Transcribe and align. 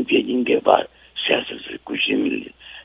ان 0.00 0.04
کے 0.04 0.22
جن 0.22 0.44
کے 0.44 0.58
پاس 0.58 0.86
سیاست 1.26 1.68
سے 1.68 1.76
کچھ 1.84 2.10
نہیں 2.10 2.22
مل 2.22 2.38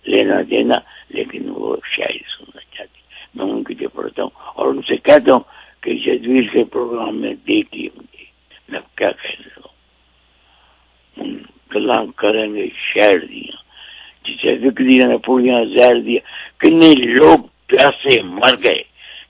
لینا 0.06 0.36
دینا، 0.50 0.76
لیکن 1.10 1.50
وہ 1.50 1.78
شاعری 1.96 2.18
سننا 2.18 2.60
چاہتی۔ 2.78 3.00
میں 3.36 3.46
ان 3.46 3.64
کے 3.64 3.74
لیے 3.74 3.88
پڑھتا 3.88 4.24
ہوں 4.24 4.30
اور 4.36 4.68
ان 4.68 4.82
سے 4.82 4.96
کہتا 4.96 5.34
ہوں 5.34 5.40
کہ 5.82 5.94
جدویر 5.94 6.44
کے 6.54 6.64
پروگرام 6.64 7.22
میں 7.22 7.34
دیکھیے 7.34 7.90
مجھے 7.96 8.24
میں 8.70 8.80
کیا 8.98 9.12
کہہ 9.12 9.42
رہا 9.46 9.62
ہوں؟ 9.66 11.38
کلام 11.70 12.12
کریں 12.12 12.56
گے 12.56 12.68
شعر 12.76 13.26
دیا 13.26 13.56
جسے 14.26 14.68
وک 14.68 14.80
دیا 14.80 15.08
نے 15.08 15.18
پوڑیاں 15.18 15.66
زہر 15.66 16.00
دیا 16.00 16.20
کتنے 16.58 16.96
لوگ 16.96 17.38
پیاسے 17.66 18.22
مر 18.24 18.56
گئے۔ 18.64 18.84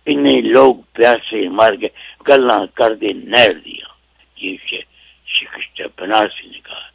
کتنے 0.03 0.41
لوگ 0.41 0.75
پیاسے 0.93 1.49
مر 1.49 1.73
گئے۔ 1.81 1.89
گلا 2.27 2.65
کر 2.65 2.95
دے 2.95 3.13
نہر 3.13 3.53
دیا 3.53 3.87
یہ 4.37 4.55
شکست 5.25 6.01
بنارسی 6.01 6.47
نے 6.47 6.59
کہا۔ 6.63 6.94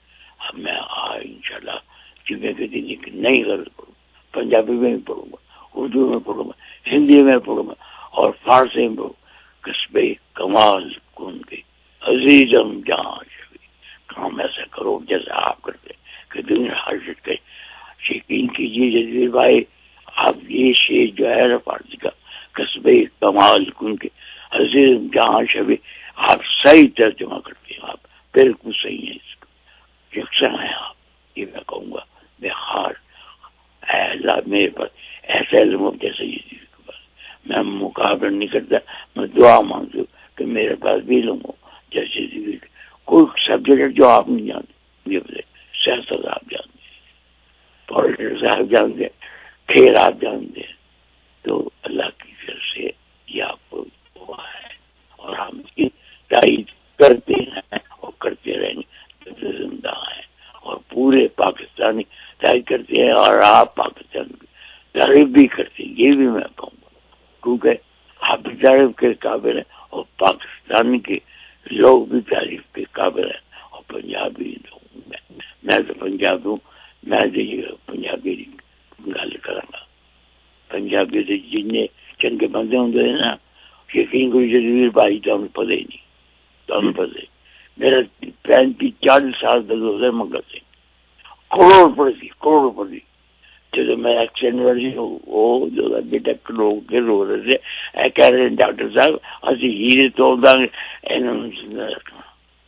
میں 0.55 0.73
آ 0.73 1.15
انشاءاللہ 1.15 1.79
جمعے 2.27 2.53
کے 2.53 2.67
دن 2.67 2.87
ایک 2.89 3.09
نئی 3.15 3.43
غزل 3.45 3.69
پڑھوں 3.77 3.95
پنجابی 4.35 4.73
میں 4.73 4.91
بھی 4.91 5.03
پڑھوں 5.07 5.25
گا، 5.25 5.37
اردو 5.75 6.07
میں 6.09 6.19
پڑھوں 6.25 6.45
گا، 6.45 6.53
ہندی 6.87 7.23
میں 7.23 7.39
پڑھوں 7.39 7.67
گا 7.69 7.75
اور 8.13 8.33
فارسی 8.45 8.87
میں 8.89 8.97
پڑھوں 8.97 9.13
قصبے 9.65 10.13
کمال 10.35 10.89
کن 11.17 11.39
کی 11.43 11.61
عزیزم 12.03 12.79
جہاں 12.87 13.19
شبی 13.31 13.59
کام 14.07 14.41
ایسا 14.41 14.65
کرو 14.71 14.99
جیسا 15.09 15.41
آپ 15.49 15.63
کرتے 15.63 15.95
کہ 16.31 16.43
دنیا 16.43 16.75
حاضر 16.77 17.13
کے 17.25 17.35
یقین 18.11 18.47
کیجیے 18.47 18.91
جزیر 18.91 19.29
بھائی، 19.31 19.61
آپ 20.19 20.37
یہ 20.49 20.73
شیر 20.77 21.07
جو 21.17 21.29
ہے 21.29 21.59
فارسی 21.65 21.97
کا 21.97 22.11
قصبے 22.55 23.03
کمال 23.21 23.65
کن 23.71 23.97
کے 23.97 24.09
عزیزم 24.53 25.07
جہاں 25.15 25.43
شبی 25.53 25.77
آپ 26.29 26.41
صحیح 26.63 26.87
ترجمہ 26.97 27.39
کرتے 27.45 27.75
ہیں، 27.75 27.91
آپ 27.91 27.99
بالکل 28.35 28.73
صحیح 28.83 29.07
ہیں 29.07 29.19
فکشن 30.11 30.61
ہے 30.63 30.75
آپ۔ 30.75 30.95
یہ 31.37 31.45
میں 31.53 31.61
کہوں 31.69 31.93
گا، 31.93 32.01
میں 32.41 32.51
خار 32.51 32.93
اے 33.95 34.03
اللہ 34.03 34.33
میرے 34.47 34.71
پاس 34.71 34.89
ایسا 35.23 35.63
علم 35.63 35.81
ہو 35.81 35.91
جیسے 36.01 36.25
یہ 36.25 36.55
میں 37.47 37.63
مقابلہ 37.63 38.31
نہیں 38.31 38.49
کرتا، 38.49 38.77
میں 39.17 39.27
دعا 39.27 39.61
مانگتی 39.61 39.99
ہوں 39.99 40.37
کہ 40.37 40.47
میرے 40.47 40.75
پاس 40.75 41.03
بھی 41.03 41.21
علم 41.21 41.39
ہو۔ 41.45 41.53
جیسے 41.91 42.27
کوئی 43.05 43.27
سبجیکٹ 43.47 43.97
جو 43.97 44.09
آپ 44.09 44.29
نہیں 44.29 44.47
جانتے، 44.47 44.73
یہ 45.07 45.19
بتائیے 45.19 45.51
سیاست 45.85 46.27
آپ 46.27 46.51
جانتے 46.51 46.71
پالیٹکس 47.87 48.45
آپ 48.45 48.71
جانتے 48.71 49.05
کھیل 49.67 49.97
آپ 49.97 50.13
جانتے 50.21 50.61
تو 51.43 51.71
اللہ 51.83 52.23
کی 52.25 52.33
طرف 52.47 52.75
سے 52.75 52.89
یہ 53.27 53.43
آپ 53.43 53.71
کو 53.71 53.85
ہوا 54.17 54.45
ہے۔ 54.55 54.69
اور 55.17 55.37
ہم 55.37 55.61
اس 55.67 55.73
کی 55.73 55.89
تائید 56.29 56.67
کرتے 56.99 57.35
ہیں 57.35 57.79
اور 57.89 58.13
کرتے 58.19 58.59
رہیں 58.61 58.75
گے۔ 58.75 58.90
سے 59.41 59.53
زندہ 59.53 59.89
ہیں 59.89 60.23
اور 60.63 60.77
پورے 60.89 61.29
پاکستانی 61.29 62.03
تحریر 62.39 62.63
کرتے 62.67 63.05
ہیں 63.05 63.13
اور 63.13 63.41
آپ 63.45 63.75
پاکستان 63.75 64.29
کی 64.29 64.47
تعریف 64.93 65.27
بھی 65.27 65.47
کرتے 65.47 65.83
ہیں، 65.83 65.93
یہ 65.99 66.17
بھی 66.17 66.27
میں 66.27 66.49
کہوں 66.57 66.77
گا۔ 66.83 66.89
کیونکہ 67.43 67.69
آپ 68.21 68.41
تعریف 68.63 68.97
کے 68.99 69.13
قابل 69.15 69.57
ہیں 69.57 69.69
اور 69.91 70.05
پاکستانی 70.17 70.99
کے 70.99 71.19
لوگ 71.71 72.07
بھی 72.07 72.21
تعریف 72.21 72.61
کے 72.73 72.85
قابل 72.85 73.25
ہیں 73.25 73.43
اور 73.71 73.83
پنجابی 73.87 74.51
لوگ 74.51 75.11
میں 75.63 75.79
تو 75.79 75.95
پنجاب 75.95 76.45
ہوں، 76.45 76.57
میں 77.03 77.21
پنجابی 77.87 78.45
گل 79.07 79.37
کروں 79.37 79.69
گا 79.73 79.85
پنجابی 80.69 81.23
سے 81.23 81.37
جتنے 81.39 81.87
چنگے 82.19 82.47
بندے 82.47 82.77
ہوں 82.77 82.93
گے 82.93 83.13
نا، 83.13 83.35
یقین 83.95 84.31
کوئی 84.31 84.49
جزویر 84.51 84.89
بھائی، 84.89 85.21
تو 85.21 85.37
ہمیں 85.37 85.49
پتہ 85.49 85.71
ہی 85.71 85.77
نہیں، 85.77 86.05
تو 86.67 86.79
ہمیں 86.79 86.93
پتہ 86.93 87.03
ہی 87.03 87.25
نہیں۔ 87.25 87.40
पैंतीस 87.79 88.93
चालीस 89.05 89.35
साल 89.35 89.63
तक 89.63 89.87
उसे 89.91 90.11
मंगते 90.13 90.59
करोड़ 91.51 91.93
प्रति 91.95 92.29
करोड़ 92.41 92.71
प्रति 92.75 93.01
ਜਦੋਂ 93.73 93.97
ਮੈਂ 93.97 94.15
ਐਕਸੀਡੈਂਟ 94.21 94.79
ਸੀ 94.79 94.93
ਉਹ 94.97 95.69
ਜਦੋਂ 95.71 96.01
ਬੇਟਾ 96.03 96.33
ਕਲੋ 96.45 96.71
ਕੇ 96.81 97.01
ਰੋ 97.01 97.25
ਰਹੇ 97.25 97.43
ਸੀ 97.43 97.57
ਐ 97.95 98.09
ਕਹਿ 98.09 98.33
ਰਹੇ 98.33 98.49
ਡਾਕਟਰ 98.49 98.91
ਸਾਹਿਬ 98.91 99.19
ਅਸੀਂ 99.53 99.71
ਹੀਰੇ 99.71 100.09
ਤੋਲ 100.09 100.41
ਦਾਂਗੇ 100.41 100.69
ਇਹਨਾਂ 101.11 101.35
ਨੂੰ 101.35 101.53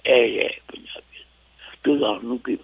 ਇਹ 0.05 0.39
ਇਹ 0.39 0.51
ਪੰਜਾਬੀ 0.69 1.25
ਤੂੰ 1.85 1.99
ਨੂੰ 2.25 2.39
ਕੀ 2.39 2.57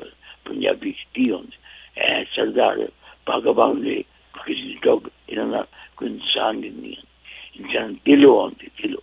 ਪੰਜਾਬੀ 0.47 0.95
ਕੀ 1.15 1.31
ਹੁੰਦੇ 1.31 1.57
ਐ 2.01 2.25
ਸਰਦਾਰ 2.25 2.87
ਭਗਵਾਨ 3.27 3.83
ਦੇ 3.83 4.03
ਕਿਸੇ 4.35 4.75
ਡੋਗ 4.83 5.09
ਇਹਨਾਂ 5.29 5.47
ਦਾ 5.47 5.67
ਕੋਈ 5.97 6.09
ਇਨਸਾਨ 6.09 6.57
ਨਹੀਂ 6.57 6.95
ਇਨਸਾਨ 7.57 7.97
ਦਿਲੋਂ 8.05 8.41
ਆਉਂਦੇ 8.41 8.69
ਦਿਲੋਂ 8.83 9.03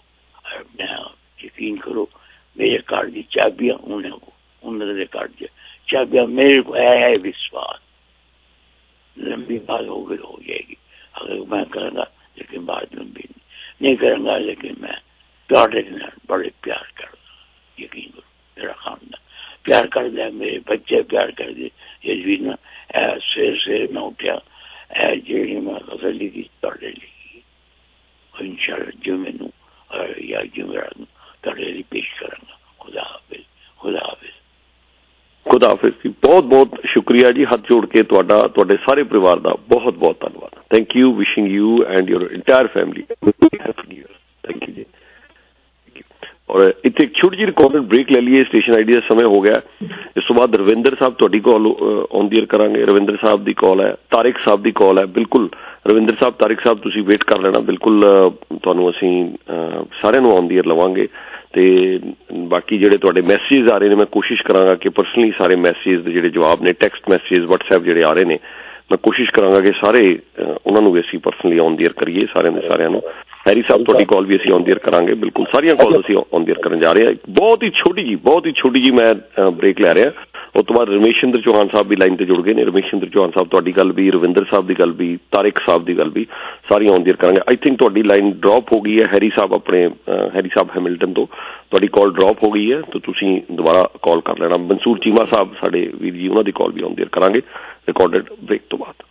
ਨਾ 0.80 1.10
ਯਕੀਨ 1.40 1.76
ਕਰੋ 1.78 2.10
मेरे 2.57 2.79
कार्ड 2.89 3.15
की 3.15 3.23
चाबियां 3.33 3.77
उन्हें 3.89 4.13
को 4.13 4.33
उन्होंने 4.63 5.05
कार्ड 5.05 5.33
की 5.33 5.47
चाबियां 5.89 6.27
मेरे 6.29 6.61
को 6.63 6.75
है 6.75 7.17
विश्वास 7.19 7.81
लंबी 9.17 9.59
बात 9.59 9.87
हो 9.89 10.03
गई 10.03 10.17
हो 10.17 10.39
जाएगी 10.49 10.77
अगर 11.15 11.39
मैं 11.51 11.65
करूंगा 11.65 12.11
लेकिन 12.39 12.65
बात 12.65 12.95
लंबी 12.95 13.25
नहीं, 13.25 13.43
नहीं 13.83 13.97
करूंगा 13.97 14.37
लेकिन 14.39 14.77
मैं 14.81 14.99
डॉटर 15.51 16.11
बड़े 16.29 16.51
प्यार 16.63 16.93
करता 16.97 17.21
यकीन 17.79 18.11
करो 18.11 18.29
मेरा 18.57 18.73
खानदान 18.73 19.21
प्यार 19.65 19.87
कर 19.87 20.09
दिया 20.09 20.29
मेरे 20.31 20.59
बच्चे 20.69 21.03
प्यार 21.03 21.31
कर 21.31 21.53
दिए 21.53 21.71
ये 22.05 22.15
भी 22.23 22.37
ना 22.39 22.55
सवेरे 22.95 23.57
सवेरे 23.57 23.89
मैं 23.93 24.03
उठा 24.03 24.37
जी 25.27 25.57
मैं 25.61 25.79
गजली 25.89 26.29
की 26.29 26.43
डॉटर 26.63 26.87
लिखी 26.87 27.43
और 28.35 28.45
इंशाल्लाह 28.47 28.91
जो 29.05 29.17
मैनू 29.17 29.51
या 30.25 30.43
जुमेरात 30.55 30.97
ਤੁਹਾਡੇ 31.46 31.66
ਲਈ 31.66 31.84
ਪੇਸ਼ 31.92 32.20
ਕਰਾਂਗਾ। 32.20 32.58
ਖੁਦਾ 32.80 33.02
ਹਾਫਿਜ਼ 33.02 33.44
ਖੁਦਾ 33.78 34.00
ਹਾਫਿਜ਼। 34.00 34.32
ਖੁਦਾ 35.50 35.70
ਹਾਫਿਜ਼ 35.70 35.94
ਜੀ 35.94 36.14
ਬਹੁਤ 36.22 36.44
ਬਹੁਤ 36.44 36.70
ਸ਼ੁਕਰੀਆ 36.86 37.32
ਜੀ, 37.32 37.46
ਹੱਥ 37.46 37.60
ਜੋੜ 37.60 37.86
ਕੇ 37.86 38.04
ਤੁਹਾਡਾ, 38.04 38.48
ਤੁਹਾਡੇ 38.48 38.78
ਸਾਰੇ 38.78 39.04
ਪਰਿਵਾਰ 39.04 39.40
ਦਾ 39.40 39.54
ਬਹੁਤ 39.70 39.94
ਬਹੁਤ 39.94 40.20
ਧੰਨਵਾਦ। 40.20 40.56
Thank 40.70 40.96
you 40.96 41.14
wishing 41.14 41.48
you 41.48 41.84
and 41.84 42.10
your 42.10 42.30
entire 42.32 42.68
family 42.68 43.04
happy 43.62 43.88
new 43.88 43.98
year 43.98 44.14
thank 44.48 44.70
you 44.70 44.76
ਜੀ। 44.76 44.86
ਔਰ 46.50 46.62
ਇੱਥੇ 46.86 47.04
ਇੱਕ 47.04 47.14
ਛੋਟੀ 47.18 47.38
ਜਿਹੀ 47.38 47.46
ਰਿਕਾਰਡਡ 47.48 47.86
ਬ੍ਰੇਕ 47.90 48.12
ਲੈ 48.12 48.20
ਲਈਏ 48.22 48.44
ਸਟੇਸ਼ਨ 48.44 48.74
ਆਈਡੀ 48.74 48.94
ਦਾ 48.94 49.00
ਸਮੇਂ 49.08 49.26
ਹੋ 49.26 49.40
ਗਿਆ। 49.42 49.62
ਇਸ 50.18 50.24
ਤੋਂ 50.28 50.36
ਬਾਅਦ 50.36 50.56
ਰਵਿੰਦਰ 50.56 50.96
ਸਾਹਿਬ 51.00 51.14
ਤੁਹਾਡੀ 51.14 51.40
ਕਾਲ 51.48 51.68
ਔਨ 52.12 52.28
ਦੀ 52.30 52.42
ਕਰਾਂਗੇ। 52.50 52.86
ਰਵਿੰਦਰ 52.86 53.18
ਸਾਹਿਬ 53.22 53.44
ਦੀ 53.44 53.54
ਕਾਲ 53.54 53.82
ਹੈ, 53.82 53.94
ਤਾਰਿਕ 54.12 54.38
ਸਾਹਿਬ 54.46 54.62
ਦੀ 54.64 54.72
ਕਾਲ 54.72 55.00
ਹੈ। 55.00 55.06
ਬਿਲਕੁਲ, 55.16 55.50
ਰਵਿੰਦਰ 55.92 56.16
ਸਾਹਿਬ, 56.20 56.34
ਤਾਰਿਕ 56.40 56.62
ਸਾਹਿਬ, 56.62 56.78
ਤੁਸੀਂ 56.80 57.04
ਵੇਟ 57.04 57.24
ਕਰ 57.24 57.40
ਲੈਣਾ। 57.42 57.60
ਬਿਲਕੁਲ 57.70 58.04
ਤੁਹਾਨੂੰ 58.64 58.90
ਅਸੀਂ 58.90 59.14
ਸਾਰਿਆਂ 60.02 60.22
ਨੂੰ 60.22 60.36
ਔਨ 60.38 60.48
ਦੀ 60.48 60.62
ਲਵਾਂਗੇ। 60.68 61.08
ਤੇ 61.54 61.66
ਬਾਕੀ 62.52 62.78
ਜਿਹੜੇ 62.78 62.98
ਤੁਹਾਡੇ 62.98 63.22
ਮੈਸੇਜ 63.22 63.70
ਆ 63.72 63.78
ਰਹੇ 63.78 63.90
ਨੇ, 63.90 63.96
ਮੈਂ 63.96 64.06
ਕੋਸ਼ਿਸ਼ 64.12 64.42
ਕਰਾਂਗਾ 64.44 64.76
ਕਿ 64.76 64.90
ਪਰਸਨਲੀ 64.90 65.32
ਸਾਰੇ 65.38 65.56
ਮੈਸੇਜ 65.56 66.00
ਦੇ 66.06 66.12
ਜਿਹੜੇ 66.12 66.30
ਜਵਾਬ 66.30 66.64
ਨੇ 66.64 66.74
ਟੈਕਸਟ 66.80 67.10
ਮੈਸੇਜ 67.10 67.44
WhatsApp 67.52 67.84
ਜਿਹੜੇ 67.84 68.04
ਆ 68.04 68.14
ਰਹੇ 68.14 68.26
ਨੇ, 68.26 68.40
ਮੈਂ 68.92 68.98
ਕੋਸ਼ਿਸ਼ 69.04 69.32
ਕਰਾਂਗਾ 69.32 69.60
ਕਿ 69.62 69.72
ਸਾਰੇ 69.76 70.02
ਉਹਨਾਂ 70.66 70.82
ਨੂੰ 70.82 70.92
ਵੀ 70.92 71.00
ਅਸੀਂ 71.00 71.20
ਪਰਸਨਲੀ 71.20 71.60
ਔਨ 71.60 71.76
ਦੀ 71.76 71.88
ਕਰੀਏ, 71.98 72.26
ਸਾਰਿਆਂ 72.34 72.54
ਦੇ 72.54 72.68
ਸਾਰਿਆਂ 72.68 72.90
ਨੂੰ। 72.90 73.02
ਹੈਰੀ 73.48 73.62
ਸਾਹਿਬ 73.68 73.84
ਤੁਹਾਡੀ 73.86 74.06
ਕਾਲ 74.10 74.26
ਵੀ 74.26 74.36
ਅਸੀਂ 74.36 74.52
ਔਨ 74.54 74.64
ਦੀ 74.64 74.72
ਕਰਾਂਗੇ 74.84 75.14
ਬਿਲਕੁਲ। 75.24 75.46
ਸਾਰੀਆਂ 75.52 75.76
ਕਾਲ 75.76 76.00
ਅਸੀਂ 76.00 76.16
ਔਨ 76.18 76.44
ਦੀ 76.46 76.54
ਕਰਨ 76.64 76.80
ਜਾ 76.80 76.92
ਰਹੇ 76.94 77.06
ਹਾਂ। 77.06 77.14
ਬਹੁਤ 77.30 77.64
ਹੀ 77.64 77.70
ਛੋਟੀ 77.76 78.04
ਜੀ 78.04 78.16
ਬਹੁਤ 78.24 78.48
ਹੀ 78.48 78.52
ਛੋਟੀ 78.62 78.82
ਜੀ 78.82 78.92
ਮੈਂ 78.92 79.14
ਬ੍ਰੇਕ 79.58 79.82
ਲੈ 79.82 79.94
ਰਿਹਾ। 79.94 80.12
ਉਸ 80.56 80.66
ਤੋਂ 80.66 80.76
ਬਾਅਦ 80.76 80.90
ਰਮੇਸ਼ਿੰਦਰ 80.90 81.42
ਚੌਹਾਨ 81.42 81.68
ਸਾਹਿਬ 81.72 81.88
ਵੀ 81.88 81.96
ਲਾਈਨ 81.96 82.16
ਤੇ 82.16 82.26
ਜੁੜ 82.26 82.42
ਗਏ 82.44 82.54
ਨੇ। 82.54 82.64
ਰਮੇਸ਼ਿੰਦਰ 82.66 83.10
ਚੌਹਾਨ 83.14 83.32
ਸਾਹਿਬ 83.36 83.48
ਤੁਹਾਡੀ 83.50 83.72
ਗੱਲ 83.78 83.92
ਵੀ 83.92 84.10
ਰਵਿੰਦਰ 84.12 84.46
ਸਾਹਿਬ 84.52 84.68
ਦੀ 84.68 84.76
ਗੱਲ 84.80 84.92
ਵੀ 85.00 85.18
ਤਾਰਿਕ 85.32 85.60
ਸਾਹਿਬ 85.66 85.86
ਦੀ 85.86 85.98
ਗੱਲ 85.98 86.10
ਵੀ 86.10 86.26
ਸਾਰੀਆਂ 86.70 86.94
ਔਨ 86.94 87.04
ਦੀ 87.04 87.14
ਕਰਾਂਗੇ। 87.14 87.42
ਆਈ 87.50 87.56
ਥਿੰਕ 87.64 87.78
ਤੁਹਾਡੀ 87.80 88.04
ਲਾਈਨ 88.04 88.32
ਡ੍ਰੌਪ 88.42 88.72
ਹੋ 88.74 88.82
ਗਈ 88.82 89.00
ਹੈ 89.00 89.08
ਹੈਰੀ 89.14 89.30
ਸਾਹਿਬ 89.36 89.54
ਆਪਣੇ 89.54 89.88
ਹੈਰੀ 90.36 90.50
ਸਾਹਿਬ 90.54 90.70
ਹੈਮਿਲਟਨ 90.76 91.14
ਤੋਂ। 91.14 91.26
ਤੁਹਾਡੀ 91.26 91.88
ਕਾਲ 91.94 92.12
ਡ੍ਰੌਪ 92.12 92.44
ਹੋ 92.44 92.52
ਗਈ 92.52 92.72
ਹੈ 92.72 92.80
ਤਾਂ 92.92 93.02
ਤੁਸੀਂ 93.02 93.40
ਦੁਬਾਰਾ 93.52 93.88
ਕਾਲ 94.04 94.22
ਕਰ 94.26 94.40
ਲੈਣਾ। 94.40 94.58
ਮਨਸੂਰ 94.64 95.00
ਚੀਮਾ 95.04 95.26
ਸਾਹਿਬ 95.26 95.54
ਸਾਡੇ 95.62 95.90
ਵੀਰ 96.02 96.14
ਜੀ 96.14 96.28
ਉਹਨਾਂ 96.28 96.44
ਦੀ 96.44 96.52
ਕਾਲ 96.52 96.72
ਵੀ 96.72 96.84
ਔਨ 96.84 96.96
ਦੀ 96.96 97.06
ਕਰਾਂਗੇ। 97.12 97.42
ਰਿਕਾਰਡਡ 97.88 98.34
ਬ੍ਰੇਕ 98.44 98.62
ਤੋਂ 98.70 98.80
ਬਾਅਦ। 98.80 99.04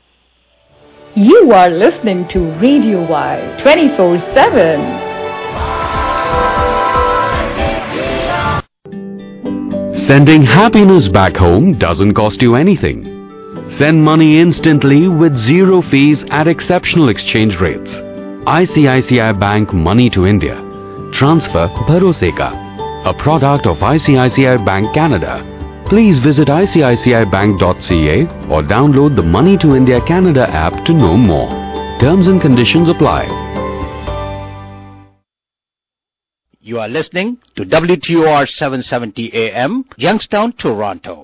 You 1.16 1.52
are 1.52 1.70
listening 1.70 2.26
to 2.30 2.40
Radio 2.58 3.08
Y 3.08 3.60
24 3.62 4.18
7. 4.18 4.80
Sending 10.08 10.42
happiness 10.42 11.06
back 11.06 11.36
home 11.36 11.78
doesn't 11.78 12.14
cost 12.14 12.42
you 12.42 12.56
anything. 12.56 13.04
Send 13.76 14.02
money 14.02 14.40
instantly 14.40 15.06
with 15.06 15.38
zero 15.38 15.82
fees 15.82 16.24
at 16.30 16.48
exceptional 16.48 17.08
exchange 17.08 17.60
rates. 17.60 17.92
ICICI 17.92 19.38
Bank 19.38 19.72
Money 19.72 20.10
to 20.10 20.26
India. 20.26 20.56
Transfer 21.12 21.68
Bharose 21.86 22.36
Ka. 22.36 22.50
A 23.08 23.14
product 23.14 23.68
of 23.68 23.76
ICICI 23.76 24.66
Bank 24.66 24.92
Canada. 24.92 25.53
Please 25.88 26.18
visit 26.18 26.48
icicibank.ca 26.48 28.22
or 28.50 28.62
download 28.62 29.16
the 29.16 29.22
Money 29.22 29.58
to 29.58 29.74
India 29.74 30.00
Canada 30.06 30.48
app 30.50 30.84
to 30.86 30.92
know 30.92 31.16
more. 31.16 31.48
Terms 32.00 32.26
and 32.28 32.40
conditions 32.40 32.88
apply. 32.88 33.24
You 36.60 36.80
are 36.80 36.88
listening 36.88 37.38
to 37.56 37.64
WTOR 37.64 38.48
770 38.48 39.34
AM, 39.34 39.84
Youngstown, 39.96 40.52
Toronto. 40.52 41.23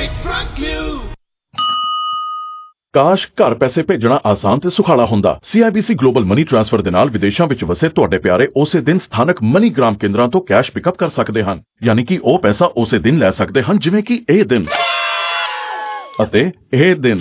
ਕਾਸ਼ 2.93 3.27
ਘਰ 3.27 3.53
ਪੈਸੇ 3.53 3.81
ਭੇਜਣਾ 3.81 4.19
ਆਸਾਨ 4.25 4.59
ਤੇ 4.59 4.69
ਸੁਖਾਲਾ 4.69 5.05
ਹੁੰਦਾ। 5.05 5.39
CIBC 5.43 5.95
global 6.01 6.25
money 6.25 6.43
transfer 6.43 6.81
ਦੇ 6.81 6.91
ਨਾਲ 6.91 7.09
ਵਿਦੇਸ਼ਾਂ 7.09 7.47
ਵਿੱਚ 7.47 7.63
ਵਸੇ 7.63 7.89
ਤੁਹਾਡੇ 7.89 8.17
ਪਿਆਰੇ 8.17 8.47
ਉਸੇ 8.57 8.81
ਦਿਨ 8.81 8.99
ਸਥਾਨਕ 8.99 9.37
ਮਨੀਗ੍ਰਾਮ 9.43 9.93
ਕੇਂਦਰਾਂ 9.93 10.27
ਤੋਂ 10.27 10.41
ਕੈਸ਼ 10.41 10.71
ਪਿਕਅਪ 10.71 10.97
ਕਰ 10.97 11.09
ਸਕਦੇ 11.09 11.43
ਹਨ। 11.43 11.63
ਯਾਨੀ 11.83 12.05
ਕਿ 12.05 12.19
ਉਹ 12.23 12.39
ਪੈਸਾ 12.39 12.65
ਉਸੇ 12.77 12.99
ਦਿਨ 12.99 13.17
ਲੈ 13.17 13.31
ਸਕਦੇ 13.31 13.61
ਹਨ, 13.61 13.79
ਜਿਵੇਂ 13.79 14.03
ਕਿ 14.03 14.25
ਇਹ 14.29 14.45
ਦਿਨ। 14.45 14.65
ਅਤੇ 16.23 16.51
ਇਹ 16.73 16.95
ਦਿਨ। 16.95 17.19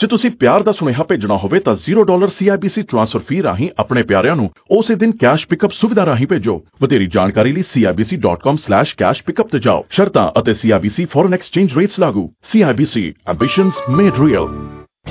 ਜੇ 0.00 0.06
ਤੁਸੀਂ 0.06 0.30
ਪਿਆਰ 0.30 0.62
ਦਾ 0.62 0.72
ਸੁਨੇਹਾ 0.72 1.04
ਭੇਜਣਾ 1.08 1.36
ਹੋਵੇ 1.36 1.58
ਤਾਂ 1.60 1.74
0 1.82 2.04
ਡਾਲਰ 2.04 2.28
CIBC 2.36 2.82
ਟ੍ਰਾਂਸਫਰ 2.88 3.20
ਫੀ 3.28 3.42
ਰਾਹੀਂ 3.42 3.68
ਆਪਣੇ 3.78 4.02
ਪਿਆਰਿਆਂ 4.02 4.36
ਨੂੰ 4.36 4.48
ਉਸੇ 4.78 4.94
ਦਿਨ 4.94 5.12
ਕੈਸ਼ 5.20 5.46
ਪਿਕਅਪ 5.48 5.72
ਸੁਵਿਧਾ 5.72 6.06
ਰਾਹੀਂ 6.06 6.26
ਭੇਜੋ 6.26 6.56
ਵਧੇਰੀ 6.82 7.06
ਜਾਣਕਾਰੀ 7.12 7.52
ਲਈ 7.52 7.62
cibc.com/cash 7.70 9.22
pickup 9.28 9.50
ਤੇ 9.52 9.58
ਜਾਓ 9.58 9.84
ਸ਼ਰਤਾਂ 9.90 10.28
ਅਤੇ 10.40 10.52
CIBC 10.62 11.06
ਫੋਰਨ 11.12 11.34
ਐਕਸਚੇਂਜ 11.34 11.76
ਰੇਟਸ 11.78 12.00
ਲਾਗੂ 12.00 12.28
CIBC 12.52 13.08
ਐਂਬਿਸ਼ਨਸ 13.34 13.82
ਮੇਡ 13.90 14.24
ਰੀਅਲ 14.24 14.48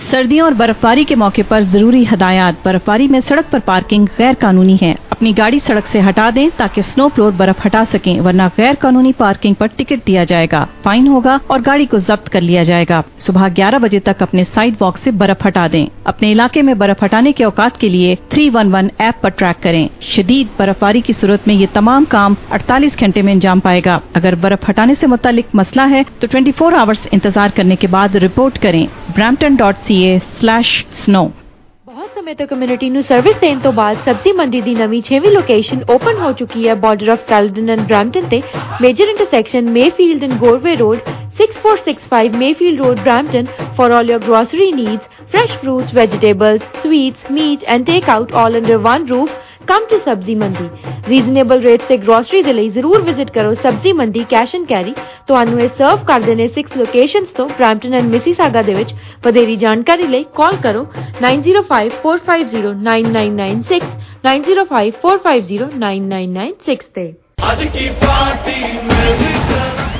सर्दियों 0.01 0.45
और 0.45 0.53
बर्फबारी 0.59 1.03
के 1.07 1.15
मौके 1.21 1.43
पर 1.47 1.63
जरूरी 1.71 2.03
हदायत 2.05 2.59
बर्फबारी 2.65 3.07
में 3.07 3.19
सड़क 3.21 3.49
पर 3.51 3.63
पार्किंग 3.65 4.05
गैर 4.17 4.37
कानूनी 4.43 4.75
है 4.81 4.91
اپنی 5.16 5.32
گاڑی 5.38 5.58
سڑک 5.66 5.86
سے 5.86 6.00
ہٹا 6.08 6.30
دیں 6.34 6.48
تاکہ 6.56 6.82
سنو 6.82 7.08
فلور 7.08 7.32
برف 7.36 7.66
ہٹا 7.66 7.82
سکیں، 7.92 8.20
ورنہ 8.20 8.42
غیر 8.58 8.72
قانونی 8.78 9.12
پارکنگ 9.18 9.54
پر 9.54 9.66
ٹکٹ 9.66 10.06
دیا 10.06 10.24
جائے 10.24 10.46
گا۔ 10.52 10.66
فائن 10.82 11.08
ہوگا 11.08 11.38
اور 11.46 11.60
گاڑی 11.66 11.86
کو 11.86 11.98
ضبط 11.98 12.28
کر 12.28 12.40
لیا 12.40 12.62
جائے 12.62 12.84
گا۔ 12.90 13.02
صبح 13.18 13.48
گیارہ 13.56 13.74
بجے 13.78 14.00
تک 14.00 14.22
اپنے 14.22 14.44
سائڈ 14.54 14.74
واک 14.80 14.98
سے 14.98 15.10
برف 15.10 15.46
ہٹا 15.46 15.66
دیں۔ 15.72 15.86
اپنے 16.04 16.32
علاقے 16.32 16.62
میں 16.62 16.74
برف 16.74 17.04
ہٹانے 17.04 17.32
کے 17.32 17.44
اوقات 17.44 17.80
کے 17.80 17.88
لیے 17.88 18.16
تھری 18.28 18.50
ون 18.54 18.74
ون 18.74 18.88
ایپ 18.98 19.22
پر 19.22 19.28
ٹریک 19.28 19.62
کریں۔ 19.62 19.88
شدید 20.00 20.46
برف 20.56 20.76
باری 20.80 21.00
کی 21.00 21.12
صورت 21.12 21.40
میں 21.46 21.54
یہ 21.54 21.66
تمام 21.72 22.04
کام 22.08 22.34
اڑتالیس 22.50 23.00
گھنٹے 23.00 23.22
میں 23.22 23.32
انجام 23.32 23.60
پائے 23.60 23.80
گا۔ 23.86 23.98
اگر 24.14 24.34
برف 24.34 24.70
ہٹانے 24.70 24.94
سے 25.00 25.06
متعلق 25.06 25.54
مسئلہ 25.54 25.90
ہے 25.90 26.02
تو 26.18 26.26
ٹوئنٹی 26.30 26.52
فور 26.52 26.72
آورس 26.72 27.08
انتظار 27.12 27.48
کرنے 27.54 27.76
کے 27.76 27.88
بعد 27.88 28.14
رپورٹ 28.14 28.58
کریں۔ 28.58 28.86
Brampton 29.16 29.54
dot 29.54 29.74
C 29.86 29.94
A 29.94 30.18
slash 30.40 30.84
snow. 30.90 31.26
ਬਹੁਤ 32.06 32.18
ਸਮੇਂ 32.18 32.34
ਤੋਂ 32.36 32.46
ਕਮਿਊਨਿਟੀ 32.46 32.88
ਨੂੰ 32.90 33.02
ਸਰਵਿਸ 33.02 33.36
ਦੇਣ 33.40 33.58
ਤੋਂ 33.60 33.72
ਬਾਅਦ 33.72 34.02
ਸਬਜ਼ੀ 34.04 34.32
ਮੰਡੀ 34.40 34.60
ਦੀ 34.66 34.74
ਨਵੀਂ 34.74 35.00
6ਵੀਂ 35.06 35.30
ਲੋਕੇਸ਼ਨ 35.30 35.82
ਓਪਨ 35.90 36.18
ਹੋ 36.18 36.30
ਚੁੱਕੀ 36.40 36.66
ਹੈ 36.68 36.74
border 36.84 37.08
of 37.10 37.24
Caledon 37.28 37.70
and 37.70 37.80
Brampton 37.86 38.28
ਤੇ 38.28 38.42
major 38.82 39.08
intersection 39.08 39.70
Mayfield 39.72 40.24
and 40.24 40.38
Goreway 40.40 40.76
road 40.76 41.14
6465 41.38 42.36
Mayfield 42.36 42.78
Road, 42.78 43.00
Brampton 43.00 43.48
for 43.78 43.86
all 43.92 44.06
your 44.06 44.20
grocery 44.20 44.68
needs, 44.72 45.08
fresh 45.28 45.56
fruits, 45.56 45.90
vegetables, 45.92 46.62
sweets, 46.76 47.26
meat 47.30 47.66
and 47.66 47.86
takeout 47.86 48.32
all 48.34 48.56
under 48.56 48.78
one 48.80 49.04
roof. 49.06 49.34
Come 49.68 49.88
to 49.88 49.98
Sabzi 49.98 50.36
Mandi. 50.36 50.70
Reasonable 51.10 51.60
rates 51.66 51.86
ਤੇ 51.88 51.96
grocery 51.98 52.42
ਦੇ 52.44 52.52
ਲਈ 52.52 52.68
ਜ਼ਰੂਰ 52.68 53.02
visit 53.02 53.30
ਕਰੋ 53.30 53.54
ਸਬਜ਼ੀ 53.62 53.92
ਮੰਡੀ 53.92 54.24
cash 54.30 54.54
and 54.54 54.66
carry 54.68 54.94
ਤੁਹਾਨੂੰ 55.28 55.60
ਇਹ 55.60 55.68
ਸਰਵ 55.78 56.04
ਕਰਦੇ 56.04 56.34
ਨੇ 56.34 56.48
6 56.54 56.62
ਲੋਕੇਸ਼ਨਸ 56.78 57.28
ਤੋਂ 57.36 57.48
ਬ੍ਰੈਂਪਟਨ 57.50 57.94
ਐਂਡ 57.94 58.08
ਮਿਸੀਸਾਗਾ 58.10 58.62
ਦੇ 58.68 58.74
ਵਿੱਚ 58.74 58.94
ਵਧੇਰੀ 59.24 59.56
ਜਾਣਕਾਰੀ 59.64 60.06
ਲਈ 60.14 60.24
ਕਾਲ 60.36 60.56
ਕਰੋ 60.66 60.82
9054509996 61.22 63.88
9054509996 64.26 66.86
ਤੇ 66.94 67.04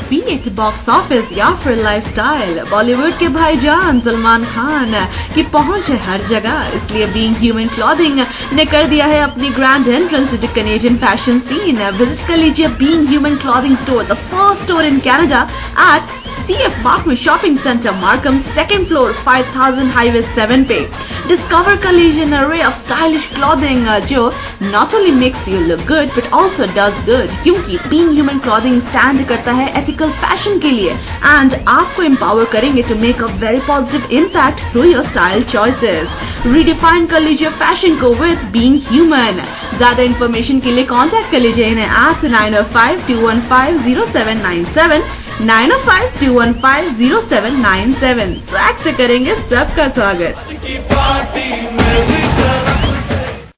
پیٹ 0.09 0.49
باکس 0.55 0.89
آفس 0.89 1.33
یا 1.37 1.49
پھر 1.63 1.77
لائف 1.83 2.07
سٹائل 2.11 2.59
بالی 2.71 2.95
ووڈ 2.95 3.19
کے 3.19 3.29
بھائی 3.37 3.57
جان 3.61 4.01
سلمان 4.05 4.45
خان 4.55 4.95
کی 5.35 5.43
پہنچ 5.53 5.91
ہے 5.91 5.97
ہر 6.07 6.21
جگہ. 6.29 6.57
اس 6.75 6.91
لیے 6.93 7.07
بینگ 7.13 7.43
ہیومن 7.43 7.67
کلادنگ 7.75 8.21
نے 8.53 8.65
کر 8.71 8.87
دیا 8.91 9.07
ہے 9.09 9.21
اپنی 9.23 9.51
grand 9.59 9.89
entrance 9.95 10.41
to 10.41 10.47
Canadian 10.55 10.97
fashion 11.01 11.39
scene 11.49 11.81
visit 12.01 12.27
کر 12.29 12.37
لیجیے 12.37 12.69
Being 12.79 13.11
Human 13.11 13.37
clothing 13.43 13.75
store 13.81 14.05
the 14.09 14.15
first 14.31 14.63
store 14.63 14.85
in 14.85 14.99
Canada 15.05 15.45
at 15.87 16.15
C 16.47 16.55
F 16.63 16.75
Markville 17.09 17.15
shopping 17.17 17.57
centre 17.63 17.93
Markham 18.01 18.39
second 18.55 18.89
floor 18.89 19.11
five 19.25 19.45
thousand 19.53 19.91
highway 20.11 20.21
seven 20.35 20.65
پہ 20.65 20.79
discover 21.29 21.75
کر 21.83 21.93
لیجیے 21.93 22.25
رے 22.51 22.61
of 22.63 22.73
stylish 22.81 23.27
clothing 23.29 23.89
جو 24.09 24.29
not 24.61 24.95
only 24.95 25.11
makes 25.13 25.49
you 25.49 25.61
look 25.67 25.91
good 25.91 26.11
but 26.17 26.27
also 26.41 26.65
does 26.75 27.09
good 27.09 27.33
کیونکہ 27.45 27.89
Being 27.89 28.13
Human 28.13 28.39
clothing 28.45 28.77
stand 28.77 29.23
کرتا 29.29 29.57
ہے 29.57 29.67
ایسی 29.75 29.93
article 29.97 30.11
fashion 30.21 30.59
کے 30.61 30.71
لیے 30.71 30.93
اینڈ 31.25 31.55
آپ 31.67 31.97
کو 31.97 32.03
امپاور 32.03 32.45
کریں 32.51 32.77
گے 32.77 32.83
to 32.89 32.95
make 32.97 33.23
a 33.23 33.33
very 33.41 33.59
positive 33.67 34.17
impact 34.17 34.61
through 34.63 34.85
your 34.85 35.05
style 35.05 35.43
choices 35.53 36.47
redefine 36.47 37.07
کر 37.07 37.21
لیجیے 37.21 37.49
فیشن 37.59 37.95
کو 38.01 38.15
وتھ 38.19 38.45
بینگ 38.53 38.91
ہیومن 38.91 39.39
زیادہ 39.79 40.03
انفارمیشن 40.03 40.61
کے 40.61 40.71
لیے 40.71 40.85
کانٹیکٹ 40.87 41.33
کر 41.33 41.41
لیجیے 41.41 41.67
انہیں 41.67 41.95
at 41.97 42.25
nine 42.27 42.55
O 42.55 42.63
five 42.73 42.99
two 43.07 43.21
one 43.21 43.41
five 43.49 43.79
zero 43.85 44.05
seven 44.13 44.43
nine 44.43 44.65
seven 44.75 45.47
nine 45.47 45.73
O 45.73 45.79
five 45.85 46.09
two 46.21 46.33
one 46.35 46.53
five 46.61 46.91
zero 46.99 47.21
seven 47.29 47.61
nine 47.63 47.93
seven 48.01 48.35
سیک 48.51 48.83
سے 48.83 48.93
کریں 48.97 49.25
گے 49.25 49.35
سب 49.49 49.77
کا 49.77 49.87
سواگت 49.95 50.55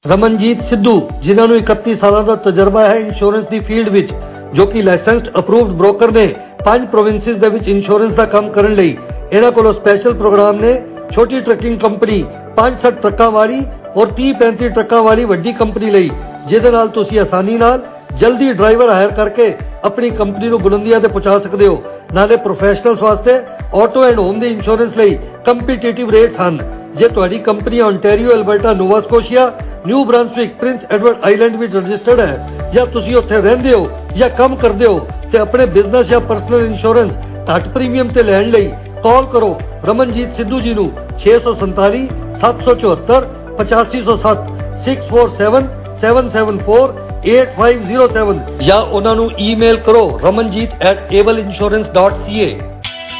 ਰਮਨਜੀਤ 0.05 0.61
ਸਿੱਧੂ 0.63 0.91
ਜਿਨ੍ਹਾਂ 1.21 1.47
ਨੂੰ 1.47 1.57
31 1.57 1.95
ਸਾਲਾਂ 1.95 2.23
ਦਾ 2.23 2.35
ਤਜਰਬਾ 2.43 2.83
ਹੈ 2.83 2.95
ਇੰਸ਼ੋਰੈਂਸ 2.97 3.43
ਦੀ 3.47 3.59
ਫੀਲਡ 3.59 3.89
ਵਿੱਚ 3.89 4.13
ਜੋ 4.53 4.65
ਕਿ 4.65 4.81
ਲਾਇਸੈਂਸਡ 4.81 5.27
ਅਪਰੂਵਡ 5.39 5.71
ਬ੍ਰੋਕਰ 5.77 6.11
ਨੇ 6.11 6.27
ਪੰਜ 6.65 6.85
ਪ੍ਰੋਵਿੰਸਿਸ 6.85 7.35
ਦੇ 7.37 7.49
ਵਿੱਚ 7.49 7.67
ਇੰਸ਼ੋਰੈਂਸ 7.67 8.13
ਦਾ 8.13 8.25
ਕੰਮ 8.25 8.49
ਕਰਨ 8.49 8.73
ਲਈ। 8.75 8.95
ਇਹਨਾਂ 9.31 9.51
ਕੋਲੋਂ 9.51 9.73
ਸਪੈਸ਼ਲ 9.73 10.13
ਪ੍ਰੋਗਰਾਮ 10.13 10.59
ਨੇ 10.59 10.73
ਛੋਟੀ 11.11 11.39
ਟਰੱਕਿੰਗ 11.41 11.79
ਕੰਪਨੀ 11.79 12.23
5-7 12.57 12.99
ਟਰੱਕਾਂ 13.01 13.29
ਵਾਲੀ 13.31 13.61
ਔਰ 13.97 14.07
30-35 14.17 14.69
ਟਰੱਕਾਂ 14.69 15.01
ਵਾਲੀ 15.03 15.25
ਵੱਡੀ 15.25 15.53
ਕੰਪਨੀ 15.53 15.91
ਲਈ, 15.91 16.09
ਜਿਹਦੇ 16.47 16.71
ਨਾਲ 16.71 16.87
ਤੁਸੀਂ 16.89 17.19
ਆਸਾਨੀ 17.19 17.57
ਨਾਲ 17.57 17.81
ਜਲਦੀ 18.19 18.51
ਡਰਾਈਵਰ 18.53 18.89
ਹਾਇਰ 18.89 19.11
ਕਰਕੇ 19.11 19.53
ਆਪਣੀ 19.83 20.09
ਕੰਪਨੀ 20.09 20.49
ਨੂੰ 20.49 20.59
ਬੁਲੰਦੀਆਂ 20.61 20.99
ਤੇ 20.99 21.07
ਪਹੁੰਚਾ 21.07 21.37
ਸਕਦੇ 21.39 21.67
ਹੋ। 21.67 21.81
ਨਾਲੇ 22.13 22.35
ਪ੍ਰੋਫੈਸ਼ਨਲਸ 22.45 23.01
ਵਾਸਤੇ 23.01 23.39
ਆਟੋ 23.81 24.03
ਐਂਡ 24.03 24.19
ਹੋਮ 24.19 24.39
ਦੇ 24.39 24.47
ਇੰਸ਼ੋਰੈਂਸ 24.47 24.97
ਲਈ 24.97 25.17
ਕੰਪੀਟੀਟਿਵ 25.45 26.09
ਰੇਟਸ 26.09 26.39
ਹਨ। 26.41 26.59
ਜੇ 26.97 27.07
ਤੁਹਾਡੀ 27.07 27.37
company 27.37 27.81
ontario 27.81 28.33
Alberta, 28.33 28.73
Nova 28.73 29.01
Scotia, 29.01 29.51
New 29.87 30.05
Brunswick, 30.05 30.59
Prince 30.59 30.81
Edward 30.91 31.15
Island 31.23 31.55
ਵਿੱਚ 31.55 31.75
ਰਜਿਸਟਰਡ 31.75 32.19
ਹੈ, 32.19 32.49
ਜਾਂ 32.73 32.85
ਤੁਸੀਂ 32.85 33.15
ਉੱਥੇ 33.15 33.41
ਰਹਿੰਦੇ 33.41 33.73
ਹੋ 33.73 33.89
ਜਾਂ 34.17 34.29
ਕੰਮ 34.29 34.55
ਕਰਦੇ 34.55 34.85
ਹੋ 34.85 35.07
ਤੇ 35.31 35.37
ਆਪਣੇ 35.37 35.65
ਬਿਜ਼ਨਸ 35.65 36.07
ਜਾਂ 36.07 36.19
ਪਰਸਨਲ 36.19 36.65
ਇੰਸ਼ੋਰੈਂਸ 36.65 37.13
ਘੱਟ 37.49 37.67
ਪ੍ਰੀਮੀਅਮ 37.67 38.07
ਤੇ 38.07 38.23
ਲੈਣ 38.23 38.51
ਲਈ 38.51 38.71
ਕਾਲ 39.03 39.25
ਕਰੋ 39.25 39.59
ਰਮਨਜੀਤ 39.85 40.35
ਸਿੱਧੂ 40.35 40.61
ਜੀ 40.61 40.73
ਨੂੰ 40.73 40.91
647 41.19 42.07
774 42.41 43.23
8507 43.59 44.43
647 44.87 45.63
774 46.01 46.91
8507 47.27 48.63
ਜਾਂ 48.63 48.81
ਉਹਨਾਂ 48.81 49.15
ਨੂੰ 49.15 49.31
ਈਮੇਲ 49.45 49.77
ਕਰੋ 49.87 50.19
ramanjeet@ableinsurance.ca 50.23 52.49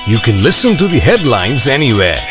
You 0.07 0.19
can 0.19 0.41
listen 0.41 0.77
to 0.77 0.87
the 0.87 0.99
headlines 0.99 1.67
anywhere. 1.67 2.21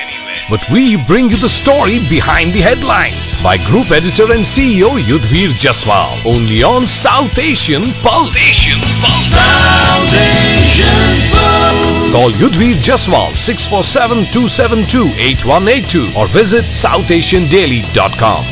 But 0.50 0.64
we 0.72 0.96
bring 0.96 1.30
you 1.30 1.36
the 1.36 1.48
story 1.48 1.98
behind 2.08 2.54
the 2.54 2.62
headlines 2.62 3.36
by 3.42 3.58
Group 3.58 3.90
Editor 3.90 4.32
and 4.32 4.42
CEO 4.44 4.98
Yudhvir 4.98 5.50
Jaswal. 5.60 6.24
Only 6.24 6.62
on 6.62 6.88
South 6.88 7.36
Asian 7.38 7.92
Pulse. 8.02 8.34
Asian 8.36 8.80
Pulse. 9.02 9.30
South 9.30 10.14
Asian 10.14 11.30
Pulse. 11.30 12.12
Call 12.12 12.32
Yudhvir 12.32 12.80
Jaswal 12.80 13.34
647-272-8182 13.36 16.16
or 16.16 16.26
visit 16.28 16.64
southasiandaily.com. 16.64 18.44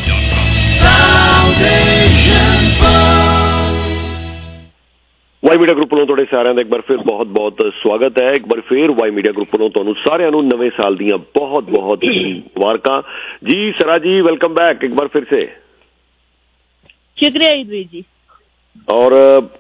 South 0.78 1.62
Asian 1.62 3.25
Y 5.46 5.56
media 5.56 5.74
group 5.74 5.94
ਨੂੰ 5.94 6.06
ਤੁਹਾਡੇ 6.06 6.24
ਸਾਰਿਆਂ 6.30 6.54
ਦਾ 6.54 6.60
ਇੱਕ 6.60 6.70
ਵਾਰ 6.70 6.80
ਫਿਰ 6.80 6.96
ਬਹੁਤ-ਬਹੁਤ 6.96 7.72
ਸਵਾਗਤ 7.82 8.22
ਹੈ। 8.22 8.30
ਇੱਕ 8.30 8.44
ਵਾਰ 8.48 8.60
ਫਿਰ 8.60 8.90
ਵਾਈ 8.90 9.10
ਮੀਡੀਆ 9.10 9.32
ਗਰੁੱਪ 9.32 9.56
ਨੂੰ 9.56 9.70
ਤੁਹਾਨੂੰ 9.70 9.94
ਸਾਰਿਆਂ 9.94 10.30
ਨੂੰ 10.30 10.46
ਨਵੇਂ 10.46 10.70
ਸਾਲ 10.70 10.96
ਦੀਆਂ 10.96 11.18
ਬਹੁਤ-ਬਹੁਤ 11.18 12.04
ਮੁਬਾਰਕਾਂ। 12.04 13.02
ਜੀ, 13.44 13.72
ਸਰਾ 13.72 13.98
ਜੀ 13.98 14.20
ਵੈਲਕਮ 14.20 14.54
ਬੈਕ 14.54 14.84
ਇੱਕ 14.84 14.92
ਵਾਰ 14.92 15.08
ਫਿਰ 15.08 15.24
ਸੇ। 15.24 15.46
ਸ਼ੁਕਰੀਆ 17.16 17.56
ਜੀ। 17.62 18.04
ਔਰ 18.88 19.12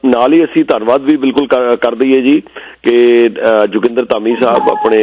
ਨਾਲ 0.06 0.32
ਹੀ 0.32 0.44
ਅਸੀਂ 0.44 0.64
ਧੰਨਵਾਦ 0.64 1.02
ਵੀ 1.02 1.16
ਬਿਲਕੁਲ 1.16 1.46
ਕਰ 1.76 1.94
ਦਈਏ 1.94 2.20
ਜੀ 2.20 2.40
ਕਿ 2.82 3.28
ਜੁਗਿੰਦਰ 3.70 4.04
ਧਾਮੀ 4.04 4.34
ਸਾਹਿਬ 4.40 4.68
ਆਪਣੇ 4.70 4.98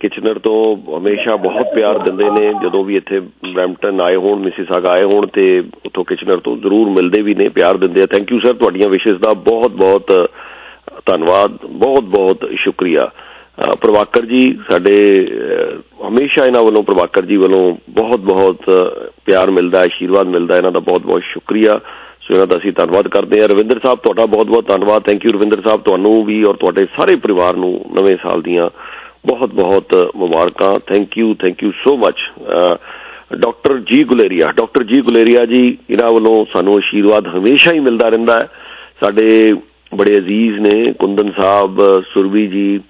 ਕਿਚਨਰ 0.00 0.38
ਤੋਂ 0.38 0.76
ਹਮੇਸ਼ਾ 0.98 1.36
ਬਹੁਤ 1.36 1.74
ਪਿਆਰ 1.74 1.98
ਦਿੰਦੇ 1.98 2.30
ਨੇ। 2.30 2.52
ਜਦੋਂ 2.62 2.84
ਵੀ 2.84 2.96
ਇੱਥੇ 2.96 3.20
ਬ੍ਰੈਂਪਟਨ 3.20 4.00
ਆਏ 4.00 4.16
ਹੋਣ 4.16 4.38
ਮਿਸਿਸਾਗਾ 4.40 4.88
ਆਏ 4.88 5.04
ਹੋਣ 5.04 5.26
ਤੇ 5.26 5.62
ਉਥੋਂ 5.86 6.04
ਕਿਚਨਰ 6.04 6.36
ਤੋਂ 6.36 6.56
ਜ਼ਰੂਰ 6.56 6.88
ਮਿਲਦੇ 6.90 7.22
ਵੀ 7.22 7.34
ਨੇ 7.34 7.48
ਪਿਆਰ 7.48 7.76
ਦਿੰਦੇ 7.76 8.02
ਆ। 8.02 8.06
ਥੈਂਕ 8.06 8.32
ਯੂ 8.32 8.38
ਸਰ 8.40 8.54
ਤੁਹਾਡੀਆਂ 8.54 8.88
ਵਿਸ਼ੇਸ 8.88 9.16
ਦਾ 9.16 9.32
ਬਹੁਤ 9.32 9.70
ਬਹੁਤ 9.70 10.30
ਧੰਨਵਾਦ। 11.06 11.58
ਬਹੁਤ 11.66 12.04
ਬਹੁਤ 12.04 12.48
ਸ਼ੁਕਰੀਆ। 12.56 13.10
ਅ, 13.64 13.74
ਪ੍ਰਭਾਕਰ 13.74 14.24
ਜੀ 14.26 14.58
ਸਾਡੇ 14.70 14.94
ਅ, 15.26 16.08
ਹਮੇਸ਼ਾ 16.08 16.44
ਇਹਨਾਂ 16.46 16.62
ਵੱਲੋਂ 16.62 16.82
ਪ੍ਰਭਾਕਰ 16.82 17.22
ਜੀ 17.22 17.36
ਵੱਲੋਂ 17.36 17.76
ਬਹੁਤ 17.90 18.20
ਬਹੁਤ 18.20 18.56
ਅ, 18.70 19.10
ਪਿਆਰ 19.26 19.50
ਮਿਲਦਾ 19.50 19.78
ਹੈ 19.78 19.84
ਆਸ਼ੀਰਵਾਦ 19.84 20.26
ਮਿਲਦਾ। 20.26 20.54
ਹੈ 20.54 20.58
ਇਹਨਾਂ 20.58 20.72
ਦਾ 20.72 20.80
ਬਹੁਤ 20.80 21.02
ਬਹੁਤ 21.02 21.22
ਸ਼ੁਕਰੀਆ। 21.32 21.80
ਸੋ 22.24 22.34
ਇਹਨਾਂ 22.34 22.46
ਦਾ 22.46 22.56
ਅਸੀਂ 22.56 22.72
ਧੰਨਵਾਦ 22.72 23.08
ਕਰਦੇ 23.08 23.40
ਹਾਂ। 23.40 23.48
ਰਵਿੰਦਰ 23.48 23.80
ਸਾਹਿਬ, 23.82 23.98
ਤੁਹਾਡਾ 23.98 24.26
ਬਹੁਤ 24.26 24.46
ਬਹੁਤ 24.46 24.66
ਧੰਨਵਾਦ। 24.68 25.02
Thank 25.02 25.24
you 25.24 25.32
Ravinder 25.32 25.60
Sahib. 25.62 25.82
ਤੁਹਾਨੂੰ 25.82 26.24
ਵੀ 26.24 26.42
ਔਰ 26.44 26.56
ਤੁਹਾਡੇ 26.56 26.86
ਸਾਰੇ 26.96 27.16
ਪਰਿਵਾਰ 27.16 27.56
ਨੂੰ 27.56 27.72
ਨਵੇਂ 27.94 28.16
ਸਾਲ 28.22 28.42
ਦੀਆਂ 28.42 28.68
ਬਹੁਤ 29.26 29.52
ਬਹੁਤ 29.54 29.94
ਮੁਬਾਰਕਾਂ 30.16 30.78
thank 30.86 31.18
you 31.18 31.34
thank 31.34 31.62
you 31.62 31.70
so 31.84 31.96
much 31.96 32.22
doctor 33.34 33.78
ji 33.90 34.02
Guleria 34.04 34.50
doctor 34.52 34.82
ਜੀ 34.84 35.00
ਗੁਲੇਰੀਆ 35.00 35.44
ਜੀ, 35.46 35.76
ਇਹਨਾਂ 35.90 36.10
ਵੱਲੋਂ 36.12 36.44
ਸਾਨੂੰ 36.52 36.74
ਆਸ਼ੀਰਵਾਦ 36.76 37.26
ਹਮੇਸ਼ਾ 37.26 37.72
ਹੀ 37.72 37.80
ਮਿਲਦਾ 37.80 38.08
ਰਹਿੰਦਾ 38.08 38.38
ਹੈ। 38.40 38.48
ਸਾਡੇ 39.00 39.54
ਬੜੇ 39.92 40.16
ਅਜ਼ੀਜ਼ 40.18 40.58
ਨੇ 40.60 40.92
ਕੁੰਦਨ 40.98 41.30
ਸਾਹਿਬ, 41.36 41.80
ਸੁਰਵੀ 42.12 42.46
ਜੀ, 42.46 42.80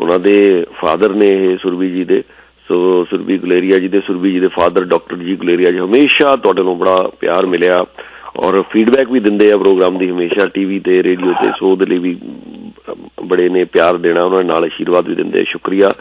ਉਹਨਾਂ 0.00 0.18
ਦੇ 0.18 0.64
ਫਾਦਰ 0.80 1.14
ਨੇ 1.14 1.28
ਇਹ 1.28 1.56
ਸੁਰਵੀ 1.62 1.90
ਜੀ 1.90 2.04
ਦੇ। 2.04 2.22
ਸੋ 2.68 3.04
ਸੁਰਵੀ 3.04 3.38
ਗੁਲੇਰੀਆ 3.38 3.78
ਜੀ 3.78 3.88
ਦੇ, 3.88 4.00
ਸੁਰਵੀ 4.00 4.32
ਜੀ 4.32 4.40
ਦੇ 4.40 4.48
ਫਾਦਰ 4.48 4.84
ਡਾਕਟਰ 4.84 5.16
ਜੀ 5.16 5.36
ਗੁਲੇਰੀਆ 5.36 5.70
ਜੀ, 5.70 5.78
ਹਮੇਸ਼ਾ 5.78 6.36
ਤੁਹਾਡੇ 6.36 6.62
ਨੂੰ 6.62 6.78
ਬੜਾ 6.78 6.98
ਪਿਆਰ 7.20 7.46
ਮਿਲਿਆ। 7.46 7.84
ਔਰ 8.36 8.62
ਫੀਡਬੈਕ 8.62 9.10
ਵੀ 9.10 9.20
ਦਿੰਦੇ 9.20 9.50
ਆ 9.52 9.56
ਪ੍ਰੋਗਰਾਮ 9.56 9.98
ਦੀ 9.98 10.10
ਹਮੇਸ਼ਾ 10.10 10.46
ਟੀਵੀ 10.46 10.78
ਤੇ 10.80 11.02
ਰੇਡੀਓ 11.02 11.32
ਤੇ 11.32 11.50
ਸੋ 11.58 11.70
ਉਹਦੇ 11.70 11.86
ਲਈ 11.86 11.98
ਵੀ 11.98 12.16
ਅਮ, 12.92 13.08
ਬੜੇ 13.24 13.48
ਨੇ 13.48 13.64
ਪਿਆਰ 13.64 13.96
ਦੇਣਾ 13.96 14.24
ਉਹਨਾਂ 14.24 14.38
ਦੇ 14.38 14.44
ਨਾਲ 14.44 14.64
ਆਸ਼ੀਰਵਾਦ 14.64 15.08
ਵੀ 15.08 15.14
ਦਿੰਦੇ 15.14 15.40
ਆ। 15.40 15.44
ਸ਼ੁਕਰੀਆ। 15.44 15.92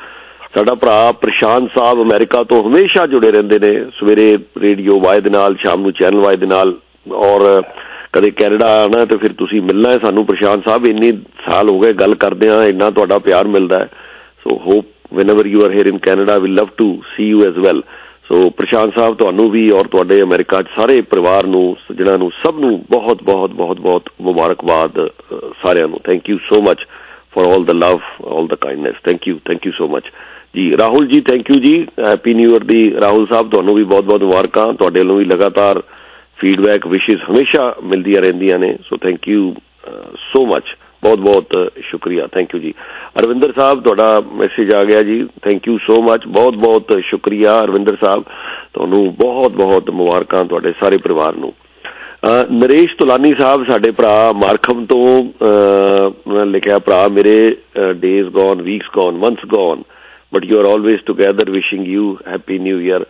ਸਾਡਾ 0.55 0.73
ਭਰਾ 0.75 1.11
ਪ੍ਰਸ਼ਾਂਤ 1.11 1.69
ਸਾਹਿਬ 1.75 2.01
ਅਮਰੀਕਾ 2.01 2.43
ਤੋਂ 2.43 2.63
ਹਮੇਸ਼ਾ 2.63 3.05
ਜੁੜੇ 3.07 3.31
ਰਹਿੰਦੇ 3.31 3.59
ਨੇ 3.59 3.71
ਸਵੇਰੇ 3.99 4.37
ਰੇਡੀਓ 4.61 4.99
ਵਾਏ 4.99 5.21
ਦੇ 5.21 5.29
ਨਾਲ 5.29 5.55
ਸ਼ਾਮ 5.59 5.81
ਨੂੰ 5.81 5.91
ਚੈਨਲ 5.91 6.19
ਵਾਏ 6.19 6.35
ਦੇ 6.35 6.45
ਨਾਲ 6.45 6.73
ਔਰ 7.11 7.61
ਕਦੇ 8.13 8.31
ਕੈਨੇਡਾ 8.31 8.67
ਆਣਾ 8.83 9.05
ਤੇ 9.05 9.17
ਫਿਰ 9.17 9.33
ਤੁਸੀਂ 9.33 9.61
ਮਿਲਣਾ 9.61 9.89
ਹੈ 9.89 9.97
ਸਾਨੂੰ। 9.99 10.25
ਪ੍ਰਸ਼ਾਂਤ 10.25 10.65
ਸਾਹਿਬ 10.65 10.85
ਇੰਨੇ 10.85 11.11
ਸਾਲ 11.45 11.69
ਹੋ 11.69 11.79
ਗਏ 11.79 11.93
ਗੱਲ 11.93 12.15
ਕਰਦੇ 12.15 12.49
ਆ 12.49 12.63
ਇੰਨਾ 12.65 12.89
ਤੁਹਾਡਾ 12.91 13.19
ਪਿਆਰ 13.19 13.47
ਮਿਲਦਾ 13.47 13.79
ਹੈ। 13.79 13.89
So 14.43 14.57
hope 14.67 14.85
whenever 15.11 15.43
you 15.45 15.59
are 15.63 15.73
here 15.73 15.89
in 15.89 15.97
Canada 16.05 16.35
we 16.43 16.49
love 16.59 16.69
to 16.77 16.85
see 17.09 17.25
you 17.31 17.41
as 17.47 17.57
well 17.65 17.81
so 18.27 18.49
Prashant 18.49 18.95
Sahib 18.95 19.15
ਤੁਹਾਨੂੰ 19.15 19.49
ਵੀ 19.51 19.69
ਔਰ 19.71 19.87
ਤੁਹਾਡੇ 19.87 20.21
ਅਮਰੀਕਾ 20.21 20.61
'ਚ 20.61 20.67
ਸਾਰੇ 20.75 21.01
ਪਰਿਵਾਰ 21.01 21.47
ਨੂੰ 21.47 21.77
ਸੱਜਣਾ 21.87 22.17
ਨੂੰ 22.17 22.31
ਸਭ 22.43 22.59
ਨੂੰ 22.59 22.85
ਬਹੁਤ 22.89 23.23
ਬਹੁਤ 23.23 23.51
ਬਹੁਤ 23.51 23.79
ਬਹੁਤ 23.79 24.09
ਮੁਬਾਰਕਬਾਦ 24.21 24.91
ਅ, 25.05 25.09
ਸਾਰਿਆਂ 25.63 25.87
ਨੂੰ। 25.87 25.99
Thank 26.03 26.29
you 26.29 26.37
so 26.37 26.61
much 26.61 26.85
for 27.35 27.45
all 27.45 27.63
the 27.67 27.75
love 27.81 28.03
all 28.31 28.47
the 28.49 28.57
kindness. 28.65 28.97
Thank 29.09 29.27
you 29.29 29.35
thank 29.49 29.63
you 29.67 29.71
so 29.77 29.87
much. 29.93 30.09
ਜੀ 30.55 30.77
ਰਾਹੁਲ 30.77 31.07
ਜੀ 31.07 31.21
ਥੈਂਕ 31.21 31.49
ਯੂ 31.51 31.59
ਜੀ। 31.59 31.87
ਹੈਪੀ 31.99 32.33
ਨਿਊ 32.33 32.51
ਇਅਰ 32.53 32.63
ਦੀ। 32.63 32.81
ਰਾਹੁਲ 33.01 33.27
ਸਾਹਿਬ 33.27 33.49
ਤੁਹਾਨੂੰ 33.49 33.75
ਵੀ 33.75 33.83
ਬਹੁਤ 33.83 34.03
ਬਹੁਤ 34.03 34.23
ਮੁਬਾਰਕਾਂ। 34.23 34.73
ਤੁਹਾਡੇ 34.73 34.99
ਵੱਲੋਂ 34.99 35.15
ਵੀ 35.17 35.25
ਲਗਾਤਾਰ 35.25 35.81
ਫੀਡਬੈਕ 36.37 36.87
ਵਿਸ਼ੇਸ 36.87 37.19
ਹਮੇਸ਼ਾ 37.29 37.75
ਮਿਲਦੀਆਂ 37.83 38.21
ਰਹਿੰਦੀਆਂ 38.21 38.59
ਨੇ। 38.59 38.75
So 38.89 38.97
thank 38.97 39.27
you 39.27 39.55
so 40.33 40.45
much 40.45 40.63
ਬਹੁਤ 41.03 41.19
ਬਹੁਤ 41.19 41.71
ਸ਼ੁਕਰੀਆ 41.81 42.27
ਥੈਂਕ 42.27 42.55
ਯੂ 42.55 42.59
ਜੀ। 42.61 42.73
ਅਰਵਿੰਦਰ 43.19 43.53
ਸਾਹਿਬ 43.55 43.81
ਤੁਹਾਡਾ 43.83 44.21
ਮੈਸੇਜ 44.33 44.73
ਆ 44.73 44.83
ਗਿਆ 44.83 45.01
ਜੀ 45.03 45.23
ਥੈਂਕ 45.43 45.67
ਯੂ 45.67 45.77
ਸੋ 45.87 46.01
ਮਚ 46.01 46.27
ਬਹੁਤ 46.27 46.55
ਬਹੁਤ 46.57 46.97
ਸ਼ੁਕਰੀਆ 47.05 47.59
ਅਰਵਿੰਦਰ 47.63 47.97
ਸਾਹਿਬ। 48.01 48.23
ਤੁਹਾਨੂੰ 48.73 49.03
ਬਹੁਤ 49.15 49.51
ਬਹੁਤ 49.51 49.89
ਮੁਬਾਰਕਾਂ 49.91 50.43
ਤੁਹਾਡੇ 50.45 50.73
ਸਾਰੇ 50.79 50.97
ਪਰਿਵਾਰ 50.97 51.35
ਨੂੰ। 51.35 51.53
ਅ, 51.83 52.45
ਨਰੇਸ਼ 52.51 52.95
ਤੁਲਾਨੀ 52.97 53.33
ਸਾਹਿਬ 53.39 53.65
ਸਾਡੇ 53.67 53.91
ਭਰਾ 53.91 54.31
ਮਾਰਖਮ 54.35 54.85
ਤੋਂ 54.85 55.07
ਅ, 55.23 56.11
ਉਹਨਾਂ 56.27 56.45
ਨੇ 56.45 56.51
ਲਿਖਿਆ 56.51 56.79
ਭਰਾ 56.79 57.07
ਮੇਰੇ 57.07 57.55
days 57.95 58.29
gone 58.29 58.61
weeks 58.61 58.87
gone 58.95 59.17
months 59.17 59.45
gone 59.47 59.83
but 60.33 60.45
you 60.45 60.59
are 60.59 60.65
always 60.65 60.99
together 61.05 61.49
wishing 61.49 61.87
you 61.87 62.17
happy 62.27 62.59
new 62.59 62.79
year 62.79 63.05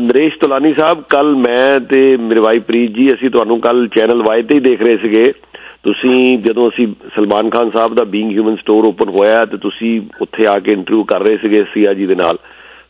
Naresh 0.00 0.38
Tulani 0.40 0.72
Sahib 0.72 1.02
ਕੱਲ 1.08 1.34
ਮੈਂ 1.36 1.80
ਤੇ 1.80 2.16
ਮੇਰੇ 2.16 2.40
ਭਾਈ 2.40 2.58
ਪ੍ਰੀਤ 2.58 2.90
ਜੀ 2.90 3.08
ਅਸੀਂ 3.14 3.30
ਤੁਹਾਨੂੰ 3.30 3.60
ਕੱਲ 3.60 3.86
ਚੈਨਲ 3.96 4.22
ਵਾਈ 4.22 4.42
ਤੇ 4.42 4.54
ਹੀ 4.54 4.60
ਦੇਖ 4.60 4.82
ਰਹੇ 4.82 4.96
ਸੀਗੇ। 4.96 5.32
ਤੁਸੀਂ 5.86 6.38
ਜਦੋਂ 6.38 6.68
ਅਸੀਂ 6.68 6.86
ਸਲਮਾਨ 7.16 7.50
ਖਾਨ 7.50 7.70
ਸਾਹਿਬ 7.70 7.94
ਦਾ 7.94 8.04
ਬੀਇੰਗ 8.04 8.30
ਹਿਊਮਨ 8.32 8.56
ਸਟੋਰ 8.56 8.84
ਓਪਨ 8.84 9.08
ਹੋਇਆ 9.08 9.44
ਤੇ 9.44 9.56
ਤੁਸੀਂ 9.56 10.00
ਉੱਥੇ 10.20 10.46
ਆ 10.46 10.58
ਕੇ 10.58 10.72
ਇੰਟਰਵਿਊ 10.72 11.04
ਕਰ 11.04 11.20
ਰਹੇ 11.20 11.36
ਸੀਗੇ 11.36 11.64
ਸੀਆ 11.74 11.92
ਜੀ 11.94 12.06
ਦੇ 12.06 12.14
ਨਾਲ। 12.14 12.38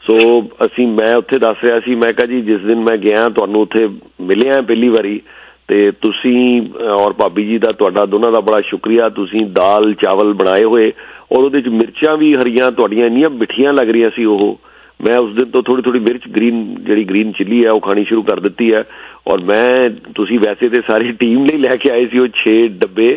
ਸੋ 0.07 0.43
ਅਸੀਂ 0.65 0.87
ਮੈਂ 0.87 1.17
ਉੱਥੇ 1.17 1.39
ਦੱਸ 1.39 1.57
ਰਿਹਾ 1.65 1.81
ਸੀ 1.81 1.95
ਮੈਂ 1.95 2.13
ਕਿਹਾ 2.13 2.27
ਜੀ 2.27 2.41
ਜਿਸ 2.41 2.61
ਦਿਨ 2.61 2.79
ਮੈਂ 2.79 2.97
ਗਿਆ 2.97 3.29
ਤੁਹਾਨੂੰ 3.29 3.61
ਉੱਥੇ 3.61 3.89
ਮਿਲਿਆ 4.21 4.61
ਪਹਿਲੀ 4.61 4.89
ਵਾਰੀ 4.89 5.21
ਤੇ 5.69 5.91
ਤੁਸੀਂ 5.91 6.63
ਅਹ, 6.63 6.85
ਔਰ 6.85 7.13
ਭਾਬੀ 7.13 7.45
ਜੀ 7.45 7.59
ਦਾ 7.59 7.73
ਤੁਹਾਡਾ 7.73 8.07
ਦੋਨਾਂ 8.07 8.33
ਦਾ 8.33 8.41
ਬੜਾ 8.41 8.61
ਸ਼ੁਕਰੀਆ 8.61 9.09
ਤੁਸੀਂ 9.09 9.47
ਦਾਲ 9.47 9.95
ਚਾਵਲ 9.95 10.33
ਬਣਾਏ 10.33 10.65
ਹੋਏ 10.65 10.93
ਔਰ 11.33 11.45
ਉਹਦੇ 11.45 11.61
ਚ 11.61 11.69
ਮਿਰਚਾਂ 11.69 12.17
ਵੀ 12.17 12.35
ਹਰੀਆਂ 12.35 12.73
ਤੁਹਾਡੀਆਂ 12.73 13.07
ਇੰਨੀਆਂ 13.07 13.31
ਮਿੱਠੀਆਂ 13.31 13.73
ਲੱਗ 13.73 13.91
ਰਹੀਆਂ 13.91 14.11
ਸੀ 14.11 14.25
ਉਹ। 14.25 14.59
ਮੈਂ 15.01 15.19
ਉਸ 15.19 15.35
ਦਿਨ 15.35 15.45
ਤੋਂ 15.45 15.63
ਥੋੜੀ 15.63 15.83
ਥੋੜੀ 15.83 15.99
ਮਿਰਚ 15.99 16.29
ਗ੍ਰੀਨ 16.37 16.75
ਜਿਹੜੀ 16.81 17.05
ਗ੍ਰੀਨ 17.05 17.33
ਚਿੱਲੀ 17.33 17.65
ਹੈ 17.65 17.71
ਉਹ 17.71 17.81
ਖਾਣੀ 17.81 18.05
ਸ਼ੁਰੂ 18.05 18.23
ਕਰ 18.23 18.41
ਦਿੱਤੀ 18.41 18.73
ਹੈ। 18.75 18.85
ਔਰ 19.27 19.41
ਮੈਂ 19.41 19.91
ਤੁਸੀਂ 20.15 20.39
ਵੈਸੇ 20.39 20.69
ਤੇ 20.69 20.81
ਸਾਰੀ 20.87 21.13
ਟੀਮ 21.13 21.45
ਲਈ 21.45 21.57
ਲੈ 21.57 21.77
ਕੇ 21.77 21.91
ਆਏ 21.91 22.07
ਸੀ 22.07 22.19
ਉਹ 22.19 22.29
6 22.43 22.55
ਡੱਬੇ 22.79 23.09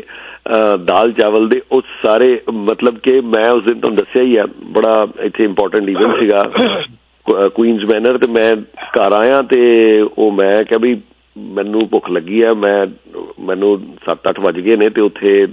ਅਹ, 0.49 0.77
ਦਾਲ 0.77 1.11
ਚਾਵਲ 1.11 1.47
ਦੇ 1.49 1.61
ਉਹ 1.71 1.81
ਸਾਰੇ 2.03 2.39
ਮਤਲਬ 2.53 2.97
ਕਿ 2.97 3.19
ਮੈਂ 3.21 3.49
ਉਸ 3.51 3.63
ਦਿਨ 3.63 3.79
ਤੁਹਾਨੂੰ 3.79 3.97
ਦੱਸਿਆ 3.97 4.23
ਹੀ 4.23 4.35
ਆ 4.37 4.45
ਬੜਾ 4.71 5.07
ਇੱਥੇ 5.21 5.43
ਇੰਪੋਰਟੈਂਟ 5.43 5.89
ਇਵੈਂਟ 5.89 6.19
ਸੀਗਾ। 6.19 6.41
ਕੁਈਨਸ 7.55 7.83
ਮੈਨਰ 7.85 8.17
ਤੇ 8.17 8.27
ਮੈਂ 8.27 8.55
ਘਰ 8.97 9.11
ਆਇਆ 9.11 9.41
ਤੇ 9.41 9.59
ਉਹ 10.17 10.31
ਮੈਂ 10.31 10.63
ਕਿਹਾ 10.63 10.79
ਵੀ 10.79 10.95
ਮੈਨੂੰ 11.37 11.87
ਭੁੱਖ 11.89 12.09
ਲੱਗੀ 12.11 12.41
ਆ 12.41 12.53
ਮੈਂ 12.53 12.85
ਮੈਨੂੰ 13.39 13.71
7-8 14.05 14.41
ਵਜ 14.41 14.59
ਗਏ 14.59 14.75
ਨੇ 14.75 14.89
ਤੇ 14.89 15.01
ਉੱਥੇ 15.01 15.47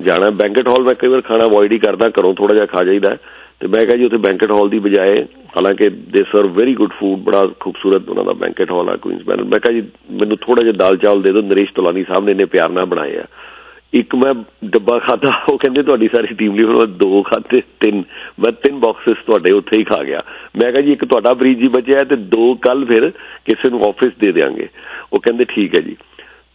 ਜਾਣਾ 0.00 0.30
ਬੈਂਕਟ 0.30 0.68
ਹਾਲ 0.68 0.82
ਮੈਂ 0.82 0.94
ਕਈ 0.94 1.08
ਵਾਰ 1.08 1.20
ਖਾਣਾ 1.20 1.44
ਅਵੋਇਡ 1.44 1.72
ਹੀ 1.72 1.78
ਕਰਦਾ 1.78 2.08
ਘਰੋਂ 2.08 2.34
ਥੋੜਾ 2.34 2.54
ਜਿਹਾ 2.54 2.66
ਖਾ 2.66 2.84
ਜਾਈਦਾ 2.84 3.16
ਤੇ 3.60 3.68
ਮੈਂ 3.68 3.84
ਕਿਹਾ 3.86 3.96
ਜੀ 3.96 4.04
ਉੱਥੇ 4.04 4.16
ਬੈਂਕਟ 4.16 4.50
ਹਾਲ 4.50 4.68
ਦੀ 4.68 4.78
ਬਜਾਏ, 4.78 5.24
ਹਾਲਾਂਕਿ 5.56 5.88
ਦੇ 5.88 6.22
ਸਰਵ 6.32 6.52
ਵੈਰੀ 6.52 6.74
ਗੁੱਡ 6.74 6.92
ਫੂਡ 6.92 7.18
ਬੜਾ 7.18 7.46
ਖੂਬਸੂਰਤ 7.60 8.08
ਉਹਨਾਂ 8.08 8.24
ਦਾ 8.24 8.32
ਬੈਂਕਟ 8.32 8.70
ਹਾਲ 8.72 8.88
ਆ 8.88 8.96
ਕੁਈਨਸ 8.96 9.28
ਮੈਨਰ 9.28 9.44
ਮੈਂ 9.44 9.60
ਕਿਹਾ 9.60 9.72
ਜੀ, 9.72 9.82
ਮੈਨੂੰ 10.10 10.36
ਥੋੜਾ 10.36 10.62
ਜਿਹਾ 10.62 10.72
ਦਾਲ 10.72 10.96
ਚਾਵਲ 10.96 11.22
ਦੇ 11.22 11.32
ਦਿਓ, 11.32 11.42
ਨਰੇਸ਼ 11.42 11.72
ਤੋਲਾਨੀ 11.72 12.04
ਸਾਹਿਬ 12.04 12.24
ਨੇ 12.24 12.32
ਇੰਨੇ 12.32 12.44
ਪਿਆਰ 12.44 12.70
ਨਾਲ 12.70 12.86
ਬਣਾਏ 12.86 13.16
ਆ। 13.16 13.24
ਇੱਕ 13.94 14.14
ਮੈਂ 14.14 14.34
ਡੱਬਾ 14.64 14.98
ਖਾਦਾ 14.98 15.30
ਉਹ 15.48 15.58
ਕਹਿੰਦੇ 15.58 15.82
ਤੁਹਾਡੀ 15.82 16.08
ਸਾਰੀ 16.08 16.34
ਟੀਮ 16.34 16.54
ਲਈ 16.56 16.64
ਹੁਣ 16.64 16.76
ਮੈਂ 16.76 16.86
ਦੋ 16.86 17.22
ਖਾਦੇ 17.22 17.62
ਤਿੰਨ। 17.80 18.02
ਮੈਂ 18.40 18.52
ਤਿੰਨ 18.52 18.78
ਬਾਕਸਸ 18.78 19.24
ਤੁਹਾਡੇ 19.26 19.50
ਉੱਥੇ 19.50 19.78
ਹੀ 19.78 19.84
ਖਾ 19.84 20.02
ਗਿਆ। 20.02 20.22
ਮੈਂ 20.58 20.70
ਕਿਹਾ 20.72 20.82
ਜੀ, 20.82 20.92
ਇੱਕ 20.92 21.04
ਤੁਹਾਡਾ 21.04 21.34
ਫਰੀਜ 21.34 21.62
ਹੀ 21.62 21.68
ਬਚਿਆ 21.68 21.98
ਹੈ 21.98 22.04
ਤੇ 22.04 22.16
ਦੋ 22.16 22.54
ਕੱਲ 22.54 22.84
ਫਿਰ 22.84 23.10
ਕਿਸੇ 23.44 23.70
ਨੂੰ 23.70 23.84
ਆਫਿਸ 23.84 24.12
ਦੇ 24.20 24.32
ਦੇਾਂਗੇ 24.32 24.68
ਉਹ 25.12 25.20
ਕਹਿੰਦੇ 25.20 25.44
ਠੀਕ 25.44 25.74
ਹੈ 25.74 25.80
ਜੀ। 25.80 25.96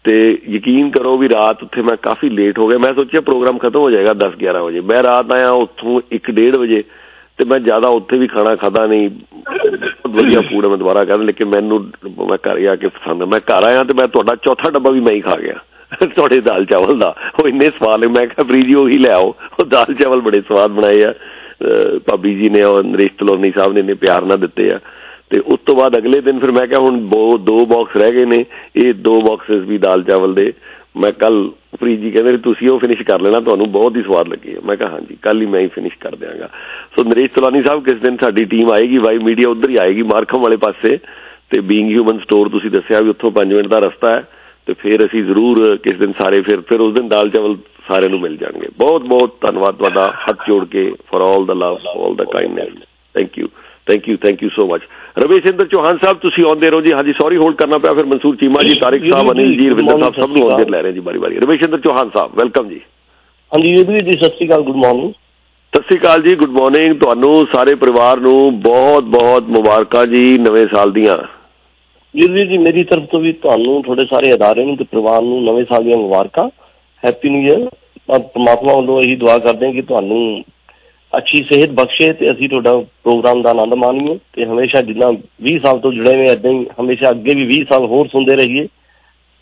ਤੇ 0.04 0.42
ਯਕੀਨ 0.50 0.90
ਕਰੋ 0.90 1.18
ਵੀ 1.18 1.30
ਰਾਤ 1.30 1.64
ਉੱਥੇ 1.64 1.82
ਮੈਂ 1.82 1.96
ਕਾਫੀ 1.96 2.30
ਲੇਟ 2.30 2.60
ਹੋ 2.60 2.68
ਗਿਆ। 2.68 2.78
ਮੈਂ 2.78 2.94
ਸੋਚਿਆ 2.94 3.22
ਪ੍ਰੋਗਰਾਮ 3.22 3.58
ਖਤਮ 3.58 3.80
ਹੋ 3.80 3.92
ਜਾਏਗਾ 3.92 4.14
10 4.14 4.32
11 4.40 4.64
ਵਜੇ। 4.66 4.82
ਮੈਂ 4.82 5.04
ਰਾਤ 5.04 5.32
ਆਇਆ 5.32 5.50
ਉੱਥੋਂ 5.50 6.02
1:30 6.12 6.58
ਵਜੇ 6.58 6.84
ਤੇ 7.38 7.46
ਮੈਂ 7.46 7.60
ਜ਼ਿਆਦਾ 7.60 7.88
ਉੱਥੇ 7.88 8.18
ਵੀ 8.18 8.28
ਖਾਣਾ 8.28 8.56
ਖਾਦਾ 8.56 8.86
ਨਹੀਂ। 8.86 9.10
ਬਹੁਤ 9.10 10.08
ਵਧੀਆ 10.08 10.42
ਫੂਡ 10.42 10.66
ਮੈਂ 10.66 10.78
ਦੁਬਾਰਾ 10.78 11.06
ਕਹਿੰਦਾ 11.06 11.26
ਲੇਕਿਨ 11.26 11.48
ਮੈਨੂੰ 11.48 11.92
ਮੈਂ 12.30 12.38
ਘਰ 12.38 12.70
ਆ 12.72 12.76
ਕੇ 12.76 12.88
ਪਸੰਦ 12.88 13.24
ਮੈਂ 13.24 13.40
ਘਰ 13.40 13.64
ਆਇਆ 13.64 13.84
ਤੇ 13.84 13.94
ਮੈਂ 13.94 14.08
ਤੁਹਾਡਾ 14.08 14.36
ਚੌਥਾ 14.36 14.70
ਡੱਬਾ 14.70 14.92
ਵੀ 14.92 15.00
ਮੈਂ 15.00 15.14
ਹੀ 15.14 15.22
ਖਾ 15.22 15.36
ਗਿਆ। 15.36 15.54
ਤੁਹਾਡੇ 16.16 16.42
ਦਾਲ 16.42 16.66
ਚਾਵਲ 16.66 17.00
ਦਾ। 17.00 17.16
ਉਹ 17.40 17.48
ਇੰਨੇ 17.48 17.70
ਸਵਾਦ 17.70 18.06
ਮੈਂ 18.06 18.28
ਕਿਹਾ, 18.28 18.44
ਫਰੀਜੀ 18.44 18.74
ਉਹੀ 18.74 18.98
ਲੈ 18.98 19.12
ਆਓ। 19.12 19.36
ਉਹ 19.60 19.66
ਦਾਲ 19.66 19.94
ਚਾਵਲ 19.94 20.22
ਬੜੇ 20.22 20.42
ਸਵਾਦ 20.42 20.72
ਬਣਾਏ 20.72 21.04
ਆ। 21.04 21.12
ਅਹ 21.12 22.00
ਭਾਬੀ 22.00 22.36
ਜੀ 22.36 22.50
ਨੇ 22.50 22.64
ਔਰ 22.64 22.84
ਨਰੇਸ਼ 22.84 23.14
ਤਲੋਨੀ 23.18 23.52
ਸਾਹਿਬ 23.52 23.74
ਨੇ 23.74 23.80
ਇੰਨੇ 23.80 23.94
ਪਿਆਰ 23.94 24.22
ਨਾਲ 24.22 24.38
ਦਿੱਤੇ 24.38 24.72
ਆ। 24.72 24.80
ਤੇ 25.32 25.40
ਉਸ 25.40 25.60
ਤੋਂ 25.66 25.76
ਬਾਅਦ 25.76 25.98
ਅਗਲੇ 25.98 26.22
ਦਿਨ 26.22 26.40
ਫਿਰ 26.40 26.52
ਮੈਂ 26.52 26.68
ਕਿਹਾ 26.68 26.80
ਹੁਣ 26.80 27.00
ਦੋ 27.08 27.38
ਦੋ 27.38 27.66
ਬਾਕਸ 27.66 27.98
ਰਹਿ 27.98 28.12
ਗਏ 28.12 28.26
ਨੇ, 28.26 28.46
ਇਹ 28.76 28.94
ਦੋ 28.94 29.22
ਬਾਕਸਸ 29.22 29.68
ਵੀ 29.68 29.78
ਦਾਲ 29.78 30.04
ਚਾਵਲ 30.04 30.34
ਦੇ। 30.34 30.54
ਮੈਂ 30.98 31.12
ਕੱਲ 31.12 31.52
ਫਰੀਦ 31.82 32.00
ਜੀ 32.02 32.12
ਕਹਿੰਦੇ 32.12 32.38
ਤੁਸੀਂ 32.38 32.70
ਉਹ 32.70 32.80
ਫਿਨਿਸ਼ 32.80 33.02
ਕਰ 33.02 33.22
ਲੈਣਾ, 33.22 33.40
ਤੁਹਾਨੂੰ 33.40 33.72
ਬਹੁਤ 33.72 33.98
ਹੀ 33.98 34.02
ਸਵਾਦ 34.02 34.28
ਲੱਗੇ 34.28 34.58
ਮੈਂ 34.66 34.76
ਕਿਹਾ, 34.76 34.90
ਹਾਂਜੀ 34.90 35.18
ਕੱਲ 35.22 35.42
ਹੀ 35.42 35.46
ਮੈਂ 35.46 35.60
ਹੀ 35.60 35.68
ਫਿਨਿਸ਼ 35.68 35.98
ਕਰ 36.00 36.16
ਦਿਆਂਗਾ। 36.16 36.50
ਸੋ 36.96 37.04
ਨਰੇਸ਼ 37.04 37.32
ਤਲਾਨੀ 37.32 37.62
ਸਾਹਿਬ 37.62 37.84
ਕਿਸ 37.84 37.96
ਦਿਨ 37.96 38.18
ਸਾਡੀ 38.22 38.46
ਟੀਮ 38.46 38.72
ਆਏਗੀ 38.72 38.98
ਵਾਈ 38.98 39.18
ਮੀਡੀਆ 39.18 39.50
ਉਧਰ 39.50 39.70
ਹੀ 39.70 39.76
ਆਏਗੀ, 39.76 40.02
ਮਾਰਖਮ 40.04 40.42
ਵਾਲੇ 40.42 40.58
ਪਾਸੇ। 40.58 40.98
ਤੇ 41.50 41.60
ਬੀਇੰਗ 41.60 41.90
ਹਿਊਮਨ 41.92 42.18
ਸਟੋਰ 42.20 42.50
ਤੁਸੀਂ 42.50 42.70
ਦੱਸਿਆ 42.72 43.02
ਵੀ 43.02 43.10
ਉੱਥੋਂ 43.10 43.32
5 43.32 43.54
ਮਿੰਟ 43.54 43.68
ਦਾ 43.68 43.78
ਰਸਤਾ 43.80 44.16
ਹੈ। 44.16 44.28
ਤੇ 44.68 44.74
ਫਿਰ 44.74 45.06
ਅਸੀਂ 45.06 45.24
ਜ਼ਰੂਰ 45.24 45.78
ਕਿਸ 45.84 45.96
ਦਿਨ 45.96 46.12
ਸਾਰੇ 46.20 46.42
ਫਿਰ 46.42 46.62
ਫਿਰ 46.62 46.82
ਉਸ 46.82 46.94
ਦਿਨ 46.94 47.08
ਦਾਲ 47.08 47.30
ਚਾਵਲ 47.30 47.56
ਸਾਰਿਆਂ 47.88 48.10
ਨੂੰ 48.10 48.20
ਮਿਲ 48.20 48.38
ਜਾਣਗੇ। 48.38 48.68
ਬਹੁਤ 48.78 49.02
ਬਹੁਤ 49.02 49.36
ਧੰਨਵਾਦ 49.42 49.76
ਤੁਹਾਡਾ, 49.76 50.14
ਹੱਥ 50.30 50.48
ਜੋੜ 50.48 50.66
ਕੇ 50.66 50.92
for 51.12 51.22
all 51.22 51.46
the 51.46 51.54
love 51.54 51.78
all 51.88 52.16
the 52.16 52.24
kindness 52.24 52.74
thank 53.16 53.40
you 53.40 53.48
thank 53.88 54.08
you 54.10 54.18
thank 54.24 54.44
you 54.44 54.50
so 54.56 54.68
much 54.68 54.82
Ravishinder 55.20 55.68
Chauhan 55.68 55.98
Sahib 56.04 56.18
ਤੁਸੀਂ 56.18 56.44
ਆਉਂਦੇ 56.46 56.70
ਰਹੋ 56.70 56.82
ਜੀ। 56.82 56.92
ਹਾਂਜੀ 56.94 57.14
ਸੌਰੀ 57.18 57.38
ਹੋਲਡ 57.38 57.56
ਕਰਨਾ 57.56 57.78
ਪਿਆ 57.78 57.94
ਫਿਰ 57.94 58.06
ਮਨਸੂਰ 58.06 58.36
ਚੀਮਾ 58.36 58.62
ਜੀ 58.64 58.76
ਤਾਰਿਕ 58.82 59.10
ਸਾਹਿਬ 59.12 59.32
ਅਨਿਲ 59.32 59.56
ਜੀ 59.58 59.70
ਰਵਿੰਦਰ 59.70 60.00
ਸਾਹਿਬ 60.00 60.14
ਸਭ 60.16 60.38
ਨੂੰ 60.38 60.50
ਆਉਂਦੇ 60.52 60.70
ਲੈ 60.72 60.82
ਰਹੇ 60.82 60.92
ਜੀ 60.92 61.00
ਬਾਰੀ 61.00 61.20
ਬਾਰੀ 61.20 61.40
ਰਵਿਸ਼ਿੰਦਰ 61.40 61.80
ਚੌਹਾਨ 61.80 62.10
ਸਾਹਿਬ 62.14 62.38
ਵੈਲਕਮ 62.38 62.70
ਜੀ। 62.70 62.80
ਹਾਂਜੀ 63.52 63.74
ਜੀ 63.74 64.02
ਜੀ 64.02 64.16
ਸਤਿ 64.16 64.30
ਸ਼੍ਰੀ 64.30 64.48
ਅਕਾਲ 64.48 64.62
ਗੁੱਡ 64.62 64.76
ਮਾਰਨਿੰਗ। 64.76 65.12
ਸਤਿ 65.74 65.84
ਸ਼੍ਰੀ 65.84 65.98
ਅਕਾਲ 65.98 66.22
ਜੀ 66.22 66.36
ਗੁੱਡ 66.36 66.52
ਮਾਰਨਿੰਗ। 66.52 67.00
ਤੁਹਾਨੂੰ 67.00 67.48
ਸਾਰੇ 67.54 67.76
ਪਰਿਵਾਰ 67.76 68.20
ਨੂੰ 68.20 68.60
ਬਹੁਤ 68.62 69.04
ਬਹੁਤ 69.16 69.50
ਮੁਬਾਰਕਾਂ 69.50 70.06
ਜੀ 70.08 70.38
ਨਵੇਂ 70.38 70.66
ਸਾਲ 70.68 70.92
ਦੀਆਂ। 70.92 71.18
ਜੀ 72.14 72.46
ਜੀ 72.48 72.58
ਮੇਰੀ 72.58 72.84
ਤਰਫ 72.84 73.04
ਤੋਂ 73.12 73.20
ਵੀ 73.20 73.32
ਤੁਹਾਨੂੰ 73.34 73.82
ਤੁਹਾਡੇ 73.84 74.06
ਸਾਰੇ 74.06 74.34
ਅਦਾਰੇ 74.34 74.66
ਨੂੰ 74.66 74.78
ਤੇ 74.78 74.84
ਪਰਿਵਾਰ 74.84 75.22
ਨੂੰ 75.22 75.44
ਨਵੇਂ 75.44 75.66
ਸਾਲ 75.70 75.84
ਦੀਆਂ 75.84 75.98
ਮੁਬਾਰਕਾਂ। 75.98 76.50
ਹੈਪੀ 77.04 77.30
ਨਿਊ 77.30 77.48
ਇਅਰ 77.48 77.68
ਪਰਮਾਤਮਾ 78.20 78.74
ਵੱਲੋਂ 78.74 79.02
ਇਹੀ 79.02 79.16
ਦੁਆ 79.16 79.38
ਕਰਦੇ 79.38 79.66
ਹਾਂ 79.66 79.74
ਕਿ 79.74 79.82
ਤੁਹਾਨੂੰ 79.82 80.44
ਅੱਛੀ 81.18 81.44
ਸਿਹਤ 81.44 81.70
ਬਖਸ਼ੇ 81.70 82.14
ਤੇ 82.14 82.32
ਅਸੀਂ 82.32 82.50
ਤੁਹਾਡਾ 82.50 82.78
ਪ੍ਰੋਗਰਾਮ 82.78 83.42
ਦਾ 83.42 83.50
ਆਨੰਦ 83.50 83.74
ਮਾਣੀਏ 83.74 84.20
ਤੇ 84.34 84.46
ਹਮੇਸ਼ਾ 84.46 84.82
ਜਿੰਨਾ 84.82 85.08
20 85.44 85.58
ਸਾਲ 85.58 85.80
ਤੋਂ 85.80 85.94
ਜੁੜੇ 85.94 86.16
ਹੋਏ 86.16 86.28
ਏਦਾਂ 86.28 86.52
ਹੀ 86.52 86.66
ਹਮੇਸ਼ਾ 86.82 87.10
ਅੱਗੇ 87.10 87.36
ਵੀ 87.36 87.46
20 87.46 87.64
ਸਾਲ 87.70 87.86
ਹੋਰ 87.86 88.08
ਸੁਣਦੇ 88.08 88.36
ਰਹੀਏ। 88.36 88.68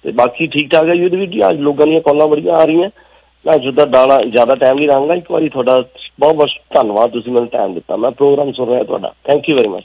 ਤੇ 0.03 0.11
ਬਾਕੀ 0.11 0.47
ਠੀਕ 0.47 0.71
ਠਾਕ 0.71 0.89
ਹੈ 0.89 0.95
ਜੀ 0.95 1.05
ਉਹਦੇ 1.05 1.17
ਵਿੱਚ 1.17 1.31
ਅੱਜ 1.49 1.59
ਲੋਕਾਂ 1.59 1.87
ਦੀਆਂ 1.87 2.01
ਕਾਲਾਂ 2.01 2.27
ਬੜੀਆਂ 2.27 2.53
ਆ 2.53 2.65
ਰਹੀਆਂ। 2.65 2.89
ਮੈਂ 3.45 3.57
ਜੁਦਾ 3.57 3.85
ਡਾਲਾ 3.85 4.21
ਜ਼ਿਆਦਾ 4.21 4.55
ਟਾਈਮ 4.55 4.77
ਨਹੀਂ 4.77 4.87
ਲਾਂਗਾ। 4.87 5.15
ਇੱਕ 5.15 5.31
ਵਾਰੀ 5.31 5.49
ਤੁਹਾਡਾ 5.49 5.83
ਬਹੁਤ 6.19 6.35
ਬਹੁਤ 6.35 6.49
ਧੰਨਵਾਦ 6.73 7.11
ਤੁਸੀਂ 7.11 7.31
ਮੈਨੂੰ 7.31 7.47
ਟਾਈਮ 7.47 7.73
ਦਿੱਤਾ। 7.73 7.95
ਮੈਂ 7.95 8.11
ਪ੍ਰੋਗਰਾਮ 8.11 8.51
ਸੁਣ 8.51 8.69
ਰਿਹਾ 8.69 8.83
ਤੁਹਾਡਾ। 8.83 9.13
Thank 9.27 9.49
you 9.49 9.55
very 9.55 9.67
much 9.67 9.83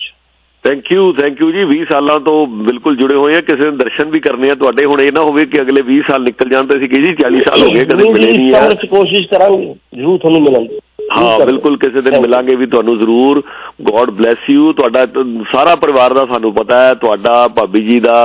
thank 0.65 0.93
you 0.93 1.13
thank 1.13 1.41
you 1.41 1.53
ਜੀ। 1.53 1.65
20 1.65 1.85
ਸਾਲਾਂ 1.93 2.21
ਤੋਂ 2.21 2.47
ਬਿਲਕੁਲ 2.47 2.97
ਜੁੜੇ 2.97 3.15
ਹੋਏ 3.15 3.35
ਆ। 3.35 3.41
ਕਿਸੇ 3.41 3.71
ਨੇ 3.71 3.77
ਦਰਸ਼ਨ 3.77 4.11
ਵੀ 4.11 4.21
ਕਰਨੇ 4.21 4.51
ਆ। 4.51 4.55
ਤੁਹਾਡੇ 4.55 4.85
ਹੁਣ 4.85 5.01
ਇਹ 5.01 5.13
ਨਾ 5.13 5.21
ਹੋਵੇ 5.21 5.47
ਕਿ 5.47 5.61
ਅਗਲੇ 5.61 5.83
20 5.83 6.01
ਸਾਲ 6.01 6.23
ਨਿਕਲ 6.23 6.49
ਜਾਣ 6.49 6.67
ਤੇ 6.67 6.79
ਅਸੀਂ 6.79 6.89
ਕਹੇ 6.89 7.03
ਜੀ 7.03 7.15
40 7.15 7.41
ਸਾਲ 7.41 7.63
ਹੋ 7.63 7.71
ਗਏ 7.71 7.85
ਕਦੇ 7.85 8.13
ਮਿਲੇ 8.13 8.33
ਨਹੀਂ 8.33 8.55
ਆ। 8.55 8.75
ਕੋਸ਼ਿਸ਼ 8.75 9.29
ਕਰਾਂਗੇ। 9.29 9.75
ਜ਼ਰੂਰ 9.95 10.19
ਤੁਹਾਨੂੰ 10.19 10.43
ਮਿਲਾਂਗੇ। 10.43 10.79
ਹਾਂ 11.17 11.39
ਬਿਲਕੁਲ 11.47 11.77
ਕਿਸੇ 11.77 12.01
ਦਿਨ 12.01 12.21
ਮਿਲਾਂਗੇ 12.21 12.55
ਵੀ 12.57 12.67
ਤੁਹਾਨੂੰ 12.67 12.97
ਜ਼ਰੂਰ। 12.99 13.43
ਗੋਡ 13.83 14.11
ਬlesਸ 14.11 14.51
ਯੂ 14.51 14.73
ਤੁਹਾਡਾ 14.73 15.05
ਸਾਰਾ 15.53 15.75
ਪਰਿਵਾਰ 15.77 16.15
ਦਾ 16.15 16.25
ਸਾਨੂੰ 16.27 16.53
ਪਤਾ 16.55 16.83
ਹੈ। 16.85 16.95
ਤੁਹਾਡਾ 16.95 17.49
ਭਾਬੀ 17.49 17.81
ਜੀ 17.81 17.99
ਦਾ 18.01 18.17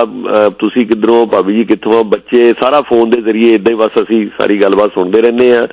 ਤੁਸੀਂ 0.60 0.86
ਕਿਧਰੋਂ 0.88 1.25
ਭਾਬੀ 1.27 1.53
ਜੀ 1.56 1.63
ਕਿੱਥੋਂ 1.63 2.03
ਬੱਚੇ 2.03 2.53
ਸਾਰਾ 2.53 2.82
ਫੋਨ 2.82 3.10
ਦੇ 3.10 3.22
ਜ਼ਰੀਏ 3.22 3.53
ਇਦਾਂ 3.56 3.72
ਹੀ 3.72 3.77
ਬਸ 3.77 4.01
ਅਸੀਂ 4.03 4.25
ਸਾਰੀ 4.38 4.62
ਗੱਲਬਾਤ 4.62 4.94
ਸੁਣਦੇ 4.94 5.22
ਰਹਿੰਦੇ 5.22 5.51
ਆ 5.58 5.67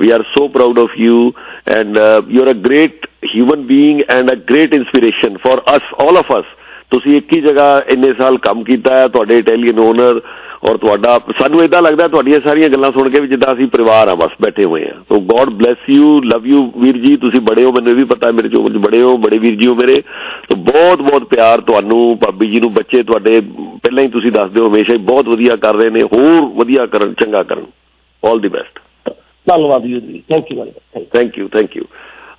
we 0.00 0.10
are 0.10 0.22
so 0.22 0.46
proud 0.48 0.78
of 0.78 0.98
you 0.98 1.32
and 1.68 1.98
you 2.28 2.42
are 2.42 2.50
a 2.50 2.54
great 2.66 3.06
human 3.36 3.62
being 3.66 4.00
and 4.08 4.30
a 4.32 4.34
great 4.50 4.74
inspiration 4.74 5.36
for 5.36 5.62
us 5.76 5.94
all 6.06 6.16
of 6.16 6.32
us 6.38 6.44
ਤੁਸੀਂ 6.90 7.16
ਇੱਕ 7.16 7.32
ਹੀ 7.32 7.40
ਜਗ੍ਹਾ 7.40 7.82
ਇੰਨੇ 7.88 8.12
ਸਾਲ 8.18 8.38
ਕੰਮ 8.38 8.62
ਕੀਤਾ 8.64 8.98
ਹੈ 8.98 9.08
ਤੁਹਾਡੇ 9.08 9.38
ਇਟਾਲੀਅਨ 9.38 9.78
ਓਨਰ 9.78 10.20
ਔਰ 10.62 10.76
ਤੁਹਾਡਾ 10.76 11.18
ਸਾਨੂੰ 11.38 11.62
ਇਦਾਂ 11.64 11.80
ਲੱਗਦਾ 11.82 12.06
ਤੁਹਾਡੀਆਂ 12.08 12.40
ਸਾਰੀਆਂ 12.40 12.68
ਗੱਲਾਂ 12.70 12.90
ਸੁਣ 12.92 13.08
ਕੇ 13.10 13.20
ਵੀ 13.20 13.28
ਜਿੱਦਾਂ 13.28 13.52
ਅਸੀਂ 13.54 13.66
ਪਰਿਵਾਰ 13.66 14.08
ਆ 14.08 14.14
ਬਸ 14.14 14.32
ਬੈਠੇ 14.42 14.64
ਹੋਏ 14.64 14.82
ਆ। 14.84 14.94
So 15.08 15.20
God 15.30 15.50
bless 15.62 15.88
you 15.90 16.20
love 16.24 16.46
you 16.46 16.60
ਵੀਰ 16.78 16.98
ਜੀ 16.98 17.16
ਤੁਸੀਂ 17.16 17.40
ਬੜੇ 17.40 17.64
ਹੋ 17.64 17.72
ਮੈਨੂੰ 17.72 17.94
ਵੀ 17.94 18.04
ਪਤਾ 18.04 18.30
ਮੇਰੇ 18.32 18.48
ਚੋਂ 18.48 18.62
ਬੜੇ 18.80 19.00
ਹੋ 19.02 19.16
ਬੜੇ 19.18 19.38
ਵੀਰ 19.38 19.54
ਜੀ 19.60 19.66
ਹੋ 19.66 19.74
ਮੇਰੇ। 19.74 20.00
ਸੋ 20.48 20.54
ਬਹੁਤ 20.56 21.02
ਬਹੁਤ 21.02 21.24
ਪਿਆਰ 21.24 21.60
ਤੁਹਾਨੂੰ 21.60 22.18
ਭਾਬੀ 22.18 22.46
ਜੀ 22.46 22.60
ਨੂੰ 22.60 22.72
ਬੱਚੇ 22.74 23.02
ਤੁਹਾਡੇ 23.02 23.40
ਪਹਿਲਾਂ 23.40 24.02
ਹੀ 24.02 24.08
ਤੁਸੀਂ 24.08 24.32
ਦੱਸਦੇ 24.32 24.60
ਹੋ 24.60 24.68
ਹਮੇਸ਼ਾ 24.68 24.92
ਹੀ 24.94 24.98
ਬਹੁਤ 25.10 25.28
ਵਧੀਆ 25.28 25.56
ਕਰ 25.56 25.74
ਰਹੇ 25.74 25.90
ਨੇ 25.90 26.02
ਹੋਰ 26.12 26.40
ਵਧੀਆ 26.56 26.86
ਕਰਨ 26.86 27.14
ਚੰਗਾ 27.20 27.42
ਕਰਨ। 27.42 27.64
ਆਲ 28.22 28.40
ਦੀ 28.40 28.48
ਬੈਸਟ 28.48 28.78
ਧੰਨਵਾਦ 29.46 29.82
ਜੀ 29.82 30.22
thank 30.30 30.52
you 30.52 30.64
thank 31.14 31.38
you 31.38 31.48
thank 31.48 31.76
you 31.76 31.84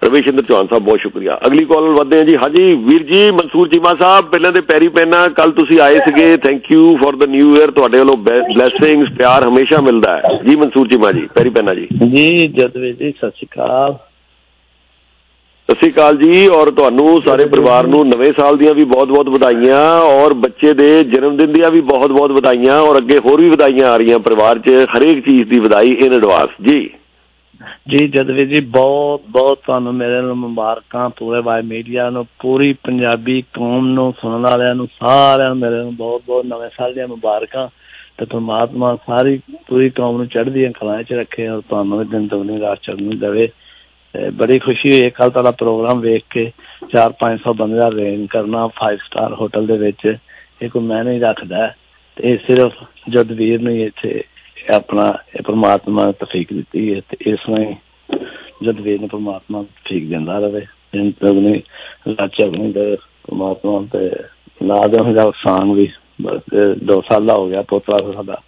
Ravishinder 0.06 0.44
Chauhan 0.44 0.68
Sahib 0.68 0.84
ਬਹੁਤ 0.84 1.00
ਸ਼ੁਕਰੀਆ। 1.00 1.38
ਅਗਲੀ 1.48 1.66
ਕਾਲ 1.66 1.88
ਵਧਦੇ 1.90 2.18
ਹਾਂ 2.18 2.26
ਜੀ। 2.26 2.36
ਹਾਂਜੀ 2.36 2.64
ਵੀਰ 2.86 3.04
ਜੀ 3.04 3.20
ਮਨਸੂਰ 3.32 3.68
ਚੀਮਾ 3.70 3.94
ਸਾਹਿਬ 3.96 4.26
ਪਹਿਲਾਂ 4.26 4.52
ਤੇ 4.52 4.62
ਪੈਰੀ 4.62 4.88
ਪੈਨਾ 4.88 5.28
ਕੱਲ 5.28 5.52
ਤੁਸੀਂ 5.52 5.80
ਆਏ 5.80 6.00
ਸੀਗੇ। 6.00 6.38
Thank 6.38 6.72
you 6.72 6.96
for 6.98 7.16
the 7.16 7.28
new 7.30 7.56
year 7.56 7.72
ਤੁਹਾਡੇ 7.72 8.00
ਵੱਲੋਂ 8.00 8.16
ਬਲੇਸਿੰਗਸ 8.18 9.12
ਪਿਆਰ 9.18 9.44
ਹਮੇਸ਼ਾ 9.44 9.82
ਮਿਲਦਾ 9.82 10.16
ਹੈ। 10.18 10.40
ਜੀ 10.44 10.56
ਮਨਸੂਰ 10.56 10.88
ਚੀਮਾ 10.88 11.12
ਜੀ 11.12 11.28
ਪੈਰੀ 11.36 11.50
ਪੈਨਾ 11.50 11.74
ਜੀ। 11.74 11.88
ਜੀ 12.08 12.48
ਜਦਵੇ 12.48 12.92
ਜੀ 12.94 13.12
ਸਤਿ 13.12 13.30
ਸ਼੍ਰੀ 13.30 13.48
ਅਕਾਲ। 13.48 13.94
ਸਤਿ 15.70 15.76
ਸ਼੍ਰੀ 15.76 15.92
ਅਕਾਲ 15.92 16.18
ਜੀ 16.18 16.48
ਔਰ 16.48 16.72
ਤੁਹਾਨੂੰ 16.72 17.22
ਸਾਰੇ 17.22 17.46
ਪਰਿਵਾਰ 17.46 17.88
ਨੂੰ 17.88 18.08
ਨਵੇਂ 18.08 18.32
ਸਾਲ 18.38 18.58
ਦੀਆਂ 18.58 18.74
ਵੀ 18.74 18.84
ਬਹੁਤ-ਬਹੁਤ 18.84 19.30
ਵਧਾਈਆਂ 19.30 19.84
ਔਰ 20.00 20.34
ਬੱਚੇ 20.34 20.74
ਦੇ 20.74 21.04
ਜਨਮ 21.04 21.38
ਦਿਨ 21.38 21.52
ਦੀਆਂ 21.52 21.70
ਵੀ 21.72 21.82
ਬਹੁਤ-ਬਹੁਤ 21.82 22.32
ਵਧਾਈਆਂ 22.32 22.80
ਔਰ 22.82 22.98
ਅੱਗੇ 22.98 23.20
ਹੋਰ 23.20 23.42
ਵੀ 23.42 23.50
ਵਧਾਈਆਂ 23.50 23.90
ਆ 23.90 23.96
ਰਹੀਆਂ 23.98 24.20
ਪਰਿਵਾਰ 24.20 24.60
'ਚ 24.60 24.70
ਹਰੇਕ 24.98 25.20
ਚੀਜ਼ 25.20 25.50
ਦੀ 25.50 25.60
ਵਧਾਈ 25.60 25.92
ਇਨ 25.92 26.14
ਐਡਵਾਂਸ 26.14 26.50
ਜੀ। 26.62 26.90
ਜੀ 27.90 28.08
ਜਦਵੀ 28.08 28.46
ਜੀ, 28.46 28.60
ਬਹੁਤ 28.60 29.22
ਬਹੁਤ 29.30 29.60
ਤੁਹਾਨੂੰ 29.66 29.94
ਮੇਰੇ 29.96 30.22
ਨੂੰ 30.22 30.36
ਮੁਬਾਰਕਾਂ, 30.38 31.10
ਪੂਰੇ 31.10 31.42
ਵਾਈ 31.42 31.62
ਮੀਡੀਆ 31.62 32.10
ਨੂੰ, 32.10 32.26
ਪੂਰੀ 32.40 32.74
ਪੰਜਾਬੀ 32.84 33.42
ਕੌਮ 33.54 33.88
ਨੂੰ, 33.88 34.14
ਸੁਣਨ 34.22 34.42
ਵਾਲਿਆਂ 34.42 34.76
ਨੂੰ, 34.76 34.88
ਸਾਰਿਆਂ 35.00 35.50
ਨੂੰ 35.50 35.58
ਮੇਰੇ 35.58 35.84
ਨੂੰ 35.84 35.96
ਬਹੁਤ 35.96 36.22
ਬਹੁਤ 36.28 36.46
ਨਵੇਂ 36.46 36.70
ਸਾਲ 36.78 36.94
ਦੀਆਂ 36.94 37.08
ਮੁਬਾਰਕਾਂ 37.08 37.68
ਤੇ 38.18 38.26
ਪਰਮਾਤਮਾ 38.26 38.96
ਸਾਰੀ 39.08 39.40
ਪੂਰੀ 39.68 39.90
ਕੌਮ 39.90 40.18
ਨੂੰ 40.18 40.28
ਚੜ੍ਹਦੀਆਂ 40.28 40.72
ਕਲਾਂ 40.72 41.02
'ਚ 41.04 41.14
ਰੱਖੇ 41.14 41.48
ਔਰ 41.48 41.62
ਤੁਹਾਨੂੰ 41.70 42.08
ਦਿਨ 42.10 42.28
ਦੁਗਣੀ 42.28 42.60
ਰਾਤ 42.60 42.80
ਚੜ੍ਹਨੀ 42.84 43.16
ਦੇਵੇ 43.18 43.50
ਬੜੀ 44.34 44.58
ਖੁਸ਼ੀ 44.60 44.92
ਹੋਈ 44.92 45.10
ਕੱਲ 45.10 45.30
ਤੁਹਾਡਾ 45.30 45.52
ਪ੍ਰੋਗਰਾਮ 45.52 46.00
ਵੇਖ 46.00 46.24
ਕੇ 46.30 46.52
4-500 46.96 47.54
ਬੰਦੇ 47.58 47.78
ਦਾ 47.78 47.90
ਰੇਂਜ 47.92 48.26
ਕਰਨਾ 48.30 48.68
5 48.80 49.06
ਸਟਾਰ 49.06 49.34
ਹੋਟਲ 49.34 49.68
ਦੇ 49.68 49.78
ਵਿੱਚ, 49.78 50.06
ਇਹ 50.62 50.70
ਕੋਈ 50.70 50.84
ਮੈਂ 50.84 51.04
ਨਹੀਂ 51.04 51.22
ਰੱਖਦਾ 51.22 51.68
ਤੇ 52.18 52.30
ਇਹ 52.30 52.38
ਸਿਰਫ 52.48 52.84
ਜਦਵੀਰ 53.10 53.62
ਨੂੰ 53.62 53.76
ਇੱਥੇ 53.78 54.12
ਆਪਣਾ 54.70 55.14
ਇਹ 55.36 55.44
ਪਰਮਾਤਮਾ 55.44 56.06
ਨੇ 56.06 56.12
ਤਫੀਕ 56.20 56.54
ਦਿੱਤੀ 56.54 56.94
ਹੈ 56.94 57.02
ਤੇ 57.10 57.18
ਇਸ 57.32 57.50
ਲਈ 57.50 57.74
ਜਦ 58.64 58.80
ਵੇ 58.82 58.98
ਨੇ 58.98 59.08
ਪਰਮਾਤਮਾ 59.08 59.64
ਤਫੀਕ 59.64 60.10
ਦਿੰਦਾ 60.10 60.40
ਰਹੇ 60.40 60.66
ਇਨ 60.94 61.12
ਤਗਨੇ 61.22 61.62
ਲਾਚਾ 62.08 62.46
ਬਣੀ 62.46 62.72
ਦੇ 62.72 62.96
ਪਰਮਾਤਮਾ 63.28 63.82
ਤੇ 63.94 64.10
ਲਾ 64.66 64.88
ਦੇ 64.88 64.98
ਹੁੰਦਾ 64.98 65.32
ਸਾਂਗ 65.44 65.72
ਵੀ 65.76 65.88
ਦੋ 66.84 67.02
ਸਾਲ 67.02 67.26
ਦਾ 67.26 67.34
ਹੋ 67.34 67.48
ਗਿਆ 67.48 67.62
ਪੋਤਰਾ 67.62 67.98
ਸਾਡਾ। 68.14 68.42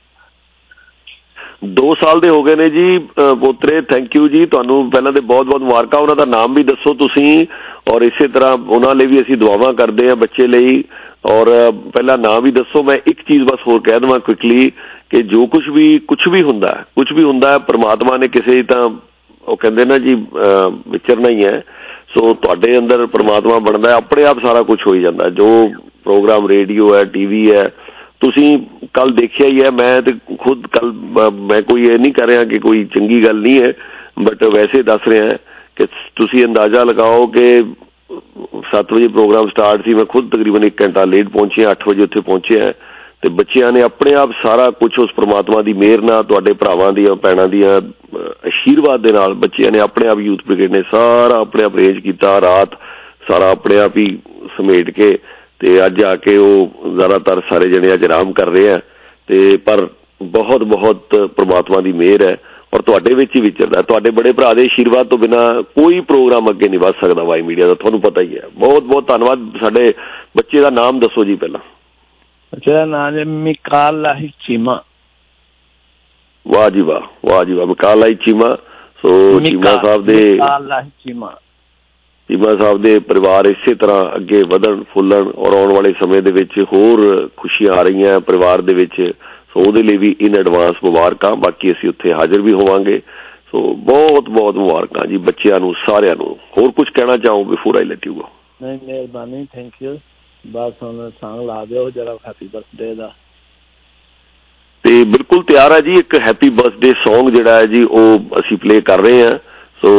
2 1.77 1.93
ਸਾਲ 2.01 2.19
ਦੇ 2.19 2.29
ਹੋ 2.29 2.41
ਗਏ 2.43 2.55
ਨੇ 2.55 2.69
ਜੀ 2.69 2.97
ਪੋਤਰੇ 3.41 3.81
ਥੈਂਕ 3.81 4.15
ਯੂ 4.15 4.27
ਜੀ, 4.27 4.45
ਤੁਹਾਨੂੰ 4.45 4.89
ਪਹਿਲਾਂ 4.91 5.11
ਤੇ 5.11 5.19
ਬਹੁਤ-ਬਹੁਤ 5.21 5.61
ਮੁਬਾਰਕਾਂ, 5.61 5.99
ਉਹਨਾਂ 5.99 6.15
ਦਾ 6.15 6.25
ਨਾਮ 6.25 6.53
ਵੀ 6.53 6.63
ਦੱਸੋ 6.63 6.93
ਤੁਸੀਂ, 6.93 7.45
ਔਰ 7.91 8.01
ਇਸੇ 8.01 8.27
ਤਰ੍ਹਾਂ 8.27 8.57
ਉਹਨਾਂ 8.57 8.95
ਲਈ 8.95 9.05
ਵੀ 9.05 9.21
ਅਸੀਂ 9.21 9.37
ਦੁਆਵਾਂ 9.37 9.73
ਕਰਦੇ 9.73 10.09
ਹਾਂ 10.09 10.15
ਬੱਚੇ 10.15 10.47
ਲਈ, 10.47 10.83
ਔਰ 11.25 11.71
ਪਹਿਲਾਂ 11.93 12.17
ਨਾਮ 12.17 12.43
ਵੀ 12.43 12.51
ਦੱਸੋ, 12.51 12.83
ਮੈਂ 12.83 12.95
ਇੱਕ 13.07 13.21
ਚੀਜ਼ 13.21 13.43
ਬਸ 13.43 13.67
ਹੋਰ 13.67 13.79
ਕਹਿ 13.81 13.99
ਦਵਾਂ 13.99 14.19
ਕੁਇਕਲੀ 14.19 14.71
ਕਿ 15.13 15.21
ਜੋ 15.23 15.45
ਕੁਝ 15.45 15.61
ਵੀ 15.69 15.97
ਕੁਝ 16.07 16.17
ਵੀ 16.27 16.41
ਹੁੰਦਾ 16.41 16.73
ਕੁਝ 16.95 17.11
ਵੀ 17.13 17.23
ਹੁੰਦਾ, 17.23 17.57
ਪਰਮਾਤਮਾ 17.59 18.17
ਨੇ 18.17 18.27
ਕਿਸੇ 18.27 18.61
ਤਾਂ, 18.63 18.89
ਉਹ 19.43 19.57
ਕਹਿੰਦੇ 19.57 19.85
ਨਾ 19.85 19.97
ਜੀ 19.97 20.13
ਵਿਚਰਨਾ 20.89 21.29
ਹੀ 21.29 21.43
ਹੈ। 21.45 21.63
ਸੋ 22.13 22.33
ਤੁਹਾਡੇ 22.33 22.77
ਅੰਦਰ 22.77 23.05
ਪਰਮਾਤਮਾ 23.07 23.57
ਬਣਦਾ 23.59 23.93
ਆਪਣੇ 23.95 24.23
ਆਪ 24.25 24.39
ਸਾਰਾ 24.41 24.61
ਕੁਝ 24.61 24.77
ਹੋ 24.87 24.93
ਹੀ 24.93 25.01
ਜਾਂਦਾ। 25.01 25.29
ਜੋ 25.29 25.47
ਪ੍ਰੋਗਰਾਮ 26.03 26.47
ਰੇਡੀਓ 26.47 26.93
ਹੈ, 26.95 27.03
ਟੀਵੀ 27.03 27.51
ਹੈ, 27.51 27.67
ਤੁਸੀਂ 28.21 28.57
ਕੱਲ 28.93 29.09
ਦੇਖਿਆ 29.15 29.47
ਹੀ 29.47 29.61
ਹੈ, 29.63 29.71
ਮੈਂ 29.71 30.01
ਤੇ 30.01 30.13
ਖੁਦ 30.39 30.67
ਕੱਲ 30.67 30.91
ਮੈਂ 31.41 31.61
ਕੋਈ 31.61 31.85
ਇਹ 31.87 31.99
ਨਹੀਂ 31.99 32.13
ਕਰ 32.13 32.27
ਰਿਹਾ 32.27 32.43
ਕਿ 32.43 32.59
ਕੋਈ 32.59 32.83
ਚੰਗੀ 32.93 33.23
ਗੱਲ 33.23 33.41
ਨਹੀਂ 33.41 33.61
ਹੈ 33.61 33.73
ਬਟ 34.19 34.43
ਵੈਸੇ 34.53 34.81
ਦੱਸ 34.83 35.07
ਰਿਹਾ 35.07 35.33
ਕਿ 35.75 35.85
ਤੁਸੀਂ 36.15 36.45
ਅੰਦਾਜ਼ਾ 36.45 36.83
ਲਗਾਓ 36.83 37.27
ਕਿ 37.27 37.45
7 38.71 38.93
ਵਜੇ 38.93 39.07
ਪ੍ਰੋਗਰਾਮ 39.07 39.49
ਸਟਾਰਟ 39.49 39.85
ਸੀ, 39.85 39.93
ਮੈਂ 39.93 40.05
ਖੁਦ 40.05 40.29
ਤਕਰੀਬਨ 40.29 40.63
1 40.63 40.81
ਘੰਟਾ 40.81 41.05
ਲੇਟ 41.05 41.29
ਪਹੁੰਚਿਆ 41.29 41.71
8 41.71 41.87
ਵਜੇ 41.87 42.03
ਉੱਥੇ 42.03 42.21
ਪਹੁੰਚਿਆ। 42.21 42.73
ਤੇ 43.23 43.29
ਬੱਚਿਆਂ 43.29 43.71
ਨੇ 43.71 43.81
ਆਪਣੇ 43.81 44.13
ਆਪ 44.13 44.31
ਸਾਰਾ 44.41 44.69
ਕੁਝ 44.69 44.91
ਉਸ 44.99 45.11
ਪ੍ਰਮਾਤਮਾ 45.15 45.61
ਦੀ 45.61 45.73
ਮਿਹਰ 45.73 46.01
ਨਾਲ, 46.01 46.23
ਤੁਹਾਡੇ 46.23 46.53
ਭਰਾਵਾਂ 46.53 46.91
ਦੀਆਂ, 46.93 47.15
ਭੈਣਾਂ 47.15 47.47
ਦੀਆਂ 47.47 47.79
ਅਸ਼ੀਰਵਾਦ 48.47 49.01
ਦੇ 49.01 49.11
ਨਾਲ 49.11 49.33
ਬੱਚਿਆਂ 49.33 49.71
ਨੇ 49.71 49.79
ਆਪਣੇ 49.79 50.07
ਆਪ 50.07 50.19
ਯੂਥ 50.19 50.41
ਬ੍ਰਿਗੇਡ 50.47 50.71
ਨੇ 50.71 50.81
ਸਾਰਾ 50.91 51.37
ਆਪਣੇ 51.41 51.63
ਆਪ 51.63 51.75
ਅਰੇਂਜ 51.75 51.99
ਕੀਤਾ, 51.99 52.41
ਰਾਤ 52.41 52.75
ਸਾਰਾ 53.27 53.49
ਆਪਣੇ 53.49 53.79
ਆਪ 53.79 53.97
ਹੀ 53.97 54.05
ਸਮੇਟ 54.57 54.89
ਕੇ 54.89 55.17
ਤੇ 55.59 55.85
ਅੱਜ 55.85 56.03
ਆ 56.03 56.15
ਕੇ 56.15 56.37
ਉਹ 56.37 56.89
ਜ਼ਿਆਦਾਤਰ 56.97 57.41
ਸਾਰੇ 57.49 57.69
ਜਣੇ 57.69 57.93
ਅੱਜ 57.93 58.03
ਆਰਾਮ 58.05 58.31
ਕਰ 58.33 58.51
ਰਹੇ 58.51 58.71
ਆ। 58.71 58.79
ਤੇ 59.27 59.57
ਪਰ 59.57 59.87
ਬਹੁਤ 60.23 60.63
ਬਹੁਤ 60.63 61.15
ਪ੍ਰਮਾਤਮਾ 61.35 61.79
ਦੀ 61.81 61.91
ਮਿਹਰ 61.93 62.23
ਹੈ 62.23 62.37
ਔਰ 62.73 62.81
ਤੁਹਾਡੇ 62.81 63.13
ਵਿੱਚ 63.13 63.35
ਹੀ 63.35 63.41
ਵਿਚਰਦਾ। 63.41 63.81
ਤੁਹਾਡੇ 63.81 64.11
ਬੜੇ 64.11 64.31
ਭਰਾ 64.31 64.53
ਦੇ 64.53 64.65
ਅਸ਼ੀਰਵਾਦ 64.65 65.07
ਤੋਂ 65.07 65.17
ਬਿਨਾ 65.17 65.51
ਕੋਈ 65.75 65.99
ਪ੍ਰੋਗਰਾਮ 65.99 66.49
ਅੱਗੇ 66.49 66.69
ਨਹੀਂ 66.69 66.79
ਵਧ 66.79 66.95
ਸਕਦਾ 67.01 67.23
ਵਾਈ 67.23 67.41
ਮੀਡੀਆ 67.41 67.67
ਦਾ, 67.67 67.73
ਤੁਹਾਨੂੰ 67.73 68.01
ਪਤਾ 68.01 68.21
ਹੀ 68.21 68.35
ਹੈ। 68.35 68.47
ਬਹੁਤ 68.55 68.83
ਬਹੁਤ 68.83 69.07
ਧੰਨਵਾਦ 69.07 69.39
ਸਾਡੇ 69.59 69.93
ਬੱਚੇ 70.37 70.59
ਦਾ 70.59 70.69
ਨਾਮ 70.69 70.99
ਦੱਸੋ 70.99 71.23
ਜੀ 71.23 71.35
ਪਹਿਲਾਂ। 71.35 71.59
ਜਿਹੜਾ 72.57 72.85
ਨਾਮ 72.85 73.15
ਹੈ 73.15 73.23
ਮਿਕਾਲਾ 73.25 74.13
ਚੀਮਾ 74.45 74.83
ਵਾਹ 76.45 76.69
ਜੀ 76.69 76.81
ਵਾਹ 76.81 77.01
ਵਾਹ 77.25 77.43
ਜੀ 77.45 77.53
ਵਾਹ 77.53 77.67
ਮਿਕਾਲਾ 77.67 78.09
ਚੀਮਾ 78.25 78.55
ਸੋ 79.01 79.39
ਚੀਮਾ 79.39 79.71
ਸਾਹਿਬ 79.83 80.05
ਦੇ 80.05 80.31
ਮਿਕਾਲਾ 80.31 80.81
ਚੀਮਾ 81.03 81.33
ਚੀਮਾ 82.29 82.55
ਸਾਹਿਬ 82.55 82.81
ਦੇ 82.81 82.97
ਪਰਿਵਾਰ 82.99 83.45
ਇਸੇ 83.45 83.73
ਤਰ੍ਹਾਂ 83.75 84.15
ਅੱਗੇ 84.15 84.43
ਵਧਣ 84.43 84.83
ਫੁੱਲਣ 84.83 85.31
ਔਰ 85.37 85.53
ਆਉਣ 85.53 85.73
ਵਾਲੇ 85.73 85.93
ਸਮੇਂ 85.93 86.21
ਦੇ 86.21 86.31
ਵਿੱਚ 86.31 86.59
ਹੋਰ 86.73 87.29
ਖੁਸ਼ੀਆਂ 87.37 87.73
ਆ 87.73 87.81
ਰਹੀਆਂ 87.81 88.19
ਪਰਿਵਾਰ 88.19 88.61
ਦੇ 88.61 88.73
ਵਿੱਚ 88.73 89.01
ਸੋ 89.53 89.59
ਉਹਦੇ 89.59 89.83
ਲਈ 89.83 89.97
ਵੀ 89.97 90.15
ਇਨ 90.21 90.35
ਐਡਵਾਂਸ 90.35 90.83
ਮੁਬਾਰਕਾਂ 90.83 91.35
ਬਾਕੀ 91.35 91.71
ਅਸੀਂ 91.71 91.89
ਉੱਥੇ 91.89 92.13
ਹਾਜ਼ਰ 92.13 92.41
ਵੀ 92.41 92.53
ਹੋਵਾਂਗੇ 92.53 93.01
ਸੋ 93.51 93.73
ਬਹੁਤ 93.83 94.29
ਬਹੁਤ 94.29 94.55
ਮੁਬਾਰਕਾਂ 94.55 95.05
ਜੀ 95.07 95.17
ਬੱਚਿਆਂ 95.17 95.59
ਨੂੰ 95.59 95.73
ਸਾਰਿਆਂ 95.85 96.15
ਨੂੰ 96.15 96.37
ਹੋਰ 96.57 96.71
ਕੁਝ 96.71 96.89
ਕਹਿਣਾ 96.89 97.17
ਚਾਹੋ 97.17 97.43
before 97.43 97.75
I 97.75 97.85
let 97.85 98.07
you 98.07 98.13
go 98.13 98.29
ਨਹੀਂ 98.61 98.79
ਮਿਹਰਬਾਨੀ 98.83 99.45
ਥੈਂਕ 99.53 99.81
ਯੂ 99.81 99.97
ਬਸ 100.43 100.73
ਹੁਣ 100.83 101.09
ਸੰਗ 101.21 101.45
ਲਾ 101.47 101.63
ਦਿਓ 101.65 101.89
ਜਰਾ 101.89 102.17
ਹੈਪੀ 102.27 102.47
ਬਰਥਡੇ 102.53 102.93
ਦਾ। 102.95 103.13
ਤੇ 104.83 105.03
ਬਿਲਕੁਲ 105.03 105.43
ਤਿਆਰ 105.43 105.71
ਹੈ 105.71 105.79
ਜੀ 105.81 105.93
ਇੱਕ 105.99 106.15
ਹੈਪੀ 106.21 106.49
ਬਰਥਡੇ 106.49 106.93
Song 107.03 107.29
ਜਿਹੜਾ 107.31 107.55
ਹੈ 107.55 107.65
ਜੀ 107.65 107.83
ਉਹ 107.83 108.39
ਅਸੀਂ 108.39 108.57
ਪਲੇ 108.57 108.79
ਕਰ 108.81 109.01
ਰਹੇ 109.01 109.23
ਹਾਂ। 109.23 109.37
ਸੋ 109.81 109.89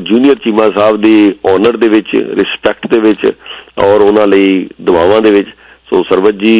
ਜੂਨੀਅਰ 0.00 0.34
ਚੀਮਾ 0.34 0.70
ਸਾਹਿਬ 0.70 0.96
ਦੀ 1.02 1.34
ਆਨਰ 1.46 1.76
ਦੇ 1.76 1.88
ਵਿੱਚ 1.88 2.14
ਰਿਸਪੈਕਟ 2.14 2.86
ਦੇ 2.86 2.98
ਵਿੱਚ 3.00 3.26
ਔਰ 3.78 4.00
ਉਹਨਾਂ 4.00 4.26
ਲਈ 4.26 4.68
ਦੁਆਵਾਂ 4.80 5.20
ਦੇ 5.20 5.30
ਵਿੱਚ। 5.30 5.48
ਸੋ 5.90 6.02
ਸਰਵਤ 6.08 6.34
ਜੀ 6.34 6.56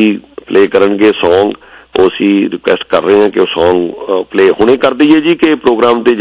ਪਲੇ 0.46 0.66
ਕਰਨਗੇ 0.66 1.10
Song 1.22 1.52
ਉਹ 1.98 2.06
ਅਸੀਂ 2.06 2.28
ਰਿਕੁਐਸਟ 2.50 2.84
ਕਰ 2.88 3.02
ਰਹੇ 3.02 3.20
ਹਾਂ 3.22 3.30
ਕਿ 3.30 3.40
ਉਹ 3.40 3.46
Song 3.56 4.24
ਪਲੇ 4.30 4.48
ਹੁਣੇ 4.50 4.76
ਕਰ 4.76 4.94
ਦਈਏ 4.94 5.20
ਜੀ 5.20 5.34
ਕਿ 5.34 5.54
ਪ੍ਰੋਗਰਾਮ 5.54 6.02
ਤੇ 6.02 6.12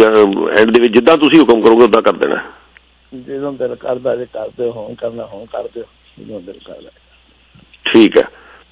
ਐਂਡ 0.60 0.72
ਦੇ 0.72 0.80
ਵਿੱਚ 0.80 0.94
ਜਿੱਦਾਂ 0.94 1.18
ਤੁਸੀਂ 1.18 1.40
ਹੁਕਮ 1.40 1.62
ਕਰੋਗੇ 1.62 1.84
ਉਦਾਂ 1.84 2.02
ਕਰ 2.02 2.14
ਦੇਣਾ। 2.14 2.42
ਜਦੋਂ 3.12 3.52
ਦਿਲ 3.54 3.76
ਕਰਦਾ 3.76 4.16
ਜੇ 4.16 4.26
ਕਰਦੇ 4.34 4.70
ਹੋ 4.70 4.96
ਕਰਨਾ 5.00 5.26
ਹੋ 5.26 5.46
ਕਰਦੇ 5.52 5.84
ਜਦੋਂ 6.20 6.42
ਦਿਲ 6.42 6.60
ਕਰਦਾ 6.66 6.90
ਠੀਕ 7.86 8.18
ਹੈ। 8.18 8.24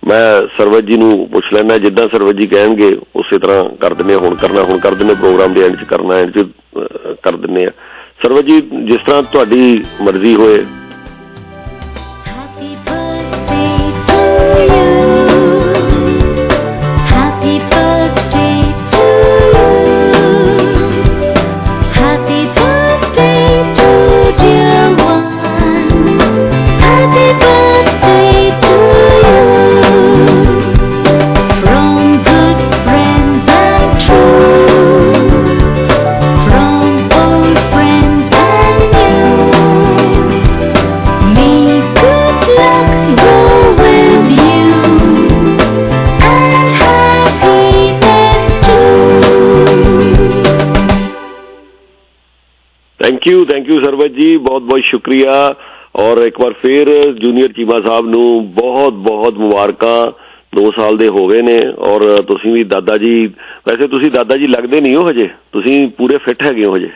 ਮੈਂ 0.08 0.48
ਸਰਵਜ 0.58 0.86
ਜੀ 0.86 0.98
ਨੂੰ 0.98 1.28
ਪੁੱਛ 1.30 1.46
ਲੈਣਾ 1.54 1.78
ਜਿੱਦਾਂ 1.78 2.08
ਸਰਵਜ 2.10 2.38
ਜੀ 2.38 2.48
ਕਹਿਣਗੇ, 2.48 2.98
ਉਸੇ 3.16 3.38
ਤਰ੍ਹਾਂ 3.38 3.64
ਕਰ 3.76 3.94
ਦਿੰਨੇ 3.94 4.16
ਹੁਣ 4.16 4.36
ਕਰਨਾ, 4.36 4.64
ਹੁਣ 4.64 4.80
ਕਰ 4.80 4.94
ਦਿੰਨੇ 4.94 5.14
ਪ੍ਰੋਗਰਾਮ 5.14 5.54
ਦੇ 5.54 5.64
ਐਂਡ 5.64 5.76
'ਚ 5.76 5.84
ਕਰਨਾ 5.84 6.16
ਐਂਡ 6.16 6.32
'ਚ 6.32 6.46
ਕਰ 7.24 7.36
ਦਿੰਨੇ 7.36 7.66
ਆ 7.66 7.72
ਸਰਵਜ 8.24 8.46
ਜੀ, 8.46 8.62
ਜਿਸ 8.62 9.02
ਤਰ੍ਹਾਂ 9.06 9.24
ਤੁਹਾਡੀ 9.24 9.84
ਮਰਜ਼ੀ 10.02 10.36
ਹੋਏ 10.36 10.66
thank 53.26 53.28
you 53.28 53.46
thank 53.46 53.70
you 53.70 53.80
Sarvat 53.82 54.12
ji 54.12 54.36
ਬਹੁਤ 54.38 54.62
ਬਹੁਤ 54.62 54.82
ਸ਼ੁਕਰੀਆ 54.84 55.54
ਔਰ 55.98 56.18
ਇੱਕ 56.18 56.40
ਵਾਰ 56.42 56.54
ਫੇਰ 56.54 56.90
ਜੂਨੀਅਰ 57.12 57.52
ਚੀਮਾ 57.52 57.80
ਸਾਹਿਬ 57.80 58.08
ਨੂੰ 58.08 58.54
ਬਹੁਤ 58.54 58.94
ਬਹੁਤ 59.04 59.38
ਮੁਬਾਰਕਾਂ 59.38 60.12
2 60.60 60.70
ਸਾਲ 60.76 60.98
ਦੇ 60.98 61.08
ਹੋ 61.08 61.26
ਗਏ 61.28 61.42
ਨੇ 61.42 61.60
ਔਰ 61.86 62.06
ਤੁਸੀਂ 62.22 62.52
ਵੀ 62.54 62.64
ਦਾਦਾ 62.64 62.98
ਜੀ 62.98 63.26
ਵੈਸੇ 63.68 63.88
ਤੁਸੀਂ 63.88 64.12
ਦਾਦਾ 64.12 64.38
ਜੀ 64.38 64.48
ਲੱਗਦੇ 64.48 64.82
ਨਹੀਂ 64.82 64.96
ਹੋ 64.96 65.08
ਹਜੇ 65.10 65.28
ਤੁਸੀਂ 65.54 65.88
ਪੂਰੇ 65.88 66.18
ਫਿੱਟ 66.18 66.44
ਹੈਗੇ 66.44 66.66
ਹੋ 66.66 66.76
ਹਜੇ 66.76 66.90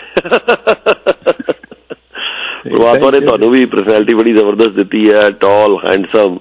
ਪਰਮਾਤਮਾ 2.66 3.12
ਨੇ 3.12 3.20
ਤੁਹਾਨੂੰ 3.20 3.50
ਵੀ 3.50 3.66
ਪਰਸਨੈਲਿਟੀ 3.66 4.14
ਬੜੀ 4.14 4.34
ਜ਼ਬਰਦਸਤ 4.34 4.74
ਦਿੱਤੀ 4.74 5.10
ਹੈ 5.10 5.30
ਟਾਲ 5.42 5.78
ਹੈਂਡਸਮ 5.86 6.38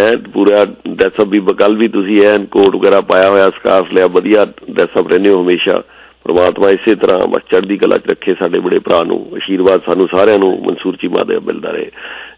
ਐਂਡ 0.00 0.28
ਪੂਰਾ 0.28 0.64
ਦੈਟਸ 0.88 1.26
ਵੀ 1.28 1.40
ਬਕਲ 1.44 1.76
ਵੀ 1.76 1.88
ਤੁਸੀਂ 1.90 2.20
ਐਨ 2.26 2.44
ਕੋਟ 2.50 2.76
ਵਗੈਰਾ 2.76 3.00
ਪਾਇਆ 3.06 3.30
ਹੋਇਆ 3.30 3.48
ਸਕਾਰਫ 3.50 3.92
ਲਿਆ 3.92 4.06
ਵਧੀਆ 4.10 4.44
ਦੈਟਸ 4.70 4.96
ਰਹਿੰਦੇ 4.96 5.30
ਹੋ 5.30 5.42
ਹਮੇਸ਼ਾ 5.42 5.82
ਪ੍ਰਮਾਤਮਾ 6.24 6.70
ਇਸੇ 6.70 6.94
ਤਰ੍ਹਾਂ 6.94 7.26
ਬਸ 7.28 7.42
ਚੜ੍ਹਦੀ 7.50 7.76
ਕਲਾ 7.78 7.96
'ਚ 7.98 8.08
ਰੱਖੇ 8.10 8.34
ਸਾਡੇ 8.40 8.58
ਬੜੇ 8.60 8.78
ਭਰਾ 8.78 9.02
ਨੂੰ। 9.04 9.18
ਅਸ਼ੀਰਵਾਦ 9.36 9.80
ਸਾਨੂੰ 9.86 10.08
ਸਾਰਿਆਂ 10.12 10.38
ਨੂੰ 10.38 10.50
ਮਨਸੂਰ 10.66 10.96
ਚੀਮਾ 10.96 11.22
ਦੇ 11.24 11.38
ਮਿਲਦਾ 11.46 11.70
ਰਹੇ। 11.70 11.90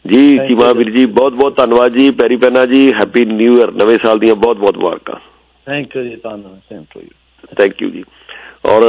ਜੀ 0.07 0.39
ਚੀਮਾ 0.49 0.73
ਵੀਰ 0.73 0.91
ਜੀ 0.91 1.05
ਬਹੁਤ 1.09 1.33
ਬਹੁਤ 1.33 1.57
ਧੰਨਵਾਦ 1.57 1.93
ਜੀ। 1.95 2.11
ਪੈਰੀ 2.21 2.37
ਪੈਨਾ 2.37 2.65
ਜੀ 2.67 2.93
ਹੈਪੀ 2.93 3.25
ਨਿਊ 3.25 3.59
ਇਅਰ 3.59 3.73
ਨਵੇਂ 3.75 3.99
ਸਾਲ 4.03 4.19
ਦੀਆਂ 4.19 4.35
ਬਹੁਤ 4.37 4.57
ਬਹੁਤ 4.59 4.77
ਮੁਬਾਰਕਾਂ। 4.77 5.17
ਥੈਂਕ 5.67 5.97
ਯੂ 5.97 6.03
ਜੀ 6.03 6.17
ਤੁਹਾਨੂੰ 6.17 6.57
same 6.69 6.85
to 6.95 7.01
you 7.01 7.55
thank 7.59 7.83
you 7.83 7.91
ਜੀ। 7.91 8.05
ਔਰ 8.67 8.83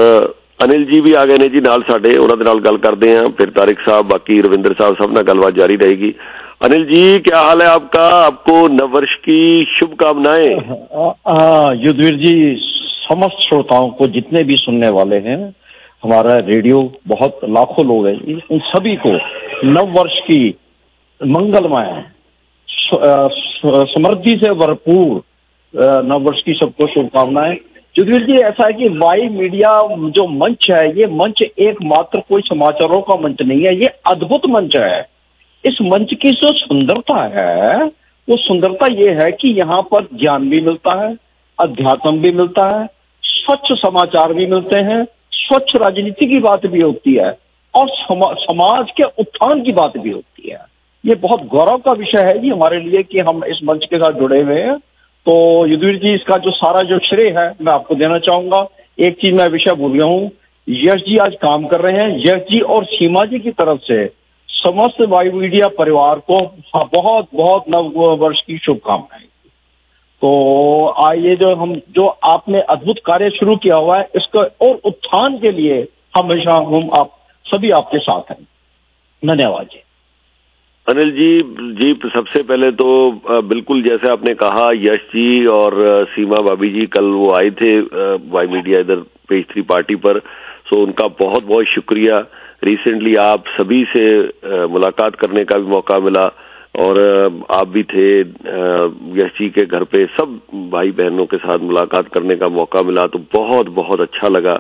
ਅਨਿਲ 0.59 0.85
ਜੀ 0.85 0.99
ਵੀ 1.01 1.13
ਆ 1.13 1.25
ਗਏ 1.25 1.37
ਨੇ 1.37 1.47
ਜੀ 1.49 1.61
ਨਾਲ 1.61 1.83
ਸਾਡੇ 1.87 2.15
ਉਹਨਾਂ 2.17 2.37
ਦੇ 2.37 2.43
ਨਾਲ 2.43 2.59
ਗੱਲ 2.61 2.77
ਕਰਦੇ 2.77 3.15
ਆਂ 3.17 3.27
ਫਿਰ 3.37 3.51
ਤਾਰਿਕ 3.51 3.79
ਸਾਹਿਬ 3.85 4.07
ਬਾਕੀ 4.07 4.41
ਰਵਿੰਦਰ 4.41 4.73
ਸਾਹਿਬ 4.77 4.95
ਸਭ 4.95 5.11
ਨਾਲ 5.11 5.23
ਗੱਲਬਾਤ 5.23 5.53
ਜਾਰੀ 5.55 5.77
ਰਹੇਗੀ। 5.77 6.13
अनिल 6.61 6.83
जी 6.85 6.99
क्या 7.19 7.39
हाल 7.39 7.61
है 7.61 7.65
आपका 7.69 8.03
आपको 8.17 8.53
नववर्ष 8.73 9.13
की 9.23 9.37
शुभकामनाएं 9.69 10.51
युद्धवीर 11.79 12.19
जी 12.21 12.31
سمست 13.07 13.41
شروتاؤں 13.41 13.89
کو 13.89 14.07
جتنے 14.07 14.43
بھی 14.43 14.55
سننے 14.65 14.89
والے 14.89 15.19
ہیں، 15.19 15.37
ہمارا 16.03 16.37
ریڈیو 16.45 16.81
بہت 17.07 17.43
لاکھوں 17.43 17.83
لوگ 17.83 18.07
ہیں۔ 18.07 18.15
ان 18.49 18.59
سبھی 18.71 18.95
کو 18.95 19.11
نو 19.63 19.85
ورش 19.93 20.21
کی 20.27 20.51
منگل 21.21 21.67
میں 21.67 21.91
سمردھی 23.93 24.35
سے 24.39 24.53
بھرپور 24.53 25.21
نو 26.03 26.19
ورش 26.19 26.43
کی 26.43 26.53
سب 26.59 26.75
کو 26.77 26.87
شبھکامنائیں۔ 26.95 27.55
جگویر 27.95 28.25
جی 28.25 28.37
ایسا 28.43 28.67
ہے 28.67 28.73
کہ 28.73 28.89
وائی 28.99 29.27
میڈیا 29.29 29.69
جو 30.15 30.27
منچ 30.27 30.69
ہے، 30.71 30.83
یہ 30.95 31.05
منچ 31.11 31.41
ایک 31.55 31.81
ماتر 31.81 32.19
کوئی 32.27 32.41
سماچاروں 32.49 33.01
کا 33.01 33.15
منچ 33.21 33.41
نہیں 33.41 33.65
ہے، 33.67 33.73
یہ 33.73 33.89
ادبت 34.05 34.45
منچ 34.49 34.75
ہے۔ 34.75 35.01
اس 35.63 35.81
منچ 35.81 36.09
کی 36.21 36.31
جو 36.41 36.51
سندرتا 36.53 37.19
ہے، 37.35 37.77
وہ 38.27 38.35
سندرتا 38.47 38.91
یہ 38.91 39.15
ہے 39.19 39.31
کہ 39.31 39.47
یہاں 39.47 39.81
پر 39.81 40.01
جان 40.19 40.49
بھی 40.49 40.59
ملتا 40.61 40.99
ہے۔ 40.99 41.11
ادھیاتم 41.57 42.17
بھی 42.17 42.31
ملتا 42.31 42.65
ہے، 42.65 42.85
سوچھ 43.23 43.79
سماچار 43.81 44.29
بھی 44.29 44.45
ملتے 44.45 44.83
ہیں، 44.83 45.03
سوچھ 45.31 45.75
راجنیتی 45.75 46.25
کی 46.25 46.39
بات 46.39 46.65
بھی 46.65 46.83
ہوتی 46.83 47.19
ہے 47.19 47.29
اور 47.71 47.87
سماج 48.47 48.93
کے 48.93 49.03
اتھان 49.03 49.63
کی 49.63 49.71
بات 49.71 49.97
بھی 49.97 50.13
ہوتی 50.13 50.51
ہے۔ 50.51 50.73
یہ 51.03 51.15
بہت 51.21 51.41
گورو 51.53 51.77
کا 51.77 51.91
وشے 51.91 52.21
ہے 52.21 52.37
جی 52.37 52.51
ہمارے 52.51 52.79
لیے 52.79 53.03
کہ 53.03 53.21
ہم 53.21 53.39
اس 53.45 53.63
منچ 53.63 53.89
کے 53.89 53.99
ساتھ 53.99 54.15
جڑے 54.15 54.43
ہوئے 54.43 54.63
ہیں۔ 54.63 54.75
تو 55.25 55.63
یدویر 55.67 55.93
جی 55.93 56.13
اس 56.13 56.23
کا 56.23 56.37
جو 56.37 56.51
سارا 56.51 56.81
جو 56.81 56.95
شرے 56.99 57.27
ہے، 57.27 57.49
میں 57.59 57.73
آپ 57.73 57.87
کو 57.87 57.95
دینا 57.95 58.19
چاہوں 58.19 58.51
گا۔ 58.51 58.65
ایک 58.97 59.19
چیز 59.19 59.33
میں 59.33 59.49
وشے 59.53 59.75
بھول 59.75 59.93
گیا 59.93 60.05
ہوں۔ 60.05 60.29
یش 60.67 61.05
جی 61.05 61.19
آج 61.19 61.35
کام 61.41 61.67
کر 61.67 61.81
رہے 61.81 62.01
ہیں۔ 62.01 62.17
یش 62.17 62.49
جی 62.49 62.59
اور 62.59 62.83
سیما 62.83 63.25
جی 63.25 63.39
کی 63.39 63.51
طرف 63.51 63.77
سے 63.87 64.07
سمست 64.63 65.01
وائی 65.09 65.29
میڈیا 65.29 65.67
پریوار 65.67 66.17
کو 66.17 66.39
بہت 66.73 67.25
بہت 67.33 67.67
نو 67.67 67.83
ورش 68.17 68.43
کی 68.43 68.57
شبھ 68.61 68.79
کامنائیں 68.83 69.32
تو 70.23 70.29
آئیے 70.95 71.35
جو 71.35 71.53
ہم 71.53 71.73
جو 71.87 72.13
آپ 72.21 72.49
نے 72.49 72.59
ادبت 72.67 73.01
کاریہ 73.03 73.29
شروع 73.29 73.55
کیا 73.55 73.75
ہوا 73.75 73.99
ہے، 73.99 74.03
اس 74.13 74.27
کا 74.27 74.41
اور 74.57 74.75
اتھان 74.83 75.37
کے 75.39 75.51
لیے 75.51 75.85
ہمیشہ 76.15 76.49
ہم 76.49 76.87
آپ، 76.91 77.07
سبھی 77.45 77.71
آپ 77.73 77.91
کے 77.91 77.99
ساتھ 77.99 78.31
ہیں۔ 78.31 78.43
دھنیہ 79.27 79.47
واد 79.47 79.65
جی۔ 79.73 79.79
انل 80.87 81.11
جی 81.11 81.41
جی 81.79 81.93
سب 82.13 82.27
سے 82.27 82.43
پہلے 82.43 82.71
تو 82.71 82.87
بالکل 83.47 83.81
جیسے 83.81 84.11
آپ 84.11 84.23
نے 84.23 84.33
کہا، 84.35 84.69
یش 84.83 85.03
جی 85.13 85.45
اور 85.45 85.71
سیما 86.15 86.41
بابی 86.41 86.69
جی 86.69 86.85
کل 86.85 87.13
وہ 87.15 87.35
آئے 87.35 87.49
تھے 87.49 87.79
وائی 88.31 88.47
میڈیا 88.47 88.79
ادھر 88.79 88.99
پیج 89.27 89.47
تھری 89.47 89.61
پارٹی 89.61 89.95
پر۔ 89.95 90.19
سو 90.69 90.83
ان 90.83 90.91
کا 90.91 91.07
بہت 91.07 91.43
بہت 91.43 91.67
شکریہ۔ 91.75 92.21
ریسنٹلی 92.65 93.17
آپ 93.17 93.41
سبھی 93.57 93.83
سے 93.93 94.05
ملاقات 94.71 95.15
کرنے 95.17 95.43
کا 95.45 95.57
بھی 95.57 95.67
موقع 95.67 95.97
ملا۔ 96.03 96.27
اور 96.73 97.27
آپ 97.49 97.67
بھی 97.67 97.83
تھے 97.83 98.23
یسی 99.15 99.49
کے 99.49 99.61
گھر 99.71 99.83
پہ 99.83 99.97
سب 100.17 100.53
بھائی 100.53 100.91
بہنوں 100.91 101.25
کے 101.25 101.37
ساتھ 101.37 101.61
ملاقات 101.61 102.09
کرنے 102.09 102.35
کا 102.35 102.47
موقع 102.47 102.77
ملا 102.85 103.05
تو 103.05 103.19
بہت 103.33 103.67
بہت 103.67 103.99
اچھا 103.99 104.29
لگا۔ 104.29 104.57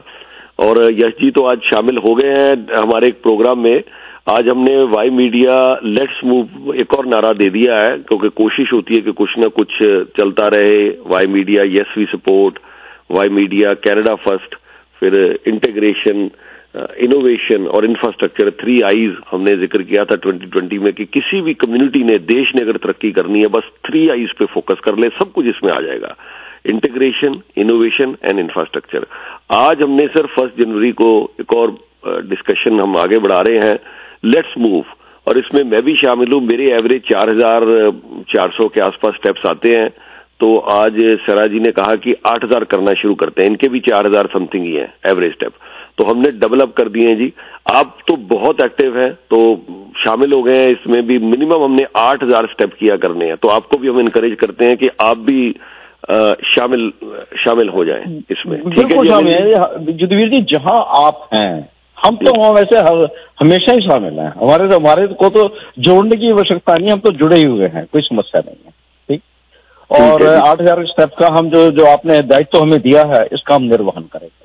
اور 0.55 0.91
یش 0.91 1.21
جی 1.21 1.31
تو 1.31 1.45
آج 1.47 1.57
شامل 1.63 1.97
ہو 1.97 2.19
گئے 2.19 2.31
ہیں 2.31 2.55
ہمارے 2.77 3.05
ایک 3.05 3.21
پروگرام 3.21 3.61
میں۔ 3.61 3.79
آج 4.25 4.49
ہم 4.51 4.63
نے 4.63 4.77
وائی 4.91 5.09
میڈیا، 5.09 5.75
لیٹس 5.81 6.23
موو، 6.23 6.71
ایک 6.71 6.93
اور 6.93 7.05
نعرہ 7.05 7.33
دے 7.33 7.49
دیا 7.49 7.81
ہے، 7.81 7.95
کیونکہ 8.07 8.29
کوشش 8.29 8.73
ہوتی 8.73 8.95
ہے 8.95 9.01
کہ 9.01 9.11
کچھ 9.11 9.39
نہ 9.39 9.45
کچھ 9.45 9.83
چلتا 10.17 10.49
رہے۔ 10.49 10.89
Y 10.99 11.27
Media, 11.27 11.61
yes 11.65 11.97
we 11.97 12.05
support. 12.13 12.59
Y 13.09 13.29
Media, 13.29 13.73
Canada 13.73 14.15
first. 14.15 14.55
پھر 14.99 15.35
انٹیگریشن۔ 15.45 16.27
انوویشن 16.73 17.67
اور 17.67 17.83
انفراسٹرکچر 17.83 18.49
تھری 18.49 18.83
آئیز 18.83 19.11
ہم 19.33 19.43
نے 19.43 19.55
ذکر 19.55 19.81
کیا 19.81 20.03
تھا 20.03 20.15
ٹوئنٹی 20.15 20.45
ٹوئنٹی 20.45 20.77
میں 20.77 20.91
کہ 20.91 21.05
کسی 21.05 21.41
بھی 21.41 21.53
کمیونٹی 21.53 22.03
نے، 22.03 22.17
دیش 22.17 22.55
نے 22.55 22.63
اگر 22.63 22.77
ترقی 22.77 23.11
کرنی 23.11 23.43
ہے، 23.43 23.47
بس 23.47 23.81
تھری 23.83 24.09
آئیز 24.11 24.37
پہ 24.37 24.45
فوکس 24.53 24.81
کر 24.81 24.97
لے، 24.97 25.09
سب 25.17 25.33
کچھ 25.33 25.47
اس 25.47 25.63
میں 25.63 25.71
آ 25.73 25.81
جائے 25.81 26.01
گا۔ 26.01 26.13
انٹیگریشن 26.65 27.31
انوویشن 27.55 28.11
اینڈ 28.21 28.39
انفراسٹرکچر 28.39 28.99
آج 29.49 29.83
ہم 29.83 29.91
نے 29.91 30.05
سر 30.13 30.25
فرسٹ 30.25 30.57
جنوری 30.57 30.91
کو 30.91 31.27
ایک 31.37 31.53
اور 31.55 31.69
ڈسکشن 32.21 32.79
ہم 32.79 32.97
آگے 32.97 33.19
بڑھا 33.19 33.43
رہے 33.43 33.59
ہیں۔ 33.59 33.75
لیٹس 34.23 34.57
موو 34.57 34.81
اور 35.23 35.35
اس 35.35 35.53
میں 35.53 35.63
میں 35.63 35.81
بھی 35.81 35.95
شامل 35.95 36.33
ہوں۔ 36.33 36.41
میرے 36.41 36.65
ایوریج 36.65 37.01
چار 37.01 37.27
ہزار 37.27 37.61
چار 38.27 38.49
سو 38.57 38.67
کے 38.69 38.81
آس 38.81 38.99
پاس 39.01 39.13
اسٹیپس 39.13 39.45
آتے 39.45 39.77
ہیں۔ 39.77 39.89
تو 40.39 40.59
آج 40.59 40.99
سرا 41.25 41.45
جی 41.45 41.59
نے 41.59 41.71
کہا 41.71 41.95
کہ 41.95 42.13
آٹھ 42.23 42.45
ہزار 42.45 42.61
کرنا 42.61 42.91
شروع 43.01 43.15
کرتے 43.15 43.41
ہیں۔ 43.41 43.49
ان 43.49 43.55
کے 43.55 43.69
بھی 43.69 43.79
چار 43.79 44.05
ہزار 44.05 44.25
سم 44.33 44.45
تھنگ 44.45 44.65
ہی 44.65 44.77
ہیں 44.77 44.87
ایوریج 45.03 45.31
اسٹیپ 45.31 45.51
تو 45.95 46.11
ہم 46.11 46.17
نے 46.17 46.31
ڈیولپ 46.31 46.75
کر 46.75 46.87
دیے 46.87 47.15
جی۔ 47.15 47.29
آپ 47.65 48.05
تو 48.05 48.15
بہت 48.15 48.61
ایکٹیو 48.61 48.95
ہیں 48.95 49.09
تو 49.27 49.55
شامل 49.95 50.33
ہو 50.33 50.45
گئے 50.45 50.55
ہیں۔ 50.55 50.67
اس 50.67 50.87
میں 50.87 51.01
بھی 51.01 51.17
منیمم 51.17 51.63
ہم 51.63 51.73
نے 51.73 51.83
آٹھ 51.93 52.23
ہزار 52.23 52.43
اسٹیپ 52.43 52.79
کیا 52.79 52.95
کرنے 52.95 53.27
ہیں۔ 53.27 53.35
تو 53.35 53.49
آپ 53.49 53.69
کو 53.69 53.77
بھی 53.77 53.89
ہم 53.89 53.97
انکریج 53.97 54.37
کرتے 54.37 54.67
ہیں 54.67 54.75
کہ 54.75 54.89
آپ 54.97 55.17
بھی 55.17 55.53
شامل 56.55 56.89
شامل 57.43 57.69
ہو 57.69 57.83
جائیں 57.83 58.03
اس 58.29 58.45
میں۔ 58.45 58.57
جی، 58.57 59.93
جدویر 59.93 60.27
جی 60.27 60.41
جہاں 60.41 60.79
آپ 61.05 61.33
ہیں 61.35 61.61
ہم 61.97 62.15
تو 62.15 62.39
وہاں 62.39 62.51
ویسے 62.51 62.79
ہمیشہ 63.41 63.71
ہی 63.71 63.81
شامل 63.81 64.19
ہیں۔ 64.19 64.29
ہمارے 64.35 64.63
ہمارے 64.75 65.07
کو 65.07 65.29
تو 65.29 65.47
جوڑنے 65.77 66.15
کی 66.15 66.31
آوشکتا 66.31 66.75
نہیں 66.79 66.91
ہم 66.91 66.99
تو 66.99 67.11
جڑے 67.11 67.35
ہی 67.35 67.45
ہوئے 67.45 67.67
ہیں 67.67 67.83
کوئی 67.91 68.01
سمسیا 68.01 68.41
نہیں 68.45 68.55
ہے۔ 68.65 68.71
ٹھیک؟ 69.09 69.21
اور 69.89 70.19
جی۔ 70.19 70.25
آٹھ 70.25 70.61
ہزار 70.61 70.77
اسٹیپ 70.77 71.15
کا 71.15 71.39
ہم 71.39 71.47
جو 71.49 71.69
جو 71.71 71.87
آپ 71.87 72.05
نے 72.05 72.21
دائتو 72.21 72.63
ہمیں 72.63 72.77
دیا 72.77 73.07
ہے 73.07 73.21
اس 73.31 73.43
کا 73.43 73.55
ہم 73.55 73.63
نروہن 73.63 74.03
کریں 74.03 74.27
گے۔ 74.27 74.42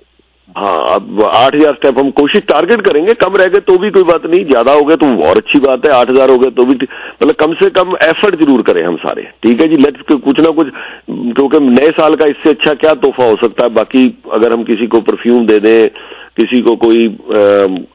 ہاں 0.56 0.76
اب 0.92 1.20
آٹھ 1.24 1.54
ہزار 1.56 1.72
اسٹیپ 1.72 1.98
ہم 1.98 2.10
کوشش 2.18 2.44
ٹارگیٹ 2.46 2.82
کریں 2.84 3.04
گے، 3.06 3.14
کم 3.14 3.36
رہ 3.36 3.48
گئے 3.52 3.60
تو 3.66 3.76
بھی 3.78 3.90
کوئی 3.90 4.04
بات 4.04 4.24
نہیں، 4.24 4.44
زیادہ 4.44 4.70
ہو 4.70 4.88
گئے 4.88 4.96
تو 4.96 5.06
اور 5.26 5.36
اچھی 5.36 5.60
بات 5.60 5.86
ہے، 5.86 5.90
آٹھ 5.92 6.10
ہزار 6.10 6.28
ہو 6.28 6.40
گئے 6.42 6.50
تو 6.56 6.64
بھی 6.64 6.74
مطلب 6.74 7.34
کم 7.38 7.52
سے 7.60 7.70
کم 7.70 7.94
ایفرٹ 8.00 8.38
ضرور 8.40 8.60
کریں 8.66 8.82
ہم 8.84 8.96
سارے۔ 9.02 9.22
ٹھیک 9.42 9.60
ہے 9.62 9.68
جی 9.68 9.76
لیٹ 9.76 9.98
کچھ 10.08 10.40
نہ 10.40 10.48
کچھ، 10.56 10.68
کیونکہ 11.08 11.58
نئے 11.60 11.90
سال 11.96 12.16
کا 12.16 12.26
اس 12.28 12.42
سے 12.42 12.50
اچھا 12.50 12.74
کیا 12.74 12.94
تحفہ 13.02 13.22
ہو 13.22 13.34
سکتا 13.42 13.64
ہے۔ 13.64 13.68
باقی 13.80 14.08
اگر 14.38 14.52
ہم 14.52 14.64
کسی 14.64 14.86
کو 14.86 15.00
پرفیوم 15.10 15.46
دے 15.46 15.58
دیں، 15.58 15.88
کسی 16.36 16.60
کو 16.62 16.76
کوئی 16.76 17.06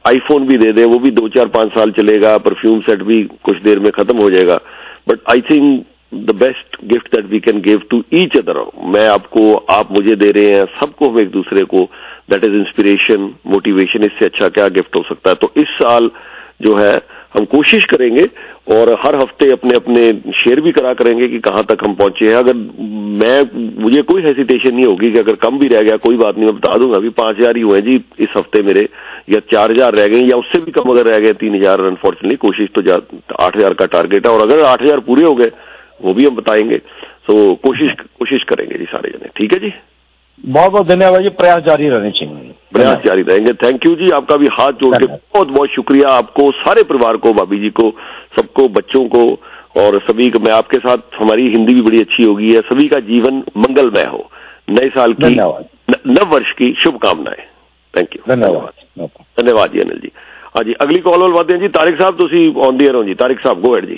آئی 0.04 0.18
فون 0.26 0.46
بھی 0.46 0.56
دے 0.58 0.70
دیں، 0.72 0.84
وہ 0.84 0.98
بھی 0.98 1.10
دو 1.18 1.28
چار 1.34 1.46
پانچ 1.52 1.74
سال 1.74 1.90
چلے 1.96 2.20
گا 2.20 2.36
پرفیوم 2.44 2.80
سیٹ 2.86 3.02
بھی 3.02 3.26
کچھ 3.42 3.62
دیر 3.64 3.78
میں 3.78 3.90
ختم 3.96 4.22
ہو 4.22 4.30
جائے 4.30 4.46
گا۔ 4.46 4.58
But 5.06 5.28
I 5.32 5.40
think 5.48 5.92
the 6.26 6.32
best 6.38 6.76
gift 6.92 7.12
that 7.12 7.24
we 7.30 7.38
can 7.40 7.60
give 7.64 7.78
to 7.90 8.00
each 8.10 8.36
other 8.36 8.56
میں 8.92 9.06
آپ 9.08 9.30
کو، 9.30 9.60
آپ 9.76 9.92
مجھے 9.92 10.14
دے 10.14 10.32
رہے 10.32 10.54
ہیں، 10.54 10.64
سب 10.80 10.94
کو 10.96 11.08
ہم 11.10 11.16
ایک 11.16 11.32
دوسرے 11.34 11.64
کو 11.64 11.86
دیٹ 12.30 12.44
از 12.44 12.50
انسپریشن 12.50 13.28
موٹیویشن 13.44 14.02
اس 14.02 14.18
سے 14.18 14.24
اچھا 14.24 14.48
کیا 14.48 14.68
گفٹ 14.68 14.96
ہو 14.96 15.02
سکتا 15.02 15.30
ہے؟ 15.30 15.34
تو 15.34 15.48
اس 15.54 15.66
سال 15.82 16.08
جو 16.60 16.78
ہے، 16.78 16.98
ہم 17.34 17.44
کوشش 17.44 17.86
کریں 17.86 18.16
گے 18.16 18.24
اور 18.64 18.86
ہر 19.04 19.14
ہفتے 19.14 19.52
اپنے 19.52 19.76
اپنے 19.76 20.10
شیئر 20.44 20.60
بھی 20.60 20.72
کرا 20.72 20.94
کریں 20.94 21.18
گے 21.18 21.28
کہ 21.28 21.38
کہاں 21.38 21.62
تک 21.62 21.84
ہم 21.88 21.94
پہنچے 21.94 22.28
ہیں۔ 22.28 22.34
اگر 22.34 22.54
میں، 23.22 23.42
مجھے 23.54 24.02
کوئی 24.02 24.24
ہیسیٹیشن 24.24 24.74
نہیں 24.76 24.86
ہوگی 24.86 25.10
کہ 25.12 25.18
اگر 25.18 25.34
کم 25.34 25.58
بھی 25.58 25.68
رہ 25.68 25.82
گیا، 25.82 25.96
کوئی 25.96 26.16
بات 26.16 26.38
نہیں، 26.38 26.44
میں 26.44 26.58
بتا 26.60 26.76
دوں 26.76 26.90
گا 26.90 26.96
ابھی 26.96 27.08
پانچ 27.08 27.40
ہزار 27.40 27.56
ہی 27.56 27.62
ہوئے 27.62 27.80
ہیں۔ 27.80 27.90
جی 27.90 27.98
اس 28.18 28.36
ہفتے 28.36 28.62
میرے، 28.62 28.84
یا 29.26 29.40
چار 29.52 29.70
ہزار 29.70 29.92
رہ 29.92 30.06
گئے 30.06 30.18
یا 30.18 30.36
اس 30.36 30.44
سے 30.52 30.60
بھی 30.60 30.72
کم 30.72 30.90
اگر 30.90 31.06
رہ 31.06 31.20
گئے 31.20 31.32
تین 31.32 31.54
ہزار۔ 31.54 31.78
انفارچونیٹلی 31.78 32.36
کوشش 32.36 32.72
تو 32.72 32.80
آٹھ 33.38 33.58
ہزار 33.58 33.72
کا 33.72 33.86
ٹارگیٹ 33.86 34.26
ہے۔ 34.26 34.32
اور 34.32 34.40
اگر 34.40 34.62
آٹھ 34.64 34.82
ہزار 34.82 34.98
پورے 34.98 35.24
ہو 35.24 35.38
گئے، 35.38 35.50
وہ 36.00 36.14
بھی 36.14 36.26
ہم 36.26 36.34
بتائیں 36.34 36.70
گے۔ 36.70 36.78
تو 37.26 37.54
کوشش 37.54 37.96
کوشش 38.12 38.44
کریں 38.44 38.66
گے 38.70 38.78
جی 38.78 38.84
سارے 38.90 39.08
جنے۔ 39.08 39.28
ٹھیک 39.34 39.52
ہے 39.52 39.58
جی؟ 39.58 39.70
بہت 40.38 40.72
بہت 40.72 40.88
دھنیہ 40.88 41.06
واد 41.06 41.20
جی 41.20 41.28
پریاس 41.28 41.64
جاری 41.64 41.90
رہنے 41.90 42.10
چاہیے 42.10 42.52
پریاس 42.72 43.04
جاری 43.04 43.24
رہیں 43.24 43.46
گے 43.46 43.52
تھینک 43.52 43.86
یو 43.86 43.94
جی 43.94 44.12
آپ 44.12 44.26
کا 44.28 44.36
بھی 44.36 44.46
ہاتھ 44.58 44.76
جوڑ 44.80 44.94
کے 44.96 45.06
بہت 45.06 45.48
بہت 45.48 45.70
شکریہ 45.70 46.06
آپ 46.06 46.32
کو 46.34 46.50
سارے 46.64 46.82
پریوار 46.82 47.14
کو 47.14 47.32
بھابھی 47.32 47.58
جی 47.58 47.70
کو 47.70 47.90
سب 48.36 48.52
کو 48.52 48.68
بچوں 48.68 49.04
کو 49.08 49.24
اور 49.74 49.94
سبھی 50.06 50.30
میں 50.40 50.52
آپ 50.52 50.68
کے 50.68 50.78
ساتھ 50.78 51.14
ہماری 51.20 51.46
ہندی 51.54 51.74
بھی 51.74 51.82
بڑی 51.82 52.00
اچھی 52.00 52.24
ہوگی 52.24 52.54
ہے 52.56 52.60
سبھی 52.68 52.88
کا 52.88 52.98
جیون 52.98 53.40
منگل 53.54 53.90
میں 53.90 54.06
ہو 54.06 54.22
نئے 54.68 54.88
سال 54.94 55.12
کی 55.12 55.34
نو 55.34 56.26
ورش 56.30 56.54
کی 56.54 56.72
شبھ 56.76 56.98
کامنائیں 56.98 57.42
تھینک 57.94 58.16
یو 58.16 58.22
دھنیہ 58.26 58.50
واد 58.50 59.00
دھنیہ 59.36 59.54
واد 59.54 59.68
جی 59.68 59.80
انل 59.80 59.98
جی 59.98 60.08
ہاں 60.54 60.62
جی 60.64 60.72
اگلی 60.78 60.98
کال 60.98 61.22
والے 61.32 61.58
جی 61.58 61.68
تارک 61.68 61.98
صاحب 61.98 62.18
تھی 62.18 62.50
آن 62.66 62.80
دیئر 62.80 62.94
ہو 62.94 63.02
جی 63.04 63.14
تارک 63.14 63.42
صاحب 63.42 63.64
گو 63.66 63.72
ایڈ 63.72 63.88
جی 63.88 63.96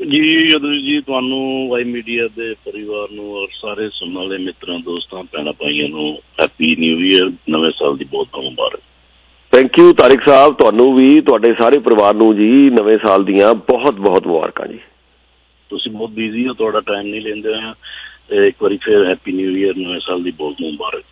ਜੀ 0.00 0.50
ਯਦੂ 0.50 0.74
ਜੀ 0.74 1.00
ਤੁਹਾਨੂੰ 1.00 1.68
ਵਾਈ 1.68 1.84
ਮੀਡੀਆ 1.84 2.26
ਦੇ 2.36 2.54
ਪਰਿਵਾਰ 2.64 3.10
ਨੂੰ 3.10 3.32
ਔਰ 3.36 3.48
ਸਾਰੇ 3.52 3.88
ਸੁਣਨ 3.92 4.16
ਵਾਲੇ 4.16 4.36
ਮਿੱਤਰਾਂ 4.38 4.78
ਦੋਸਤਾਂ 4.78 5.22
ਭੈਣਾਂ 5.32 5.52
ਭਾਈਆਂ 5.52 5.88
ਨੂੰ 5.88 6.18
ਹੈਪੀ 6.40 6.76
ਨਿਊ 6.76 6.98
ਇਅਰ 7.06 7.30
ਨਵੇਂ 7.50 7.70
ਸਾਲ 7.78 7.96
ਦੀ 7.96 8.04
ਬਹੁਤ 8.04 8.28
ਬਹੁਤ 8.32 8.44
ਮੁਬਾਰਕ। 8.44 8.80
ਥੈਂਕ 9.52 9.78
ਯੂ 9.78 9.92
ਤਾਰਿਕ 9.92 10.22
ਸਾਹਿਬ। 10.24 10.54
ਤੁਹਾਨੂੰ 10.54 10.94
ਵੀ 10.96 11.20
ਤੁਹਾਡੇ 11.20 11.52
ਸਾਰੇ 11.54 11.78
ਪਰਿਵਾਰ 11.78 12.14
ਨੂੰ 12.14 12.34
ਜੀ 12.36 12.48
ਨਵੇਂ 12.70 12.98
ਸਾਲ 13.06 13.24
ਦੀਆਂ 13.24 13.54
ਬਹੁਤ 13.54 13.94
ਬਹੁਤ 13.94 14.26
ਮੁਬਾਰਕਾਂ 14.26 14.66
ਜੀ। 14.66 14.78
ਤੁਸੀਂ 15.70 15.92
ਬਹੁਤ 15.92 16.10
ਬਿਜ਼ੀ 16.10 16.46
ਹੋ 16.48 16.54
ਤੁਹਾਡਾ 16.54 16.80
ਟਾਈਮ 16.80 17.06
ਨਹੀਂ 17.06 17.20
ਲੈਂਦੇ 17.20 17.54
ਆ 17.54 17.74
ਇੱਕ 18.46 18.62
ਵਾਰੀ 18.62 18.76
ਫਿਰ 18.76 19.04
ਹੈਪੀ 19.06 19.32
ਨਿਊ 19.32 19.56
ਇਅਰ 19.56 19.76
ਨਵੇਂ 19.76 20.00
ਸਾਲ 20.00 20.22
ਦੀ 20.22 20.30
ਬਹੁਤ 20.30 20.54
ਮੁਬਾਰਕ। 20.60 21.04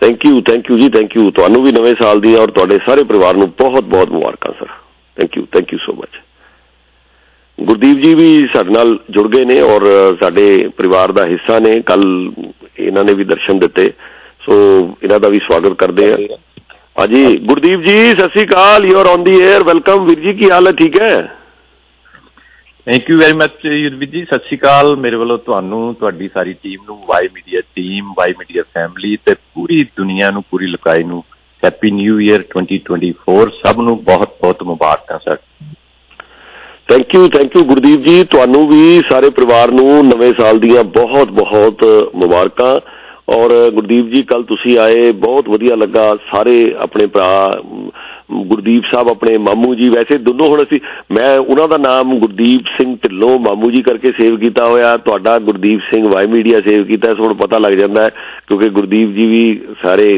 ਥੈਂਕ 0.00 0.26
ਯੂ 0.26 0.40
ਥੈਂਕ 0.40 0.70
ਯੂ 0.70 0.78
ਜੀ 0.78 0.88
ਥੈਂਕ 0.88 1.16
ਯੂ 1.16 1.30
ਤੁਹਾਨੂੰ 1.30 1.62
ਵੀ 1.62 1.72
ਨਵੇਂ 1.72 1.94
ਸਾਲ 1.94 2.20
ਦੀ 2.20 2.34
ਔਰ 2.34 2.50
ਤੁਹਾਡੇ 2.50 2.78
ਸਾਰੇ 2.86 3.04
ਪਰਿਵਾਰ 3.04 3.36
ਨੂੰ 3.36 3.50
ਬਹੁਤ 3.58 3.84
ਬਹੁਤ 3.84 4.10
ਮੁਬਾਰਕਾਂ 4.10 4.52
sir 4.58 4.66
thank 5.16 5.36
you 5.36 5.46
thank 5.52 5.72
you 5.72 5.78
so 5.86 5.92
much 5.92 6.20
Gurdeep 7.60 7.98
ji 7.98 8.14
ਵੀ 8.14 8.48
ਸਾਡੇ 8.54 8.70
ਨਾਲ 8.70 8.98
ਜੁੜ 9.10 9.36
ਗਏ 9.36 9.44
ਨੇ 9.44 9.60
ਔਰ 9.60 10.16
ਸਾਡੇ 10.20 10.68
ਪਰਿਵਾਰ 10.68 11.12
ਦਾ 11.12 11.26
ਹਿੱਸਾ 11.26 11.58
ਨੇ। 11.58 11.80
ਕੱਲ 11.80 12.32
ਇਹਨਾਂ 12.78 13.04
ਨੇ 13.04 13.14
ਵੀ 13.14 13.24
ਦਰਸ਼ਨ 13.24 13.58
ਦਿੱਤੇ। 13.58 13.92
ਸੋ 14.40 14.52
ਇਹਨਾਂ 15.02 15.20
ਦਾ 15.20 15.28
ਵੀ 15.28 15.38
ਸਵਾਗਤ 15.38 15.72
ਕਰਦੇ 15.72 16.12
ਆ 16.12 16.16
ਹਾਂਜੀ, 16.98 17.36
ਗੁਰਦੀਪ 17.36 17.80
ਜੀ, 17.80 18.14
ਸਤਿ 18.14 18.28
ਸ੍ਰੀ 18.28 18.44
ਅਕਾਲ। 18.44 18.84
You 18.84 18.98
are 18.98 19.06
on 19.06 19.24
the 19.24 19.30
air 19.30 19.62
welcome 19.62 20.04
ਵੀਰ 20.04 20.20
ਜੀ, 20.20 20.32
ਕੀ 20.32 20.50
ਹਾਲ 20.50 20.66
ਹੈ? 20.66 20.72
ਠੀਕ 20.72 21.02
ਹੈ? 21.02 21.36
Thank 22.86 23.10
you 23.10 23.18
very 23.18 23.32
much 23.32 23.64
Yurveer 23.64 24.08
ji. 24.10 24.24
ਸਤਿ 24.24 24.38
ਸ਼੍ਰੀ 24.38 24.58
ਅਕਾਲ। 24.58 24.96
ਮੇਰੇ 24.96 25.16
ਵੱਲੋਂ 25.16 25.38
ਤੁਹਾਨੂੰ, 25.38 25.94
ਤੁਹਾਡੀ 25.94 26.28
ਸਾਰੀ 26.34 26.52
ਟੀਮ 26.52 26.80
ਨੂੰ 26.86 26.96
Y 27.06 27.28
Media 27.34 27.60
team 27.60 28.12
Y 28.18 28.34
Media 28.38 28.62
family 28.74 29.16
ਤੇ 29.16 29.34
ਪੂਰੀ 29.34 29.84
ਦੁਨੀਆ 29.84 30.30
ਨੂੰ, 30.30 30.42
ਪੂਰੀ 30.50 30.66
ਲੁਕਾਈ 30.66 31.02
ਨੂੰ 31.04 31.24
ਹੈਪੀ 31.64 31.90
ਨਿਊ 31.90 32.20
ਇਅਰ 32.20 32.42
2024 32.42 33.50
ਸਭ 33.64 33.80
ਨੂੰ 33.80 34.04
ਬਹੁਤ 34.04 34.28
ਬਹੁਤ 34.40 34.62
ਮੁਬਾਰਕਾਂ 34.62 35.18
sir 35.18 35.36
thank 36.88 37.14
you 37.14 37.28
thank 37.28 37.56
you 37.56 37.62
Gurdeep 37.64 38.00
ji 38.00 38.22
ਤੁਹਾਨੂੰ 38.24 38.66
ਵੀ 38.68 39.00
ਸਾਰੇ 39.08 39.30
ਪਰਿਵਾਰ 39.30 39.70
ਨੂੰ 39.70 40.04
ਨਵੇਂ 40.08 40.32
ਸਾਲ 40.34 40.58
ਦੀਆਂ 40.58 40.84
ਬਹੁਤ 40.92 41.30
ਬਹੁਤ 41.32 41.84
ਮੁਬਾਰਕਾਂ 42.14 42.78
ਔਰ 43.28 43.52
ਗੁਰਦੀਪ 43.70 44.10
ਜੀ 44.10 44.22
ਕੱਲ 44.22 44.42
ਤੁਸੀਂ 44.42 44.78
ਆਏ 44.78 45.10
ਬਹੁਤ 45.20 45.48
ਵਧੀਆ 45.48 45.76
ਲੱਗਾ 45.76 46.14
ਸਾਰੇ 46.30 46.54
ਆਪਣੇ 46.80 47.06
ਭਰਾ 47.06 47.50
ਗੁਰਦੀਪ 48.32 48.84
ਸਾਹਿਬ 48.92 49.08
ਆਪਣੇ 49.08 49.36
ਮਾਮੂ 49.38 49.74
ਜੀ 49.74 49.88
ਵੈਸੇ 49.88 50.18
ਦੋਨੋਂ 50.18 50.48
ਹੁਣ 50.48 50.62
ਅਸੀਂ 50.62 50.78
ਮੈਂ 51.12 51.36
ਉਹਨਾਂ 51.38 51.66
ਦਾ 51.68 51.76
ਨਾਮ 51.78 52.18
ਗੁਰਦੀਪ 52.18 52.66
ਸਿੰਘ 52.76 52.96
ਢਿੱਲੋਂ 53.02 53.38
ਮਾਮੂ 53.40 53.70
ਜੀ 53.70 53.82
ਕਰਕੇ 53.82 54.12
ਸੇਵ 54.12 54.36
ਕੀਤਾ 54.36 54.66
ਹੋਇਆ 54.66 54.96
ਤੁਹਾਡਾ 54.98 55.38
Gurdeep 55.40 55.80
Singh 55.90 56.06
Y 56.08 56.26
Media 56.26 56.60
save 56.60 56.84
ਕੀਤਾ 56.84 57.14
ਸੋ 57.14 57.22
ਹੁਣ 57.22 57.34
ਪਤਾ 57.36 57.58
ਲੱਗ 57.58 57.72
ਜਾਂਦਾ 57.72 58.02
ਹੈ 58.02 58.10
ਕਿਉਂਕਿ 58.48 58.68
ਗੁਰਦੀਪ 58.70 59.14
ਜੀ 59.14 59.26
ਵੀ 59.26 59.44
ਸਾਰੇ 59.82 60.08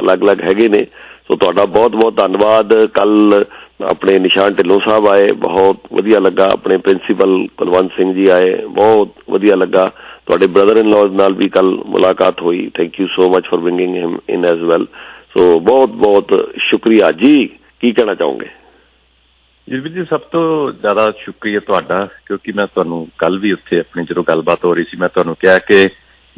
ਅਲੱਗ-ਅਲੱਗ 0.00 0.42
ਹੈਗੇ 0.42 0.68
ਨੇ 0.68 0.86
ਸੋ 1.28 1.36
ਤੁਹਾਡਾ 1.36 1.64
ਬਹੁਤ-ਬਹੁਤ 1.66 2.16
ਧੰਨਵਾਦ 2.16 2.74
ਕੱਲ 2.92 3.44
ਆਪਣੇ 3.86 4.18
ਨਿਸ਼ਾਨ 4.18 4.54
ਢਿੱਲੋਂ 4.54 4.80
ਸਾਹਿਬ 4.84 5.06
ਆਏ, 5.06 5.32
ਬਹੁਤ 5.32 5.76
ਵਧੀਆ 5.92 6.20
ਲੱਗਾ। 6.20 6.50
ਆਪਣੇ 6.52 6.76
ਪ੍ਰਿੰਸੀਪਲ 6.76 7.46
ਕੁਲਵੰਤ 7.56 7.92
ਸਿੰਘ 7.92 8.14
ਜੀ 8.14 8.28
ਆਏ, 8.28 8.54
ਬਹੁਤ 8.66 9.08
ਵਧੀਆ 9.30 9.56
ਲੱਗਾ। 9.56 9.92
ਤੁਹਾਡੇ 10.26 10.46
ਬ੍ਰਦਰ 10.46 10.76
ਇਨ 10.76 10.90
ਲਾਜ਼ 10.90 11.12
ਨਾਲ 11.12 11.34
ਵੀ 11.34 11.48
ਕੱਲ 11.48 11.66
ਮੁਲਾਕਾਤ 11.86 12.42
ਹੋਈ। 12.42 12.70
Thank 12.74 13.00
you 13.00 13.06
so 13.06 13.30
much 13.30 13.46
for 13.46 13.60
bringing 13.60 13.96
him 13.96 14.18
in 14.28 14.44
as 14.44 14.58
well 14.58 14.86
so 15.38 15.60
ਬਹੁਤ 15.60 15.88
ਬਹੁਤ 15.88 16.52
ਸ਼ੁਕਰੀਆ 16.58 17.12
ਜੀ। 17.12 17.46
ਕੀ 17.80 17.92
ਕਹਿਣਾ 17.92 18.14
ਚਾਹੋਗੇ? 18.14 18.46
ਜਰਬੀਰ 19.68 19.92
ਜੀ, 19.92 20.04
ਸਭ 20.10 20.20
ਤੋਂ 20.20 20.72
ਜ਼ਿਆਦਾ 20.72 21.12
ਸ਼ੁਕਰੀਆ 21.24 21.60
ਤੁਹਾਡਾ, 21.60 22.08
ਕਿਉਂਕਿ 22.26 22.52
ਮੈਂ 22.52 22.66
ਤੁਹਾਨੂੰ 22.66 23.08
ਕੱਲ 23.18 23.38
ਵੀ 23.38 23.52
ਉੱਥੇ 23.52 23.80
ਆਪਣੀ 23.80 24.04
ਜਦੋਂ 24.04 24.24
ਗੱਲਬਾਤ 24.28 24.64
ਹੋ 24.64 24.74
ਰਹੀ 24.74 24.84
ਸੀ, 24.84 24.96
ਮੈਂ 24.96 25.08
ਤੁਹਾਨੂੰ 25.08 25.36
ਕਿਹਾ 25.40 25.58
ਕਿ 25.58 25.88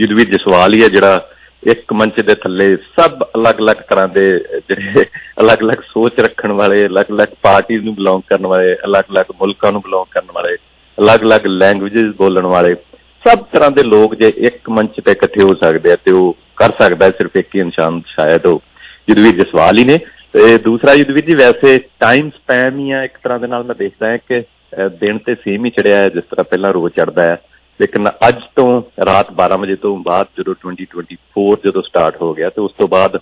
ਯੁਦਵੀਰ 0.00 0.26
ਜਸਵਾਲ 0.26 0.74
ਹੀ 0.74 0.82
ਹੈ 0.82 0.88
ਜਿਹੜਾ 0.88 1.28
ਇੱਕ 1.62 1.92
ਮੰਚ 1.92 2.20
ਦੇ 2.20 2.34
ਥੱਲੇ 2.34 2.76
ਸਭ 2.76 3.22
ਅਲੱਗ-ਅਲੱਗ 3.36 3.76
ਤਰ੍ਹਾਂ 3.90 4.06
ਦੇ 4.08 4.24
ਜਿਹੜੇ 4.68 5.04
ਅਲੱਗ-ਅਲੱਗ 5.40 5.82
ਸੋਚ 5.88 6.20
ਰੱਖਣ 6.20 6.52
ਵਾਲੇ, 6.52 6.86
ਅਲੱਗ-ਅਲੱਗ 6.86 7.34
ਪਾਰਟੀਆਂ 7.42 7.80
ਨੂੰ 7.82 7.94
ਬਿਲੋਂਗ 7.94 8.22
ਕਰਨ 8.28 8.46
ਵਾਲੇ, 8.46 8.74
ਅਲੱਗ-ਅਲੱਗ 8.84 9.32
ਮੁਲਕਾਂ 9.40 9.72
ਨੂੰ 9.72 9.80
ਬਿਲੋਂਗ 9.80 10.06
ਕਰਨ 10.10 10.32
ਵਾਲੇ, 10.34 10.56
ਅਲੱਗ-ਅਲੱਗ 10.98 11.46
ਲੈਂਗੁਏਜਸ 11.46 12.14
ਬੋਲਣ 12.16 12.46
ਵਾਲੇ, 12.46 12.74
ਸਭ 13.24 13.44
ਤਰ੍ਹਾਂ 13.52 13.70
ਦੇ 13.70 13.82
ਲੋਕ 13.82 14.14
ਜੇ 14.14 14.32
ਇੱਕ 14.38 14.70
ਮੰਚ 14.70 15.00
ਤੇ 15.04 15.12
ਇਕੱਠੇ 15.12 15.42
ਹੋ 15.42 15.54
ਸਕਦੇ 15.54 15.92
ਆ 15.92 15.96
ਤੇ 16.04 16.10
ਉਹ 16.10 16.36
ਕਰ 16.56 16.72
ਸਕਦਾ 16.78 17.06
ਹੈ 17.06 17.10
ਸਿਰਫ 17.10 17.36
ਇੱਕ 17.36 17.54
ਹੀ 17.54 17.60
ਇਨਸਾਨ 17.60 18.00
ਸ਼ਾਇਦ 18.06 18.46
ਉਹ 18.46 18.62
ਯੁਦਵੀਰ 19.08 19.44
ਜਸਵਾਲ 19.44 19.78
ਹੀ 19.78 19.84
ਨੇ। 19.84 19.98
ਤੇ 20.32 20.56
ਦੂਸਰਾ 20.58 20.92
ਯੁਦਵੀਰ 20.92 21.24
ਜੀ, 21.24 21.34
ਵੈਸੇ 21.34 21.78
ਟਾਈਮ 22.00 22.30
ਸਪੈਮ 22.30 22.78
ਹੀ 22.78 22.90
ਆ 22.90 23.02
ਇੱਕ 23.04 23.16
ਤਰ੍ਹਾਂ 23.24 23.38
ਦੇ 23.38 23.46
ਨਾਲ 23.46 23.64
ਮੈਂ 23.64 23.74
ਦੇਖਦਾ 23.74 24.10
ਹਾਂ 24.10 24.18
ਕਿ 24.28 24.42
ਦਿਨ 25.00 25.18
ਤੇ 25.18 25.34
ਸੇਮ 25.34 25.64
ਹੀ 25.64 25.70
ਚੜਿਆ 25.70 25.96
ਹੈ, 25.96 26.08
ਜਿਸ 26.08 26.24
ਤਰ੍ਹਾਂ 26.30 26.44
ਪਹਿਲਾਂ 26.44 26.72
ਰੋਜ਼ 26.72 26.94
ਚੜਦਾ 26.94 27.22
ਹੈ। 27.22 27.36
ਲੇਕਿਨ 27.80 28.08
ਅੱਜ 28.28 28.36
ਤੋਂ 28.56 28.82
ਰਾਤ 29.06 29.26
12 29.32 29.58
ਵਜੇ 29.58 29.76
ਤੋਂ 29.76 29.96
ਬਾਅਦ 29.96 30.26
ਜਦੋਂ 30.38 30.54
2024 30.66 31.56
ਜਦੋਂ 31.64 31.82
ਸਟਾਰਟ 31.82 32.22
ਹੋ 32.22 32.34
ਗਿਆ 32.34 32.50
ਤੇ 32.50 32.60
ਉਸ 32.60 32.72
ਤੋਂ 32.78 32.88
ਬਾਅਦ 32.88 33.16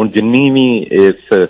ਹੁਣ 0.00 0.08
ਜਿੰਨੀ 0.08 0.50
ਵੀ 0.50 0.86
ਇਸ 0.92 1.48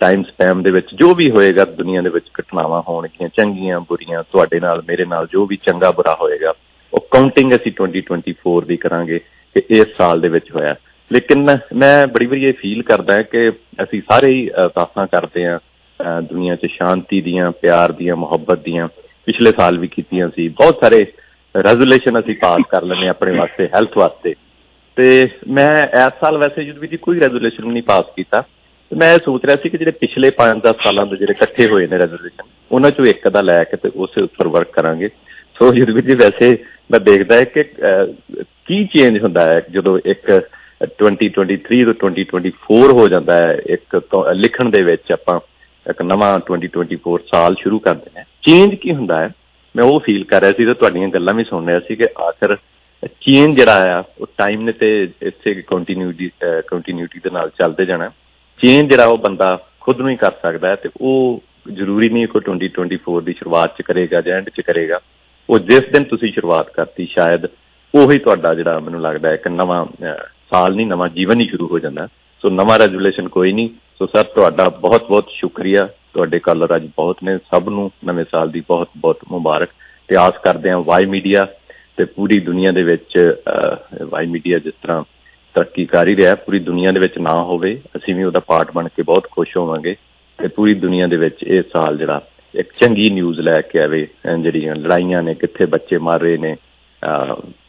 ਟਾਈਮ 0.00 0.22
ਸਪੈਮ 0.22 0.62
ਦੇ 0.62 0.70
ਵਿੱਚ 0.70 0.86
ਜੋ 0.94 1.14
ਵੀ 1.14 1.30
ਹੋਏਗਾ 1.30 1.64
ਦੁਨੀਆ 1.64 2.02
ਦੇ 2.02 2.08
ਵਿੱਚ 2.08 2.26
ਘਟਨਾਵਾਂ 2.40 2.82
ਹੋਣਗੀਆਂ, 2.88 3.28
ਚੰਗੀਆਂ, 3.28 3.80
ਬੁਰੀਆਂ, 3.80 4.22
ਤੁਹਾਡੇ 4.22 4.60
ਨਾਲ, 4.60 4.82
ਮੇਰੇ 4.88 5.04
ਨਾਲ, 5.04 5.26
ਜੋ 5.32 5.46
ਵੀ 5.46 5.58
ਚੰਗਾ, 5.66 5.90
ਬੁਰਾ 5.90 6.16
ਹੋਏਗਾ, 6.20 6.52
ਉਹ 6.94 7.06
ਕਾਊਂਟਿੰਗ 7.10 7.52
ਅਸੀਂ 7.52 7.72
2024 7.72 8.64
ਦੀ 8.64 8.76
ਕਰਾਂਗੇ 8.76 9.18
ਕਿ 9.54 9.62
ਇਸ 9.70 9.86
ਸਾਲ 9.98 10.20
ਦੇ 10.20 10.28
ਵਿੱਚ 10.28 10.52
ਹੋਇਆ। 10.56 10.74
ਲੇਕਿਨ 11.12 11.58
ਮੈਂ 11.74 12.06
ਬੜੀ 12.06 12.26
ਵਾਰੀ 12.26 12.44
ਇਹ 12.44 12.52
ਫੀਲ 12.52 12.82
ਕਰਦਾ 12.82 13.14
ਹਾਂ 13.14 13.22
ਕਿ 13.22 13.50
ਅਸੀਂ 13.82 14.02
ਸਾਰੇ 14.12 14.26
ਹੀ 14.26 14.48
ਅਰਦਾਸਾਂ 14.48 15.06
ਕਰਦੇ 15.06 15.46
ਹਾਂ 15.46 15.58
ਦੁਨੀਆ 16.22 16.54
'ਚ 16.54 16.66
ਸ਼ਾਂਤੀ 16.66 17.20
ਦੀਆਂ, 17.20 17.50
ਪਿਆਰ 17.50 17.92
ਦੀਆਂ, 17.92 18.16
ਮੁਹੱਬਤ 18.16 18.58
ਦੀਆਂ। 18.58 18.88
ਪਿਛਲੇ 19.26 19.52
ਸਾਲ 19.52 19.78
ਵੀ 19.78 19.88
ਕੀਤੀਆਂ 19.88 20.28
ਸੀ। 20.28 20.48
ਬਹੁਤ 20.48 20.78
ਸਾਰੇ 20.80 21.06
ਰੈਜ਼ੋਲੂਸ਼ਨ 21.54 22.18
ਅਸੀਂ 22.20 22.34
ਪਾਸ 22.42 22.62
ਕਰ 22.70 22.82
ਲੈਨੇ 22.82 23.08
ਆਪਣੇ 23.08 23.36
ਵਾਸਤੇ 23.38 23.68
ਹੈਲਥ 23.74 23.96
ਵਾਸਤੇ। 23.98 24.34
ਤੇ 24.96 25.28
ਮੈਂ 25.48 25.70
ਇਸ 25.98 26.20
ਸਾਲ 26.20 26.38
ਵੈਸੇ 26.38 26.64
ਜਦੋਂ 26.64 26.80
ਵੀ 26.80 26.96
ਕੋਈ 26.96 27.20
ਰੈਜ਼ੋਲੂਸ਼ਨ 27.20 27.66
ਨਹੀਂ 27.72 27.82
ਪਾਸ 27.82 28.04
ਕੀਤਾ। 28.16 28.40
ਤੇ 28.90 28.96
ਮੈਂ 28.96 29.18
ਸੋਚ 29.24 29.44
ਰਿਹਾ 29.44 29.56
ਸੀ 29.56 29.68
ਕਿ 29.68 29.78
ਜਿਹੜੇ 29.78 29.90
ਪਿਛਲੇ 30.00 30.30
5-10 30.38 30.82
ਸਾਲਾਂ 30.84 31.06
ਦੇ 31.06 31.16
ਜਿਹੜੇ 31.16 31.32
ਇਕੱਠੇ 31.32 31.66
ਹੋਏ 31.66 31.86
ਨੇ 31.86 31.98
ਰੈਜ਼ੋਲੂਸ਼ਨ 31.98 32.48
ਉਹਨਾਂ 32.72 32.90
ਚੋਂ 32.90 33.04
ਇੱਕ 33.04 33.28
ਦਾ 33.28 33.40
ਲੈ 33.40 33.62
ਕੇ 33.64 33.76
ਤੇ 33.76 33.90
ਉਸੇ 33.96 34.22
ਉੱਪਰ 34.22 34.48
ਵਰਕ 34.48 34.72
ਕਰਾਂਗੇ। 34.72 35.08
ਸੋ 35.58 35.72
ਜਦੋਂ 35.74 35.94
ਵੀ 35.94 36.14
ਵੈਸੇ 36.14 36.56
ਮੈਂ 36.90 37.00
ਦੇਖਦਾ 37.00 37.36
ਹੈ 37.36 37.44
ਕਿ 37.44 37.62
ਕੀ 38.66 38.84
ਚੇਂਜ 38.84 39.18
ਹੁੰਦਾ 39.22 39.44
ਹੈ 39.46 39.60
ਜਦੋਂ 39.70 39.98
ਇੱਕ 40.04 40.30
2023 41.00 41.92
ਤੋਂ 42.00 42.10
2024 42.10 42.92
ਹੋ 42.92 43.08
ਜਾਂਦਾ 43.08 43.34
ਹੈ, 43.36 43.56
ਇੱਕ 43.66 44.00
ਲਿਖਣ 44.34 44.70
ਦੇ 44.70 44.82
ਵਿੱਚ 44.82 45.12
ਆਪਾਂ 45.12 45.38
ਇੱਕ 45.86 46.02
ਨਵਾਂ 46.02 46.38
2024 46.50 47.18
ਸਾਲ 47.30 47.54
ਸ਼ੁਰੂ 47.60 47.78
ਕਰਦੇ 47.78 48.10
ਨੇ। 48.16 48.24
ਚੇਂਜ 48.42 48.74
ਕੀ 48.74 48.94
ਹੁੰਦਾ 48.94 49.20
ਹੈ? 49.20 49.28
ਮੈਂ 49.76 49.84
ਉਹ 49.84 50.00
ਫੀਲ 50.00 50.24
ਕਰ 50.24 50.40
ਰਿਹਾ 50.40 50.52
ਸੀ 50.52 50.64
ਤੇ 50.66 50.74
ਤੁਹਾਡੀਆਂ 50.74 51.08
ਗੱਲਾਂ 51.08 51.34
ਵੀ 51.34 51.44
ਸੁਣ 51.44 51.66
ਰਿਹਾ 51.66 51.80
ਸੀ 51.80 51.96
ਕਿ 51.96 52.04
ਆਖਰ 52.04 52.56
ਚੇਂਜ 53.20 53.56
ਜਿਹੜਾ 53.56 53.98
ਆ, 53.98 54.02
ਉਹ 54.18 54.26
ਟਾਈਮ 54.38 54.62
ਨੇ 54.62 54.72
ਤੇ 54.72 55.10
ਇੱਥੇ 55.22 55.54
ਕੰਟੀਨਿਊਟੀ 55.66 56.30
ਕੰਟੀਨਿਊਟੀ 56.66 57.20
ਦੇ 57.20 57.30
ਨਾਲ 57.30 57.50
ਚੱਲਦੇ 57.58 57.86
ਜਾਣਾ। 57.86 58.10
ਚੇਂਜ 58.62 58.90
ਜਿਹੜਾ 58.90 59.06
ਉਹ 59.06 59.18
ਬੰਦਾ 59.18 59.66
ਖੁਦ 59.80 60.00
ਨੂੰ 60.00 60.10
ਹੀ 60.10 60.16
ਕਰ 60.16 60.32
ਸਕਦਾ 60.42 60.68
ਹੈ 60.68 60.74
ਤੇ 60.74 60.88
ਉਹ 61.00 61.42
ਜ਼ਰੂਰੀ 61.72 62.08
ਨਹੀਂ 62.08 62.26
ਕਿ 62.26 62.40
2024 62.40 63.20
ਦੀ 63.20 63.32
ਸ਼ੁਰੂਆਤ 63.32 63.76
ਚ 63.78 63.82
ਕਰੇਗਾ 63.82 64.20
ਜਾਂ 64.20 64.36
ਐਂਡ 64.36 64.48
ਚ 64.48 64.60
ਕਰੇਗਾ। 64.60 64.98
ਉਹ 65.50 65.58
ਜਿਸ 65.58 65.84
ਦਿਨ 65.92 66.04
ਤੁਸੀਂ 66.04 66.32
ਸ਼ੁਰੂਆਤ 66.32 66.70
ਕਰਤੀ, 66.70 67.06
ਸ਼ਾਇਦ 67.06 67.46
ਉਹੀ 67.94 68.18
ਤੁਹਾਡਾ 68.18 68.54
ਜਿਹੜਾ 68.54 68.78
ਮੈਨੂੰ 68.78 69.00
ਲੱਗਦਾ 69.00 69.28
ਹੈ 69.28 69.34
ਇੱਕ 69.34 69.48
ਨਵਾਂ 69.48 69.86
ਸਾਲ 70.50 70.74
ਨਹੀਂ, 70.74 70.86
ਨਵਾਂ 70.86 71.08
ਜੀਵਨ 71.08 71.40
ਹੀ 71.40 71.48
ਸ਼ੁਰੂ 71.48 71.66
ਹੋ 71.66 71.78
ਜਾਂਦਾ। 71.78 72.06
ਸੋ 72.42 72.50
ਨਵਾਂ 72.50 72.78
ਰੈਜ਼ੋਲੂਸ਼ਨ 72.78 73.28
ਕੋਈ 73.28 73.52
ਨਹੀਂ। 73.52 73.68
ਸੋ 73.98 74.06
ਸਰ 74.06 74.24
ਤੁਹਾਡਾ 74.24 74.68
ਬਹੁਤ 74.68 75.08
ਬਹੁਤ 75.08 75.28
ਸ਼ੁਕਰੀਆ। 75.30 75.88
ਤੁਹਾਡੇ 76.14 76.38
ਕਾਲਰ 76.38 76.74
ਅੱਜ 76.76 76.86
ਬਹੁਤ 76.96 77.22
ਨੇ, 77.24 77.36
ਸਭ 77.50 77.68
ਨੂੰ 77.68 77.90
ਨਵੇਂ 78.04 78.24
ਸਾਲ 78.32 78.50
ਦੀ 78.50 78.60
ਬਹੁਤ 78.68 78.88
ਬਹੁਤ 78.96 79.18
ਮੁਬਾਰਕ। 79.30 79.68
ਤੇ 80.08 80.16
ਆਸ 80.16 80.34
ਕਰਦੇ 80.44 80.70
ਹਾਂ 80.70 80.78
ਵਾਈ 80.86 81.04
ਮੀਡੀਆ 81.06 81.46
ਤੇ 81.96 82.04
ਪੂਰੀ 82.16 82.38
ਦੁਨੀਆ 82.40 82.70
ਦੇ 82.72 82.82
ਵਿੱਚ 82.82 83.36
ਵਾਈ 84.10 84.26
ਮੀਡੀਆ 84.26 84.58
ਜਿਸ 84.58 84.74
ਤਰ੍ਹਾਂ 84.82 85.02
ਤਰੱਕੀ 85.54 85.84
ਕਰ 85.86 86.08
ਹੀ 86.08 86.16
ਰਿਹਾ, 86.16 86.34
ਪੂਰੀ 86.34 86.58
ਦੁਨੀਆ 86.58 86.92
ਦੇ 86.92 87.00
ਵਿੱਚ 87.00 87.18
ਨਾ 87.18 87.32
ਹੋਵੇ, 87.42 87.80
ਅਸੀਂ 87.96 88.14
ਵੀ 88.14 88.24
ਉਹਦਾ 88.24 88.40
ਪਾਰਟ 88.40 88.70
ਬਣ 88.74 88.88
ਕੇ 88.88 89.02
ਬਹੁਤ 89.02 89.26
ਖੁਸ਼ 89.30 89.56
ਹੋਵਾਂਗੇ। 89.56 89.94
ਤੇ 90.38 90.48
ਪੂਰੀ 90.48 90.74
ਦੁਨੀਆ 90.74 91.06
ਦੇ 91.06 91.16
ਵਿੱਚ 91.16 91.42
ਇਹ 91.42 91.62
ਸਾਲ 91.72 91.96
ਜਿਹੜਾ 91.98 92.20
ਇੱਕ 92.54 92.72
ਚੰਗੀ 92.80 93.08
ਨਿਊਜ਼ 93.10 93.40
ਲੈ 93.40 93.60
ਕੇ 93.60 93.82
ਆਵੇ 93.82 94.06
ਜਿਹੜੀਆਂ 94.42 94.74
ਲੜਾਈਆਂ 94.76 95.22
ਨੇ, 95.22 95.34
ਕਿੱਥੇ 95.34 95.66
ਬੱਚੇ 95.66 95.98
ਮਰ 95.98 96.20
ਰਹੇ 96.20 96.38
ਨੇ 96.38 96.56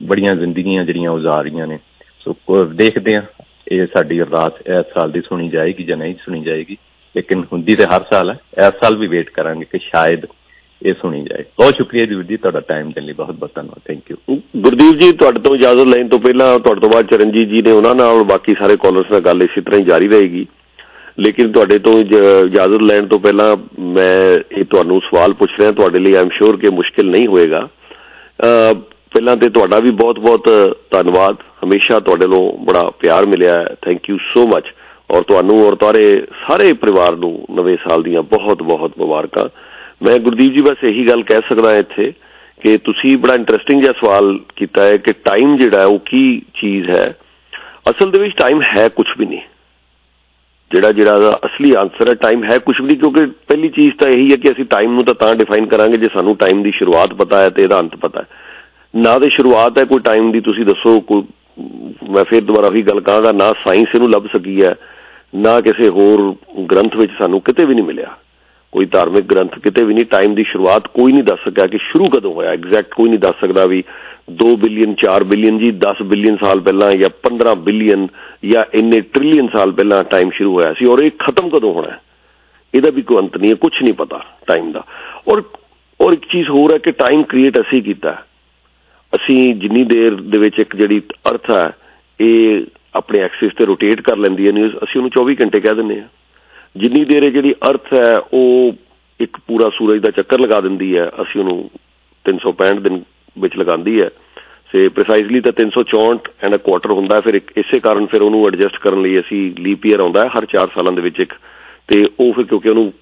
ਬੜੀਆਂ 0.03 0.35
ਜ਼ਿੰਦਗੀਆਂ 0.35 0.83
ਜਿਹੜੀਆਂ 0.85 1.11
ਉਜ਼ਾਰ 1.11 1.43
ਰਹੀਆਂ 1.43 1.67
ਨੇ। 1.67 1.79
ਸੋ, 2.19 2.35
ਦੇਖਦੇ 2.65 3.15
ਆ 3.15 3.23
ਇਹ 3.71 3.85
ਸਾਡੀ 3.93 4.21
ਅਰਦਾਸ 4.21 4.61
ਇਸ 4.61 4.93
ਸਾਲ 4.93 5.11
ਦੀ 5.11 5.21
ਸੁਣੀ 5.21 5.49
ਜਾਏਗੀ 5.49 5.83
ਜਾਂ 5.83 5.97
ਨਹੀਂ 5.97 6.15
ਸੁਣੀ 6.25 6.41
ਜਾਏਗੀ। 6.43 6.77
ਲੇਕਿਨ 7.15 7.43
ਹੁੰਦੀ 7.53 7.75
ਤੇ 7.75 7.85
ਹਰ 7.85 8.01
ਸਾਲ 8.11 8.29
ਹੈ। 8.29 8.37
ਇਸ 8.67 8.73
ਸਾਲ 8.83 8.97
ਵੀ 8.97 9.07
ਵੇਟ 9.07 9.29
ਕਰਾਂਗੇ 9.29 9.65
ਕਿ 9.71 9.79
ਸ਼ਾਇਦ 9.81 10.25
ਇਹ 10.85 10.93
ਸੁਣੀ 11.01 11.21
ਜਾਏ। 11.23 11.43
ਬਹੁਤ 11.57 11.75
ਸ਼ੁਕਰੀਆ 11.75 12.05
ਜੀ 12.05 12.15
ਜੀ, 12.23 12.37
ਤੁਹਾਡਾ 12.37 12.59
ਟਾਈਮ 12.59 12.89
ਦੇਣ 12.91 13.03
ਲਈ 13.03 13.13
ਬਹੁਤ 13.13 13.35
ਬਹੁਤ 13.35 13.51
ਧੰਨਵਾਦ 13.55 13.81
ਥੈਂਕ 13.87 14.11
ਯੂ 14.11 14.39
ਗੁਰਦੀਪ 14.57 14.99
ਜੀ, 14.99 15.11
ਤੁਹਾਡੇ 15.11 15.39
ਤੋਂ 15.39 15.55
ਇਜਾਜ਼ਤ 15.55 15.85
ਲੈਣ 15.87 16.07
ਤੋਂ 16.07 16.19
ਪਹਿਲਾਂ, 16.19 16.59
ਤੁਹਾਡੇ 16.59 16.81
ਤੋਂ 16.81 16.89
ਬਾਅਦ 16.89 17.05
ਚਰਨਜੀਤ 17.05 17.49
ਜੀ 17.49 17.61
ਨੇ 17.61 17.71
ਉਹਨਾਂ 17.71 17.95
ਨਾਲ 17.95 18.23
ਬਾਕੀ 18.23 18.55
ਸਾਰੇ 18.59 18.77
ਕਾਲਰਸ 18.77 19.11
ਨਾਲ 19.11 19.21
ਗੱਲ 19.21 19.43
ਇਸੇ 19.43 19.61
ਤਰ੍ਹਾਂ 19.61 19.79
ਹੀ 19.79 19.85
ਜਾਰੀ 19.85 20.07
ਰਹੇਗੀ। 20.07 20.45
ਲੇਕਿਨ 21.19 21.51
ਤੁਹਾਡੇ 21.51 21.77
ਤੋਂ 21.79 21.99
ਇਜਾਜ਼ਤ 21.99 22.81
ਲੈਣ 22.81 23.05
ਤੋਂ 23.07 23.19
ਪਹਿਲਾਂ 23.19 23.55
ਮੈਂ 23.79 24.39
ਇਹ 24.57 24.63
ਤੁਹਾਨੂੰ 24.65 24.99
ਸਵਾਲ 25.01 25.33
ਪੁੱਛ 25.33 25.51
ਰਿਹਾ, 25.59 25.71
ਤੁਹਾਡੇ 25.71 25.99
ਲਈ 25.99 26.15
ਆਮ 26.15 26.29
ਸ਼ੋਰ 26.33 26.57
ਕਿ 26.57 26.69
ਮੁਸ਼ਕਿਲ 26.69 27.09
ਨਹੀਂ 27.11 27.27
ਹੋਏਗਾ। 27.27 27.67
ਪਹਿਲਾਂ 29.13 29.35
ਤੇ 29.37 29.49
ਤੁਹਾਡਾ 29.49 29.79
ਵੀ 29.79 29.91
ਬਹੁਤ-ਬਹੁਤ 29.91 30.49
ਧੰਨਵਾਦ। 30.91 31.35
ਹਮੇਸ਼ਾ 31.63 31.99
ਤੁਹਾਡੇ 31.99 32.27
ਨੂੰ 32.27 32.65
ਬੜਾ 32.65 32.89
ਪਿਆਰ 32.99 33.25
ਮਿਲਿਆ 33.25 33.59
ਹੈ। 33.59 33.75
ਥੈਂਕ 33.81 34.09
ਯੂ 34.09 34.17
ਸੋ 34.33 34.47
ਮਚ 34.47 34.63
ਔਰ 35.13 35.23
ਤੁਹਾਨੂੰ 35.23 35.67
ਔਰ 35.67 35.75
ਤੁਹਾਡੇ 35.75 36.25
ਸਾਰੇ 36.47 36.73
ਪਰਿਵਾਰ 36.73 37.15
ਨੂੰ 37.15 37.45
ਨਵੇਂ 37.51 37.77
ਸਾਲ 37.77 38.03
ਦੀਆਂ 38.03 38.21
ਬਹੁਤ-ਬਹੁਤ 38.21 38.91
ਮੁਬਾਰਕਾਂ। 38.97 39.49
ਮੈਂ 40.03 40.19
ਗੁਰਦੀਪ 40.19 40.53
ਜੀ, 40.53 40.61
ਬਸ 40.61 40.83
ਇਹੀ 40.83 41.07
ਗੱਲ 41.07 41.23
ਕਹਿ 41.23 41.41
ਸਕਦਾ 41.49 41.75
ਇੱਥੇ 41.75 42.13
ਕਿ 42.61 42.77
ਤੁਸੀਂ 42.77 43.17
ਬੜਾ 43.17 43.35
ਇੰਟਰਸਟਿੰਗ 43.35 43.81
ਜਿਹਾ 43.81 43.91
ਸਵਾਲ 43.91 44.39
ਕੀਤਾ 44.55 44.85
ਹੈ 44.85 44.97
ਕਿ 44.97 45.13
ਟਾਈਮ 45.13 45.57
ਜਿਹੜਾ 45.57 45.85
ਉਹ 45.85 45.99
ਕੀ 45.99 46.39
ਚੀਜ਼ 46.39 46.89
ਹੈ। 46.89 47.15
ਅਸਲ 47.89 48.11
ਦੇ 48.11 48.19
ਵਿੱਚ 48.19 48.33
ਟਾਈਮ 48.37 48.61
ਹੈ 48.61 48.87
ਕੁਝ 48.89 49.05
ਵੀ 49.17 49.25
ਨਹੀਂ। 49.25 49.39
ਜਿਹੜਾ 50.71 50.91
ਜਿਹੜਾ 50.91 51.19
ਦਾ 51.19 51.39
ਅਸਲੀ 51.45 51.73
ਆਨਸਰ 51.73 52.07
ਹੈ 52.07 52.13
ਟਾਈਮ 52.13 52.43
ਹੈ 52.43 52.57
ਕੁਝ 52.57 52.75
ਵੀ 52.81 52.87
ਨਹੀਂ, 52.87 52.97
ਕਿਉਂਕਿ 52.97 53.25
ਪਹਿਲੀ 53.25 53.69
ਚੀਜ਼ 53.69 53.93
ਤਾਂ 53.95 54.09
ਇਹੀ 54.09 54.31
ਹੈ 54.31 54.37
ਕਿ 54.37 54.51
ਅਸੀਂ 54.51 54.65
ਟਾਈਮ 54.65 54.93
ਨੂੰ 54.93 55.05
ਤਾਂ 55.05 55.13
ਤਾਂ 55.13 55.35
ਡਿਫਾਈਨ 55.35 55.65
ਕਰਾਂਗੇ 55.65 55.97
ਜੇ 55.97 56.07
ਸਾਨੂੰ 56.13 56.35
ਟਾਈਮ 56.35 56.63
ਦੀ 56.63 56.71
ਸ਼ੁਰੂਆਤ 56.71 57.13
ਪਤਾ 57.13 57.41
ਹੈ 57.41 57.49
ਤੇ 57.49 57.63
ਇਹਦਾ 57.63 57.79
ਅੰਤ 57.79 57.95
ਪਤਾ 57.95 58.21
ਹੈ। 58.21 58.25
ਨਾ 58.95 59.19
ਦੇ 59.19 59.29
ਸ਼ੁਰੂਆਤ 59.29 59.77
ਹੈ, 59.77 59.85
ਕੋਈ 59.85 59.99
ਟਾਈਮ 59.99 60.31
ਦੀ 60.31 60.39
ਤੁਸੀਂ 60.39 60.65
ਦੱਸੋ, 60.65 60.99
ਕੋਈ 60.99 61.23
ਮੈਂ 62.09 62.23
ਫਿਰ 62.23 62.41
ਦੁਬਾਰਾ 62.41 62.67
ਉਹੀ 62.67 62.81
ਗੱਲ 62.81 62.99
ਕਹਾਂਗਾ, 62.99 63.31
ਨਾ 63.31 63.53
ਸਾਇੰਸ 63.53 63.95
ਇਹਨੂੰ 63.95 64.09
ਲੱਭ 64.09 64.27
ਸਕੀ 64.27 64.63
ਹੈ। 64.63 64.75
ਨਾ 65.35 65.61
ਕਿਸੇ 65.61 65.89
ਹੋਰ 65.89 66.35
ਗ੍ਰੰਥ 66.71 66.95
ਵਿੱਚ 66.95 67.11
ਸਾਨੂੰ 67.17 67.41
ਕਿਤੇ 67.41 67.65
ਵੀ 67.65 67.75
ਨਹੀਂ 67.75 67.85
ਮਿਲਿਆ। 67.85 68.17
ਕੋਈ 68.71 68.85
ਧਾਰਮਿਕ 68.85 69.25
ਗ੍ਰੰਥ 69.25 69.59
ਕਿਤੇ 69.59 69.83
ਵੀ 69.83 69.93
ਨਹੀਂ। 69.93 70.05
ਟਾਈਮ 70.05 70.35
ਦੀ 70.35 70.43
ਸ਼ੁਰੂਆਤ 70.43 70.87
ਕੋਈ 70.87 71.11
ਨਹੀਂ 71.11 71.23
ਦੱਸ 71.23 71.39
ਸਕਿਆ 71.49 71.67
ਕਿ 71.67 71.77
ਸ਼ੁਰੂ 71.77 72.05
ਕਦੋਂ 72.05 72.33
ਹੋਇਆ। 72.33 72.51
ਐਗਜ਼ੈਕਟ 72.51 72.93
ਕੋਈ 72.93 73.09
ਨਹੀਂ 73.09 73.19
ਦੱਸ 73.19 73.35
ਸਕਦਾ 73.41 73.65
ਵੀ 73.65 73.83
2 74.43 74.55
ਬਿਲੀਅਨ 74.55 74.93
4 74.93 75.23
ਬਿਲੀਅਨ 75.23 75.57
ਜੀ 75.57 75.71
10 75.71 76.03
ਬਿਲੀਅਨ 76.03 76.37
ਸਾਲ 76.37 76.59
ਪਹਿਲਾਂ 76.59 76.91
ਜਾਂ 76.91 77.09
15 77.23 77.55
ਬਿਲੀਅਨ 77.55 78.07
ਜਾਂ 78.45 78.63
ਇੰਨੇ 78.73 79.01
ਟ੍ਰਿਲੀਅਨ 79.01 79.47
ਸਾਲ 79.47 79.71
ਪਹਿਲਾਂ 79.71 80.03
ਟਾਈਮ 80.03 80.29
ਸ਼ੁਰੂ 80.29 80.53
ਹੋਇਆ 80.53 80.73
ਸੀ 80.73 80.85
ਔਰ 80.85 80.99
ਇਹ 80.99 81.11
ਖਤਮ 81.19 81.49
ਕਦੋਂ 81.49 81.73
ਹੋਣਾ 81.73 81.89
ਹੈ? 81.89 81.99
ਇਹਦਾ 82.75 82.89
ਵੀ 82.89 83.01
ਕੋਈ 83.01 83.17
ਅੰਤ 83.17 83.37
ਨਹੀਂ 83.37 83.51
ਹੈ 83.51 83.55
ਕੁਝ 83.55 83.83
ਨਹੀਂ 83.83 83.93
ਪਤਾ 83.93 84.25
ਟਾਈਮ 84.47 84.71
ਦਾ। 84.71 84.83
ਔਰ 85.27 85.43
ਔਰ 86.01 86.13
ਇੱਕ 86.13 86.25
ਚੀਜ਼ 86.25 86.49
ਹੋਰ 86.49 86.73
ਹੈ 86.73 86.77
ਕਿ 86.77 86.91
ਟਾਈਮ 86.91 87.23
ਕ੍ਰੀਏਟ 87.23 87.59
ਅਸੀਂ 87.59 87.83
ਕੀਤਾ 87.83 88.23
ਅਸੀਂ 89.15 89.55
ਜਿੰਨੀ 89.55 89.83
ਦੇਰ 89.83 90.15
ਦੇ 90.15 90.37
ਵਿੱਚ 90.37 90.59
ਇੱਕ 90.59 90.75
ਜਿਹੜੀ 90.75 91.01
ਅਰਥ 91.29 91.51
ਹੈ, 91.51 91.71
ਇਹ 92.21 92.65
ਆਪਣੇ 92.95 93.19
ਐਕਸਿਸ 93.19 93.53
ਤੇ 93.57 93.65
ਰੋਟੇਟ 93.65 94.01
ਕਰ 94.01 94.17
ਲੈਂਦੀ 94.17 94.47
ਹੈ 94.47 94.51
ਨਿਊਜ਼ 94.51 94.75
ਅਸੀਂ 94.75 94.99
ਉਹਨੂੰ 95.01 95.11
24 95.17 95.35
ਘੰਟੇ 95.41 95.59
ਕਹਿ 95.59 95.75
ਦਿੰਦੇ 95.75 95.99
ਆ 95.99 96.07
ਜਿੰਨੀ 96.75 97.03
ਦੇਰ 97.05 97.23
ਇਹ 97.23 97.31
ਜਿਹੜੀ 97.31 97.53
ਅਰਥ 97.69 97.93
ਹੈ, 97.93 98.17
ਉਹ 98.33 98.73
ਇੱਕ 99.19 99.37
ਪੂਰਾ 99.47 99.69
ਸੂਰਜ 99.69 100.01
ਦਾ 100.01 100.09
ਚੱਕਰ 100.11 100.39
ਲਗਾ 100.39 100.59
ਦਿੰਦੀ 100.61 100.97
ਹੈ, 100.97 101.07
ਅਸੀਂ 101.21 101.41
ਉਹਨੂੰ 101.41 101.57
365 102.25 102.79
ਦਿਨ 102.79 103.01
ਵਿੱਚ 103.37 103.57
ਲਗਾਉਂਦੀ 103.57 104.01
ਹੈ। 104.01 104.09
ਸੇ 104.71 104.87
ਪ੍ਰੀਸਾਈਜ਼ਲੀ 104.89 105.39
ਤਾਂ 105.39 105.51
364 105.51 106.29
ਐਂਡ 106.43 106.55
ਅ 106.55 106.57
ਕੁਆਟਰ 106.57 106.91
ਹੁੰਦਾ 106.91 107.19
ਫਿਰ 107.21 107.35
ਇਸੇ 107.57 107.79
ਕਾਰਨ 107.79 108.05
ਫਿਰ 108.05 108.21
ਉਹਨੂੰ 108.21 108.45
ਐਡਜਸਟ 108.47 108.77
ਕਰਨ 108.77 109.01
ਲਈ 109.01 109.19
ਅਸੀਂ 109.19 109.41
ਲੀਪ 109.59 109.85
ਈਅਰ 109.85 109.99
ਆਉਂਦਾ 109.99 110.23
ਹੈ, 110.23 110.29
ਹਰ 110.37 110.45
4 110.45 110.71
ਸਾਲਾਂ 110.75 110.91
ਦੇ 110.91 111.01
ਵਿੱਚ 111.01 111.19
ਇੱਕ। 111.19 111.33
ਤੇ 111.87 112.05
ਉਹ 112.19 112.33
ਫਿਰ 112.33 112.45
ਕਿਉਂਕਿ 112.45 112.69
ਉਹਨੂੰ 112.69 112.93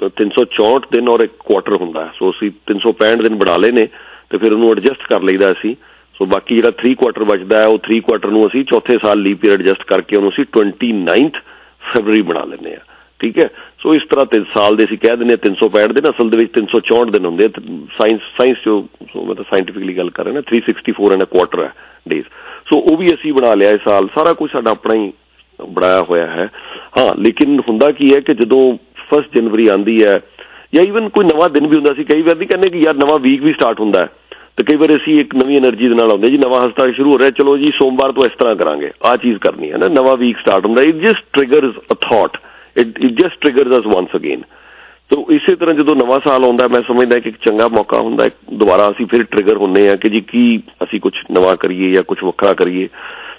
364 0.00 0.88
ਦਿਨ 0.92 1.08
ਔਰ 1.08 1.20
ਇੱਕ 1.20 1.32
ਕੁਆਟਰ 1.38 1.76
ਹੁੰਦਾ 1.76 2.04
ਹੈ। 2.04 2.10
ਸੋ 2.18 2.30
ਅਸੀਂ 2.30 2.50
365 2.66 3.22
ਦਿਨ 3.22 3.36
ਬਣਾ 3.36 3.56
ਲਏ 3.56 3.72
ਨੇ, 3.72 3.86
ਤੇ 4.30 4.38
ਫਿਰ 4.38 4.52
ਉਹਨੂੰ 4.52 4.70
ਐਡਜਸਟ 4.70 5.06
ਕਰ 5.08 5.22
ਲਈਦਾ 5.22 5.52
ਅਸੀਂ। 5.52 5.74
ਸੋ 6.20 6.26
ਬਾਕੀ 6.26 6.54
ਜਿਹੜਾ 6.54 6.70
3 6.80 6.94
ਕੁਆਟਰ 6.94 7.24
ਬਚਦਾ 7.24 7.58
ਹੈ, 7.58 7.66
ਉਹ 7.66 7.78
3 7.78 8.00
ਕੁਆਟਰ 8.00 8.28
ਨੂੰ 8.28 8.46
ਅਸੀਂ 8.46 8.64
ਚੌਥੇ 8.64 8.96
ਸਾਲ 9.02 9.20
ਲੀਪ 9.22 9.44
ਈਅਰ 9.44 9.52
ਐਡਜਸਟ 9.52 9.82
ਕਰਕੇ 9.82 10.16
ਉਹਨੂੰ 10.16 10.30
ਅਸੀਂ 10.30 10.44
29th 10.56 11.38
ਫਰਵਰੀ 11.92 12.20
ਬਣਾ 12.22 12.44
ਲੈਂਦੇ 12.44 12.74
ਆ 12.74 12.80
ਠੀਕ 13.20 13.38
ਹੈ? 13.38 13.48
ਸੋ 13.82 13.94
ਇਸ 13.94 14.02
ਤਰ੍ਹਾਂ 14.10 14.26
ਤਿੰਨ 14.26 14.44
ਸਾਲ 14.54 14.76
ਦੇ 14.76 14.84
ਅਸੀਂ 14.84 14.98
ਕਹਿ 14.98 15.16
ਦਿੰਦੇ 15.16 15.34
ਆ 15.34 15.40
365 15.46 15.94
ਦਿਨ, 15.96 16.10
ਅਸਲ 16.10 16.30
ਦੇ 16.30 16.36
ਵਿੱਚ 16.36 16.52
364 16.58 17.10
ਦਿਨ 17.10 17.24
ਹੁੰਦੇ 17.24 17.48
ਸਾਇੰਸ 17.98 18.28
ਸਾਇੰਸ 18.36 18.58
ਜੋ 18.64 18.76
ਮੈਂ 19.26 19.34
ਤਾਂ 19.34 19.44
ਸਾਇੰਟੀਫਿਕਲੀ 19.50 19.96
ਗੱਲ 19.96 20.10
ਕਰ 20.10 20.24
ਰਿਹਾ 20.24 20.34
ਨਾ 20.34 20.42
364 20.52 21.10
ਐਂਡ 21.12 21.22
ਅ 21.22 21.32
ਕੁਆਟਰ 21.34 21.64
ਹੈ 21.64 21.72
ਡੇਜ਼ 22.08 22.30
ਸੋ 22.70 22.78
ਉਹ 22.90 22.96
ਵੀ 22.96 23.14
ਅਸੀਂ 23.14 23.32
ਬਣਾ 23.32 23.54
ਲਿਆ 23.54 23.70
ਇਸ 23.70 23.82
ਸਾਲ। 23.84 24.08
ਸਾਰਾ 24.14 24.32
ਕੁਝ 24.32 24.50
ਸਾਡਾ 24.50 24.70
ਆਪਣਾ 24.70 24.94
ਹੀ 24.94 25.12
ਬਣਾਇਆ 25.70 26.02
ਹੋਇਆ 26.02 26.26
ਹੈ। 26.26 26.48
ਹਾਂ, 26.98 27.10
ਲੇਕਿਨ 27.22 27.58
ਹੁੰਦਾ 27.68 27.90
ਕੀ 27.92 28.14
ਹੈ 28.14 28.20
ਕਿ 28.20 28.34
ਜਦੋਂ 28.34 28.62
1 29.14 29.34
ਜਨਵਰੀ 29.34 29.68
ਆਂਦੀ 29.68 30.04
ਹੈ 30.04 30.20
ਜਾਂ 30.74 30.84
ਇਵਨ 30.84 31.08
ਕੋਈ 31.08 31.24
ਨਵਾਂ 31.24 31.48
ਦਿਨ 31.50 31.66
ਵੀ 31.66 31.76
ਹੁੰਦਾ 31.76 31.94
ਸੀ, 31.94 32.04
ਕਈ 32.04 32.22
ਵਾਰ 32.22 32.36
ਨਹੀਂ 32.36 32.48
ਕਹਿੰਦੇ 32.48 32.68
ਕਿ 32.68 32.78
ਯਾਰ 32.78 32.94
ਨਵਾਂ 32.94 33.18
ਵੀਕ 33.18 33.42
ਵੀ 33.42 33.52
ਸਟਾਰਟ 33.52 33.80
ਹੁੰਦਾ 33.80 34.00
ਹੈ। 34.00 34.08
ਤੇ 34.60 34.64
ਕਈ 34.64 34.76
ਵਾਰ 34.76 34.94
ਅਸੀਂ 34.94 35.12
ਇੱਕ 35.20 35.34
ਨਵੀਂ 35.36 35.56
એનર્ਜੀ 35.58 35.88
ਦੇ 35.88 35.94
ਨਾਲ 35.94 36.10
ਆਉਂਦੇ 36.10 36.30
ਜੀ, 36.30 36.38
ਨਵਾਂ 36.38 36.60
ਹਸਤਾ 36.60 36.90
ਸ਼ੁਰੂ 36.92 37.12
ਹੋ 37.12 37.18
ਰਿਹਾ, 37.18 37.30
ਚਲੋ 37.30 37.56
ਜੀ 37.58 37.70
ਸੋਮਵਾਰ 37.76 38.12
ਤੋਂ 38.12 38.24
ਇਸ 38.24 38.32
ਤਰ੍ਹਾਂ 38.38 38.56
ਕਰਾਂਗੇ 38.56 38.90
ਆ 39.04 39.16
ਚੀਜ਼ 39.16 39.38
ਕਰਨੀ 39.40 39.70
ਹੈ 39.72 39.78
ਨਾ, 39.78 39.88
ਨਵਾਂ 39.88 40.16
ਵੀਕ 40.16 40.38
ਸਟਾਰਟ 40.38 40.66
ਹੁੰਦਾ 40.66 40.82
it 40.82 40.96
just 41.02 41.24
triggers 41.32 41.78
a 41.92 41.94
thought 42.00 42.36
it 42.76 42.98
just 43.20 43.40
triggers 43.40 43.78
us 43.78 43.86
once 43.86 44.16
again 44.16 44.42
ਤੋ 45.10 45.24
ਇਸੇ 45.30 45.54
ਤਰ੍ਹਾਂ 45.56 45.74
ਜਦੋਂ 45.74 45.94
ਨਵਾਂ 45.96 46.18
ਸਾਲ 46.26 46.44
ਆਉਂਦਾ, 46.44 46.68
ਮੈਂ 46.68 46.80
ਸਮਝਦਾ 46.88 47.18
ਕਿ 47.18 47.28
ਇੱਕ 47.28 47.36
ਚੰਗਾ 47.44 47.68
ਮੌਕਾ 47.68 48.00
ਹੁੰਦਾ 48.00 48.24
ਹੈ 48.24 48.30
ਦੁਬਾਰਾ 48.54 48.90
ਅਸੀਂ 48.90 49.06
ਫਿਰ 49.06 49.22
ਟ੍ਰਿਗਰ 49.30 49.56
ਹੁੰਨੇ 49.56 49.88
ਆ 49.88 49.96
ਕਿ 49.96 50.08
ਜੀ 50.08 50.20
ਕੀ 50.28 50.44
ਅਸੀਂ 50.84 51.00
ਕੁਝ 51.00 51.12
ਨਵਾਂ 51.32 51.56
ਕਰੀਏ 51.56 51.90
ਜਾਂ 51.92 52.02
ਕੁਝ 52.02 52.18
ਵੱਖਰਾ 52.24 52.52
ਕਰੀਏ। 52.54 52.88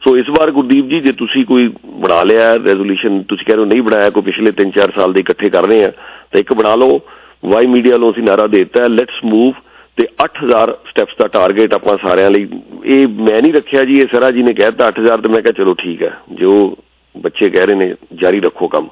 ਸੋ 0.03 0.17
ਇਸ 0.17 0.29
ਵਾਰ 0.29 0.51
ਗੁਰਦੀਪ 0.51 0.85
ਜੀ, 0.85 0.99
ਜੇ 0.99 1.11
ਤੁਸੀਂ 1.11 1.45
ਕੋਈ 1.45 1.67
ਬਣਾ 2.01 2.21
ਲਿਆ 2.23 2.53
ਰੈਜ਼ੋਲੂਸ਼ਨ 2.55 3.23
ਤੁਸੀਂ 3.23 3.45
ਕਹਿ 3.45 3.55
ਰਹੇ 3.55 3.63
ਹੋ 3.63 3.69
ਨਹੀਂ 3.69 3.81
ਬਣਾਇਆ, 3.81 4.09
ਕੋਈ 4.09 4.23
ਪਿਛਲੇ 4.23 4.51
3-4 4.61 4.91
ਸਾਲ 4.95 5.13
ਦੇ 5.13 5.19
ਇਕੱਠੇ 5.19 5.49
ਕਰ 5.49 5.67
ਰਹੇ 5.67 5.83
ਆ 5.85 5.91
ਤਾਂ 6.31 6.39
ਇੱਕ 6.39 6.53
ਬਣਾ 6.53 6.75
ਲਓ 6.75 6.99
ਵਾਈ 7.45 7.67
ਮੀਡੀਆ 7.67 7.97
ਨੂੰ 7.97 8.11
ਅਸੀਂ 8.11 8.23
ਨਾਰਾ 8.23 8.47
ਦਿੱਤਾ 8.47 8.87
ਲੈਟਸ 8.87 9.23
ਮੂਵ 9.25 9.53
ਤੇ 9.97 10.07
8000 10.23 10.77
ਸਟੈਪਸ 10.89 11.13
ਦਾ 11.19 11.27
ਟਾਰਗੇਟ 11.27 11.73
ਆਪਾਂ 11.73 11.97
ਸਾਰਿਆਂ 12.07 12.29
ਲਈ। 12.29 12.47
ਇਹ 12.85 13.07
ਮੈਂ 13.07 13.41
ਨਹੀਂ 13.41 13.53
ਰੱਖਿਆ 13.53 13.83
ਜੀ, 13.83 13.99
ਇਹ 13.99 14.07
ਸਰਾ 14.11 14.31
ਜੀ 14.31 14.43
ਨੇ 14.43 14.53
ਕਹਿਤਾ 14.53 14.87
8000 14.87 15.21
ਤੇ 15.21 15.29
ਮੈਂ 15.29 15.41
ਕਿਹਾ 15.41 15.51
ਚਲੋ 15.51 15.73
ਠੀਕ 15.73 16.03
ਹੈ। 16.03 16.19
ਜੋ 16.33 16.77
ਬੱਚੇ 17.17 17.49
ਕਹਿ 17.49 17.65
ਰਹੇ 17.65 17.75
ਨੇ, 17.75 17.95
ਜਾਰੀ 18.13 18.39
ਰੱਖੋ 18.39 18.67
ਕੰਮ। 18.67 18.87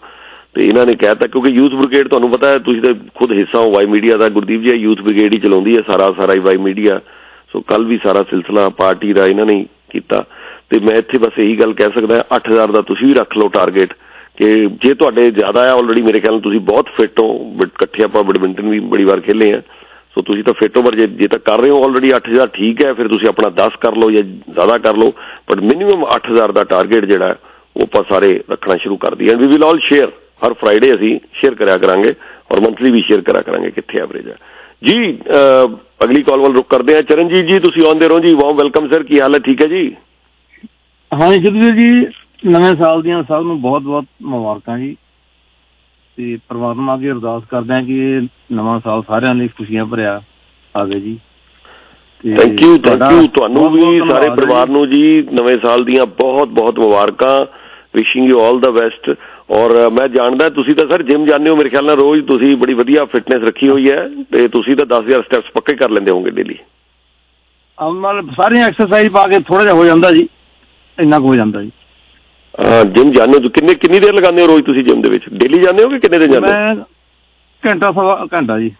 ਤੇ 0.53 0.67
ਇਹਨਾਂ 0.67 0.85
ਨੇ 0.85 0.95
ਕਹਿਤਾ 0.95 1.27
ਕਿਉਂਕਿ 1.27 1.49
ਯੂਥ 1.49 1.73
ਬ੍ਰਿਗੇਡ 1.73 2.07
ਤੁਹਾਨੂੰ 2.07 2.31
ਪਤਾ 2.31 2.47
ਹੈ, 2.47 2.57
ਤੁਸੀਂ 2.57 2.81
ਤਾਂ 2.81 2.93
ਖੁਦ 3.15 3.31
ਹਿੱਸਾ 3.31 3.59
ਹੋ 3.59 3.71
ਵਾਈ 3.71 3.85
ਮੀਡੀਆ 3.85 4.17
ਦਾ। 4.17 4.29
ਗੁਰਦੀਪ 4.29 4.61
ਜੀ 4.61 4.69
ਯੂਥ 4.69 5.01
ਬ੍ਰਿਗੇਡ 5.01 5.33
ਹੀ 5.33 5.39
ਚਲਾਉਂਦੀ 5.39 5.77
ਹੈ, 5.77 5.81
ਸਾਰਾ 5.87 6.13
ਸਾਰਾ 6.17 6.33
ਹੀ 6.33 6.39
ਵਾਈ 6.39 6.57
ਮੀਡੀਆ 6.57 7.01
ਸੋ 7.53 7.61
ਕੱਲ 7.61 7.85
ਵੀ 7.85 7.99
ਸਾਰਾ 8.03 8.23
ਸਿਲਸਿਲਾ 8.23 8.69
ਪਾਰਟੀ 8.69 9.13
ਦਾ 9.13 9.25
ਇਹਨਾਂ 9.25 9.45
ਨੇ 9.45 9.65
ਕੀਤਾ। 9.89 10.25
ਤੇ 10.69 10.79
ਮੈਂ 10.79 10.95
ਇੱਥੇ 10.95 11.17
ਬਸ 11.17 11.39
ਇਹੀ 11.39 11.59
ਗੱਲ 11.59 11.73
ਕਹਿ 11.73 11.89
ਸਕਦਾ 11.89 12.25
8000 12.35 12.71
ਦਾ 12.71 12.81
ਤੁਸੀਂ 12.81 13.07
ਵੀ 13.07 13.13
ਰੱਖ 13.13 13.37
ਲਓ 13.37 13.47
ਟਾਰਗੇਟ 13.47 13.93
ਕਿ 14.37 14.65
ਜੇ 14.83 14.93
ਤੁਹਾਡੇ 14.93 15.31
ਜ਼ਿਆਦਾ 15.31 15.61
ਆ 15.61 15.75
ਆਲਰੇਡੀ 15.75 16.01
ਮੇਰੇ 16.01 16.19
ਖਿਆਲ 16.19 16.33
ਨਾਲ 16.33 16.41
ਤੁਸੀਂ 16.41 16.59
ਬਹੁਤ 16.59 16.89
ਫਿੱਟ 16.97 17.19
ਹੋ 17.19 17.55
ਇਕੱਠੇ 17.63 18.03
ਆਪਾਂ 18.03 18.23
ਬੈਡਮਿੰਟਨ 18.23 18.69
ਵੀ 18.69 18.79
ਬੜੀ 18.79 19.03
ਵਾਰ 19.03 19.19
ਖੇਲੇ 19.19 19.53
ਆ। 19.53 19.61
ਸੋ 20.19 20.23
ਤੁਸੀਂ 20.27 20.43
ਤਾਂ 20.43 20.53
ਫਿੱਟ 20.53 20.77
ਹੋ 20.77 20.81
ਪਰ 20.83 20.95
ਜੇ 20.95 21.05
ਜੇ 21.19 21.27
ਤਾਂ 21.27 21.39
ਕਰ 21.45 21.59
ਰਹੇ 21.61 21.69
ਹੋ 21.69 21.83
ਆਲਰੇਡੀ 21.83 22.11
8000 22.13 22.47
ਠੀਕ 22.53 22.83
ਹੈ, 22.83 22.93
ਫਿਰ 22.93 23.07
ਤੁਸੀਂ 23.07 23.27
ਆਪਣਾ 23.29 23.49
10 23.57 23.75
ਕਰ 23.81 23.95
ਲਓ 23.97 24.11
ਜਾਂ 24.11 24.21
ਜ਼ਿਆਦਾ 24.23 24.77
ਕਰ 24.85 24.97
ਲਓ 24.97 25.11
ਬਟ 25.49 25.59
ਮਿਨੀਮਮ 25.63 26.03
8000 26.15 26.51
ਦਾ 26.53 26.63
ਟਾਰਗੇਟ 26.71 27.05
ਜਿਹੜਾ 27.05 27.35
ਉਹ 27.75 27.83
ਆਪਾਂ 27.83 28.03
ਸਾਰੇ 28.09 28.31
ਰੱਖਣਾ 28.51 28.75
ਸ਼ੁਰੂ 28.77 28.97
ਕਰ 28.97 29.15
ਦਈਏ। 29.15 29.29
And 29.31 29.39
we 29.41 29.47
will 29.47 29.63
all 29.63 29.79
share 29.83 30.11
Har 30.43 30.53
Friday 30.61 30.93
ਅਸੀਂ 30.95 31.19
ਸ਼ੇਅਰ 31.41 31.55
ਕਰਿਆ 31.55 31.77
ਕਰਾਂਗੇ 31.77 32.13
ਔਰ 32.51 32.59
ਮੰਥਲੀ 32.61 32.91
ਵੀ 32.91 33.01
ਸ਼ੇਅਰ 33.07 33.21
ਕਰਿਆ 33.21 33.41
ਕਰਾਂਗੇ 33.41 33.71
ਕਿੱਥੇ 33.71 34.01
ਐਵਰੇਜ 34.01 34.27
ਹੈ। 34.29 34.35
ਜੀ 34.83 34.95
ਅਗਲੀ 36.03 36.21
ਕਾਲ 36.23 36.39
ਵੱਲ 36.41 36.53
ਰੁਕ 36.53 36.67
ਕਰਦੇ 36.69 36.95
ਆ 36.97 37.01
ਚਰਨਜੀਤ 37.01 37.45
ਜੀ, 37.45 37.59
ਤੁਸੀਂ 37.59 37.85
ਆਉਂਦੇ 37.85 38.07
ਰਹੋ 38.07 38.19
ਜੀ। 38.19 38.33
ਵਾਮ 38.41 38.55
ਵੈਲਕਮ 38.57 38.87
ਸਰ 38.89 39.03
ਕੀ 39.03 39.19
ਹਾਲ 39.21 39.35
ਹੈ? 39.35 39.39
ਠੀਕ 39.47 39.61
ਹੈ 39.61 39.67
ਜੀ? 39.67 39.83
ਹਾਂ 41.11 41.31
ਜੀ 41.33 41.71
ਜੀ, 41.79 41.89
ਨਵੇਂ 42.45 42.75
ਸਾਲ 42.75 43.01
ਦੀਆਂ 43.01 43.23
ਸਭ 43.23 43.43
ਨੂੰ 43.45 43.61
ਬਹੁਤ-ਬਹੁਤ 43.61 44.05
ਮੁਬਾਰਕਾਂ 44.33 44.77
ਜੀ। 44.79 44.95
ਤੇ 46.19 46.37
ਪ੍ਰਮਾਤਮਾ 46.49 46.93
ਅੱਗੇ 46.95 47.11
ਅਰਦਾਸ 47.11 47.43
ਕਰਦੇ 47.49 47.73
ਹਾਂ 47.73 47.83
ਕਿ 47.83 47.97
ਇਹ 47.97 48.21
ਨਵਾਂ 48.51 48.79
ਸਾਲ 48.79 49.03
ਸਾਰਿਆਂ 49.07 49.35
ਲਈ 49.35 49.47
ਖੁਸ਼ੀਆਂ 49.47 49.85
ਭਰਿਆ 49.85 50.21
ਆਵੇ 50.75 50.99
ਜੀ। 50.99 51.19
ਥੈਂਕ 52.37 52.61
ਯੂ 52.61 52.77
ਥੈਂਕ 52.77 53.11
ਯੂ 53.11 53.27
ਤੁਹਾਨੂੰ 53.27 53.69
ਵੀ 53.71 53.99
ਸਾਰੇ 54.09 54.29
ਪਰਿਵਾਰ 54.29 54.69
ਨੂੰ 54.69 54.89
ਜੀ 54.89 55.21
ਨਵੇਂ 55.33 55.57
ਸਾਲ 55.57 55.83
ਦੀਆਂ 55.83 56.05
ਬਹੁਤ-ਬਹੁਤ 56.05 56.79
ਮੁਬਾਰਕਾਂ। 56.79 57.45
Wishing 57.93 58.29
you 58.29 58.39
all 58.39 58.59
the 58.59 58.71
best 58.71 59.09
ਔਰ 59.49 59.89
ਮੈਂ 59.89 60.07
ਜਾਣਦਾ 60.07 60.49
ਤੁਸੀਂ 60.49 60.75
ਤਾਂ 60.75 60.85
ਸਰ 60.91 61.03
ਜਿਮ 61.03 61.25
ਜਾਂਦੇ 61.25 61.49
ਹੋ 61.49 61.55
ਮੇਰੇ 61.55 61.69
ਖਿਆਲ 61.69 61.85
ਨਾਲ 61.85 61.95
ਰੋਜ਼ 61.95 62.25
ਤੁਸੀਂ 62.25 62.57
ਬੜੀ 62.57 62.73
ਵਧੀਆ 62.73 63.05
ਫਿਟਨੈਸ 63.05 63.47
ਰੱਖੀ 63.47 63.69
ਹੋਈ 63.69 63.91
ਹੈ। 63.91 64.09
ਤੇ 64.31 64.47
ਤੁਸੀਂ 64.47 64.75
ਤਾਂ 64.75 64.85
10000 64.85 65.21
ਸਟੈਪਸ 65.21 65.51
ਪੱਕੇ 65.53 65.75
ਕਰ 65.75 65.89
ਲੈਂਦੇ 65.89 66.11
ਹੋਵੋਗੇ 66.11 66.31
ਡੇਲੀ 66.31 66.57
ਮਤਲਬ 67.93 68.29
ਸਾਰੀਆਂ 68.37 68.67
ਐਕਸਰਸਾਈਜ਼ 68.67 69.09
ਪਾ 69.09 69.27
ਕੇ 69.27 69.39
ਥੋੜਾ 69.39 69.63
ਜਿਹਾ 69.63 69.73
ਹੋ 69.73 69.85
ਜਾਂਦਾ 69.85 70.11
ਜੀ। 70.11 70.27
ਇੰਨਾ 70.99 71.19
ਹੋ 71.19 71.35
ਜਾਂਦਾ 71.35 71.61
ਜੀ। 71.61 71.71
ਜਿਮ 72.95 73.11
ਜਾਂਦੇ 73.11 73.37
ਹੋ। 73.37 73.49
ਕਿੰਨੇ 73.49 73.73
ਕਿੰਨੀ 73.81 73.99
ਦੇਰ 73.99 74.13
ਲਗਾਉਂਦੇ 74.13 74.41
ਹੋ 74.41 74.47
ਰੋਜ਼ 74.47 74.63
ਤੁਸੀਂ 74.65 74.83
ਜਿਮ 74.83 75.01
ਦੇ 75.01 75.09
ਵਿੱਚ? 75.09 75.25
ਡੇਲੀ 75.33 75.59
ਜਾਂਦੇ 75.61 75.83
ਹੋ 75.83 75.89
ਕਿ 75.89 75.99
ਕਿੰਨੇ 75.99 76.19
ਦਿਨ 76.19 76.31
ਜਾਂਦੇ 76.31 76.47
ਹੋ? 76.47 76.53
ਮੈਂ 76.53 76.75
ਘੰਟਾ 77.63 77.91
ਸਵਾ 77.91 78.27
ਘੰਟਾ 78.33 78.59
ਜੀ। 78.59 78.71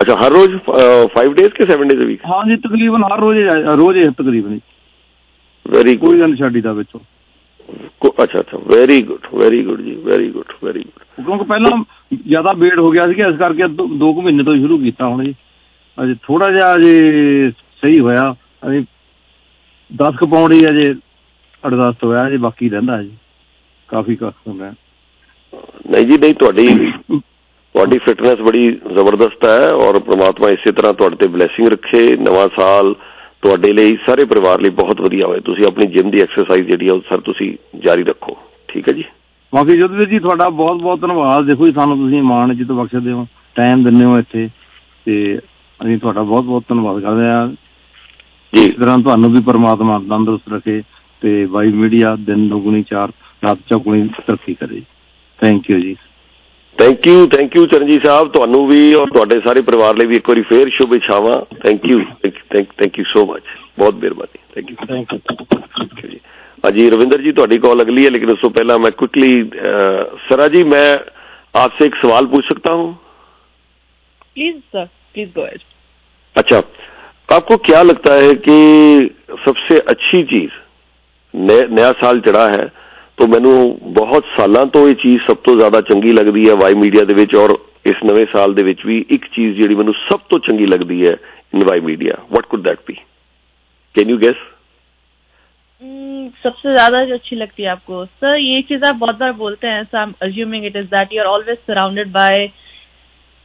ਅੱਛਾ 0.00 0.14
ਹਰ 0.16 0.30
ਰੋਜ਼ 0.32 0.54
5 1.14 1.32
ਡੇਜ਼ 1.34 1.52
ਕਿ 1.54 1.64
7 1.66 1.84
ਡੇਜ਼ 1.88 2.02
ਅ 2.02 2.06
ਵੀਕ 2.06 2.24
ਹਾਂ 2.26 2.44
ਜੀ 2.48 2.56
ਤਕਰੀਬਨ 2.66 3.04
ਹਰ 3.04 3.20
ਰੋਜ਼ 3.20 3.38
ਰੋਜ਼ 3.78 3.98
ਹੀ 3.98 4.08
ਤਕਰੀਬਨ 4.18 4.58
ਵੈਰੀ 5.66 5.96
ਗੁੱਡ 5.96 6.10
ਕੋਈ 6.10 6.20
ਗੱਲ 6.20 6.34
ਛੱਡੀ 6.36 6.60
ਦਾ 6.60 6.72
ਵਿੱਚੋਂ। 6.72 7.00
ਅੱਛਾ 8.22 8.38
ਅੱਛਾ। 8.40 8.58
ਵੈਰੀ 8.66 9.00
ਗੁੱਡ 9.02 9.26
ਵੈਰੀ 9.34 9.62
ਗੁੱਡ 9.64 9.80
ਜੀ। 9.80 9.94
ਵੈਰੀ 10.04 10.28
ਗੁੱਡ 10.30 10.52
ਵੈਰੀ 10.64 10.80
ਗੁੱਡ 10.80 11.24
ਕਿਉਂਕਿ 11.24 11.44
ਪਹਿਲਾਂ 11.44 11.70
ਜ਼ਿਆਦਾ 12.26 12.52
ਵੇਟ 12.58 12.78
ਹੋ 12.78 12.90
ਗਿਆ 12.90 13.06
ਸੀ 13.06 13.20
ਇਸ 13.28 13.36
ਕਰਕੇ 13.38 13.64
2 14.00 14.12
ਕੁ 14.14 14.22
ਮਹੀਨੇ 14.22 14.44
ਤੋਂ 14.44 14.56
ਸ਼ੁਰੂ 14.56 14.78
ਕੀਤਾ 14.78 15.06
ਹੁਣ 15.06 15.24
ਜੀ। 15.24 15.34
ਅਜੇ 15.98 16.14
ਥੋੜਾ 16.22 16.50
ਜਿਹਾ 16.50 16.74
ਅਜੇ 16.74 17.50
ਸਹੀ 17.82 17.98
ਹੋਇਆ। 18.00 18.34
ਅਜੇ 18.68 18.82
10 19.90 20.16
ਕੁ 20.20 20.26
ਪਾਉਂਡ 20.26 20.52
ਹੀ 20.52 20.66
ਅਜੇ 20.68 20.94
ਅਡਜਸਟ 21.62 22.04
ਹੋਇਆ 22.04 22.28
ਜੀ 22.30 22.36
ਬਾਕੀ 22.36 22.68
ਰਹਿੰਦਾ 22.68 23.02
ਜੀ। 23.02 23.10
ਕਾਫੀ 23.88 24.16
ਕੱਖ 24.16 24.34
ਹੁੰਦਾ 24.48 24.72
ਨਹੀਂ 25.90 26.06
ਜੀ 26.06 26.16
ਨਹੀਂ 26.18 26.34
ਤੁਹਾਡੀ 26.34 26.68
ਤੁਹਾਡੀ 27.74 27.98
ਫਿਟਨੈਸ 27.98 28.40
ਬੜੀ 28.40 28.64
ਜ਼ਬਰਦਸਤ 28.94 29.44
ਹੈ 29.44 29.70
ਔਰ 29.72 29.98
ਪ੍ਰਮਾਤਮਾ 29.98 30.48
ਇਸੇ 30.50 30.72
ਤਰ੍ਹਾਂ 30.72 30.92
ਤੁਹਾਡੇ 30.94 31.16
ਤੇ 31.16 31.26
ਬਲੇਸਿੰਗ 31.26 31.68
ਰੱਖੇ। 31.68 32.16
ਨਵਾਂ 32.16 32.48
ਸਾਲ 32.56 32.94
ਤੁਹਾਡੇ 33.42 33.72
ਲਈ 33.72 33.96
ਸਾਰੇ 34.06 34.24
ਪਰਿਵਾਰ 34.24 34.60
ਲਈ 34.60 34.70
ਬਹੁਤ 34.70 35.00
ਵਧੀਆ 35.00 35.26
ਹੋਵੇ 35.26 35.40
ਤੁਸੀਂ 35.40 35.66
ਆਪਣੀ 35.66 35.86
ਜਿਮ 35.86 36.10
ਦੀ 36.10 36.20
ਐਕਸਰਸਾਈਜ਼ 36.20 36.66
ਜਿਹੜੀ 36.66 36.88
ਆ 36.88 36.98
ਸਰ 37.08 37.20
ਤੁਸੀਂ 37.20 37.56
ਜਾਰੀ 37.78 38.02
ਰੱਖੋ। 38.02 38.36
ਠੀਕ 38.68 38.88
ਹੈ 38.88 38.92
ਜੀ? 38.94 39.04
ਬਾਕੀ 39.52 39.76
ਜੋਦਵੀਰ 39.76 40.08
ਜੀ 40.08 40.18
ਤੁਹਾਡਾ 40.18 40.48
ਬਹੁਤ 40.48 40.80
ਬਹੁਤ 40.82 41.00
ਧੰਨਵਾਦ। 41.00 41.44
ਦੇਖੋ 41.44 41.66
ਜੀ 41.66 41.72
ਸਾਨੂੰ 41.72 41.96
ਤੁਸੀਂ 41.98 42.22
ਮਾਣ 42.22 42.54
ਜਿੱਤ 42.54 42.72
ਬਖਸ਼ਦੇ 42.72 43.12
ਹੋ 43.12 43.26
ਟਾਈਮ 43.54 43.84
ਦਿੰਦੇ 43.84 44.04
ਹੋ 44.04 44.18
ਇੱਥੇ। 44.18 44.48
ਤੇ 45.04 45.38
ਅਸੀਂ 45.80 45.98
ਤੁਹਾਡਾ 45.98 46.22
ਬਹੁਤ 46.22 46.44
ਬਹੁਤ 46.44 46.64
ਧੰਨਵਾਦ 46.68 47.00
ਕਰਦੇ 47.02 47.28
ਆ 47.28 47.46
ਜੀ। 47.46 48.64
ਇਸ 48.64 48.74
ਤਰ੍ਹਾਂ 48.74 48.98
ਤੁਹਾਨੂੰ 48.98 49.32
ਵੀ 49.32 49.40
ਪਰਮਾਤਮਾ 49.40 49.98
ਤੰਦਰੁਸਤ 49.98 50.52
ਰੱਖੇ। 50.52 50.82
ਤੇ 51.21 51.43
ਵਾਈ 51.45 51.71
ਮੀਡੀਆ 51.73 52.15
ਦਿਨ 52.25 52.47
ਦੁਗਣੀ 52.49 52.83
ਚਾਰ 52.83 53.11
ਰਾਤ 53.43 53.57
ਚੌਗੁਣੀ 53.69 54.07
ਤਰੱਕੀ 54.27 54.53
ਕਰੇ 54.53 54.81
ਥੈਂਕ 55.39 55.69
ਯੂ 55.69 55.79
ਜੀ 55.79 55.95
thank 56.77 57.07
you 57.07 57.25
thank 57.27 57.55
you 57.55 57.65
Charanjit 57.65 58.05
Sahib 58.05 58.31
ਤੁਹਾਨੂੰ 58.31 58.65
ਵੀ 58.67 58.93
ਔਰ 58.93 59.09
ਤੁਹਾਡੇ 59.09 59.39
ਸਾਰੇ 59.39 59.61
ਪਰਿਵਾਰ 59.61 59.97
ਲਈ 59.97 60.05
ਵੀ 60.05 60.15
ਇੱਕ 60.15 60.29
ਵਾਰੀ 60.29 60.41
ਫੇਰ 60.41 60.69
ਸ਼ੁਭ 60.77 60.93
ਇਛਾਵਾਂ 60.93 61.39
thank 61.63 61.85
you 61.85 61.99
thank 62.23 62.67
thank 62.79 62.99
you 62.99 63.05
so 63.13 63.25
much 63.25 63.43
ਬਹੁਤ 63.79 63.95
ਮਿਹਰਬਾਨੀ 63.95 64.39
ਥੈਂਕ 64.55 64.71
ਯੂ 64.71 64.75
ਥੈਂਕ 64.87 65.13
ਯੂ 66.03 66.09
ਜੀ 66.09 66.19
अजी 66.63 66.89
रविंदर 66.89 67.21
जी 67.21 67.31
ਤੁਹਾਡੀ 67.35 67.57
ਕਾਲ 67.59 67.81
अगली 67.81 68.03
है 68.03 68.09
लेकिन 68.11 68.29
उससे 68.29 68.49
पहला 68.49 68.77
मैं 68.77 68.91
क्विकली 68.99 69.31
सरा 70.27 70.47
जी 70.47 70.63
मैं 70.65 70.85
आपसे 71.55 71.85
एक 71.85 71.95
सवाल 71.95 72.25
पूछ 72.25 72.45
सकता 72.47 72.73
हूँ 72.73 72.85
please 74.35 74.55
sir 74.75 74.85
please 74.85 75.33
go 75.35 75.41
ahead 75.41 75.65
अच्छा 76.35 76.61
आपको 77.29 77.57
क्या 77.65 77.81
लगता 77.81 78.13
है 78.15 78.33
कि 78.45 78.55
सबसे 79.41 79.79
अच्छी 79.87 80.23
चीज 80.25 80.55
नया 81.37 81.91
साल 82.01 82.19
चढ़ा 82.21 82.47
है 82.49 82.69
ਤੋਂ 83.17 83.27
ਮੈਨੂੰ 83.27 83.79
ਬਹੁਤ 83.93 84.25
ਸਾਲਾਂ 84.37 84.65
ਤੋਂ 84.65 84.87
ਇਹ 84.89 84.95
ਚੀਜ਼ 84.95 85.21
ਸਭ 85.27 85.37
ਤੋਂ 85.43 85.55
ਜ਼ਿਆਦਾ 85.55 85.81
ਚੰਗੀ 85.81 86.11
ਲੱਗਦੀ 86.13 86.49
ਹੈ 86.49 86.55
ਵਾਈ 86.55 86.73
ਮੀਡੀਆ 86.73 87.03
ਦੇ 87.03 87.13
ਵਿੱਚ 87.13 87.35
ਔਰ 87.35 87.57
ਇਸ 87.85 87.95
ਨਵੇਂ 88.05 88.25
ਸਾਲ 88.33 88.53
ਦੇ 88.53 88.63
ਵਿੱਚ 88.63 88.85
ਵੀ 88.85 89.05
ਇੱਕ 89.09 89.25
ਚੀਜ਼ 89.25 89.55
ਜਿਹੜੀ 89.57 89.75
ਮੈਨੂੰ 89.75 89.93
ਸਭ 90.09 90.19
ਤੋਂ 90.29 90.39
ਚੰਗੀ 90.39 90.65
ਲੱਗਦੀ 90.65 91.05
ਹੈ 91.07 91.15
in 91.53 91.63
Y 91.63 91.79
media 91.79 92.15
what 92.31 92.45
could 92.45 92.61
that 92.61 92.79
be 92.87 92.95
can 93.95 94.11
you 94.11 94.15
guess 94.17 94.39
सबसे 96.43 96.71
ज्यादा 96.71 96.99
जो 97.05 97.13
अच्छी 97.13 97.35
लगती 97.35 97.63
है 97.63 97.69
आपको 97.69 97.97
सर 98.05 98.37
ये 98.37 98.61
चीज 98.61 98.83
आप 98.83 98.95
बहुत 98.95 99.17
बार 99.17 99.31
बोलते 99.33 99.67
हैं 99.67 99.83
so 99.83 99.97
I 99.97 100.03
am 100.03 100.13
assuming 100.21 100.65
it 100.65 100.75
is 100.75 100.85
that 100.87 101.13
you 101.13 101.21
are 101.21 101.27
always 101.27 101.57
surrounded 101.67 102.11
by 102.11 102.45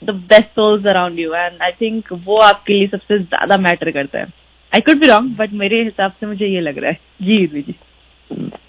the 0.02 0.14
best 0.30 0.48
souls 0.54 0.86
around 0.86 1.18
you 1.18 1.34
and 1.34 1.62
I 1.62 1.72
think 1.80 2.12
वो 2.26 2.38
आपके 2.42 2.74
लिए 2.74 2.86
सबसे 2.88 3.18
ज्यादा 3.18 3.58
मैटर 3.58 3.90
करता 3.90 4.18
है 4.18 4.26
I 4.72 4.80
could 4.80 5.00
be 5.00 5.06
wrong 5.06 5.36
but 5.36 5.52
मेरे 5.54 5.82
हिसाब 5.82 6.12
से 6.12 6.26
मुझे 6.26 6.46
ये 6.46 6.60
लग 6.60 6.78
रहा 6.78 6.90
है 6.90 6.98
जी 7.22 7.46
जी 7.46 7.62
जी 7.62 7.74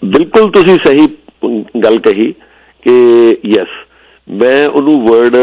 ਬਿਲਕੁਲ 0.04 0.50
ਤੁਸੀਂ 0.50 0.76
ਸਹੀ 0.78 1.06
ਗੱਲ 1.82 1.98
ਕਹੀ 1.98 2.32
ਕਿ 2.82 2.92
ਯੈਸ 3.46 3.68
ਮੈਂ 4.28 4.68
ਉਹਨੂੰ 4.68 5.00
ਵਰਡ 5.02 5.36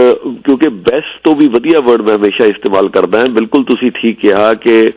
ਕਿਉਂਕਿ 0.46 0.70
ਬੈਸਟ 0.86 1.20
ਤੋਂ 1.24 1.36
ਵੀ 1.36 1.48
ਵਧੀਆ 1.48 1.80
ਵਰਡ 1.80 2.02
ਮੈਂ 2.02 2.16
ਹਮੇਸ਼ਾ 2.18 2.46
ਇਸਤੇਮਾਲ 2.46 2.90
ਕਰਦਾ 2.90 3.20
ਹਾਂ 3.20 3.28
ਬਿਲਕੁਲ 3.30 3.64
ਤੁਸੀਂ 3.64 3.92
ਠੀਕ 3.92 4.20
ਕਿਹਾ 4.20 4.54
ਕਿ 4.54 4.92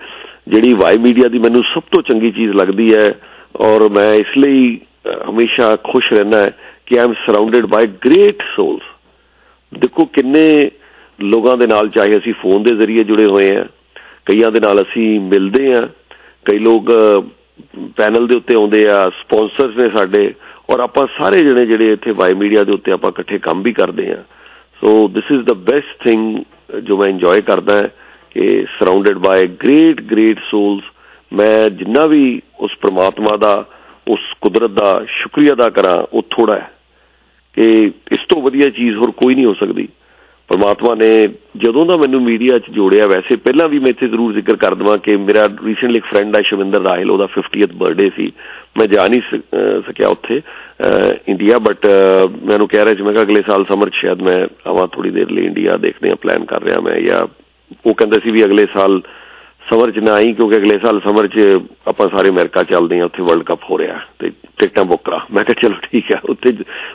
ਜਿਹੜੀ 0.49 0.73
ਵਾਈ 0.75 0.99
ਮੀਡੀਆ 0.99 1.29
ਦੀ 1.29 1.39
ਮੈਨੂੰ 1.39 1.63
ਸਭ 1.75 1.83
ਤੋਂ 1.93 2.03
ਚੰਗੀ 2.03 2.31
ਚੀਜ਼ 2.31 2.55
ਲੱਗਦੀ 2.57 2.95
ਹੈ 2.95 3.13
ਔਰ 3.61 3.89
ਮੈਂ 3.89 4.13
ਇਸ 4.15 4.37
ਲਈ 4.39 4.79
ਹਮੇਸ਼ਾ 5.29 5.75
ਖੁਸ਼ 5.85 6.13
ਰਹਿਣਾ 6.13 6.37
ਹੈ 6.37 6.53
ਕਿ 6.87 6.99
ਆਮ 7.01 7.13
ਸਰਾਊਂਡਡ 7.27 7.67
ਬਾਈ 7.67 7.87
ਗ੍ਰੇਟ 8.07 8.43
ਸੋਲਸ 8.57 8.83
ਦੇਖੋ 9.73 10.05
ਕਿੰਨੇ 10.05 10.71
ਲੋਕਾਂ 11.19 11.57
ਦੇ 11.57 11.67
ਨਾਲ 11.67 11.89
ਚਾਹੇ 11.89 12.17
ਅਸੀਂ 12.17 12.33
ਫੋਨ 12.43 12.63
ਦੇ 12.63 12.75
ਜ਼ਰੀਏ 12.75 13.05
ਜੁੜੇ 13.05 13.27
ਹੋਏ 13.27 13.55
ਆ 13.57 13.65
ਕਈਆਂ 14.26 14.52
ਦੇ 14.52 14.60
ਨਾਲ 14.60 14.82
ਅਸੀਂ 14.82 15.20
ਮਿਲਦੇ 15.20 15.74
ਆ 15.74 15.90
ਕਈ 16.46 16.60
ਲੋਕ 16.60 16.92
ਪੈਨਲ 17.96 18.28
ਦੇ 18.28 18.36
ਉੱਤੇ 18.36 18.56
ਆਉਂਦੇ 18.56 18.88
ਆ, 18.90 19.10
ਸਪਾਂਸਰਸ 19.10 19.78
ਨੇ 19.78 19.90
ਸਾਡੇ, 19.90 20.34
ਔਰ 20.70 20.80
ਆਪਾਂ 20.80 21.08
ਸਾਰੇ 21.18 21.44
ਜਣੇ 21.44 21.66
ਜਿਹੜੇ 21.66 21.92
ਇੱਥੇ 21.94 22.12
ਵਾਈ 22.12 22.34
ਮੀਡੀਆ 22.34 22.64
ਦੇ 22.64 22.72
ਉੱਤੇ 22.72 22.92
ਆਪਾਂ 22.92 23.10
ਇਕੱਠੇ 23.10 23.38
ਕੰਮ 23.38 23.62
ਵੀ 23.62 23.74
ਕਰਦੇ 23.74 24.12
ਆ 24.12 24.24
so 24.82 25.08
this 25.08 25.32
is 25.32 25.42
the 25.42 25.54
best 25.54 26.04
thing 26.04 26.38
ਜੋ 26.84 26.98
ਮੈਂ 26.98 27.08
ਇੰਜੋਏ 27.08 27.42
ਕਰਦਾ 27.42 27.78
ਹੈ, 27.78 27.90
ਕਿ 28.32 28.66
surrounded 28.80 29.18
by 29.18 29.48
great 29.48 30.02
great 30.02 30.40
souls 30.52 30.84
ਮੈਂ 31.34 31.70
ਜਿੰਨਾ 31.70 32.06
ਵੀ 32.06 32.42
ਉਸ 32.60 32.72
ਪ੍ਰਮਾਤਮਾ 32.82 33.38
ਦਾ, 33.38 33.66
ਉਸ 34.08 34.20
ਕੁਦਰਤ 34.42 34.72
ਦਾ 34.72 35.06
ਸ਼ੁਕਰੀਆ 35.08 35.54
ਅਦਾ 35.54 35.70
ਕਰਾਂ, 35.70 36.04
ਉਹ 36.14 36.24
ਥੋੜਾ 36.30 36.56
ਹੈ। 36.56 36.72
ਕਿ 37.54 37.92
ਇਸ 38.12 38.20
ਤੋਂ 38.30 38.42
ਵਧੀਆ 38.42 38.70
ਚੀਜ਼ 38.70 38.96
ਹੋਰ 38.96 39.12
ਕੋਈ 39.12 39.36
ਨਹੀਂ 39.36 39.46
ਹੋ 39.46 39.54
ਸਕਦੀ। 39.54 39.88
ਪਰਮਾਤਮਾ 40.50 40.94
ਨੇ 40.96 41.08
ਜਦੋਂ 41.58 41.86
ਦਾ 41.86 41.96
ਮੈਨੂੰ 41.98 42.22
ਮੀਡੀਆ 42.22 42.58
'ਚ 42.60 42.72
ਜੋੜਿਆ, 42.72 43.08
ਵੈਸੇ 43.08 43.36
ਪਹਿਲਾਂ 43.36 43.68
ਵੀ 43.70 43.80
ਮੈਂ 43.80 43.90
ਇੱਥੇ 43.90 44.08
ਜ਼ਰੂਰ 44.08 44.34
ਜ਼ਿਕਰ 44.34 44.56
ਕਰ 44.56 44.76
ਦਵਾਂ 44.76 44.98
ਕਿ 45.06 45.16
ਮੇਰਾ 45.20 45.46
ਰੀਸੈਂਟਲੀ 45.66 45.98
ਇੱਕ 45.98 46.06
ਫਰੈਂਡ 46.06 46.36
ਹੈ 46.36 46.42
ਸ਼ਵਿੰਦਰ 46.50 46.82
ਰਾਹਲ, 46.82 47.12
ਉਹਦਾ 47.12 47.28
50th 47.38 47.74
ਬਰਥਡੇ 47.78 48.10
ਸੀ। 48.16 48.32
ਮੈਂ 48.78 48.88
ਜਾ 48.88 49.08
ਨਹੀਂ 49.08 49.22
ਸਕਿਆ 49.88 50.08
ਉੱਥੇ 50.08 50.42
ਇੰਡੀਆ 51.28 51.58
ਬਟ 51.68 51.88
ਮੈਨੂੰ 52.46 52.68
ਕਹਿ 52.68 52.86
ਰਿਹਾ 52.86 52.96
ਸੀ, 52.96 53.02
ਮੈਂ 53.04 53.14
ਕਿਹਾ 53.14 53.24
ਅਗਲੇ 53.24 53.42
ਸਾਲ 53.48 53.66
ਸਮਰ 53.70 53.90
'ਚ 53.90 54.02
ਸ਼ਾਇਦ 54.02 54.22
ਮੈਂ 54.24 54.40
ਆਵਾਂ 54.68 54.88
ਥੋੜੀ 54.96 55.10
ਦੇਰ 55.18 55.32
ਲਈ 55.32 55.46
ਇੰਡੀਆ 55.46 55.78
ਦੇਖਦੇ 55.78 56.12
ਆ 56.12 56.16
ਪਲਾਨ 56.22 56.46
ਕਰ 56.46 56.64
ਰਿਹਾ 56.64 56.80
ਮੈਂ, 56.82 57.00
ਜਾਂ 57.02 57.26
ਉਹ 57.86 57.94
ਕਹਿੰਦਾ 57.94 58.20
ਸੀ 58.20 58.32
ਵੀ 58.32 58.46
ਅਗਲੇ 58.46 58.66
ਸਾਲ 58.74 59.02
ਸਮਰ 59.70 59.92
'ਚ 59.92 60.00
ਨਾ 60.00 60.12
ਆਈ 60.14 60.34
ਕਿਉਂਕਿ 60.34 60.56
ਅਗਲੇ 60.58 60.78
ਸਾਲ 60.80 61.00
ਸਮਰ 61.02 61.28
'ਚ 61.28 61.40
ਆਪਾਂ 61.88 62.08
ਸਾਰੇ 62.10 62.30
ਅਮਰੀਕਾ 62.30 62.64
ਚੱਲਦੇ 62.72 63.00
ਆ 63.00 63.06
ਉੱਥੇ 63.06 63.24
ਵਰਲਡ 63.24 63.44
ਕੱਪ 63.44 63.64
ਹੋ 63.70 63.78
ਰਿਹਾ 63.78 64.00
ਤੇ 64.20 64.30
ਟਿਕਟਾਂ 64.60 64.84
ਬੁੱਕ 64.86 65.04
ਕਰਾ। 65.06 65.20
ਮੈਂ 65.34 65.44
ਕਿਹਾ 65.44 65.62
ਚਲੋ 65.62 65.76
ਠੀਕ 65.84 66.12
ਆ 66.14 66.20
ਉੱਥੇ 66.30 66.54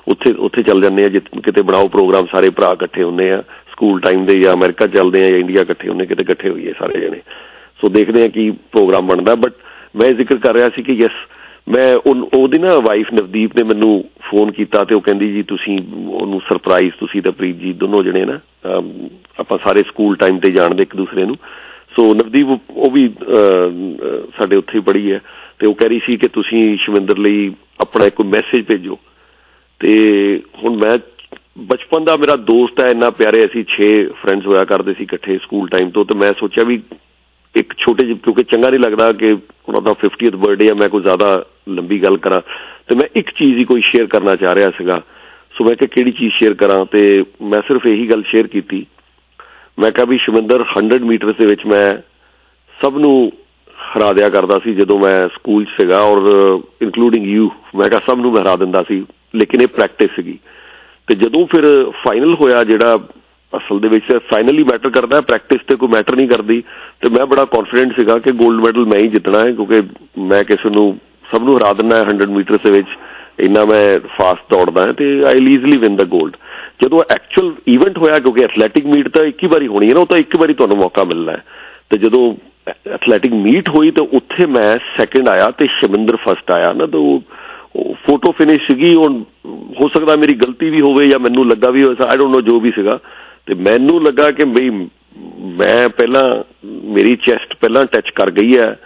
ਉੱਥੇ 0.09 0.33
ਉੱਥੇ 0.49 0.63
ਚੱਲ 0.63 0.81
ਜੰਨੇ 0.81 1.05
ਆ 1.05 1.09
ਕਿਤੇ 1.09 1.63
ਬਣਾਓ 1.63 1.89
ਪ੍ਰੋਗਰਾਮ, 1.89 2.27
ਸਾਰੇ 2.33 2.51
ਭਰਾ 2.51 2.73
ਇਕੱਠੇ 2.73 3.03
ਹੁੰਨੇ 3.03 3.31
ਆ 3.31 3.43
ਸਕੂਲ 3.73 4.01
ਟਾਈਮ 4.01 4.25
ਦੇ 4.27 4.39
ਜਾਂ 4.41 4.53
ਅਮਰੀਕਾ 4.55 4.87
ਚੱਲਦੇ 4.87 5.25
ਆ 5.25 5.31
ਜਾਂ 5.31 5.39
ਇੰਡੀਆ 5.39 5.63
ਇਕੱਠੇ 5.63 5.89
ਹੁੰਨੇ 5.89 6.07
ਕਿਤੇ 6.07 6.23
ਇਕੱਠੇ 6.23 6.51
ਹੋਈਏ 6.51 6.73
ਸਾਰੇ 6.79 7.01
ਜਣੇ। 7.01 7.21
ਸੋ 7.81 7.89
ਦੇਖਦੇ 7.89 8.25
ਆ 8.25 8.29
ਕੀ 8.29 8.51
ਪ੍ਰੋਗਰਾਮ 8.73 9.07
ਬਣਦਾ 9.07 9.35
ਬਟ 9.35 9.53
ਮੈਂ 9.97 10.13
ਜ਼ਿਕਰ 10.15 10.37
ਕਰ 10.39 10.55
ਰਿਹਾ 10.55 10.69
ਸੀ 10.75 10.83
ਕਿ 10.83 10.93
ਯੈਸ 10.93 11.17
ਮੈਂ 11.69 11.95
ਉਹਦੀ 11.97 12.59
ਨਾ 12.59 12.75
ਵਾਈਫ 12.85 13.13
ਨਵਦੀਪ 13.15 13.57
ਨੇ 13.57 13.63
ਮੈਨੂੰ 13.63 13.93
ਫੋਨ 14.29 14.51
ਕੀਤਾ 14.53 14.85
ਤੇ 14.85 14.95
ਉਹ 14.95 15.01
ਕਹਿੰਦੀ 15.01 15.33
ਜੀ, 15.33 15.43
ਤੁਸੀਂ 15.43 15.79
ਉਹਨੂੰ 16.11 16.41
ਸਰਪ੍ਰਾਈਜ਼ 16.49 16.93
ਤੁਸੀਂ 17.01 17.23
ਤੇ 17.23 17.31
ਪ੍ਰੀਤ 17.31 17.57
ਜੀ 17.57 17.73
ਦੋਨੋਂ 17.81 18.03
ਜਣੇ 18.05 18.25
ਨਾ 18.25 18.39
ਆਪਾਂ 19.41 19.59
ਸਾਰੇ 19.65 19.83
ਸਕੂਲ 19.89 20.17
ਟਾਈਮ 20.17 20.39
ਤੇ 20.39 20.51
ਜਾਣਦੇ 20.53 20.83
ਇੱਕ 20.83 20.97
ਦੂਸਰੇ 20.97 21.25
ਨੂੰ। 21.25 21.37
ਸੋ 21.93 22.13
ਨਵਦੀਪ, 22.15 22.49
ਉਹ 22.71 22.91
ਵੀ 22.91 23.09
ਸਾਡੇ 24.39 24.57
ਉੱਥੇ 24.57 24.79
ਹੀ 24.79 24.83
ਪੜੀ 24.83 25.13
ਹੈ 25.13 25.21
ਤੇ 25.59 25.67
ਉਹ 25.67 25.75
ਕਹਿ 25.75 25.89
ਰਹੀ 25.89 26.01
ਸੀ 26.07 26.17
ਕਿ 26.17 26.29
ਤੁਸੀਂ 26.29 26.63
ਸ਼ਵਿੰਦਰ 26.85 27.19
ਲਈ 27.19 27.51
ਆਪਣਾ 27.81 28.05
ਇੱਕ 28.07 28.21
ਮੈਸੇਜ 28.35 28.65
ਭੇਜੋ। 28.67 28.99
ਤੇ 29.81 29.93
ਹੁਣ 30.63 30.77
ਮੈਂ 30.77 30.97
ਬਚਪਨ 31.69 32.05
ਦਾ 32.05 32.17
ਮੇਰਾ 32.17 32.37
ਦੋਸਤ 32.37 32.81
ਹੈ, 32.81 32.91
ਇੰਨਾ 32.91 33.11
ਪਿਆਰੇ 33.11 33.45
ਅਸੀਂ 33.45 33.65
6 33.71 33.89
ਫਰੈਂਡਸ 34.23 34.47
ਹੋਇਆ 34.47 34.65
ਕਰਦੇ 34.65 34.95
ਸੀ 34.95 35.03
ਇਕੱਠੇ 35.05 35.39
ਸਕੂਲ 35.43 35.69
ਟਾਈਮ 35.69 35.91
ਤੋਂ 35.91 36.05
ਤੇ 36.05 36.15
ਮੈਂ 36.15 36.33
ਸੋਚਿਆ 36.39 36.65
ਵੀ 36.65 36.81
ਇੱਕ 37.55 37.75
ਛੋਟੇ 37.79 38.05
ਜਿਹੇ, 38.07 38.19
ਕਿਉਂਕਿ 38.25 38.43
ਚੰਗਾ 38.43 38.69
ਨਹੀਂ 38.71 38.81
ਲੱਗਦਾ 38.81 39.13
ਕਿ 39.13 39.33
ਉਹਨਾਂ 39.33 39.83
ਦਾ 39.83 39.95
50th 40.03 40.37
ਬਰਥਡੇ 40.37 40.71
ਆ, 40.71 40.75
ਮੈਂ 40.75 40.89
ਕੋਈ 40.89 41.03
ਜ਼ਿਆਦਾ 41.03 41.31
ਲੰਬੀ 41.69 42.03
ਗੱਲ 42.03 42.17
ਕਰਾਂ। 42.17 42.41
ਤੇ 42.89 42.95
ਮੈਂ 42.95 43.09
ਇੱਕ 43.17 43.31
ਚੀਜ਼ 43.39 43.59
ਹੀ 43.59 43.65
ਕੋਈ 43.65 43.83
ਸ਼ੇਅਰ 43.91 44.07
ਕਰਨਾ 44.07 44.37
ਚਾਹ 44.37 44.55
ਰਿਹਾ 44.55 44.71
ਸੀਗਾ। 44.79 45.01
ਸੋ 45.57 45.65
ਮੈਂ 45.65 45.75
ਕਿ 45.77 45.87
ਕਿਹੜੀ 45.87 46.13
ਚੀਜ਼ 46.13 46.33
ਸ਼ੇਅਰ 46.35 46.55
ਕਰਾਂ 46.55 46.85
ਤੇ 46.93 47.03
ਮੈਂ 47.51 47.61
ਸਿਰਫ 47.69 47.87
ਇਹੀ 47.87 48.09
ਗੱਲ 48.11 48.23
ਸ਼ੇਅਰ 48.27 48.47
ਕੀਤੀ 48.47 48.85
ਮੈਂ 49.79 49.91
ਕਿਹਾ 49.91 50.07
ਵੀ 50.07 50.19
ਸ਼ਵਿੰਦਰ 50.19 50.65
100 50.79 50.99
ਮੀਟਰ 51.03 51.33
ਦੇ 51.33 51.47
ਵਿੱਚ 51.47 51.67
ਮੈਂ 51.67 51.97
ਸਭ 52.83 52.97
ਨੂੰ 52.99 53.33
ਹਰਾ 53.97 54.13
ਦਿਆ 54.13 54.29
ਕਰਦਾ 54.29 54.59
ਸੀ 54.59 54.75
ਜਦੋਂ 54.75 54.99
ਮੈਂ 54.99 55.29
ਸਕੂਲ 55.29 55.65
'ਚ 55.65 55.69
ਸੀਗਾ 55.81 56.01
ਔਰ 56.01 56.19
ਇਨਕਲੂਡਿੰਗ 56.83 57.27
ਯੂ 57.27 57.51
ਮੈਂ 57.77 57.89
ਕਿਹਾ 57.89 58.01
ਸਭ 58.07 58.19
ਨੂੰ 58.19 58.33
ਮੈਂ 58.33 58.43
ਹਰਾ 58.43 58.57
ਦਿੰਦਾ 58.57 58.83
ਸੀ, 58.83 59.05
ਲੇਕਿਨ 59.37 59.61
ਇਹ 59.61 59.69
ਪ੍ਰੈਕਟਿਸ 59.69 60.11
ਸੀਗੀ। 60.17 60.39
ਤੇ 61.07 61.15
ਜਦੋਂ 61.15 61.47
ਫਿਰ 61.47 61.91
ਫਾਈਨਲ 62.05 62.35
ਹੋਇਆ 62.35 62.65
ਜਿਹੜਾ 62.65 62.99
ਅਸਲ 63.57 63.79
ਦੇ 63.81 63.89
ਵਿੱਚ 63.89 64.05
ਫਾਈਨਲੀ 64.31 64.63
ਮੈਟਰ 64.63 64.91
ਕਰਦਾ 64.91 65.17
ਹੈ 65.17 65.21
ਪ੍ਰੈਕਟਿਸ 65.21 65.61
ਤੇ 65.69 65.77
ਕੋਈ 65.77 65.89
ਮੈਟਰ 65.89 66.17
ਨਹੀਂ 66.17 66.29
ਕਰਦੀ, 66.29 66.63
ਤੇ 67.01 67.11
ਮੈਂ 67.11 67.27
ਬੜਾ 67.27 67.45
ਕੌਨਫੀਡੈਂਟ 67.45 67.97
ਸੀਗਾ 67.97 68.19
ਕਿ 68.19 68.31
골ਡ 68.31 68.61
ਮੈਡਲ 68.61 68.87
ਮੈਂ 68.87 68.99
ਹੀ 68.99 69.09
ਜਿੱਤਣਾ 69.09 69.39
ਹੈ, 69.39 69.51
ਕਿਉਂਕਿ 69.53 69.83
ਮੈਂ 70.19 70.45
ਕਿਸੇ 70.45 70.71
ਨੂੰ, 70.71 70.99
ਸਭ 71.33 71.43
ਨੂੰ 71.43 71.59
ਹਰਾ 71.59 71.73
ਦਿੰਦਾ 71.73 72.05
100 72.05 72.31
ਮੀਟਰ 72.31 72.59
ਦੇ 72.65 72.71
ਵਿੱਚ। 72.71 72.89
ਇੰਨਾ 73.39 73.65
ਮੈਂ 73.65 74.01
ਫਾਸਟ 74.01 74.41
ਦੌੜਦਾ 74.51 74.83
ਹਾਂ 74.83 74.93
ਤੇ 74.93 75.25
ਆਈ 75.25 75.37
ਈਜ਼ਲੀ 75.37 75.77
ਵਿਨ 75.77 75.97
ਦਾ 75.97 76.05
골ਡ 76.05 76.37
ਜਦੋਂ 76.83 77.03
ਐਕਚੁਅਲ 77.11 77.55
ਇਵੈਂਟ 77.69 77.99
ਹੋਇਆ, 77.99 78.19
ਕਿਉਂਕਿ 78.19 78.45
ਐਥਲੈਟਿਕ 78.45 78.87
ਮੀਟ 78.87 79.09
ਤਾਂ 79.09 79.25
ਇੱਕ 79.25 79.43
ਹੀ 79.43 79.49
ਵਾਰੀ 79.49 79.67
ਹੋਣੀ 79.67 79.89
ਹੈ 79.89 79.95
ਨਾ, 79.95 80.01
ਉਹ 80.01 80.07
ਤਾਂ 80.07 80.19
ਇੱਕ 80.19 80.37
ਵਾਰੀ 80.37 80.55
ਤੁਹਾਨੂੰ 80.55 80.77
ਮੌਕਾ 80.77 81.05
ਮਿਲਣਾ 81.05 81.33
ਹੈ। 81.33 81.45
ਤੇ 81.91 81.99
ਜਦੋਂ 81.99 82.35
ਐਥਲੈਟਿਕ 82.95 83.33
ਮੀਟ 83.33 83.69
ਹੋਈ 83.69 83.91
ਤਾਂ 83.91 84.07
ਉੱਥੇ 84.13 84.47
ਮੈਂ 84.47 84.79
ਸੈਕੰਡ 84.97 85.29
ਆਇਆ 85.29 85.51
ਤੇ 85.51 85.67
ਸ਼ਮਿੰਦਰ 85.81 86.17
ਫਸਟ 86.17 86.51
ਆਇਆ 86.51 86.73
ਨਾ, 86.73 86.87
ਤਾਂ 86.87 87.01
ਉਹ 87.01 87.23
ਫੋਟੋ 88.07 88.33
ਫਿਨਿਸ਼ 88.33 88.63
ਸੀਗੀ, 88.67 88.95
ਹੁਣ 88.95 89.23
ਹੋ 89.47 89.89
ਸਕਦਾ 89.89 90.17
ਮੇਰੀ 90.17 90.35
ਗਲਤੀ 90.35 90.71
ਵੀ 90.71 90.81
ਹੋਵੇ 90.81 91.09
ਜਾਂ 91.09 91.19
ਮੈਨੂੰ 91.19 91.49
ਲੱਗਾ 91.49 91.71
ਵੀ 91.71 91.83
ਆਈ 91.83 92.17
ਡੋਨਟ 92.17 92.35
ਨੋ 92.35 92.41
ਜੋ 92.41 92.61
ਵੀ 92.61 92.71
ਸੀਗਾ। 92.71 92.99
ਤੇ 93.47 93.55
ਮੈਨੂੰ 93.55 94.03
ਲੱਗਾ 94.03 94.31
ਕਿ 94.31 94.45
ਬਈ 94.45 94.71
ਮੈਂ 95.59 95.89
ਪਹਿਲਾਂ 95.89 96.45
ਮੇਰੀ 96.67 97.17
ਚੈਸਟ 97.17 97.55
ਪਹਿਲਾਂ 97.61 97.87
ਟੱਚ 97.87 98.11
ਕਰ 98.11 98.31
ਗਈ 98.31 98.59
ਹੈ। 98.59 98.77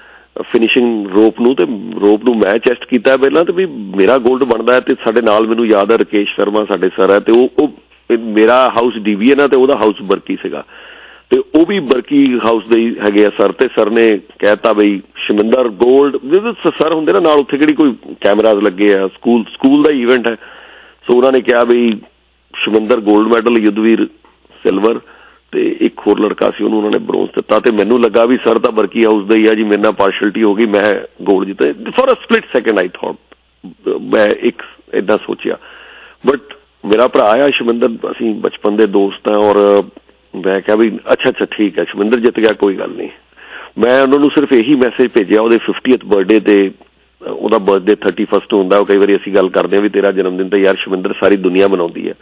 ਫਿਨਿਸ਼ਿੰਗ 0.43 1.07
ਰੋਪ 1.07 1.41
ਨੂੰ 1.41 1.55
ਤੇ 1.57 1.65
ਰੋਪ 2.01 2.25
ਨੂੰ 2.25 2.37
ਮੈਂ 2.39 2.59
ਚੈਸਟ 2.59 2.85
ਕੀਤਾ 2.85 3.17
ਪਹਿਲਾਂ 3.17 3.45
ਤੇ 3.45 3.53
ਵੀ 3.53 3.67
ਮੇਰਾ 3.97 4.17
골ਡ 4.17 4.45
ਬਣਦਾ 4.45 4.81
ਤੇ 4.81 4.95
ਸਾਡੇ 5.05 5.21
ਨਾਲ 5.21 5.47
ਮੈਨੂੰ 5.47 5.67
ਯਾਦ 5.67 5.93
ਹੈ 5.93 5.97
ਰਕੇਸ਼ 5.99 6.35
ਸ਼ਰਮਾ 6.35 6.65
ਸਾਡੇ 6.65 6.89
ਸਰ 6.89 7.11
ਹੈ 7.11 7.21
ਤੇ 7.21 7.33
ਉਹ 7.33 7.49
ਉਹ 7.59 7.69
ਮੇਰਾ 8.19 8.73
ਹਾਊਸ 8.77 8.95
ਡੀਵੀ 8.99 9.31
ਹੈ 9.31 9.37
ਨਾ 9.37 9.49
ਤੇ 9.49 9.57
ਉਹਦਾ 9.57 9.77
ਹਾਊਸ 9.77 10.03
ਬਰਕੀ 10.03 10.37
ਸੀਗਾ। 10.43 10.65
ਤੇ 11.31 11.43
ਉਹ 11.55 11.67
ਵੀ 11.67 11.81
ਬਰਕੀ 11.81 12.39
ਹਾਊਸ 12.45 12.69
ਦੇ 12.69 12.97
ਹੈਗੇ 13.05 13.27
ਆ 13.27 13.31
ਸਰ 13.31 13.53
ਤੇ 13.53 13.69
ਸਰ 13.77 13.91
ਨੇ 13.91 14.21
ਕਹਿਤਾ 14.39 14.73
ਬਈ 14.73 15.01
ਸ਼ਮਿੰਦਰ 15.17 15.67
골ਡ 15.67 16.19
ਜਿਹੜੇ 16.25 16.71
ਸਰ 16.71 16.93
ਹੁੰਦੇ 16.93 17.13
ਨਾ 17.13 17.21
ਨਾਲ 17.21 17.39
ਉੱਥੇ 17.39 17.57
ਕਿਹੜੀ 17.57 17.73
ਕੋਈ 17.73 17.95
ਕੈਮਰਾਜ਼ 18.21 18.59
ਲੱਗੇ 18.59 18.95
ਆ 18.95 19.07
ਸਕੂਲ 19.07 19.45
ਸਕੂਲ 19.45 19.83
ਦਾ 19.83 19.91
ਇਵੈਂਟ 19.91 20.29
ਹੈ। 20.29 20.37
ਸੋ 21.07 21.15
ਉਹਨਾਂ 21.15 21.33
ਨੇ 21.33 21.41
ਕਿਹਾ 21.41 21.65
ਬਈ 21.65 21.93
ਸ਼ਮਿੰਦਰ 22.57 22.99
골ਡ 22.99 23.29
ਮੈਡਲ 23.29 23.59
ਯੁੱਧਵੀਰ 23.59 24.07
ਸਿਲਵਰ 24.63 25.01
ਤੇ 25.55 25.77
ਇੱਕ 25.81 26.01
ਹੋਰ 26.07 26.21
ਲੜਕਾ 26.21 26.51
ਸੀ, 26.51 26.65
ਉਹਨੂੰ 26.65 26.79
ਉਹਨਾਂ 26.79 26.91
ਨੇ 26.91 26.99
ਬ੍ਰੌਂਜ਼ 26.99 27.31
ਦਿੱਤਾ 27.31 27.61
ਤੇ 27.61 27.71
ਮੈਨੂੰ 27.71 28.01
ਲੱਗਾ 28.01 28.25
ਵੀ 28.25 28.37
ਸਰ 28.45 28.59
ਤਾਂ 28.59 28.73
ਬਰਕੀ 28.73 29.05
ਹਾਊਸ 29.05 29.27
ਦਾ 29.27 29.37
ਹੀ 29.37 29.47
ਆ 29.47 29.55
ਜੀ, 29.55 29.65
ਮੇਰੇ 29.65 29.83
ਨਾਲ 29.83 29.93
ਪਾਰਸ਼ਲਟੀ 29.93 30.43
ਹੋ 30.43 30.55
ਗਈ, 30.55 30.67
ਮੈਂ 30.67 30.95
ਗੋਲਡ 31.23 31.47
ਜਿੱਤੇ। 31.47 31.73
For 31.91 32.13
a 32.13 32.15
split 32.15 32.45
second 32.53 32.79
I 32.79 32.89
thought 32.89 33.17
ਮੈਂ 34.13 34.29
ਇੱਕ 34.41 34.63
ਇਦਾਂ 34.95 35.19
ਸੋਚਿਆ। 35.19 35.59
ਬਟ 36.27 36.55
ਮੇਰਾ 36.85 37.07
ਭਰਾ 37.09 37.25
ਆ 37.25 37.51
ਸ਼ਮਿੰਦਰ, 37.51 37.89
ਅਸੀਂ 38.11 38.35
ਬਚਪਨ 38.35 38.77
ਦੇ 38.77 38.87
ਦੋਸਤ 38.87 39.29
ਆ 39.29 39.37
ਔਰ 39.37 39.83
ਮੈਂ 40.35 40.61
ਕਿਹਾ 40.61 40.77
ਵੀ 40.77 40.89
ਅੱਛਾ 41.13 41.29
ਅੱਛਾ, 41.29 41.45
ਠੀਕ 41.51 41.79
ਹੈ, 41.79 41.85
ਸ਼ਮਿੰਦਰ 41.85 42.21
ਜਿੱਤ 42.21 42.41
ਗਿਆ, 42.41 42.53
ਕੋਈ 42.53 42.77
ਗੱਲ 42.77 42.91
ਨਹੀਂ। 42.91 43.09
ਮੈਂ 43.79 44.03
ਉਹਨਾਂ 44.03 44.19
ਨੂੰ 44.19 44.31
ਸਿਰਫ 44.31 44.53
ਇਹੀ 44.53 44.75
ਮੈਸੇਜ 44.75 45.11
ਭੇਜਿਆ, 45.15 45.41
ਉਹਦੇ 45.41 45.59
50th 45.67 46.05
ਬਰਥਡੇ 46.07 46.41
ਤੇ, 46.41 46.71
ਉਹਦਾ 47.23 47.59
ਬਰਥਡੇ 47.59 47.95
31st 47.95 48.53
ਹੁੰਦਾ, 48.53 48.79
ਉਹ 48.79 48.87
ਕਈ 48.87 48.97
ਵਾਰੀ 48.97 49.17
ਅਸੀਂ 49.17 49.33
ਗੱਲ 49.33 49.49
ਕਰਦੇ 49.49 49.77
ਆ 49.77 49.81
ਵੀ 49.81 49.89
ਤੇਰਾ 49.89 50.13
ਜਨਮ 50.13 50.37
ਦਿਨ 50.37 50.49
ਤਾਂ 50.49 50.59
ਯਾਰ 50.59 50.77
ਸ਼ਮਿੰਦਰ 50.77 51.15
ਸਾਰੀ 51.23 51.37
ਦੁਨੀਆ 51.37 51.69
ਮਨਾਉਂਦੀ 51.69 52.09
ਹੈ। 52.09 52.15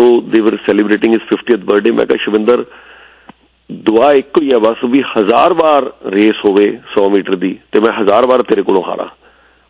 ਸੋ 0.00 0.20
ਦੇ 0.32 0.40
ਵਰ 0.40 0.56
ਸੈਲੀਬ੍ਰੇਟਿੰਗ 0.66 1.14
ਹਿਸ 1.14 1.24
50th 1.30 1.64
ਬਰਥਡੇ 1.64 1.90
ਮੈਂ 1.90 2.04
ਕਿਹਾ 2.06 2.22
ਸ਼ਵਿੰਦਰ 2.22 2.64
ਦੁਆ 3.70 4.12
ਇੱਕੋ 4.12 4.40
ਹੀ 4.42 4.52
ਆ 4.54 4.58
ਬਸ 4.58 4.84
ਵੀ 4.84 5.02
ਹਜ਼ਾਰ 5.08 5.52
ਵਾਰ 5.52 5.90
ਰੇਸ 6.12 6.44
ਹੋਵੇ 6.44 6.66
100 6.92 7.04
ਮੀਟਰ 7.12 7.36
ਦੀ 7.36 7.50
ਤੇ 7.72 7.80
ਮੈਂ 7.80 7.92
ਹਜ਼ਾਰ 7.92 8.26
ਵਾਰ 8.26 8.42
ਤੇਰੇ 8.42 8.62
ਕੋਲੋਂ 8.62 8.82
ਹਾਰਾਂ 8.82 9.06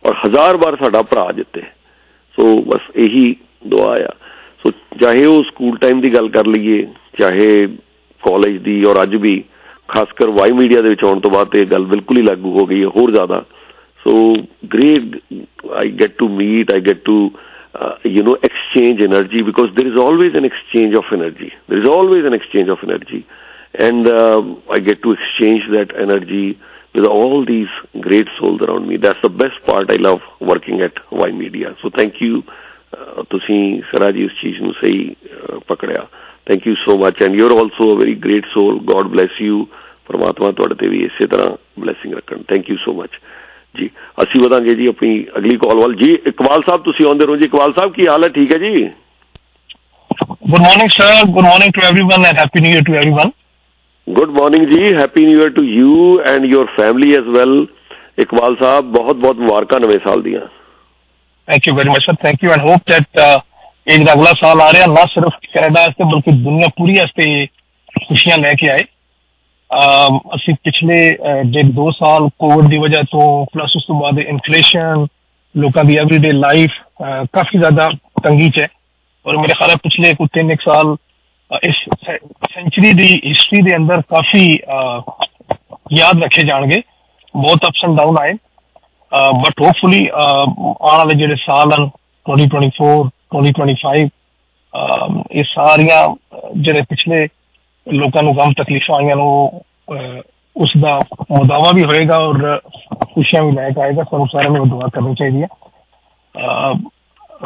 ਔਰ 0.05 0.15
ਹਜ਼ਾਰ 0.17 0.57
ਵਾਰ 0.57 0.77
ਸਾਡਾ 0.81 1.01
ਭਰਾ 1.11 1.31
ਜਿੱਤੇ 1.31 1.61
ਸੋ 2.37 2.55
ਬਸ 2.67 2.89
ਇਹੀ 2.97 3.35
ਦੁਆ 3.67 3.91
ਆ 4.03 4.15
ਸੋ 4.65 4.71
ਚਾਹੇ 5.01 5.25
ਉਹ 5.25 5.43
ਸਕੂਲ 5.43 5.77
ਟਾਈਮ 5.77 6.01
ਦੀ 6.01 6.13
ਗੱਲ 6.13 6.29
ਕਰ 6.29 6.47
ਲਈਏ 6.47 6.87
ਚਾਹੇ 7.19 7.51
ਕਾਲਜ 8.23 8.57
ਦੀ 8.63 8.83
ਔਰ 8.85 9.03
ਅੱਜ 9.03 9.15
ਵੀ 9.17 9.37
ਖਾਸ 9.89 10.13
ਕਰ 10.15 10.29
ਵਾਈ 10.31 10.51
ਮੀਡੀਆ 10.53 10.81
ਦੇ 10.81 10.89
ਵਿੱਚ 10.89 11.03
ਆਉਣ 11.03 11.19
ਤੋਂ 11.19 11.31
ਬਾਅਦ 11.31 11.49
ਤੇ 11.49 11.65
ਗੱਲ 11.67 11.85
ਬਿਲਕੁਲ 11.85 12.17
ਹੀ 12.17 12.21
ਲਾਗੂ 12.23 12.57
ਹੋ 12.59 12.65
ਗਈ 12.65 12.81
ਹੈ 12.81 12.87
ਹੋਰ 12.97 13.11
ਜ਼ਿਆਦਾ 13.11 13.43
so 14.01 14.13
great 14.73 15.17
I 15.71 15.91
get 16.01 16.17
to 16.17 16.27
meet 16.31 16.71
I 16.71 16.81
get 16.81 17.03
to 17.05 17.31
uh, 17.74 17.94
you 18.04 18.22
know 18.22 18.36
exchange 18.42 19.00
energy 19.00 19.42
because 19.42 19.68
there 19.76 19.86
is 19.86 19.98
always 19.98 20.34
an 20.34 20.44
exchange 20.44 20.94
of 20.94 21.04
energy 21.12 21.52
there 21.68 21.78
is 21.78 21.88
always 21.88 22.24
an 22.24 22.34
exchange 22.34 22.68
of 22.68 22.78
energy 22.82 23.26
and 23.74 24.08
uh, 24.08 24.40
i 24.70 24.78
get 24.80 25.02
to 25.02 25.12
exchange 25.12 25.62
that 25.70 25.94
energy 26.00 26.58
with 26.94 27.04
all 27.06 27.44
these 27.44 27.68
great 28.00 28.28
souls 28.38 28.60
around 28.62 28.88
me. 28.88 28.96
That's 28.96 29.20
the 29.22 29.28
best 29.28 29.58
part 29.66 29.90
I 29.90 29.96
love 29.96 30.20
working 30.40 30.80
at 30.80 30.94
Y 31.12 31.30
Media. 31.32 31.76
So 31.82 31.90
thank 31.94 32.20
you. 32.20 32.42
Uh, 32.92 33.22
ਤੁਸੀਂ 33.30 33.58
ਸਰਾ 33.90 34.10
ਜੀ 34.10 34.24
ਇਸ 34.24 34.32
ਚੀਜ਼ 34.40 34.60
ਨੂੰ 34.62 34.72
ਸਹੀ 34.80 34.98
uh, 35.28 35.58
ਪਕੜਿਆ 35.68 36.06
thank 36.46 36.66
you 36.66 36.74
so 36.84 36.96
much 36.98 37.22
and 37.22 37.34
you 37.34 37.46
are 37.46 37.52
also 37.56 37.90
a 37.92 37.98
very 37.98 38.14
great 38.24 38.46
soul 38.52 38.78
God 38.90 39.06
bless 39.14 39.40
you 39.42 39.66
ਪਰਮਾਤਮਾ 40.08 40.50
ਤੁਹਾਡੇ 40.58 40.74
ਤੇ 40.80 40.88
ਵੀ 40.88 41.02
ਇਸੇ 41.04 41.26
ਤਰ੍ਹਾਂ 41.26 41.48
ਬlesਸਿੰਗ 41.80 42.14
ਰੱਖਣ 42.14 42.42
ਥੈਂਕ 42.48 42.70
ਯੂ 42.70 42.76
ਸੋ 42.84 42.92
ਮਚ 43.00 43.18
ਜੀ 43.75 43.89
ਅਸੀਂ 44.23 44.41
ਵਧਾਂਗੇ 44.41 44.75
ਜੀ 44.75 44.87
ਆਪਣੀ 44.87 45.25
ਅਗਲੀ 45.37 45.57
ਕਾਲ 45.57 45.75
ਵੱਲ। 45.75 45.95
ਜੀ 45.95 46.13
ਇਕਬਾਲ 46.27 46.61
ਸਾਹਿਬ 46.61 46.81
ਤੁਸੀਂ 46.83 47.05
ਆਉਂਦੇ 47.05 47.25
ਰਹੋ 47.25 47.35
ਜੀ। 47.35 47.45
ਇਕਬਾਲ 47.45 47.73
ਸਾਹਿਬ 47.73 47.93
ਕੀ 47.93 48.07
ਹਾਲ 48.07 48.23
ਹੈ? 48.23 48.29
ਠੀਕ 48.29 48.51
ਹੈ 48.51 48.57
ਜੀ? 48.57 48.89
Good 50.51 50.63
morning, 50.63 50.89
sir. 50.93 51.11
Good 51.35 51.45
morning 51.47 51.71
to 51.75 51.83
everyone 51.89 52.25
and 52.29 52.39
Happy 52.39 52.61
New 52.63 52.71
Year 52.73 52.85
to 52.89 52.95
everyone. 53.01 53.29
Good 54.09 54.29
morning 54.29 54.65
ਜੀ 54.67 54.93
happy 54.95 55.25
new 55.25 55.41
year 55.41 55.49
to 55.49 55.63
you 55.63 56.19
and 56.25 56.45
your 56.45 56.65
family 56.77 57.15
as 57.15 57.27
well 57.27 57.67
Iqbal 58.19 58.55
Sahib 58.55 58.85
ਬਹੁਤ 58.85 59.15
ਬਹੁਤ 59.15 59.37
ਮੁਬਾਰਕਾਂ 59.37 59.79
ਨਵੇਂ 59.79 59.99
ਸਾਲ 60.03 60.21
ਦੀਆਂ 60.21 60.41
you 61.67 61.75
very 61.77 61.91
much, 61.91 62.05
sir. 62.07 62.15
Thank 62.25 62.43
you 62.45 62.51
and 62.55 62.61
hope 62.69 62.83
that 62.93 63.21
uh, 63.23 63.39
ਇਹ 63.87 63.97
ਜਿਹੜਾ 63.97 64.13
ਅਗਲਾ 64.13 64.31
ਸਾਲ 64.41 64.61
ਆ 64.61 64.71
ਰਿਹਾ 64.73 64.85
ਨਾ 64.87 65.05
ਸਿਰਫ 65.05 65.33
ਕੈਨੇਡਾ 65.53 65.81
ਵਾਸਤੇ 65.81 66.03
ਬਲਕਿ 66.03 66.31
ਦੁਨੀਆ 66.31 66.67
ਪੂਰੀ 66.77 66.97
ਵਾਸਤੇ 66.97 67.45
ਖੁਸ਼ੀਆਂ 68.07 68.37
ਲੈ 68.37 68.53
ਕੇ 68.53 68.69
ਆਏ 68.69 68.83
ਅਸੀਂ 70.35 70.53
ਪਿਛਲੇ 70.63 71.17
ਡੇਢ 71.43 71.71
ਦੋ 71.71 71.91
ਸਾਲ 71.91 72.29
ਕੋਵਿਡ 72.39 72.69
ਦੀ 72.69 72.77
ਵਜ੍ਹਾ 72.77 73.01
ਤੋਂ 73.11 73.45
ਪਲੱਸ 73.53 73.75
ਉਸ 73.75 73.85
ਤੋਂ 73.87 73.99
ਬਾਅਦ 73.99 74.19
ਇਨਫਲੇਸ਼ਨ 74.19 75.05
ਲੋਕਾਂ 75.57 75.83
ਦੀ 75.83 75.97
ਐਵਰੀਡੇ 75.97 76.31
ਲਾਈਫ 76.31 76.71
ਕਾਫੀ 77.33 77.59
ਜ਼ਿਆਦਾ 77.59 77.89
ਤੰਗੀ 78.23 78.49
ਚ 78.49 78.59
ਹੈ। 78.59 78.67
ਔਰ 79.27 79.37
ਮੇਰੇ 79.37 79.53
ਖਿਆਲ 79.53 79.75
ਪਿਛਲੇ 79.75 80.13
ਕੁਝ 80.13 80.27
ਤਿੰਨ 80.33 80.55
ਸਾਲ 80.55 80.95
ਇਸ 81.63 81.75
ਸੈਂਚੁਰੀ 82.53 82.93
ਦੀ 82.93 83.21
ਹਿਸਟਰੀ 83.25 83.61
ਦੇ 83.61 83.75
ਅੰਦਰ 83.75 84.01
ਕਾਫੀ 84.01 84.59
ਯਾਦ 85.97 86.23
ਰੱਖੇ 86.23 86.43
ਜਾਣਗੇ। 86.43 86.81
ਬਹੁਤ 87.35 87.65
ਅਪਸ 87.65 87.85
ਐਂਡ 87.85 87.97
ਡਾਊਨ 87.97 88.17
ਆਏ। 88.17 88.33
ਬਟ 89.33 89.61
ਹੋਪਫੁਲੀ 89.61 90.07
ਆਉਣ 90.13 90.97
ਵਾਲੇ 90.97 91.15
ਜਿਹੜੇ 91.15 91.35
ਸਾਲ 91.35 91.73
ਹਨ 91.73 91.89
2024 92.25 92.89
2025 93.35 94.07
ਅਮ, 94.73 95.23
ਇਹ 95.31 95.43
ਸਾਰੀਆਂ 95.43 96.07
ਅਹ, 96.07 96.39
ਜਿਹੜੇ 96.57 96.81
ਪਿਛਲੇ 96.81 97.27
ਲੋਕਾਂ 97.87 98.23
ਨੂੰ 98.23 98.37
ਗਮ 98.37 98.53
ਤਕਲੀਫਾਂ 98.53 98.95
ਆਈਆਂ 98.95 99.15
ਨੂੰ 99.15 99.61
ਅਹ, 99.93 100.21
ਉਸ 100.55 100.69
ਦਾ 100.81 100.99
ਮੁਦਾਵਾ 101.31 101.71
ਵੀ 101.71 101.83
ਹੋਏਗਾ 101.83 102.17
ਔਰ 102.17 102.59
ਖੁਸ਼ੀਆਂ 103.13 103.43
ਵੀ 103.43 103.51
ਲੈ 103.51 103.69
ਕੇ 103.69 103.81
ਆਏਗਾ 103.81 104.03
ਸਾਨੂੰ 104.03 104.27
ਸਾਰਿਆਂ 104.27 104.51
ਨੂੰ 104.51 104.69
ਦੁਆ 104.69 104.87
ਕਰਨੀ 104.93 105.15
ਚਾਹੀਦੀ 105.15 105.41
ਹੈ। 105.41 105.47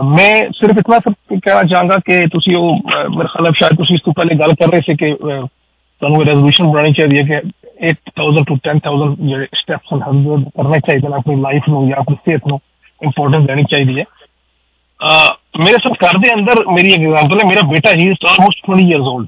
ਮੈਂ 0.04 0.46
ਸਿਰਫ 0.50 0.78
ਇਤਨਾ 0.78 1.00
ਕਹਿਣਾ 1.46 1.64
ਚਾਹਾਂਗਾ 1.64 1.98
ਕਿ 1.98 2.28
ਤੁਸੀਂ 2.28 2.56
ਉਹ 2.56 2.76
ਮੇਰੇ 3.10 3.28
ਖਿਆਲ 3.28 3.52
ਸ਼ਾਇਦ 3.54 3.78
ਤੁਸੀਂ 3.78 3.96
ਇਸ 3.96 4.02
ਤੋਂ 4.02 4.14
ਪਹਿਲੇ 4.14 4.36
ਗੱਲ 4.36 4.54
ਕਰ 4.54 4.68
ਰਹੇ 4.68 4.82
ਸੀ 4.82 4.96
ਕਿ 4.96 5.14
ਤੁਹਾਨੂੰ 6.02 6.26
ਰੈਜ਼ੋਲੂਸ਼ਨ 6.26 6.68
ਬਣਾਉਣੀ 6.68 6.94
ਚਾਹੀਦੀ 6.94 7.18
ਹੈ 7.18 7.24
ਕਿ 7.24 7.36
8000 7.90 8.44
ਤੋਂ 8.44 8.58
10000 8.58 9.16
ਜਿਹੜੇ 9.30 9.48
ਸਟੈਪਸ 9.56 9.94
ਹਨ 9.94 10.02
ਹਰ 10.02 10.64
ਕਰਨੇ 10.64 10.80
ਚਾਹੀਦੇ 10.80 11.08
ਨੇ 11.08 11.16
ਆਪਣੀ 11.16 11.36
ਲਾਈਫ 11.36 11.62
ਨੂੰ 11.70 11.90
ਜਾਂ 11.90 11.98
ਆਪਣੀ 11.98 12.16
ਸਿਹਤ 12.16 12.42
ਨੂੰ 12.48 12.60
ਇੰਪੋਰਟੈਂਸ 13.04 13.46
ਦੇਣੀ 13.46 13.64
ਚਾਹੀਦੀ 13.64 14.00
ਹੈ। 14.00 14.04
ਮੇਰੇ 15.60 15.78
ਸਭ 15.84 15.92
ਘਰ 15.92 16.18
ਦੇ 16.18 16.34
ਅੰਦਰ 16.34 16.56
ਮੇਰੀ 16.68 16.94
ਐਗਜ਼ਾਮਪਲ 16.94 17.40
ਹੈ 17.40 17.46
ਮੇਰਾ 17.46 17.62
ਬੇਟਾ 17.62 17.94
he 17.94 18.08
is 18.08 18.26
almost 18.26 18.72
20 18.72 18.90
years 18.92 19.08
old 19.16 19.28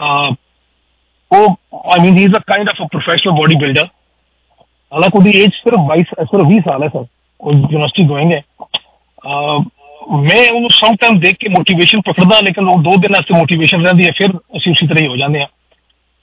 ਉਹ 0.00 1.56
I 1.90 2.00
mean 2.00 2.16
he 2.16 2.24
is 2.24 2.34
a 2.36 2.38
kind 2.38 2.68
of 2.68 2.74
a 2.82 2.84
professional 2.84 3.34
bodybuilder 3.54 3.84
ਹਾਲਾਂਕਿ 4.92 5.18
ਉਹਦੀ 5.18 5.30
ਏਜ 5.30 5.50
ਸਿਰਫ 5.50 5.80
22 5.92 6.02
ਸਿਰਫ 6.02 6.46
20 6.46 6.58
ਸਾਲ 6.58 6.82
ਹੈ 6.82 6.88
ਸਰ 6.88 7.04
ਉਹ 7.40 7.52
ਯੂਨੀਵਰਸਿਟੀ 7.52 8.06
ਗੋਇੰਗ 8.06 8.32
ਹੈ 8.32 8.40
ਅਹ 9.26 9.58
ਮੈਂ 10.16 10.50
ਉਹਨੂੰ 10.52 10.70
ਸਮ 10.70 10.94
ਟਾਈਮ 10.94 11.18
ਦੇਖ 11.20 11.36
ਕੇ 11.36 11.48
ਮੋਟੀਵੇਸ਼ਨ 11.48 12.00
ਪਕੜਦਾ 12.00 12.40
ਲੇਕਿਨ 12.40 12.68
ਉਹ 12.68 12.82
ਦੋ 12.82 12.96
ਦਿਨ 12.96 13.12
ਵਾਸਤੇ 13.12 13.38
ਮੋਟੀਵੇਸ਼ਨ 13.38 13.84
ਰਹਿੰਦੀ 13.84 14.06
ਹੈ 14.06 14.12
ਫਿਰ 14.18 14.28
ਅਸੀਂ 14.56 14.72
ਉਸੇ 14.72 14.86
ਤਰ੍ਹਾਂ 14.86 15.02
ਹੀ 15.02 15.08
ਹੋ 15.08 15.16
ਜਾਂਦੇ 15.16 15.40
ਹਾਂ 15.40 15.46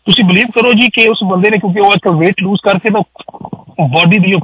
ਤੁਸੀਂ 0.06 0.24
ਬਲੀਵ 0.24 0.48
ਕਰੋ 0.48 0.74
ਜੀ 0.74 0.90
ਕਿ 0.90 1.08
ਉਸ 1.08 1.18
ਬੰਦੇ 1.24 1.50
ਨੇ 1.50 1.58
ਕਿਉਂਕਿ 1.58 1.80
ਉਹ 1.80 1.94
ਇੱਕ 1.94 2.08
weight 2.08 2.34
ਲੂਜ਼ 2.42 2.62
ਕਰਕੇ 2.64 2.90
ਤਾਂ 2.90 3.02
ਬਾਡੀ 3.88 4.20
ਦੀ 4.20 4.36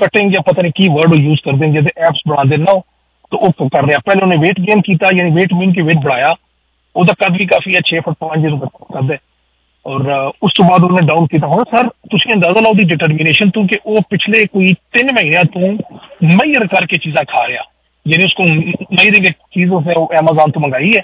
ਕਟਿੰਗ 0.00 0.32
ਜਾਂ 0.32 0.42
ਪਤਾ 0.42 0.62
ਨਹੀਂ 0.62 0.72
ਕੀ 0.76 0.88
ਵਰਡ 0.88 1.12
ਉਹ 1.12 1.18
ਯੂਜ਼ 1.18 1.40
ਕਰਦੇ 1.44 1.66
ਨੇ 1.66 1.72
ਜਿਹਦੇ 1.72 1.90
ਐਪਸ 1.96 2.20
ਬਣਾਉਂਦੇ 2.28 2.56
ਨੇ 2.56 2.64
ਨਾ 2.64 2.72
ਉਹ, 2.72 2.82
ਤਾਂ 3.32 3.38
ਉਹ 3.38 3.68
ਕਰ 3.68 3.86
ਰਿਹਾ 3.86 3.98
ਪਹਿਲੇ 3.98 4.22
ਉਹਨੇ 4.22 4.36
weight 4.36 4.70
gain 4.70 4.80
ਕੀਤਾ 4.80 5.06
ਯਾਨੀ 5.16 5.30
weight 5.30 5.62
mean 5.62 5.72
اس 6.94 7.06
کا 7.06 7.28
قد 7.28 7.36
بھی 7.36 7.46
کافی 7.46 7.76
ہے، 7.76 7.80
چھ 7.80 7.94
فٹ 8.04 8.18
پانچ 8.18 8.42
جیرو 8.42 8.56
قد 8.66 9.10
ہے۔ 9.10 9.32
اور 9.82 10.00
اس 10.42 10.54
تو 10.54 10.68
بعد 10.68 10.78
انہیں 10.82 11.06
ڈاؤن 11.06 11.26
کیتا 11.26 11.46
ہونا 11.46 11.76
سر 11.76 11.88
تھی 11.88 12.32
اندازہ 12.32 12.58
لاؤ 12.58 12.72
دی 12.72 12.94
ڈٹرمینیشن 12.94 13.50
تو 13.50 13.66
کہ 13.66 13.76
وہ 13.84 14.00
پچھلے 14.10 14.46
کوئی 14.46 14.74
تین 14.74 15.06
مہینے 15.06 15.44
تو 15.44 15.60
میئر 16.20 16.66
کر 16.66 16.86
کے 16.86 16.98
چیزاں 16.98 17.22
کھا 17.24 17.48
رہا۔ 17.48 17.62
یعنی 18.04 18.24
اس 18.24 18.34
کو 18.34 18.42
مئی 18.90 19.10
دیں 19.10 19.30
چیز 19.30 19.72
اس 19.72 19.86
نے 19.86 19.92
امیزون 20.16 20.50
تو 20.50 20.60
منگائی 20.60 20.96
ہے۔ 20.96 21.00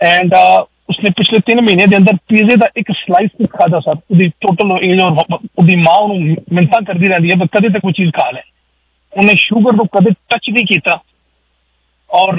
اینڈ 0.00 0.34
اس 0.88 1.04
نے 1.04 1.10
پچھلے 1.10 1.38
تین 1.38 1.64
مہینے 1.64 1.86
دے 1.86 1.96
اندر 1.96 2.12
پیزے 2.26 2.56
دا 2.56 2.66
ایک 2.74 2.90
سلائس 3.06 3.28
بھی 3.36 3.46
کھا 3.46 3.80
سر۔ 3.80 3.92
وہ 4.10 4.28
ٹوٹل 4.38 4.70
وہ 4.70 5.76
ماں 5.76 6.08
منتیں 6.50 6.84
کرتی 6.86 7.08
رہتی 7.08 7.30
ہے 7.30 7.34
کدے 7.34 7.68
تک 7.68 7.82
کوئی 7.82 7.92
چیز 7.92 8.10
کھا 8.14 8.30
لے۔ 8.30 8.40
انہیں 9.16 9.36
شوگر 9.36 9.76
کو 9.76 9.84
کدے 9.84 10.10
ٹچ 10.28 10.48
نہیں 10.48 10.66
کیتا۔ 10.66 10.92
اور 12.06 12.34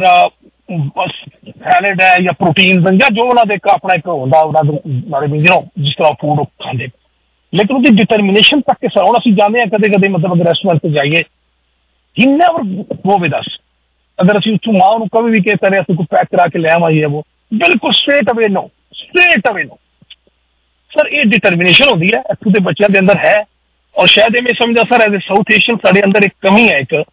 ਬਸ 0.72 1.12
ਸੈਲਡ 1.50 2.02
ਹੈ 2.02 2.18
ਜਾਂ 2.20 2.34
ਪ੍ਰੋਟੀਨ 2.34 2.98
ਜਾਂ 2.98 3.10
ਜੋ 3.12 3.24
ਉਹਨਾਂ 3.24 3.46
ਦੇ 3.46 3.54
ਇੱਕ 3.54 3.68
ਆਪਣਾ 3.68 3.94
ਇੱਕ 3.94 4.08
ਹੁੰਦਾ 4.08 4.40
ਉਹਨਾਂ 4.42 4.64
ਦੇ 4.64 4.78
ਬਾਰੇ 5.10 5.28
ਵੀ 5.28 5.40
ਜਿਹੜਾ 5.40 5.62
ਜਿਸ 5.80 5.96
ਤਰ੍ਹਾਂ 5.96 6.12
ਫੂਡ 6.22 6.40
ਉਹ 6.40 6.46
ਖਾਂਦੇ। 6.46 6.88
ਲੇਕਿਨ 7.54 7.76
ਉਹਦੀ 7.76 7.90
ਡਿਟਰਮੀਨੇਸ਼ਨ 7.90 8.62
ਤੱਕ 8.62 8.78
ਕਿ 8.82 8.88
ਸਰ 8.88 9.04
ਹੁਣ 9.04 9.18
ਅਸੀਂ 9.18 9.34
ਜਾਂਦੇ 9.34 9.60
ਹਾਂ 9.60 9.68
ਕਦੇ 9.68 9.90
ਕਦੇ, 9.90 10.08
ਮਤਲਬ 10.08 10.34
ਅਗਰ 10.34 10.46
ਰੈਸਟੋਰੈਂਟ 10.46 10.82
ਤੇ 10.82 10.90
ਜਾਈਏ 10.90 11.24
ਹੀ 12.18 12.26
ਨੈਵਰ 12.26 12.64
ਗੋ 13.06 13.18
ਵਿਦ 13.18 13.34
ਅਸ 13.40 13.46
ਅਗਰ 14.22 14.38
ਅਸੀਂ 14.40 14.54
ਉੱਥੋਂ 14.54 14.74
ਮਾਂ 14.74 15.00
ਨੂੰ 15.00 15.08
ਕਦੇ 15.08 15.32
ਵੀ 15.32 15.42
ਕਹਿ 15.42 15.56
ਤਰੇ 15.56 15.80
ਅਸੀਂ 15.80 15.96
ਕੋਈ 15.96 16.06
ਪੈਕ 16.12 16.28
ਕਰਾ 16.32 16.48
ਕੇ 16.48 16.60
ਲੈ 16.60 16.72
ਆਵਾਂਗੇ, 16.72 17.06
ਉਹ 17.06 17.24
ਬਿਲਕੁਲ 17.54 17.92
ਸਟ੍ਰੇਟ 17.92 18.32
ਅਵੇ 18.32 18.48
ਨੋ 18.48 18.70
ਸਟ੍ਰੇਟ 18.94 19.48
ਅਵੇ 19.52 19.64
ਨੋ 19.64 19.78
ਸਰ 20.92 21.08
ਇਹ 21.08 21.26
ਡਿਟਰਮੀਨੇਸ਼ਨ 21.26 21.90
ਹੁੰਦੀ 21.90 22.10
ਹੈ, 22.14 22.20
ਇੱਥੋਂ 22.32 22.52
ਦੇ 22.52 22.60
ਬੱਚਿਆਂ 22.60 22.90
ਦੇ 22.90 23.00
ਅੰਦਰ 23.00 23.18
ਹੈ। 23.18 23.44
ਔਰ 23.96 24.08
ਸ਼ਾਇਦ 24.08 24.36
ਇਹ 24.36 24.42
ਮੈਂ 24.42 24.54
ਸਮਝਦਾ 24.54 24.84
sir 24.84 25.02
as 25.02 25.16
a 25.16 25.20
South 25.20 25.52
Asian 25.52 25.78
ਸਾਡੇ 25.78 26.02
ਅੰਦਰ 26.06 26.24
ਇੱਕ 26.24 26.34
ਕਮੀ 26.42 26.70
ਹੈ 26.70 26.78
ਇੱਕ। 26.78 27.04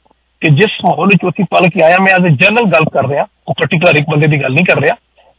ਕਿ 0.40 0.48
ਜਿਸ 0.50 0.70
ਮਾਹੌਲ 0.84 1.06
ਵਿੱਚ 1.06 1.28
ਅਸੀਂ 1.28 1.44
ਪਲ 1.50 1.68
ਕੇ 1.68 1.82
ਆਇਆ 1.82 1.98
ਮੈਂ 1.98 2.12
ਐਜ਼ 2.12 2.24
ਅ 2.24 2.28
ਜਨਰਲ 2.28 2.64
ਗੱਲ 2.64 2.84
ਕਰ 2.84 3.08
ਰਿਹਾ 3.08 3.26
ਉਹ 3.48 3.54
ਪਾਰਟਿਕੂਲਰ 3.54 3.96
ਇੱਕ 3.96 4.06
ਬੰਦੇ 4.10 4.26
ਦੀ 4.26 4.42
ਗੱਲ 4.42 4.52
ਨਹੀਂ 4.52 4.64
ਕਰ 4.64 4.80
ਰਿਹਾ। 4.80 4.94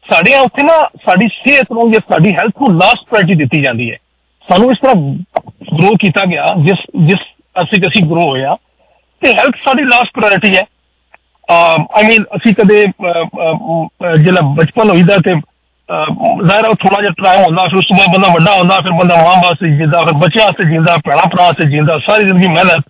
ਸਾਡੇ 0.09 0.35
ਉੱਥੇ 0.35 0.63
ਨਾ 0.63 0.89
ਸਾਡੀ 1.05 1.27
ਸਿਹਤ 1.27 1.65
ਨੂੰ 1.71 1.91
ਜਾਂ 1.91 1.99
ਸਾਡੀ 2.09 2.35
ਹੈਲਥ 2.35 2.61
ਨੂੰ 2.61 2.79
ਲਾਸਟ 2.79 3.09
ਪ੍ਰਾਇੋਰਟੀ 3.09 3.35
ਦਿੱਤੀ 3.35 3.61
ਜਾਂਦੀ 3.61 3.91
ਹੈ। 3.91 3.97
ਸਾਨੂੰ 4.49 4.71
ਇਸ 4.71 4.77
ਤਰ੍ਹਾਂ 4.81 4.95
ਗਰੋ 5.79 5.95
ਕੀਤਾ 5.99 6.25
ਗਿਆ 6.25 6.53
ਜਿਸ 6.57 6.77
ਜਿਸ 7.05 7.17
ਅਸੀਂ 7.63 7.81
ਅਸੀਂ 7.87 8.03
ਗਰੋ 8.03 8.29
ਹੋਇਆ 8.29 8.55
ਤੇ 9.21 9.33
ਹੈਲਥ 9.33 9.55
ਸਾਡੀ 9.65 9.83
ਲਾਸਟ 9.83 10.11
ਪ੍ਰਾਇੋਰਟੀ 10.13 10.57
ਹੈ। 10.57 10.63
ਆਈ 11.93 12.03
ਮੀਨ 12.03 12.23
ਅਸੀਂ 12.23 12.53
ਕਦੇ 12.55 12.85
ਅਹ, 12.85 13.23
ਅਹ, 13.23 13.85
ਅਹ, 13.85 14.15
ਜਿਹੜਾ 14.15 14.41
ਬਚਪਨ 14.41 14.89
ਹੋਈਦਾ 14.89 15.17
ਤੇ 15.17 15.33
ਅਹ, 15.33 16.05
ਜ਼ਾਹਿਰ 16.47 16.65
ਹੈ 16.65 16.73
ਥੋੜਾ 16.73 17.01
ਜਿਹਾ 17.01 17.11
ਟਾਈਮ 17.23 17.43
ਹੁੰਦਾ 17.43 17.63
ਫਿਰ 17.63 17.75
ਉਸ 17.75 17.85
ਤੋਂ 17.85 17.97
ਬਾਅਦ 17.97 18.09
ਬੰਦਾ 18.13 18.27
ਵੱਡਾ 18.27 18.57
ਹੁੰਦਾ 18.57 18.79
ਫਿਰ 18.79 18.91
ਬੰਦਾ 18.91 19.15
ਮਾਂ 19.15 19.43
ਵਾਸਤੇ 19.43 19.77
ਜਿੰਦਾ 19.77 20.01
ਫਿਰ 20.01 20.13
ਬੱਚਿਆਂ 20.13 20.45
ਵਾਸਤੇ 20.45 20.69
ਜਿੰਦਾ 20.69 20.97
ਭੈਣਾਂ 20.97 21.23
ਭਰਾ 21.23 21.43
ਵਾਸਤੇ 21.43 21.65
ਜਿੰਦਾ 21.65 21.99
ਸਾਰੀ 22.05 22.23
ਜ਼ਿੰਦਗੀ 22.23 22.47
ਮਿਹਨਤ 22.47 22.81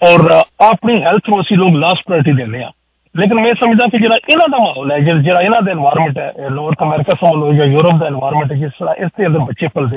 और 0.00 0.22
अपनी 0.64 0.94
हेल्थ 1.04 1.26
को 1.30 1.40
ਅਸੀਂ 1.40 1.56
ਲੋਕ 1.56 1.74
ਲਾਸਟ 1.76 2.02
ਪ੍ਰਾਇੋਰਟੀ 2.06 2.32
ਦਿੰਦੇ 2.36 2.62
ਆ 2.64 2.70
ਲੇਕਿਨ 3.14 3.40
ਮੈਂ 3.40 3.52
ਸਮਝਦਾ 3.60 3.86
ਕਿ 3.92 3.98
ਜਿਹੜਾ 3.98 4.16
ਇਹਨਾਂ 4.28 4.46
ਦਾ 4.48 4.58
ਮਾਹੌਲ 4.58 4.92
ਹੈ, 4.92 4.98
ਜਿਹੜਾ 4.98 5.40
ਇਹਨਾਂ 5.40 5.60
ਦਾ 5.62 5.72
এনवायरमेंट 5.72 6.18
ਹੈ 6.20 6.48
ਨਾਰਥ 6.50 6.82
ਅਮਰੀਕਾ 6.82 7.14
ਸੋਲ 7.20 7.42
ਹੋ 7.42 7.52
ਜਾਂ 7.52 7.66
ਯੂਰਪ 7.66 7.98
ਦਾ 8.00 8.06
এনवायरमेंट 8.08 8.52
ਹੈ, 8.52 8.56
ਜਿਸ 8.58 8.72
ਤਰ੍ਹਾਂ 8.78 8.94
ਇਸ 9.04 9.10
ਦੇ 9.18 9.26
ਅੰਦਰ 9.26 9.40
ਬੱਚੇ 9.48 9.68
ਪਲਦੇ 9.74 9.96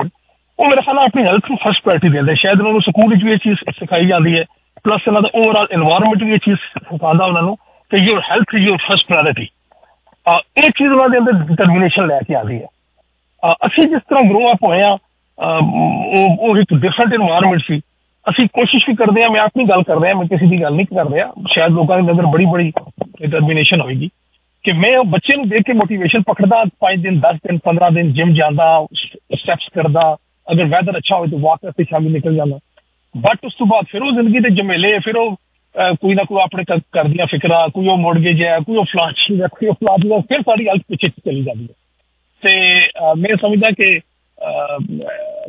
ਉਹ 0.59 0.65
ਮੇਰੇ 0.69 0.81
ਖਿਆਲ 0.81 0.99
ਆਪਣੀ 0.99 1.23
ਹੈਲਥ 1.25 1.49
ਨੂੰ 1.49 1.57
ਫਸਟ 1.63 1.83
ਪ੍ਰਾਇੋਰਟੀ 1.83 2.09
ਦਿੰਦੇ 2.15 2.35
ਸ਼ਾਇਦ 2.41 2.59
ਉਹਨਾਂ 2.61 2.71
ਨੂੰ 2.71 2.81
ਸਕੂਲ 2.81 3.09
ਵਿੱਚ 3.13 3.23
ਵੀ 3.23 3.31
ਇਹ 3.31 3.37
ਚੀਜ਼ 3.45 3.59
ਸਿਖਾਈ 3.79 4.05
ਜਾਂਦੀ 4.07 4.37
ਹੈ। 4.37 4.43
ਪਲੱਸ 4.83 5.07
ਇਹਨਾਂ 5.07 5.21
ਦਾ 5.21 5.29
ਓਵਰਆਲ 5.35 5.67
এনवायरमेंट 5.77 6.25
ਵੀ 6.25 6.33
ਇਹ 6.33 6.39
ਚੀਜ਼ 6.45 6.57
ਸਿਖਾਉਂਦਾ 6.73 7.25
ਉਹਨਾਂ 7.25 7.41
ਨੂੰ 7.41 7.55
ਕਿ 7.91 8.03
your 8.03 8.21
health 8.31 8.55
is 8.55 8.67
your 8.67 8.77
first 8.87 9.07
priority 9.07 9.47
ਆ 10.25 10.37
ਇਹ 10.57 10.69
ਚੀਜ਼ 10.69 10.91
ਉਹਨਾਂ 10.91 11.09
ਦੇ 11.09 11.17
ਅੰਦਰ 11.17 11.33
ਡਿਟਰਮੀਨੇਸ਼ਨ 11.45 12.07
ਲੈ 12.07 12.19
ਕੇ 12.27 12.35
ਆਉਂਦੀ 12.35 12.61
ਹੈ। 12.61 12.67
ਅਸੀਂ 13.67 13.87
ਜਿਸ 13.87 14.01
ਤਰ੍ਹਾਂ 14.09 14.23
ਗਰੋ 14.23 14.51
ਅਪ 14.51 14.63
ਹੋਏ 14.65 14.81
ਆ 14.81 14.91
ਉਹ 16.43 16.57
ਇੱਕ 16.57 16.73
ਡਿਫਰੈਂਟ 16.73 17.13
এনवायरमेंट 17.13 17.61
ਸੀ। 17.67 17.81
ਅਸੀਂ 18.29 18.47
ਕੋਸ਼ਿਸ਼ 18.53 18.89
ਵੀ 18.89 18.95
ਕਰਦੇ 18.95 19.23
ਆ 19.23 19.29
ਮੈਂ 19.29 19.41
ਆਪਣੀ 19.41 19.63
ਗੱਲ 19.63 19.83
ਕਰ 19.83 19.99
ਰਿਹਾ 19.99 20.13
ਮੈਂ 20.13 20.25
ਕਿਸੇ 20.27 20.45
ਦੀ 20.45 20.61
ਗੱਲ 20.61 20.73
ਨਹੀਂ 20.73 20.85
ਕਰ 20.85 21.11
ਰਿਹਾ 21.11 21.33
ਸ਼ਾਇਦ 21.51 21.71
ਲੋਕਾਂ 21.71 22.01
ਦੇ 22.01 22.11
ਅੰਦਰ 22.11 22.25
ਬੜੀ 22.25 22.45
ਬੜੀ 22.45 22.71
ਡਿਟਰਮੀਨੇਸ਼ਨ 23.21 23.81
ਹੋਏਗੀ 23.81 24.09
ਕਿ 24.63 24.71
ਮੈਂ 24.71 24.97
ਉਹ 24.97 25.05
ਬੱਚੇ 25.05 25.35
ਨੂੰ 25.35 25.49
ਦੇਖ 25.49 25.61
ਕੇ 25.61 25.73
ਮੋਟੀਵੇਸ਼ਨ 25.73 26.21
ਪਕੜਦਾ 26.21 26.63
5 26.79 27.01
ਦਿਨ 27.01 27.19
10 27.19 27.35
ਦਿਨ 27.35 27.59
15 27.65 27.89
ਦਿਨ 27.93 28.13
ਜਿਮ 28.13 28.33
ਜਾਂਦਾ 28.33 28.85
ਸਟੈਪਸ 29.35 29.67
ਕਰਦਾ 29.73 30.17
ਅਗਰ 30.51 30.65
ਵੈਦਰ 30.65 30.97
ਅੱਛਾ 30.97 31.15
ਹੋਵੇ 31.15 31.27
ਤਾਂ 31.27 31.39
ਵਾਕ 31.39 31.71
ਤੇ 31.77 31.83
ਸ਼ਾਮੀ 31.83 32.09
ਨਿਕਲ 32.09 32.35
ਜਾਂਦਾ। 32.35 32.59
ਬਟ 33.17 33.45
ਉਸ 33.45 33.53
ਤੋਂ 33.55 33.67
ਬਾਅਦ 33.67 33.85
ਫਿਰ 33.91 34.01
ਉਹ 34.01 34.11
ਜ਼ਿੰਦਗੀ 34.11 34.39
ਦੇ 34.39 34.49
ਜਮੇਲੇ 34.49 34.99
ਫਿਰ 34.99 35.17
ਉਹ 35.17 35.35
ਅਹ, 35.75 35.95
ਕੋਈ 35.95 36.13
ਨਾ 36.13 36.23
ਕੋਈ 36.23 36.41
ਆਪਣੇ 36.43 36.63
ਘ- 36.63 36.79
ਘਰ 36.79 37.03
ਦੀਆਂ 37.03 37.25
ਫਿਕਰਾਂ 37.25 37.69
ਕੋਈ 37.69 37.87
ਉਹ 37.87 37.97
ਮੋਰਗੇਜ 37.97 38.43
ਹੈ 38.43 38.57
ਕੋਈ 38.59 38.77
ਉਹ 38.77 38.85
ਫਲਾਨ 38.85 39.13
ਚੀਜ਼ 39.13 39.41
ਹੈ 39.41 39.47
ਕੋਈ 39.47 39.67
ਉਹ 39.67 39.73
ਫਲਾਨ 39.73 40.01
ਚੀਜ਼ 40.01 40.13
ਹੈ, 40.13 40.19
ਫਿਰ 40.19 40.41
ਸਾਡੀ 40.41 40.67
ਹਾਲਤ 40.67 40.81
ਪਿੱਛੇ 40.87 41.09
ਚਲੀ 41.09 41.43
ਜਾਂਦੀ 41.43 41.63
ਹੈ। 41.63 41.73
ਤੇ 42.41 42.79
ਅਹ, 42.79 43.15
ਮੈਂ 43.15 43.35
ਸਮਝਦਾ 43.41 43.69
ਕਿ 43.71 43.97
ਅਹ, 43.97 44.12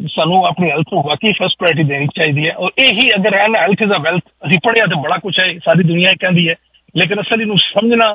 ਸਾਨੂੰ 0.08 0.44
ਆਪਣੀ 0.46 0.70
ਹੈਲਥ 0.70 0.92
ਨੂੰ 0.92 1.02
ਵਾਕਈ 1.02 1.32
ਫਸਟ 1.32 1.56
ਪ੍ਰਾਇੋਰਟੀ 1.58 1.82
ਦੇਣੀ 1.88 2.06
ਚਾਹੀਦੀ 2.16 2.46
ਹੈ। 2.48 2.52
ਔਰ 2.56 2.70
ਇਹੀ 2.78 3.10
ਅਗਰ 3.14 3.34
ਹੈ 3.34 3.46
ਨਾ 3.48 3.60
ਹੈਲਥ 3.60 3.82
ਇਜ਼ 3.82 3.92
ਅ 3.92 3.98
ਵੈਲਥ 4.02 4.22
ਅਸੀਂ 4.46 4.58
ਪੜ੍ਹਿਆ 4.64 4.86
ਤੇ 4.86 5.00
ਬੜਾ 5.02 5.16
ਕੁਝ 5.18 5.38
ਹੈ 5.40 5.46
ਸਾਰੀ 5.64 5.82
ਦੁਨੀਆ 5.82 6.10
ਇਹ 6.10 6.16
ਕਹਿੰਦੀ 6.20 6.48
ਹੈ। 6.48 6.54
ਲੇਕਿਨ 6.94 7.20
ਅਸਲ 7.20 7.40
ਇਹਨੂੰ 7.40 7.58
ਸਮਝਣਾ 7.58 8.14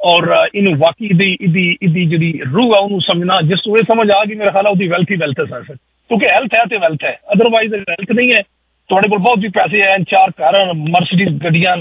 ਔਰ 0.00 0.32
ਅਹ, 0.34 0.46
ਇਹਨੂੰ 0.54 0.76
ਵਾਕਈ 0.78 1.08
ਦੀ 1.14 1.30
ਇਹਦੀ 1.40 1.66
ਇਹਦੀ 1.82 2.04
ਜਿਹੜੀ 2.06 2.32
ਰੂਹ 2.52 2.74
ਆ 2.74 2.78
ਉਹਨੂੰ 2.78 3.00
ਸਮਝਣਾ 3.00 3.40
ਜਿਸ 3.42 3.66
ਨੂੰ 3.66 3.78
ਇਹ 3.78 3.82
ਸਮਝ 3.82 4.10
ਆ 4.10 4.24
ਗਈ 4.24 4.34
ਮੇਰੇ 4.34 4.50
ਖਿਆਲ 4.50 4.66
ਆ 4.66 4.70
ਉਹਦੀ 4.70 4.88
ਵੈਲਥ 4.88 5.10
ਹੀ 5.10 5.16
ਵੈਲਥ 5.16 5.40
ਹੈ 5.40 5.44
ਸਰ 5.46 5.74
ਕਿਉਂਕਿ 5.74 6.28
ਹੈਲਥ 6.28 6.54
ਹੈ 6.54 6.64
ਤੇ 6.70 6.76
ਵੈਲਥ 6.76 7.04
ਹੈ। 7.04 7.16
ਅਦਰਵਾਈਜ਼ 7.32 7.74
ਹੈਲਥ 7.74 8.12
ਨਹੀਂ 8.12 8.32
ਹੈ। 8.32 8.42
ਤੁਹਾਡੇ 8.90 9.08
ਕੋਲ 9.08 9.18
ਬਹੁਤ 9.18 9.38
ਵੀ 9.38 9.48
ਪੈਸੇ 9.48 9.82
ਹੈ 9.82 9.96
ਚਾਰ 10.10 10.30
ਕਾਰਾਂ 10.30 10.74
ਮਰਸੀਡੀਜ਼ 10.74 11.34
ਗੱਡੀਆਂ 11.44 11.76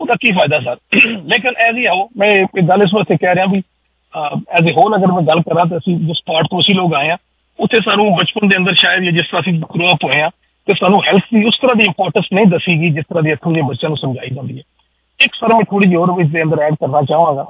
ਉਹਦਾ 0.00 0.14
ਕੀ 0.20 0.32
ਫਾਇਦਾ 0.32 0.60
ਸਰ 0.60 0.76
ਲੇਕਿਨ 1.24 1.54
ਐਜ਼ 1.58 1.76
ਹੀ 1.76 1.84
ਆਓ 1.86 2.08
ਮੈਂ 2.18 2.28
ਇਹ 2.28 2.62
ਗੱਲ 2.62 2.82
ਇਸ 2.82 2.94
ਵਾਸਤੇ 2.94 3.16
ਕਹਿ 3.16 3.34
ਰਿਹਾ 3.34 3.46
ਵੀ 3.52 3.62
ਐਜ਼ 4.50 4.68
ਅ 4.68 4.72
ਹੋਲ 4.72 4.96
ਅਗਰ 4.96 5.12
ਮੈਂ 5.12 5.22
ਗੱਲ 5.22 5.40
ਕਰਾਂ 5.42 5.64
ਤਾਂ 5.66 5.78
ਅਸੀਂ 5.78 5.96
ਜਿਸ 5.98 6.22
ਪਾਰਟ 6.26 6.46
ਤੋਂ 6.50 6.60
ਅਸੀਂ 6.60 6.74
ਲੋਕ 6.74 6.94
ਆਏ 6.94 7.08
ਆ 7.10 7.16
ਉੱਥੇ 7.60 7.80
ਸਾਨੂੰ 7.80 8.16
ਬਚਪਨ 8.16 8.48
ਦੇ 8.48 8.56
ਅੰਦਰ 8.56 8.74
ਸ਼ਾਇਦ 8.74 9.02
ਇਹ 9.04 9.12
ਜਿਸ 9.12 9.26
ਤਰ੍ਹਾਂ 9.26 9.40
ਅਸੀਂ 9.42 9.52
ਗਰੋ 9.52 9.92
ਅਪ 9.92 10.04
ਹੋਏ 10.04 10.20
ਆ 10.20 10.30
ਤੇ 10.66 10.74
ਸਾਨੂੰ 10.80 11.04
ਹੈਲਥ 11.04 11.22
ਦੀ 11.34 11.44
ਉਸ 11.44 11.58
ਤਰ੍ਹਾਂ 11.62 11.76
ਦੀ 11.76 11.84
ਇੰਪੋਰਟੈਂਸ 11.84 12.24
ਨਹੀਂ 12.32 12.46
ਦੱਸੀ 12.46 12.80
ਗਈ 12.80 12.90
ਜਿਸ 12.90 13.04
ਤਰ੍ਹਾਂ 13.08 13.22
ਦੀ 13.22 13.30
ਇੱਥੋਂ 13.30 13.52
ਦੇ 13.52 13.62
ਬੱਚਿਆਂ 13.62 13.90
ਨੂੰ 13.90 13.96
ਸਮਝਾਈ 13.96 14.34
ਜਾਂਦੀ 14.34 14.58
ਹੈ। 14.58 14.62
ਇੱਕ 15.20 15.34
ਸਰ 15.34 15.48
ਮੈਂ 15.48 15.60
ਥੋੜੀ 15.70 15.84
ਜਿਹੀ 15.86 15.96
ਹੋਰ 15.96 16.12
ਵਿੱਚ 16.12 16.28
ਦੇ 16.30 16.42
ਅੰਦਰ 16.42 16.58
ਐਡ 16.58 16.74
ਕਰਨਾ 16.74 17.02
ਚਾਹਾਂਗਾ। 17.02 17.46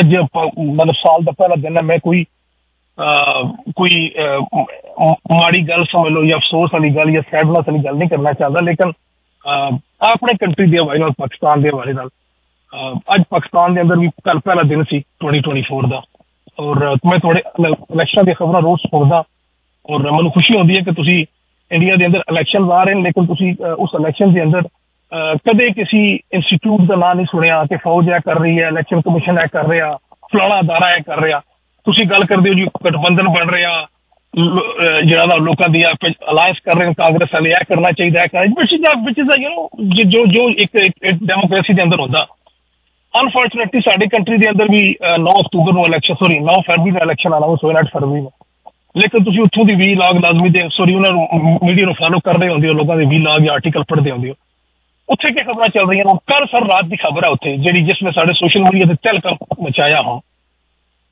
ਅੱਜ 0.00 0.16
ਪ- 0.16 0.60
ਮਤਲਬ 0.74 0.94
ਸਾਲ 0.94 1.24
ਦਾ 1.24 1.32
ਪਹਿਲਾ 1.38 1.54
ਦਿਨ 1.54 1.76
ਹੈ 1.76 1.82
ਮੈਂ 1.82 1.98
ਕੋਈ 1.98 2.24
ਅਹ, 2.98 3.48
ਕੋਈ 3.76 4.12
ਅਹ, 4.18 4.58
ਮ- 5.02 5.12
ਮਾੜੀ 5.12 5.68
ਗੱਲ 5.68 5.84
ਸਮਝ 5.84 6.12
ਲਓ 6.12 6.24
ਜਾਂ 6.24 6.38
ਅਫਸੋਸ 6.38 6.70
ਵਾਲੀ 6.72 6.90
ਗੱਲ 6.90 7.10
ਜਾਂ 7.10 7.22
ਸੈਡਨੈਸ 7.22 7.64
ਵਾਲੀ 7.68 7.84
ਗੱਲ 7.84 7.94
ਨਹੀਂ 7.94 8.08
ਕਰਨਾ 8.08 8.32
ਚਾਹੁੰਦਾ 8.32 8.60
ਲੇਕਿਨ 8.60 8.90
ਅਹ, 8.90 9.76
ਆਪਣੇ 10.02 10.34
ਕੰਟਰੀ 10.34 10.70
ਦੇ 10.70 10.78
ਹਵਾਲੇ 10.78 10.98
ਨਾਲ 11.00 11.10
ਪਾਕਿਸਤਾਨ 11.10 11.62
ਦੇ 11.62 11.68
ਹਵਾਲੇ 11.68 11.92
ਨਾਲ 11.92 12.08
ਅਹ, 12.08 13.14
ਅੱਜ 13.14 13.22
ਪਾਕਿਸਤਾਨ 13.30 13.74
ਦੇ 13.74 13.80
ਅੰਦਰ 13.80 13.98
ਵੀ 13.98 14.08
ਕੱਲ 14.24 14.38
ਪਹਿਲਾ 14.38 14.62
ਦਿਨ 14.62 14.82
ਸੀ 14.82 14.98
2024 15.00 15.88
ਦਾ। 15.88 16.02
ਔਰ 16.60 16.92
ਅਹ, 16.92 17.08
ਮੈਂ 17.10 17.18
ਤੁਹਾਡੇ 17.18 17.42
ਇਲੈਕਸ਼ਨ 17.68 18.24
ਦੀਆਂ 18.24 18.34
ਖਬਰਾਂ 18.34 18.62
ਰੋਜ਼ 18.62 18.82
ਸੁਣਦਾ 18.86 19.22
ਔਰ 19.90 20.10
ਮੈਨੂੰ 20.12 20.30
ਖੁਸ਼ੀ 20.32 20.56
ਹੁੰਦੀ 20.56 20.76
ਹੈ 20.76 20.80
ਕਿ 20.80 20.90
ਤੁਸੀਂ 20.92 21.26
ਇੰਡੀਆ 21.72 21.94
ਦੇ 21.96 22.06
ਅੰਦਰ 22.06 22.22
ਇਲੈਕਸ਼ਨ 22.30 22.72
ਆ 22.72 22.82
ਰਹੇ 22.84 22.94
ਨੇ 22.94 23.02
ਲੇਕਿਨ 23.02 23.26
ਤੁਸੀਂ 23.26 23.54
ਅਹ, 23.54 23.72
ਉਸ 23.72 23.90
ਇਲੈਕਸ਼ਨ 24.00 24.32
ਦੇ 24.32 24.42
ਅੰਦਰ 24.42 24.62
ਅਹ, 24.62 25.34
ਕਦੇ 25.34 25.64
ਕਿਸੇ 25.64 26.18
ਇੰਸਟੀਚਿਊਟ 26.32 26.80
ਦਾ 26.80 26.96
ਨਾਮ 26.96 27.16
ਨਹੀਂ 27.16 27.26
ਸੁਣਿਆ 27.30 27.64
ਕਿ 27.64 27.76
ਫੌਜ 27.76 28.08
ਇਹ 28.08 28.20
ਕਰ 28.20 28.38
ਰਹੀ 28.38 28.62
ਹੈ 28.62 28.68
ਇਲੈਕਸ਼ਨ 28.68 29.00
ਕਮਿਸ਼ਨ 29.00 29.38
ਇਹ 29.38 29.48
ਕਰ 29.48 29.68
ਰਿਹਾ 29.68 29.96
ਫਲਾਣਾ 30.32 30.60
ਅਦਾਰਾ 30.60 30.94
ਇਹ 30.94 31.02
ਕਰ 31.02 31.20
ਰਿਹਾ। 31.20 31.40
ਤੁਸੀਂ 31.84 32.06
ਗੱਲ 32.06 32.24
ਕਰਦੇ 32.24 32.50
ਹੋ 32.50 32.54
ਜੀ 32.54 32.64
ਗਠਬੰਧਨ 32.64 33.28
ਬਣ 33.28 33.50
ਰਿਹਾ 33.50 33.86
ਲੋ- 34.36 34.60
ਅਹ, 34.60 35.00
ਜਿਹੜਾ 35.02 35.26
ਨਾ 35.26 35.34
ਲੋਕਾਂ 35.34 35.68
ਦੀ 35.68 35.84
ਅਲਾਈਅੰਸ 36.30 36.56
ਕਰ 36.64 36.74
ਰਹੇ 36.74 36.86
ਨੇ 36.86 36.94
ਕਾਂਗਰਸ 36.94 37.28
ਵਾਲੇ 37.34 37.50
ਇਹ 37.50 37.64
ਕਰਨਾ 37.68 37.92
ਚਾਹੀਦਾ 37.92 38.20
ਹੈ। 38.20 38.26
Which 38.42 38.72
is 38.72 38.82
which 39.04 39.18
is 39.18 39.28
you 39.42 39.48
know 39.48 39.88
ਜੋ 40.04 40.26
ਜੋ 40.26 40.48
ਇੱਕ 40.48 40.74
ਇੱਕ 41.02 41.16
ਡੈਮੋਕ੍ਰੇਸੀ 41.24 41.74
ਦੇ 41.74 41.82
ਅੰਦਰ 41.82 42.00
ਹੁੰਦਾ। 42.00 42.26
ਅਨਫੋਰਚੂਨੇਟਲੀ 43.14 43.80
ਸਾਡੇ 43.80 44.06
ਕੰਟਰੀ 44.06 44.36
ਦੇ 44.36 44.50
ਅੰਦਰ 44.50 44.64
ਵੀ 44.70 44.94
ਅਹ, 44.94 45.16
9 45.18 45.30
ਅਕਤੂਬਰ 45.40 45.72
ਨੂੰ 45.72 45.86
ਇਲੈਕਸ਼ਨ 45.86 46.14
ਸੌਰੀ 46.14 46.38
9 46.38 46.60
ਫਰਵਰੀ 46.66 46.90
ਨੂੰ 46.90 47.00
ਇਲੈਕਸ਼ਨ 47.02 47.30
ਅਨਾਉਂਸ 47.30 47.60
ਹੋਇਆ 47.64 47.80
8 47.80 47.86
ਫਰਵਰੀ 47.92 48.20
ਨੂੰ। 48.20 48.30
ਲੇਕਿਨ 48.96 49.24
ਤੁਸੀਂ 49.24 49.40
ਉੱਥੋਂ 49.40 49.64
ਦੀ 49.64 49.74
ਵੀ 49.74 49.94
ਲਾਗ 49.94 50.16
ਲਾਜ਼ਮੀ 50.16 50.48
ਦੇ 50.48 50.68
ਸੌਰੀ 50.72 50.94
ਉਹਨਾਂ 50.94 51.10
ਨੂੰ 51.10 51.28
ਮੀਡੀਆ 51.64 51.84
ਨੂੰ 51.84 51.94
ਫਾਲੋ 51.94 52.18
ਕਰਦੇ 52.24 52.48
ਹੁੰਦੇ 52.48 52.68
ਹੋ 52.68 52.72
ਲੋਕਾਂ 52.72 52.96
ਦੇ 52.96 53.04
ਵੀ 53.04 53.18
ਲਾਗ 53.18 53.40
ਜਾਂ 53.40 53.52
ਆਰਟੀਕਲ 53.54 53.84
ਪੜ੍ਹਦੇ 53.84 54.10
ਹੁੰਦੇ 54.10 54.30
ਹੋ। 54.30 54.34
ਉੱਥੇ 55.08 55.34
ਕੀ 55.34 55.40
ਖਬਰਾਂ 55.40 55.68
ਚੱਲ 55.68 55.88
ਰਹੀਆਂ 55.88 56.04
ਨੇ? 56.04 56.12
ਕੱਲ 56.26 56.46
ਸਰ 56.46 56.66
ਰਾਤ 56.66 56.84
ਦੀ 56.84 56.96
ਖਬਰ 56.96 57.24
ਹੈ 57.24 57.28
ਉੱਥੇ 57.28 57.56
ਜਿਹੜੀ 57.56 57.82
ਜਿਸ 57.82 58.02
ਨੇ 58.02 58.10
ਸਾਡੇ 58.10 58.32
ਸੋਸ਼ਲ 58.32 58.62
ਮੀਡੀਆ 58.62 58.86
ਤੇ 58.86 58.94
ਤਹਿਲਕਾ 58.94 59.30
ਮਚਾਇਆ 59.62 60.02
ਹੋ 60.02 60.20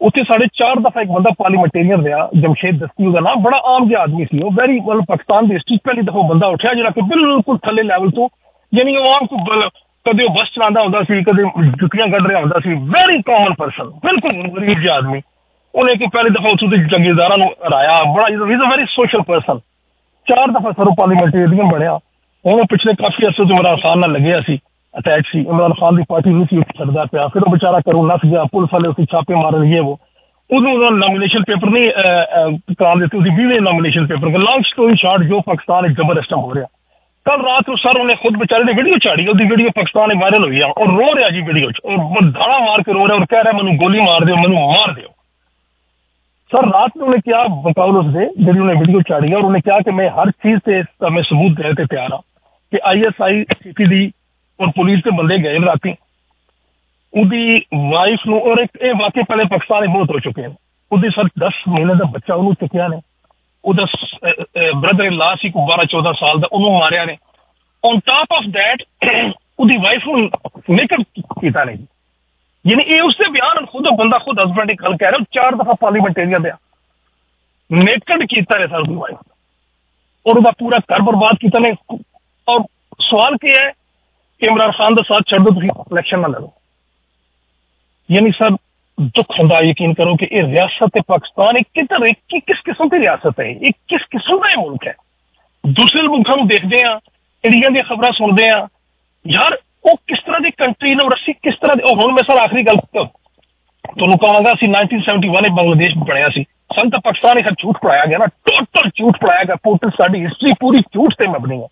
ਉੱਥੇ 0.00 0.22
ਸਾਡੇ 0.28 0.46
ਚਾਰ 0.54 0.80
ਦਫਾ 0.80 1.00
ਇੱਕ 1.00 1.10
ਬੰਦਾ 1.10 1.30
ਪਾਰਲੀਮੈਂਟੇਰੀਅਨ 1.38 2.04
ਰਿਹਾ 2.04 2.28
ਜਮਸ਼ੇਦ 2.40 2.78
ਦਸਤੀ 2.78 3.06
ਉਹਦਾ 3.06 3.20
ਨਾਮ 3.20 3.42
ਬੜਾ 3.42 3.60
ਆਮ 3.64 3.88
ਜਿਹਾ 3.88 4.00
ਆਦਮੀ 4.00 4.24
ਸੀ 4.24 4.42
ਉਹ 4.42 4.50
ਵੈਰੀ 4.50 4.78
ਵੈਲ 4.78 5.00
ਪਾਕਿਸਤਾਨ 5.00 5.48
ਦੀ 5.48 5.54
ਹਿਸਟਰੀ 5.54 5.76
'ਚ 5.76 5.80
ਪਹਿਲੀ 5.84 6.02
ਦਫਾ 6.02 6.20
ਬੰਦਾ 6.28 6.46
ਉੱਠਿਆ 6.46 6.74
ਜਿਹੜਾ 6.74 6.90
ਕਿ 6.90 7.00
ਬਿਲਕੁਲ 7.00 7.58
ਥੱਲੇ 7.58 7.82
ਲੈਵਲ 7.82 8.10
ਤੋਂ 8.10 8.28
ਯਾਨੀ 8.78 8.96
ਉਹ 8.96 9.06
ਆਮ 9.06 9.26
ਕੋ 9.26 9.36
ਕਦੇ 10.06 10.24
ਉਹ 10.24 10.34
ਬੱਸ 10.34 10.48
ਚਲਾਉਂਦਾ 10.54 10.82
ਹੁੰਦਾ 10.82 11.02
ਸੀ, 11.02 11.22
ਕਦੇ 11.24 11.42
ਜੁੱਤੀਆਂ 11.80 12.06
ਕੱਢ 12.08 12.26
ਰਿਹਾ 12.26 12.40
ਹੁੰਦਾ 12.40 12.58
ਸੀ। 12.64 12.74
ਵੈਰੀ 12.94 13.20
ਕਾਮਨ 13.22 13.54
ਪਰਸਨ 13.58 13.90
ਬਿਲਕੁਲ 14.04 14.48
ਗਰੀਬ 14.56 14.80
ਜਿਹਾ 14.80 14.94
ਆਦਮੀ। 14.94 15.20
ਉਹਨੇ 15.74 15.94
ਕਿ 15.96 16.06
ਪਹਿਲੀ 16.12 16.30
ਦਫਾ 16.30 16.50
ਉੱਥੋਂ 16.50 16.68
ਦੇ 16.68 16.76
ਜੰਗੀਦਾਰਾਂ 16.92 17.38
ਨੂੰ 17.38 17.48
ਹਰਾਇਆ। 17.66 18.02
ਬੜਾ 18.12 18.28
is 18.28 18.40
a 18.40 18.70
very 18.70 18.84
social 18.90 19.22
person 19.22 19.58
ਚਾਰ 20.26 20.50
ਦਫਾ 20.50 20.70
ਸਰੋ 20.72 20.94
ਪਾਰਲੀਮੈਂਟੇਰੀਅਨ 20.98 21.70
ਬਣਿਆ। 21.72 21.98
ਉਹ 22.44 22.60
ਪਿਛਲੇ 22.70 22.94
ਕਾਫੀ 22.94 23.26
ਅਰਸੇ 23.26 23.44
ਤੋਂ 23.44 23.56
ਇਮਰਾਨ 23.56 23.76
ਖਾਨ 23.76 23.98
ਨਾਲ 23.98 24.12
ਲੱਗਿਆ 24.12 24.40
ਸੀ 24.46 24.56
ਅਟੈਚ 24.94 25.24
ਸੀ। 25.32 25.40
ਇਮਰਾਨ 25.40 25.72
ਖਾਨ 25.80 25.96
ਦੀ 25.96 26.02
ਪਾਰਟੀ 26.08 26.30
ਨਹੀਂ 26.30 26.46
ਸੀ 26.50 26.58
ਉੱਠ 26.58 26.76
ਸਕਦਾ 26.78 27.04
ਪਿਆ। 27.12 27.26
ਫਿਰ 27.28 27.42
ਉਹ 27.42 27.52
ਵਿਚਾਰਾ 27.52 27.80
ਕਰੋ 27.80 28.06
ਨਸ 28.06 28.20
ਗਿਆ। 28.26 28.44
ਪੁਲਿਸ 28.44 28.72
ਵਾਲੇ 28.72 28.88
ਉਸੇ 28.88 29.04
ਛਾਪੇ 29.04 29.34
ਮਾਰਨ 29.34 29.60
ਲਏ 29.62 29.78
ਉਹ। 29.78 29.98
ਉਦੋਂ 30.50 30.72
ਉਹਨਾਂ 30.72 30.90
ਨੋਮੀਨੇਸ਼ਨ 30.92 31.44
ਪੇਪਰ 31.44 31.70
ਨਹੀਂ 31.70 31.90
ਕਰਾ 32.74 32.92
ਦਿੱਤੇ, 32.98 33.18
ਉਹਦੀ 33.18 33.30
20ਵੇਂ 33.30 33.60
ਨੋਮੀਨੇਸ਼ਨ 33.60 34.06
ਪੇਪਰ 34.06 34.30
ਕਿ 34.30 34.38
ਲੌਂਗ 34.38 34.62
ਸਟੋਰੀ 34.66 34.94
ਸ਼ਾਰਟ 34.94 35.22
ਜੋ 35.22 35.40
ਪਾਕਿਸਤਾਨ 35.46 35.82
ਵਿੱਚ 35.82 35.94
ਜ਼ਬਰਦਸਤ 35.94 36.32
ਹੋ 36.34 36.54
ਰਿਹਾ। 36.54 36.66
ਕੱਲ 37.26 37.42
ਰਾਤ 37.42 37.68
ਨੂੰ 37.68 37.76
ਸਰ 37.78 37.98
ਉਹਨੇ 38.00 38.14
ਖੁਦ 38.14 38.36
ਵਿਚਾਰੇ 38.36 38.64
ਨੇ 38.64 38.72
ਵੀਡੀਓ 38.72 38.98
ਚਾੜੀ 39.02 39.26
ਉਹਦੀ 39.28 39.44
ਵੀਡੀਓ 39.46 39.70
ਪਾਕਿਸਤਾਨ 39.70 40.08
ਵਿੱਚ 40.08 40.20
ਵਾਇਰਲ 40.20 40.44
ਹੋਈ 40.44 40.60
ਆ 40.60 40.66
ਔਰ 40.76 40.88
ਰੋ 40.90 41.14
ਰਿਹਾ 41.14 41.30
ਜੀ 41.30 41.40
ਵੀਡੀਓ 41.42 41.70
'ਚ 41.70 41.80
ਔਰ 41.86 41.96
ਦਾਣਾ 42.30 42.58
ਮਾਰ 42.60 42.82
ਕੇ 42.82 42.92
ਰੋ 42.92 43.06
ਰਿਹਾ 43.08 43.16
ਔਰ 43.16 43.24
ਕਹਿ 43.26 43.42
ਰਿਹਾ 43.42 43.52
ਮੈਨੂੰ 43.52 43.76
ਗੋਲੀ 43.76 44.00
ਮਾਰ 44.00 44.24
ਦਿਓ 44.24 44.36
ਮੈਨੂੰ 44.36 44.60
ਮਾਰ 44.62 44.92
ਦਿਓ 44.92 45.08
ਸਰ 46.50 46.66
ਰਾਤ 46.66 46.96
ਨੂੰ 46.96 47.06
ਉਹਨੇ 47.06 47.18
ਕਿਹਾ 47.20 47.44
ਬਕਾਉਲ 47.62 47.96
ਉਸ 47.96 48.12
ਦੇ 48.14 48.26
ਜਿਹੜੀ 48.36 48.58
ਉਹਨੇ 48.58 48.74
ਵੀਡੀਓ 48.76 49.00
ਚਾੜੀ 49.08 49.30
ਹੈ 49.32 49.36
ਔਰ 49.36 49.44
ਉਹਨੇ 49.44 49.60
ਕਿਹਾ 49.60 49.78
ਕਿ 49.80 49.90
ਮੈਂ 49.92 50.08
ਹਰ 50.12 50.30
ਚੀਜ਼ 50.32 50.58
ਤੇ 50.64 50.78
ਇਸ- 50.78 51.10
ਮੈਂ 51.10 51.22
ਸਬੂਤ 51.24 51.56
ਦੇਣ 51.56 51.74
ਤੇ 51.74 51.84
ਤਿਆਰ 51.86 52.12
ਹਾਂ 52.12 52.20
ਕਿ 52.72 52.78
ਆਈਐਸਆਈ 52.84 53.42
ਸੀਪੀਡੀ 53.54 54.10
ਔਰ 54.60 54.70
ਪੁਲਿਸ 54.76 55.02
ਦੇ 55.04 55.10
ਬੰਦੇ 55.16 55.38
ਗਏ 55.38 55.58
ਨੇ 55.58 55.66
ਰਾਤੀ 55.66 55.94
ਉਹਦੀ 57.12 57.60
ਵਾਈਫ 57.90 58.26
ਨੂੰ 58.26 58.40
ਔਰ 58.42 58.58
ਇੱਕ 58.58 58.76
ਇਹ 58.80 58.94
ਵਾਕਈ 58.94 59.22
ਪਹਿਲੇ 59.22 59.44
ਪਾਕਿਸਤਾਨ 59.46 59.80
ਵਿੱਚ 59.82 59.92
ਬਹੁਤ 59.92 60.10
ਹੋ 60.10 60.18
ਚੁੱਕੇ 60.20 60.42
ਨੇ 60.42 60.54
ਉਹਦੀ 60.90 61.08
ਸਰ 61.10 61.28
10 61.40 61.60
ਮਹੀਨੇ 61.68 61.94
ਦਾ 61.94 62.04
ਬੱਚਾ 62.10 62.34
ਉਹਨੂੰ 62.34 62.54
ਚੁੱਕਿਆ 62.54 62.88
ਨੇ 62.88 63.00
ਉਹਦਾ 63.66 63.84
ਬ੍ਰਦਰ 64.80 65.04
ਇਨ 65.04 65.16
ਲਾ 65.16 65.34
ਸੀ 65.40 65.50
ਕੋ 65.50 65.66
12 65.68 65.84
14 65.92 66.12
ਸਾਲ 66.20 66.38
ਦਾ, 66.40 66.48
ਉਹਨੂੰ 66.52 66.72
ਮਾਰਿਆ 66.78 67.04
ਨੇ। 67.04 67.16
ਔਨ 67.84 67.98
ਟਾਪ 68.06 68.32
ਆਫ 68.32 68.44
ਥੈਟ 68.54 68.82
ਉਹਦੀ 69.60 69.76
ਵਾਈਫ 69.84 70.06
ਨੂੰ 70.06 70.30
ਮੇਕਅਪ 70.70 71.20
ਕੀਤਾ 71.40 71.64
ਨੇ 71.64 71.76
ਯਾਨੀ 72.64 72.84
ਇਹ 72.84 73.02
ਉਸਦੇ 73.02 73.30
ਬਿਆਨ 73.32 73.64
ਖੁਦ 73.66 73.86
ਉਹ 73.86 73.96
ਬੰਦਾ 73.96 74.18
ਖੁਦ 74.18 74.38
ਹਸਬੰਡ 74.40 74.70
ਇੱਕ 74.70 74.82
ਗੱਲ 74.82 74.96
ਕਹਿ 74.96 75.10
ਰਿਹਾ, 75.10 75.18
ਉਹ 75.20 75.24
ਚਾਰ 75.32 75.54
ਦਫਾ 75.56 75.74
ਪਾਰਲੀਮੈਂਟੇਰੀਅਨ 75.80 76.42
ਦੇ 76.42 76.50
ਨੇਕਡ 77.70 78.24
ਕੀਤਾ 78.30 78.58
ਨੇ 78.58 78.66
ਸਰ 78.66 78.80
ਉਹਦੀ 78.80 78.94
ਵਾਈਫ 78.94 79.18
ਔਰ 80.26 80.36
ਉਹਦਾ 80.36 80.50
ਪੂਰਾ 80.58 80.78
ਘਰ 80.92 81.02
ਬਰਬਾਦ 81.02 81.36
ਕੀਤਾ 81.40 81.58
ਨੇ। 81.58 81.72
ਔਰ 82.48 82.62
ਸਵਾਲ 83.00 83.36
ਕੀ 83.36 83.50
ਹੈ 83.50 83.70
ਕਿ 84.40 84.46
ਇਮਰਾਨ 84.46 84.70
ਖਾਨ 84.78 84.94
ਦਾ 84.94 85.02
ਸਾਥ 85.08 85.30
ਛੱਡ 85.30 85.42
ਦੋ 85.42 85.50
ਤੁਸੀਂ 85.50 85.70
ਇਲੈਕਸ਼ਨ 85.92 86.20
ਨਾ 86.20 86.28
ਲੜੋ। 86.28 86.52
ਯਾਨੀ 88.08 88.30
ਸਰ 88.98 89.04
ਦੁੱਖ 89.04 89.40
ਹੁੰਦਾ 89.40 89.56
ਹੈ, 89.56 89.60
ਯਕੀਨ 89.60 89.94
ਕਰੋ 89.94 90.14
ਕਿ 90.16 90.26
ਇਹ 90.32 90.42
ਰਿਆਸਤ 90.42 90.96
ਹੈ 90.96 91.00
ਪਾਕਿਸਤਾਨ 91.06 91.56
ਇੱਕ 91.56 91.68
ਕਿਧਰ 91.74 92.06
ਇੱਕ 92.06 92.18
ਕੀ- 92.28 92.40
ਕਿਸ 92.46 92.60
ਕਿਸਮ 92.64 92.88
ਦੀ 92.88 92.98
ਰਿਆਸਤ 92.98 93.40
ਹੈ 93.40 93.44
ਇਹ 93.44 93.70
ਕਿਸ 93.88 94.02
ਕਿਸਮ 94.10 94.38
ਦਾ 94.38 94.50
ਇਹ 94.50 94.56
ਮੁਲਕ 94.56 94.86
ਹੈ। 94.86 94.94
ਦੂਸਰੇ 95.66 96.02
ਮੁਲਕਾਂ 96.02 96.36
ਨੂੰ 96.36 96.46
ਦੇਖਦੇ 96.48 96.82
ਆ 96.82 97.00
ਇੰਡੀਆ 97.44 97.68
ਦੀਆਂ 97.68 97.84
ਖਬਰਾਂ 97.84 98.12
ਸੁਣਦੇ 98.12 98.48
ਆ 98.48 98.66
ਯਾਰ 99.26 99.58
ਉਹ 99.84 99.96
ਕਿਸ 99.96 100.18
ਤਰ੍ਹਾਂ 100.26 100.40
ਦੀ 100.40 100.50
ਕੰਟਰੀ 100.50 100.94
ਨੇ 100.94 101.04
ਔਰ 101.04 101.14
ਅਸੀਂ 101.14 101.34
ਕਿਸ 101.34 101.54
ਤਰ੍ਹਾਂ 101.60 101.76
ਦੇ 101.76 101.82
ਉਹ 101.82 101.96
ਹੁਣ 101.96 102.12
ਮੈਂ 102.12 102.22
ਸਰ 102.22 102.38
ਆਖਰੀ 102.38 102.62
ਗੱਲ 102.62 102.76
ਕ- 102.76 103.06
ਤੁਹਾਨੂੰ 103.98 104.18
ਕਹਾਂਗਾ 104.18 104.52
ਅਸੀਂ 104.52 104.68
1971 104.68 105.42
ਵਿੱਚ 105.42 105.52
ਬੰਗਲਾਦੇਸ਼ 105.52 105.98
ਬਣਿਆ 105.98 106.28
ਸੀ। 106.28 106.42
ਸਾਨੂੰ 106.42 106.90
ਤਾਂ 106.90 106.98
ਪਾਕਿਸਤਾਨ 107.00 107.38
ਇੱਕ 107.38 107.48
ਝੂਠ 107.50 107.76
ਪੜਾਇਆ 107.82 108.04
ਗਿਆ 108.06 108.18
ਨਾ 108.18 108.26
ਟੋਟਲ 108.26 108.90
ਝੂਠ 108.94 109.16
ਪੜਾਇਆ 109.20 109.44
ਗਿਆ 109.44 109.54
ਟੋਟਲ 109.54 109.90
ਸਾਡੀ 109.90 110.24
ਹਿਸਟਰੀ 110.24 110.52
ਪੂਰੀ 110.60 110.80
ਝੂਠ 110.80 111.14
ਤੇ 111.18 111.26
ਮਬਨੀ 111.26 111.62
ਹੈ। 111.62 111.66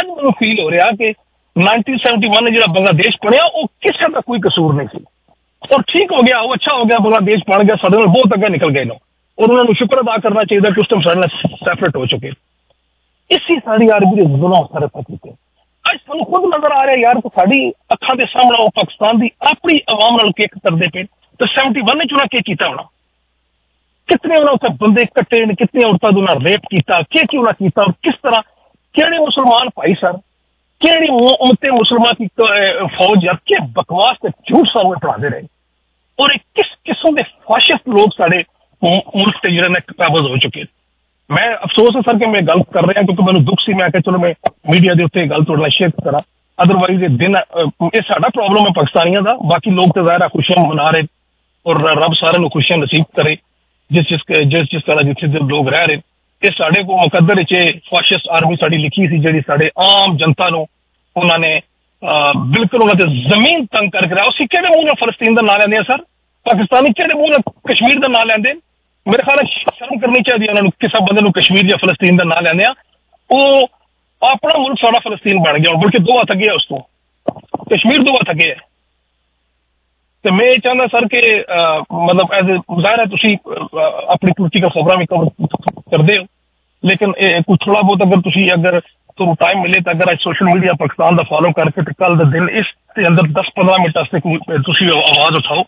ਅੱਜ 0.00 0.06
ਮੈਨੂੰ 0.06 0.32
ਫੀਲ 0.32 0.60
ਹੋ 0.60 0.70
ਰਿਹਾ 0.70 0.90
ਕਿ 0.90 1.12
1971 1.56 2.50
ਜਿਹੜਾ 2.50 2.66
ਬੰਗਲਾਦੇਸ਼ 2.66 3.16
ਬਣਿਆ 3.26 3.44
ਉਹ 3.44 3.66
ਕਿਸੇ 3.66 4.08
ਦਾ 4.08 4.20
ਕੋਈ 4.20 4.38
ਕਸੂਰ 4.40 4.74
ਨਹੀਂ 4.74 4.88
ਸੀ। 4.88 5.04
ਔਰ 5.64 5.82
ਠੀਕ 5.82 6.12
ਹੋ 6.12 6.22
ਗਿਆ 6.22 6.38
ਉਹ 6.40 6.54
ਅੱਛਾ 6.54 6.74
ਹੋ 6.74 6.84
ਗਿਆ 6.84 6.98
ਬੰਗਲਾਦੇਸ਼ 6.98 7.42
ਬਣ 7.48 7.62
ਗਿਆ 7.64 7.76
ਸਾਡੇ 7.76 7.96
ਨਾਲ 7.96 8.06
ਬਹੁਤ 8.08 8.34
ਅੱਗੇ 8.34 8.48
ਨਿਕਲ 8.48 8.70
ਗਏ 8.70 8.84
ਨੇ 8.84 8.94
ਔਰ 9.38 9.48
ਉਹਨਾਂ 9.48 9.64
ਨੂੰ 9.64 9.74
ਸ਼ੁਕਰ 9.74 10.00
ਅਦਾ 10.00 10.16
ਕਰਨਾ 10.18 10.44
ਚਾਹੀਦਾ 10.44 10.70
ਕਿ 10.70 10.80
ਉਸ 10.80 10.86
ਟਾਈਮ 10.88 11.02
ਸਾਡੇ 11.02 11.20
ਨਾਲ 11.20 11.56
ਸੈਪਰੇਟ 11.58 11.96
ਹੋ 11.96 12.06
ਚੁੱਕੇ 12.06 12.30
ਇਸੀ 13.30 13.56
ਸਾਡੀ 13.58 13.88
ਆਰਮੀ 13.88 14.16
ਦੇ 14.16 14.26
ਜ਼ੁਲਮ 14.26 14.66
ਸਾਰੇ 14.72 14.86
ਕੀਤੇ 15.02 15.30
ਅੱਜ 15.84 15.98
ਸਾਨੂੰ 15.98 16.24
ਖੁਦ 16.24 16.44
ਨਜ਼ਰ 16.46 16.72
ਆ 16.72 16.84
ਰਿਹਾ 16.86 16.96
ਯਾਰ 16.96 17.20
ਕਿ 17.20 17.28
ਸਾਡੀ 17.34 17.60
ਅੱਖਾਂ 17.92 18.14
ਦੇ 18.16 18.24
ਸਾਹਮਣੇ 18.24 18.62
ਉਹ 18.64 18.70
ਪਾਕਿਸਤਾਨ 18.74 19.18
ਦੀ 19.18 19.30
ਆਪਣੀ 19.46 19.80
ਆਵਾਮ 19.88 20.16
ਨਾਲ 20.16 20.30
ਕੇਕ 20.32 20.54
ਕਰਦੇ 20.58 20.88
ਪਏ 20.88 21.04
ਤੇ 21.40 21.46
71 21.54 21.96
ਵਿੱਚ 21.98 22.12
ਉਹਨਾਂ 22.12 22.26
ਕੀ 22.26 22.40
ਕੀਤਾ 22.42 22.68
ਹੋਣਾ 22.68 22.82
ਕਿਤਨੇ 24.08 24.36
ਉਹਨਾਂ 24.36 24.52
ਉੱਤੇ 24.52 24.68
ਬੰਦੇ 24.80 25.04
ਕੱਟੇ 25.14 25.44
ਨੇ 25.46 25.54
ਕਿਤਨੇ 25.54 25.84
ਔਰਤਾਂ 25.84 26.10
ਦੇ 26.12 26.20
ਨਾਲ 26.20 26.42
ਰੇਪ 26.42 26.60
ਕੀਤਾ 26.70 27.00
ਕੀ 27.10 27.24
ਕੀ 27.30 27.36
ਉਹਨਾਂ 27.36 27.52
ਕੀਤਾ 27.52 27.82
ਔਰ 27.82 27.92
ਕਿਸ 28.02 28.14
ਤਰ੍ਹਾਂ 28.22 28.42
ਕਿਹੜੇ 28.94 29.18
ਮੁਸਲਮਾਨ 29.18 29.68
ਭਾਈ 29.76 29.94
ਸਰ 29.94 30.16
ਕਿਹੜੀ 30.80 31.08
ਉਮਤੇ 31.40 31.70
ਮੁਸਲਮਾਨ 31.70 32.14
ਦੀ 32.18 32.26
ਅਹ, 32.26 32.86
ਫੌਜ 32.88 33.24
ਯਾਰ 33.24 33.36
ਕੀ 33.46 33.54
ਬਕਵਾਸ 33.72 34.16
ਤੇ 34.22 34.28
ਝੂਠ 34.46 34.66
ਸਾਨੂੰ 34.68 34.94
ਪੜਾਉਂਦੇ 35.00 35.28
ਰਹੇ 35.28 35.42
ਔਰ 36.20 36.30
ਇਹ 36.30 36.38
ਕਿਸ 36.54 36.66
ਕਿਸਮ 36.84 37.14
ਦੇ 37.14 37.22
ਫਾਸ਼ਿਸਟ 37.22 37.88
ਲੋਕ 37.88 38.08
ਸਾਡੇ 38.18 38.44
ਮੁ- 38.84 39.20
ਮੁਲਕ 39.20 39.34
ਤੇ 39.42 39.48
ਹੋ 40.30 40.36
ਚੁੱਕੇ 40.36 40.64
ਮੈਂ 41.30 41.56
ਅਫਸੋਸ 41.56 41.96
ਹੈ 41.96 42.00
ਸਰ 42.00 42.18
ਕਿ 42.18 42.26
ਮੈਂ 42.26 42.42
ਗੱਲ 42.42 42.62
ਕਰ 42.62 42.82
ਰਿਹਾ 42.82 43.02
ਕਿਉਂਕਿ 43.02 43.22
ਮੈਨੂੰ 43.22 43.44
ਦੁੱਖ 43.44 43.60
ਸੀ। 43.60 43.74
ਮੈਂ 43.74 43.90
ਕਿਹਾ 43.90 44.00
ਚਲੋ 44.00 44.18
ਮੈਂ 44.18 44.34
ਮੀਡੀਆ 44.70 44.94
ਦੇ 44.94 45.04
ਉੱਤੇ 45.04 45.26
ਗੱਲ 45.26 45.44
ਤੁਹਾਡੇ 45.44 45.60
ਨਾਲ 45.60 45.70
ਸ਼ੇਅਰ 45.70 45.90
ਕਰਾਂ। 45.90 46.20
ਅਦਰਵਾਈਜ਼ 46.62 47.04
ਇਹ 47.04 47.08
ਦਿਨ 47.08 47.36
ਇਹ 47.94 48.00
ਸਾਡਾ 48.08 48.28
ਪ੍ਰੋਬਲਮ 48.28 48.58
ਹੈ 48.58 48.64
ਪਾਕਿਸਤਾਨੀਆਂ 48.64 49.22
ਦਾ। 49.22 49.34
ਬਾਕੀ 49.34 49.70
ਲੋਕ 49.70 49.88
ਤੇ 49.88 50.04
ਜ਼ਾਹਿਰ 50.04 50.28
ਖੁਸ਼ੀਆਂ 50.28 50.66
ਮਨਾ 50.66 50.90
ਰਹੇ 50.90 51.02
ਔਰ 51.66 51.82
ਰੱਬ 51.82 52.12
ਸਾਰਿਆਂ 52.12 52.40
ਨੂੰ 52.40 52.50
ਖੁਸ਼ੀਆਂ 52.50 52.78
ਨਸੀਬ 52.78 53.04
ਕਰੇ। 53.16 53.36
ਜਿਸ 53.90 54.06
ਜਿਸ 54.08 54.20
ਜਿਸ 54.46 54.64
ਜਿਸ 54.64 54.82
ਤਰ੍ਹਾਂ 54.82 55.02
ਜਿੱਥੇ 55.02 55.26
ਦੇ 55.26 55.38
ਲੋਕ 55.38 55.68
ਰਹਿ 55.68 55.86
ਰਹੇ 55.86 55.96
ਇਹ 56.42 56.50
ਸਾਡੇ 56.50 56.82
ਕੋ 56.82 56.96
ਮੁਕੱਦਰ 56.98 57.34
ਵਿੱਚ 57.34 57.78
ਫਾਸ਼ਿਸਟ 57.90 58.28
ਆਰਮੀ 58.28 58.56
ਸਾਡੀ 58.56 58.78
ਲਿਖੀ 58.78 59.08
ਸੀ, 59.08 59.18
ਜਿਹੜੀ 59.18 59.40
ਸਾਡੇ 59.40 59.70
ਆਮ 59.78 60.16
ਜਨਤਾ 60.16 60.48
ਨੂੰ 60.48 60.66
ਉਹਨਾਂ 61.16 61.38
ਨੇ 61.38 61.60
ਬਿਲਕੁਲ 62.36 62.82
ਉਹਨਾਂ 62.82 62.94
ਤੇ 62.94 63.04
ਜ਼ਮੀਨ 63.04 63.66
ਤੰਗ 63.66 63.90
ਕਰਕੇ 63.90 64.10
ਰੱਖਿਆ 64.10 64.28
ਅਸੀਂ 64.28 64.46
ਕਿਹੜੇ 64.46 64.68
ਮੂੰਹ 64.68 64.84
ਨਾਲ 64.84 64.94
ਫਲਸਤੀਨ 64.94 65.34
ਦਾ 65.34 65.42
ਨਾਂ 65.42 65.58
ਲੈਂਦੇ 65.58 65.76
ਆ 65.76 65.82
ਸਰ? 65.82 65.98
ਪਾਕਿਸਤਾਨੀ 66.44 66.92
ਕਿਹੜੇ 66.92 67.14
ਮੂੰਹ 67.14 67.28
ਨਾਲ 67.28 67.38
ਕਸ਼ਮੀਰ 67.38 67.98
ਦਾ 67.98 68.08
ਨਾਂ 68.08 68.26
ਲੈਂਦੇ? 68.26 68.54
ਨੇ? 68.54 68.60
ਮੇਰੇ 69.10 69.22
ਖਿਆਲ 69.22 69.36
ਨਾਲ 69.36 69.46
ਸ਼ਰਮ 69.74 69.98
ਕਰਨੀ 69.98 70.20
ਚਾਹੀਦੀ 70.20 70.44
ਹੈ 70.44 70.50
ਉਹਨਾਂ 70.50 70.62
ਨੂੰ 70.62 70.70
ਕਿਸੇ 70.70 70.98
ਬੰਦੇ 71.04 71.20
ਨੂੰ 71.20 71.32
ਕਸ਼ਮੀਰ 71.32 71.62
ਜਾਂ 71.62 71.76
ਫਲਸਤੀਨ 71.76 72.16
ਦਾ 72.16 72.24
ਨਾਂ 72.24 72.42
ਲੈਂਦੇ 72.42 72.64
ਆ। 72.64 72.74
ਉਹ 73.30 73.68
ਆਪਣਾ 74.22 74.58
ਮੁਲਕ 74.58 74.78
ਸਾਡਾ 74.80 74.98
ਫਲਸਤੀਨ 74.98 75.42
ਬਣ 75.42 75.58
ਗਿਆ 75.58 75.72
ਬਲਕਿ 75.72 75.98
ਦੋ 75.98 76.20
ਹੱਥ 76.20 76.32
ਅੱਗੇ 76.32 76.48
ਹੈ 76.48 76.52
ਉਸ 76.52 76.66
ਤੋਂ। 76.68 76.78
ਕਸ਼ਮੀਰ 77.72 77.98
ਦੋ 77.98 78.12
ਹੱਥ 78.14 78.30
ਅੱਗੇ 78.30 78.50
ਹੈ 78.50 78.56
ਤੇ 80.22 80.30
ਮੈਂ 80.30 80.46
ਇਹ 80.46 80.58
ਚਾਹੁੰਦਾ 80.58 80.86
ਸਰ 80.86 81.08
ਕਿ 81.08 81.40
ਅਹ, 81.40 81.94
ਮਤਲਬ 82.04 82.32
ਐਜ਼ 82.32 82.46
ਜ਼ਾਹਿਰ 82.82 83.00
ਹੈ 83.00 83.04
ਤੁਸੀਂ 83.04 83.36
ਅਹ, 83.36 83.78
ਆਪਣੀ 84.08 84.32
ਪੋਲੀਟੀਕਲ 84.36 84.68
ਖਬਰਾਂ 84.68 84.96
ਵੀ 84.96 85.06
ਕਵਰ 85.06 85.46
ਕਰਦੇ 85.76 86.18
ਹੋ। 86.18 86.24
ਲੇਕਿਨ 86.84 87.12
ਇਹ 87.18 87.40
ਕੁਝ 87.40 87.58
ਥੋੜਾ 87.64 87.80
ਬਹੁਤ 87.80 88.02
ਅਗਰ 88.02 88.20
ਤੁਸੀਂ 88.20 88.52
ਅਗਰ 88.52 88.80
ਤੁਹਾਨੂੰ 89.16 89.36
ਟਾਈਮ 89.40 89.60
ਮਿਲੇ 89.60 89.80
ਤਾਂ 89.80 89.92
ਅਗਰ 89.92 90.10
ਅੱਜ 90.10 90.18
ਸੋਸ਼ਲ 90.20 90.46
ਮੀਡੀਆ 90.46 90.72
ਪਾਕਿਸਤਾਨ 90.72 91.16
ਦਾ 91.16 91.22
ਫਾਲੋ 91.22 91.52
ਕਰਕੇ 91.52 91.82
ਤੇ 91.82 91.92
ਕੱਲ 91.92 92.16
ਦਾ 92.16 92.24
ਦਿਨ 92.24 92.48
ਇਸ 92.48 92.66
ਦੇ 92.96 93.06
ਅੰਦਰ 93.08 93.22
10-15 93.22 93.78
ਮਿੰਟ 93.80 93.96
ਵਾਸਤੇ 93.96 94.20
ਕੋਈ 94.20 94.38
ਤੁਸੀਂ 94.58 94.86
ਆਵਾਜ਼ 94.90 95.36
ਉਠਾਓ 95.36 95.62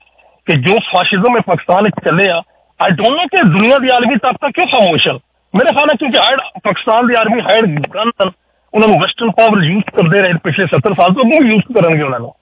ਕਿ 0.46 0.56
ਜੋ 0.56 0.78
ਫਾਸ਼ਿਜ਼ਮ 0.92 1.36
ਹੈ 1.36 1.40
ਪਾਕਿਸਤਾਨ 1.40 1.84
ਵਿੱਚ 1.84 2.04
ਚੱਲੇ 2.04 2.30
ਆ 2.30 2.42
ਆਈ 2.80 2.90
ਡੋਨਟ 2.90 3.10
ਨੋ 3.10 3.26
ਕਿ 3.26 3.42
ਦੁਨੀਆ 3.42 3.78
ਦੀ 3.78 3.88
ਆਲਮੀ 3.88 4.16
ਤਾਕਤਾਂ 4.16 4.50
ਕਿਉਂ 4.50 4.66
ਖਾਮੋਸ਼ 4.66 5.08
ਹਨ 5.08 5.18
ਮੇਰੇ 5.54 5.72
ਖਿਆਲ 5.72 5.86
ਨਾਲ 5.86 5.96
ਕਿਉਂਕਿ 5.96 6.18
ਹਾਇਰ 6.18 6.36
ਪਾਕਿਸਤਾਨ 6.64 7.06
ਦੀ 7.06 7.14
ਆਰਮੀ 7.14 7.40
ਹਾਇਰ 7.40 7.66
ਗਨ 7.66 8.10
ਉਹਨਾਂ 8.74 8.88
ਨੂੰ 8.88 8.98
ਵੈਸਟਰਨ 8.98 9.30
ਪਾਵਰ 9.30 9.62
ਯੂਜ਼ 9.62 9.84
ਕਰਦੇ 9.96 10.22
ਰਹੇ 10.22 10.32
ਪਿਛਲੇ 10.44 10.64
70 10.64 10.94
ਸਾਲ 10.94 11.14
ਤੋਂ, 11.14 11.22
ਅੱਗੇ 11.22 11.48
ਯੂਜ਼ 11.48 11.78
ਕਰਨਗੇ 11.78 12.02
ਉਹਨਾਂ 12.02 12.20
ਨੂੰ। 12.20 12.32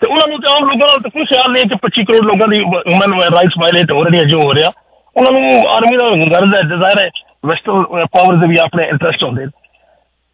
ਤੇ 0.00 0.06
ਉਹਨਾਂ 0.06 0.28
ਨੂੰ 0.28 0.40
ਤੇ 0.40 0.52
ਆਮ 0.52 0.64
ਲੋਕਾਂ 0.64 0.88
ਨਾਲ 0.88 1.00
ਤਾਂ 1.00 1.10
ਕੋਈ 1.10 1.24
ਖਿਆਲ 1.24 1.52
ਨਹੀਂ 1.52 1.64
ਕਿ 1.64 1.76
25 1.84 2.04
ਕਰੋੜ 2.04 2.24
ਲੋਕਾਂ 2.24 2.48
ਦੀ 2.48 2.58
ਹਿਊਮਨ 2.60 3.22
ਰਾਈਟਸ 3.22 3.54
ਵਾਇਲੇਟ 3.60 3.92
ਹੋ 3.92 4.04
ਰਹੀ 4.04 4.18
ਹੈ 4.18 4.24
ਜੋ 4.24 4.42
ਹੋ 4.42 4.54
ਰਿਹਾ। 4.54 4.70
ਉਹਨਾਂ 5.16 5.32
ਨੂੰ 5.32 5.68
ਆਰਮੀ 5.68 5.96
ਦਾ 5.96 6.08
ਗਰਜ਼ 6.08 6.54
ਹੈ 6.54 6.62
ਡਿਜ਼ਾਇਰ 6.62 6.98
ਹੈ 6.98 7.08
ਵੈਸਟਰਨ 7.46 7.84
ਪਾਵਰ 8.12 8.36
ਦੇ 8.36 8.48
ਵੀ 8.48 8.56
ਆਪਣੇ 8.56 8.88
ਇੰਟਰਸਟ 8.88 9.24
ਹੁੰਦੇ 9.24 9.44
ਨੇ। 9.44 9.59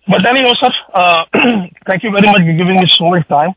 But 0.08 0.26
anyway 0.26 0.52
sir 0.54 0.70
thank 1.86 2.04
you 2.04 2.10
very 2.10 2.28
much 2.28 2.42
giving 2.48 2.78
me 2.78 2.86
so 2.88 3.08
much 3.10 3.22
time 3.28 3.52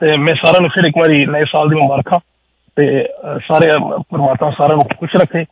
ਤੇ 0.00 0.16
ਮੈਂ 0.16 0.34
ਸਾਰਿਆਂ 0.34 0.60
ਨੂੰ 0.60 0.70
ਫਿਰ 0.70 0.84
ਇੱਕ 0.84 0.98
ਵਾਰੀ 0.98 1.24
ਨਵੇਂ 1.26 1.44
ਸਾਲ 1.44 1.68
ਦੀ 1.68 1.76
ਮੁਬਾਰਕਾਂ 1.76 2.18
ਤੇ 2.76 2.86
ਅਹ, 3.04 3.38
ਸਾਰੇ 3.38 3.68
ਪਰਮਾਤਮਾ 4.10 4.50
ਸਾਰਿਆਂ 4.50 4.76
ਨੂੰ 4.76 4.84
ਖੁਸ਼ 5.00 5.16
ਰੱਖੇ 5.16 5.44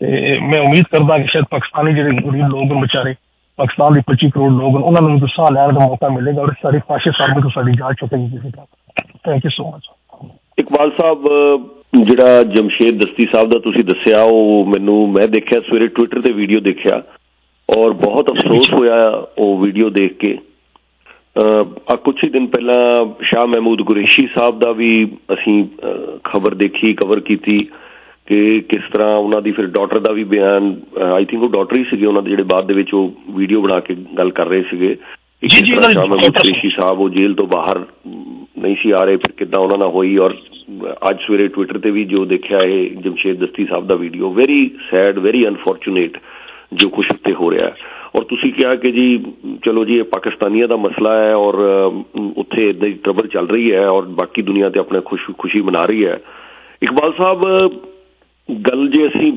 ਤੇ 0.00 0.38
ਮੈਂ 0.40 0.60
ਉਮੀਦ 0.60 0.84
ਕਰਦਾ 0.90 1.16
ਕਿ 1.18 1.26
ਸ਼ਾਇਦ 1.26 1.44
ਪਾਕਿਸਤਾਨੀ 1.50 1.94
ਜਿਹੜੇ 1.94 2.16
ਗਰੀਬ 2.18 2.46
ਲੋਕ 2.48 2.72
ਨੇ 2.72 2.80
ਵਿਚਾਰੇ 2.80 3.14
ਪਾਕਿਸਤਾਨ 3.58 3.94
ਦੇ 3.94 4.02
25 4.10 4.30
ਕਰੋੜ 4.30 4.50
ਲੋਕ 4.52 4.76
ਨੇ 4.76 4.82
ਉਹਨਾਂ 4.82 5.02
ਨੂੰ 5.02 5.18
ਵੀ 5.20 5.28
ਸਾਹ 5.36 5.50
ਲੈਣ 5.50 5.72
ਦਾ 5.72 5.86
ਮੌਕਾ 5.86 6.08
ਮਿਲੇਗਾ 6.08 6.42
ਔਰ 6.42 6.52
ਸਾਰੀ 6.62 6.78
ਫਾਸ਼ੇ 6.88 7.10
ਸਾਹਮਣੇ 7.18 7.42
ਤੋਂ 7.42 7.50
ਸਾਡੀ 7.50 7.72
ਜਾਂਚ 7.72 7.96
ਚੁੱਕੇਗੀ 8.00 8.28
ਕਿਸੇ 8.36 8.50
ਤਰ੍ਹਾਂ 8.50 8.66
thank 9.24 9.44
you 9.44 9.50
so 9.50 9.70
much 9.70 9.88
Iqbal 10.58 10.90
Sahib 10.90 11.26
ਅਹ, 11.28 12.04
ਜਿਹੜਾ 12.04 12.42
ਜਮਸ਼ੇਦ 12.54 12.98
ਦਸਤੀ 12.98 13.26
ਸਾਹਿਬ 13.32 13.48
ਦਾ 13.48 13.58
ਤੁਸੀਂ 13.58 13.84
ਦੱਸਿਆ 13.84 14.22
ਉਹ 14.22 14.66
ਮੈਨੂੰ 14.66 14.96
ਮੈਂ 15.12 15.28
ਦੇਖਿਆ 15.28 15.60
ਸਵੇਰੇ 15.60 15.86
ਟਵਿੱਟਰ 15.88 16.20
ਤੇ 16.20 16.32
ਵੀਡੀਓ 16.32 16.60
ਦੇਖਿਆ। 16.60 17.00
ਔਰ 17.68 17.92
ਬਹੁਤ 17.92 18.30
ਅਫਸੋਸ 18.30 18.72
ਹੋਇਆ 18.72 19.26
ਉਹ 19.38 19.58
ਵੀਡੀਓ 19.60 19.90
ਦੇਖ 19.90 20.16
ਕੇ। 20.18 20.36
ਆ 21.90 21.94
ਕੁਝ 21.94 22.14
ਹੀ 22.24 22.28
ਦਿਨ 22.28 22.46
ਪਹਿਲਾਂ 22.46 23.04
ਸ਼ਾਹ 23.24 23.46
ਮਹਿਮੂਦ 23.46 23.82
ਕੁਰੈਸ਼ੀ 23.82 24.26
ਸਾਹਿਬ 24.34 24.58
ਦਾ 24.58 24.70
ਵੀ 24.72 24.88
ਅਸੀਂ 25.32 25.64
ਖਬਰ 26.24 26.54
ਦੇਖੀ 26.54 26.92
ਕਵਰ 26.94 27.20
ਕੀਤੀ 27.20 27.58
ਕਿ 28.26 28.38
ਕਿਸ 28.60 28.90
ਤਰ੍ਹਾਂ 28.92 29.14
ਉਹਨਾਂ 29.16 29.40
ਦੀ 29.42 29.52
ਫਿਰ 29.52 29.66
ਡਾਟਰ 29.66 29.98
ਦਾ 29.98 30.12
ਵੀ 30.12 30.24
ਬਿਆਨ 30.24 30.74
ਆਈ 31.04 31.24
ਥਿੰਕ 31.24 31.42
ਉਹ 31.42 31.48
ਡਾਟਰ 31.48 31.76
ਹੀ 31.76 31.84
ਸੀਗੇ 31.90 32.06
ਉਹਨਾਂ 32.06 32.22
ਦੇ 32.22 32.30
ਜਿਹੜੇ 32.30 32.44
ਬਾਅਦ 32.44 32.66
ਦੇ 32.66 32.74
ਵਿੱਚ 32.74 32.94
ਉਹ 32.94 33.12
ਵੀਡੀਓ 33.36 33.60
ਬਣਾ 33.60 33.78
ਕੇ 33.80 33.94
ਗੱਲ 34.18 34.30
ਕਰ 34.30 34.46
ਰਹੇ 34.46 34.62
ਸੀਗੇ। 34.70 34.94
ਕਿਸ 35.42 35.70
ਤਰ੍ਹਾਂ 35.70 35.90
ਸ਼ਾਹ 35.92 36.06
ਮਹਿਮੂਦ 36.06 36.38
ਕੁਰੈਸ਼ੀ 36.38 36.70
ਸਾਹਿਬ 36.70 37.00
ਉਹ 37.00 37.10
ਜੇਲ੍ਹ 37.10 37.34
ਤੋਂ 37.34 37.46
ਬਾਹਰ 37.46 37.84
ਨਹੀਂ 38.58 38.76
ਸੀ 38.82 38.90
ਆ 38.90 39.04
ਰਹੇ 39.04 39.16
ਫਿਰ 39.16 39.32
ਕਿੱਦਾਂ 39.38 39.60
ਉਹਨਾਂ 39.60 39.78
ਨਾਲ 39.78 39.90
ਹੋਈ 39.90 40.16
ਔਰ 40.18 40.34
ਅੱਜ 41.10 41.20
ਸਵੇਰੇ 41.26 41.46
ਟਵਿੱਟਰ 41.48 41.78
ਤੇ 41.78 41.90
ਵੀ 41.90 42.04
ਜੋ 42.04 42.24
ਦੇਖਿਆ 42.24 42.58
ਇਹ 42.64 42.96
ਜਮਸ਼ੇਦ 43.04 43.38
ਦਸਤੀ 43.38 43.64
ਸਾਹਿਬ 43.64 43.86
ਦਾ 43.86 43.94
video 43.94 44.30
very 44.32 44.70
sad 44.90 45.18
very 45.18 45.46
unfortunate 45.48 46.18
ਜੋ 46.72 46.88
ਕੁਛ 46.88 47.10
ਉੱਤੇ 47.10 47.32
ਹੋ 47.34 47.50
ਰਿਹਾ 47.50 47.66
ਹੈ। 47.66 47.74
ਔਰ 48.16 48.24
ਤੁਸੀਂ 48.24 48.52
ਕਿਹਾ 48.52 48.74
ਕਿ 48.74 48.90
ਜੀ, 48.92 49.18
ਚਲੋ 49.64 49.84
ਜੀ, 49.84 49.98
ਇਹ 49.98 50.04
ਪਾਕਿਸਤਾਨੀਆਂ 50.04 50.68
ਦਾ 50.68 50.76
ਮਸਲਾ 50.76 51.14
ਹੈ 51.18 51.34
ਔਰ 51.34 51.54
ਉੱਥੇ 52.36 52.68
ਇਦਾਂ 52.70 52.88
ਹੀ 52.88 52.92
ਟਰਬਲ 53.04 53.26
ਚੱਲ 53.26 53.46
ਰਹੀ 53.46 53.72
ਹੈ 53.72 53.86
ਔਰ 53.88 54.06
ਬਾਕੀ 54.20 54.42
ਦੁਨੀਆ 54.42 54.68
ਤੇ 54.70 54.80
ਆਪਣਾ 54.80 55.00
ਖੁਸ਼, 55.00 55.30
ਖੁਸ਼ੀ 55.38 55.60
ਮਨਾ 55.60 55.84
ਰਹੀ 55.84 56.04
ਹੈ। 56.06 56.18
ਇਕਬਾਲ 56.82 57.12
ਸਾਹਿਬ, 57.18 57.44
ਗੱਲ 58.48 58.88
ਜੇ 58.88 59.06
ਅਸੀਂ, 59.06 59.32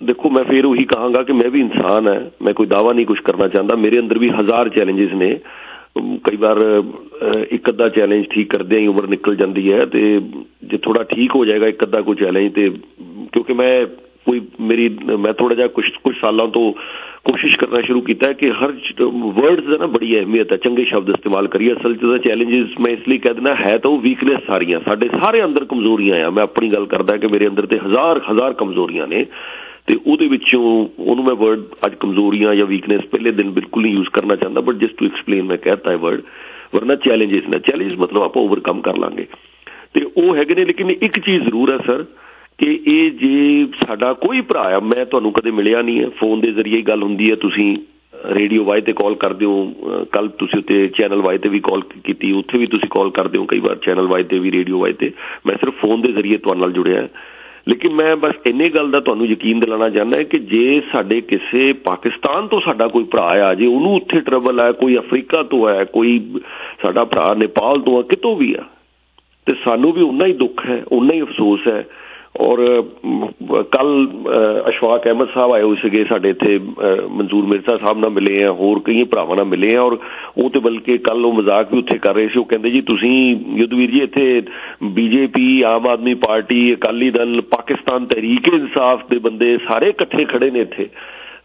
ਦੇਖੋ 0.00 0.30
ਮੈਂ 0.30 0.44
ਫੇਰ 0.44 0.66
ਉਹੀ 0.66 0.84
ਕਹਾਂਗਾ 0.84 1.22
ਕਿ 1.22 1.32
ਮੈਂ 1.32 1.50
ਵੀ 1.50 1.60
ਇਨਸਾਨ 1.60 2.08
ਹੈ, 2.08 2.30
ਮੈਂ 2.42 2.54
ਕੋਈ 2.54 2.66
ਦਾਵਾ 2.66 2.92
ਨਹੀਂ 2.92 3.06
ਕੁਝ 3.06 3.18
ਕਰਨਾ 3.18 3.48
ਚਾਹੁੰਦਾ। 3.48 3.76
ਮੇਰੇ 3.76 3.98
ਅੰਦਰ 3.98 4.18
ਵੀ 4.18 4.30
ਹਜ਼ਾਰ 4.30 4.68
ਚੈਲੰਜਸ 4.68 5.12
ਨੇ। 5.12 5.38
ਕਈ 5.98 6.36
ਵਾਰ 6.36 6.58
ਇੱਕ 7.50 7.68
ਅੱਧਾ 7.70 7.88
ਚੈਲੰਜ 7.88 8.24
ਠੀਕ 8.30 8.48
ਕਰਦੇ 8.50 8.78
ਹੀ 8.78 8.86
ਉਮਰ 8.86 9.06
ਨਿਕਲ 9.06 9.36
ਜਾਂਦੀ 9.36 9.72
ਹੈ 9.72 9.84
ਤੇ 9.86 10.00
ਜੇ 10.64 10.76
ਥੋੜਾ 10.76 11.02
ਠੀਕ 11.02 11.34
ਹੋ 11.34 11.44
ਜਾਏਗਾ 11.44 11.66
ਇੱਕ 11.66 11.84
ਅੱਧਾ 11.84 12.00
ਕੋਈ 12.00 12.16
ਚੈਲੰਜ 12.16 12.52
ਤੇ, 12.52 12.68
ਕਿਉਂਕਿ 13.32 13.52
ਮੈਂ 13.52 13.86
ਕੋਈ 14.26 14.40
ਮੇਰੀ, 14.60 14.88
ਮੈਂ 15.18 15.32
ਥੋੜਾ 15.32 15.54
ਜਿਹਾ 15.54 15.66
ਕੁਝ 15.68 15.84
ਕੁਝ 16.04 16.14
ਸਾਲਾਂ 16.16 16.46
ਤੋਂ 16.48 16.72
ਕੋਸ਼ਿਸ਼ 17.24 17.56
ਕਰਨਾ 17.58 17.80
ਸ਼ੁਰੂ 17.80 18.00
ਕੀਤਾ 18.00 18.28
ਹੈ 18.28 18.32
ਕਿ 18.32 18.50
ਹਰ 18.50 18.72
ਵਰਡਸ 19.00 19.64
ਦਾ 19.64 19.76
ਨਾ 19.76 19.86
ਬੜੀ 19.86 20.18
ਅਹਿਮੀਅਤ 20.18 20.52
ਹੈ, 20.52 20.56
ਚੰਗੇ 20.56 20.84
ਸ਼ਬਦ 20.84 21.08
ਇਸਤੇਮਾਲ 21.10 21.46
ਕਰੀਏ। 21.48 21.72
ਅਸਲ 21.72 21.94
'ਚ 21.94 22.04
ਦਾ 22.04 22.18
ਚੈਲੰਜਸ 22.18 22.78
ਮੈਂ 22.80 22.92
ਇਸ 22.92 23.08
ਲਈ 23.08 23.18
ਕਹਿ 23.18 23.34
ਦਿੰਦਾ, 23.34 23.54
ਹੈ 23.54 23.76
ਤਾਂ 23.78 23.90
ਉਹ 23.90 23.98
ਵੀਕਨੈਸ 23.98 24.46
ਸਾਰੀਆਂ, 24.46 24.80
ਸਾਡੇ 24.84 25.08
ਸਾਰੇ 25.20 25.44
ਅੰਦਰ 25.44 25.64
ਕਮਜ਼ੋਰੀਆਂ 25.64 26.24
ਆ। 26.26 26.30
ਮੈਂ 26.30 26.42
ਆਪਣੀ 26.42 26.68
ਗੱਲ 26.68 26.86
ਕਰਦਾ 26.86 27.16
ਕਿ 27.16 27.26
ਮੇਰੇ 27.26 27.48
ਅੰਦਰ 27.48 27.66
ਤੇ 27.66 27.78
ਹਜ਼ਾਰ 27.78 28.20
ਹਜ਼ਾਰ 28.32 28.52
ਕਮਜ਼ੋਰੀਆਂ 28.52 29.06
ਨੇ 29.06 29.24
ਤੇ 29.86 29.96
ਉਹਦੇ 30.06 30.26
ਵਿੱਚੋਂ 30.28 30.88
ਉਹਨੂੰ 30.98 31.24
ਮੈਂ 31.24 31.34
ਵਰਡ 31.34 31.62
ਅੱਜ 31.86 31.94
ਕਮਜ਼ੋਰੀਆਂ 31.94 32.54
ਜਾਂ 32.54 32.66
ਵੀਕਨੈਸ 32.66 33.04
ਪਹਿਲੇ 33.04 33.30
ਦਿਨ 33.30 33.50
ਬਿਲਕੁਲ 33.50 33.82
ਨਹੀਂ 33.82 33.94
ਯੂਜ਼ 33.94 34.08
ਕਰਨਾ 34.08 34.36
ਚਾਹੁੰਦਾ 34.36 34.60
ਬਟ 34.60 34.74
ਜਸਟ 34.74 34.96
ਟੂ 34.96 35.06
ਐਕਸਪਲੇਨ 35.06 35.42
ਮੈਂ 35.42 35.56
ਕਹਤਾ 35.56 35.90
ਹੈ 35.90 35.96
ਵਰਡ 35.96 36.22
ਵਰਨਾ 36.74 36.94
ਚੈਲੰਜਸ 36.94 37.48
ਨੇ। 37.48 37.58
ਚੈਲੰਜ 37.58 37.94
ਮਤਲਬ 37.94 38.22
ਆਪਾਂ 38.22 38.42
ਓਵਰਕਮ 38.42 38.80
ਕਰ 38.80 38.96
ਲਾਂਗੇ। 38.96 39.26
ਤੇ 39.94 40.06
ਉਹ 40.16 40.36
ਹੈਗੇ 40.36 40.54
ਨੇ, 40.54 40.64
ਲੇਕਿਨ 40.64 40.90
ਇੱਕ 40.90 41.18
ਚੀਜ਼ 41.18 41.42
ਜ਼ਰੂਰ 41.42 41.72
ਹੈ 41.72 41.78
ਸਰ 41.86 42.04
ਕਿ 42.58 42.78
ਇਹ 42.86 43.10
ਜੇ 43.10 43.66
ਸਾਡਾ 43.78 44.12
ਕੋਈ 44.12 44.40
ਭਰਾ 44.40 44.60
ਆ, 44.76 44.80
ਮੈਂ 44.80 45.04
ਤੁਹਾਨੂੰ 45.04 45.32
ਕਦੇ 45.32 45.50
ਮਿਲਿਆ 45.50 45.82
ਨਹੀਂ 45.82 46.00
ਹੈ। 46.00 46.08
ਫੋਨ 46.18 46.40
ਦੇ 46.40 46.52
ਜ਼ਰੀਏ 46.52 46.76
ਹੀ 46.76 46.82
ਗੱਲ 46.82 47.02
ਹੁੰਦੀ 47.02 47.30
ਹੈ, 47.30 47.36
ਤੁਸੀਂ 47.36 47.76
ਰੇਡੀਓ 48.34 48.64
ਵਾਈ 48.64 48.80
ਤੇ 48.80 48.92
ਕਾਲ 48.92 49.14
ਕਰਦੇ 49.14 49.44
ਹੋ 49.44 50.04
ਕੱਲ 50.12 50.28
ਤੁਸੀਂ 50.38 50.58
ਉੱਤੇ 50.58 50.86
ਚੈਨਲ 50.96 51.22
ਵਾਈ 51.22 51.38
ਤੇ 51.38 51.48
ਵੀ 51.48 51.60
ਕਾਲ 51.60 51.80
ਕੀਤੀ, 52.04 52.32
ਉੱਥੇ 52.32 52.58
ਵੀ 52.58 52.66
ਤੁਸੀਂ 52.66 52.88
ਕਾਲ 52.88 53.10
ਕਰਦੇ 53.10 53.38
ਹੋ 53.38 53.44
ਕਈ 53.44 53.58
ਵਾਰ, 53.58 53.76
ਚੈਨਲ 53.76 54.06
ਵਾਈ 54.06 54.22
ਤੇ 54.22 54.38
ਵੀ, 54.38 54.50
ਰੇਡੀਓ 54.50 54.78
ਵਾਈ 54.78 54.92
ਤੇ। 54.92 55.10
ਮੈਂ 55.46 55.56
ਸਿਰਫ 55.56 55.74
ਫੋਨ 55.80 56.00
ਦੇ 56.00 56.12
ਜ਼ਰੀਏ 56.12 56.36
ਤੁਹਾਡੇ 56.36 56.60
ਨਾਲ 56.60 56.72
ਜੁੜਿਆ 56.72 57.08
ਲੇਕਿਨ 57.68 57.92
ਮੈਂ 57.94 58.14
ਬਸ 58.16 58.46
ਇੰਨੇ 58.46 58.68
ਗੱਲ 58.68 58.90
ਦਾ 58.90 59.00
ਤੁਹਾਨੂੰ 59.00 59.26
ਯਕੀਨ 59.26 59.60
ਦਿਲਾਣਾ 59.60 59.88
ਚਾਹੁੰਦਾ 59.88 60.22
ਕਿ 60.22 60.38
ਜੇ 60.38 60.80
ਸਾਡੇ 60.92 61.20
ਕਿਸੇ 61.20 61.72
ਪਾਕਿਸਤਾਨ 61.84 62.46
ਤੋਂ 62.48 62.60
ਸਾਡਾ 62.60 62.88
ਕੋਈ 62.88 63.04
ਭਰਾ 63.04 63.28
ਆ, 63.44 63.54
ਜੇ 63.54 63.66
ਉਹਨੂੰ 63.66 63.94
ਉੱਥੇ 63.94 64.20
ਟਰਬਲ 64.20 64.60
ਆ, 64.60 64.70
ਕੋਈ 64.72 64.96
ਅਫਰੀਕਾ 64.98 65.42
ਤੋਂ 65.42 65.66
ਆ, 65.68 65.84
ਕੋਈ 65.84 66.18
ਸਾਡਾ 66.82 67.04
ਭਰਾ 67.04 67.32
ਨੇਪਾਲ 67.34 67.80
ਤੋਂ 67.80 67.98
ਆ, 67.98 68.02
ਕਿਤੋਂ 68.02 68.36
ਵੀ 68.36 68.54
ਆ, 68.54 68.64
ਤੇ 69.46 69.54
ਸਾਨੂੰ 69.64 69.92
ਵੀ 69.92 70.02
ਉਨਾ 70.02 70.26
ਹੀ 70.26 70.32
ਦੁੱਖ 70.32 70.66
ਹੈ 70.66 70.82
ਉਨਾ 70.92 71.14
ਹੀ 71.14 71.22
ਅਫਸੋਸ 71.22 71.68
ਹੈ 71.68 71.84
ਔਰ 72.40 72.60
ਕੱਲ 73.72 73.90
ਅਸ਼ਫਾਕ 74.68 75.04
ਅਹਿਮਦ 75.06 75.28
ਸਾਹਿਬ 75.34 75.52
ਆਏ 75.52 75.62
ਹੋਏ 75.62 75.76
ਸੀਗੇ 75.82 76.04
ਸਾਡੇ 76.04 76.30
ਇੱਥੇ 76.30 76.58
ਮਨਜ਼ੂਰ 76.58 77.44
ਮਿਰਜ਼ਾ 77.46 77.76
ਸਾਹਿਬ 77.76 77.98
ਨਾਲ 77.98 78.10
ਮਿਲੇ 78.10 78.42
ਆ, 78.44 78.50
ਹੋਰ 78.52 78.80
ਕਈ 78.84 79.04
ਭਰਾਵਾਂ 79.04 79.36
ਨਾਲ 79.36 79.46
ਮਿਲੇ 79.46 79.74
ਆ, 79.76 79.82
ਔਰ 79.82 79.96
ਉਹ 80.38 80.50
ਤੇ 80.50 80.60
ਬਲਕਿ 80.60 80.96
ਕੱਲ 80.98 81.24
ਉਹ 81.26 81.32
ਮਜ਼ਾਕ 81.32 81.72
ਵੀ 81.72 81.78
ਉੱਥੇ 81.78 81.98
ਕਰ 81.98 82.14
ਰਹੇ 82.14 82.28
ਸੀ, 82.28 82.38
ਉਹ 82.38 82.44
ਕਹਿੰਦੇ 82.44 82.70
ਜੀ 82.70 82.80
ਤੁਸੀਂ 82.90 83.14
ਯੁੱਧਵੀਰ 83.58 83.90
ਜੀ 83.90 84.00
ਇੱਥੇ 84.02 84.42
ਬੀਜੇਪੀ, 84.94 85.62
ਆਮ 85.62 85.86
ਆਦਮੀ 85.88 86.14
ਪਾਰਟੀ, 86.26 86.74
ਅਕਾਲੀ 86.74 87.10
ਦਲ, 87.10 87.40
ਪਾਕਿਸਤਾਨ 87.50 88.06
ਤਹਿਰੀਕ 88.06 88.48
ਇਨਸਾਫ 88.48 89.08
ਦੇ 89.10 89.18
ਬੰਦੇ 89.18 89.56
ਸਾਰੇ 89.68 89.88
ਇਕੱਠੇ 89.88 90.24
ਖੜੇ 90.24 90.50
ਨੇ 90.50 90.60
ਇੱਥੇ। 90.60 90.88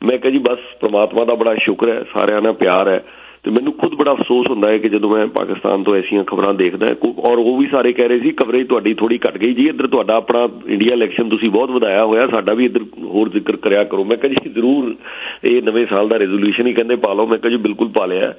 ਮੈਂ 0.03 0.17
ਕਹਾਂ 0.17 0.31
ਜੀ 0.31 0.39
ਬਸ 0.39 0.59
ਪ੍ਰਮਾਤਮਾ 0.81 1.25
ਦਾ 1.25 1.35
ਬੜਾ 1.35 1.55
ਸ਼ੁਕਰ 1.63 1.89
ਹੈ, 1.89 2.03
ਸਾਰਿਆਂ 2.13 2.41
ਨਾਲ 2.41 2.53
ਪਿਆਰ 2.53 2.89
ਹੈ। 2.89 3.01
ਤੇ 3.43 3.51
ਮੈਨੂੰ 3.51 3.73
ਖੁਦ 3.73 3.93
ਬੜਾ 3.95 4.11
ਅਫਸੋਸ 4.11 4.49
ਹੁੰਦਾ 4.49 4.69
ਹੈ 4.69 4.77
ਕਿ 4.77 4.89
ਜਦੋਂ 4.89 5.09
ਮੈਂ 5.09 5.25
ਪਾਕਿਸਤਾਨ 5.27 5.83
ਤੋਂ 5.83 5.95
ਐਸੀਆਂ 5.95 6.23
ਖਬਰਾਂ 6.23 6.53
ਦੇਖਦਾ 6.53 6.87
ਔਰ 7.19 7.37
ਉਹ 7.37 7.57
ਵੀ 7.57 7.67
ਸਾਰੇ 7.67 7.91
ਕਹਿ 7.93 8.07
ਰਹੇ 8.07 8.19
ਸੀ, 8.19 8.31
ਕਵਰੇਜ 8.31 8.67
ਤੁਹਾਡੀ 8.67 8.93
ਥੋੜੀ 8.93 9.17
ਘਟ 9.17 9.37
ਗਈ 9.37 9.53
ਜੀ, 9.53 9.67
ਇੱਧਰ 9.67 9.87
ਤੁਹਾਡਾ 9.87 10.15
ਆਪਣਾ 10.15 10.47
ਇੰਡੀਆ 10.67 10.93
ਇਲੈਕਸ਼ਨ 10.93 11.29
ਤੁਸੀਂ 11.29 11.49
ਬਹੁਤ 11.49 11.71
ਵਧਾਇਆ 11.71 12.03
ਹੋਇਆ, 12.05 12.27
ਸਾਡਾ 12.27 12.53
ਵੀ 12.53 12.65
ਇੱਧਰ 12.65 12.83
ਹੋਰ 13.03 13.29
ਜ਼ਿਕਰ 13.29 13.55
ਕਰਿਆ 13.55 13.83
ਕਰੋ। 13.83 14.03
ਮੈਂ 14.03 14.17
ਕਿਹਾ 14.17 14.33
ਜੀ, 14.33 14.49
ਜ਼ਰੂਰ 14.49 14.95
ਇਹ 15.43 15.61
ਨਵੇਂ 15.63 15.85
ਸਾਲ 15.89 16.07
ਦਾ 16.07 16.19
ਰੈਜ਼ੋਲੂਸ਼ਨ 16.19 16.67
ਹੀ 16.67 16.73
ਕਹਿੰਦੇ 16.73 16.95
ਪਾ 16.95 17.13
ਲਓ। 17.13 17.27
ਮੈਂ 17.27 17.37
ਕਿਹਾ 17.37 17.51
ਜੀ, 17.51 17.57
ਬਿਲਕੁਲ 17.57 17.89
ਪਾ 17.89 18.05
ਲਿਆ। 18.05 18.33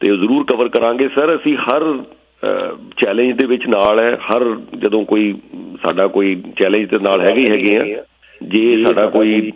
ਤੇ 0.00 0.10
ਉਹ 0.10 0.16
ਜ਼ਰੂਰ 0.16 0.44
ਕਵਰ 0.44 0.68
ਕਰਾਂਗੇ। 0.68 1.08
ਸਰ 1.14 1.34
ਅਸੀਂ 1.36 1.56
ਹਰ 1.56 1.82
ਚੈਲੰਜ 3.00 3.36
ਦੇ 3.36 3.46
ਵਿੱਚ 3.46 3.66
ਨਾਲ 3.68 3.98
ਹੈ। 4.00 4.16
ਹਰ 4.30 4.44
ਜਦੋਂ 4.78 5.04
ਕੋਈ 5.04 5.32
ਸਾਡਾ 5.82 6.06
ਕੋਈ 6.06 6.34
ਚੈਲੰਜ 6.58 6.88
ਦੇ 6.90 6.98
ਨਾਲ 6.98 7.20
ਹੈਗੇ 7.20 7.48
ਹੈਗੇ 7.50 7.76
ਆ। 7.76 8.04
ਜੇ 8.40 8.82
ਸਾਡਾ 8.82 9.06
ਕੋਈ 9.06 9.52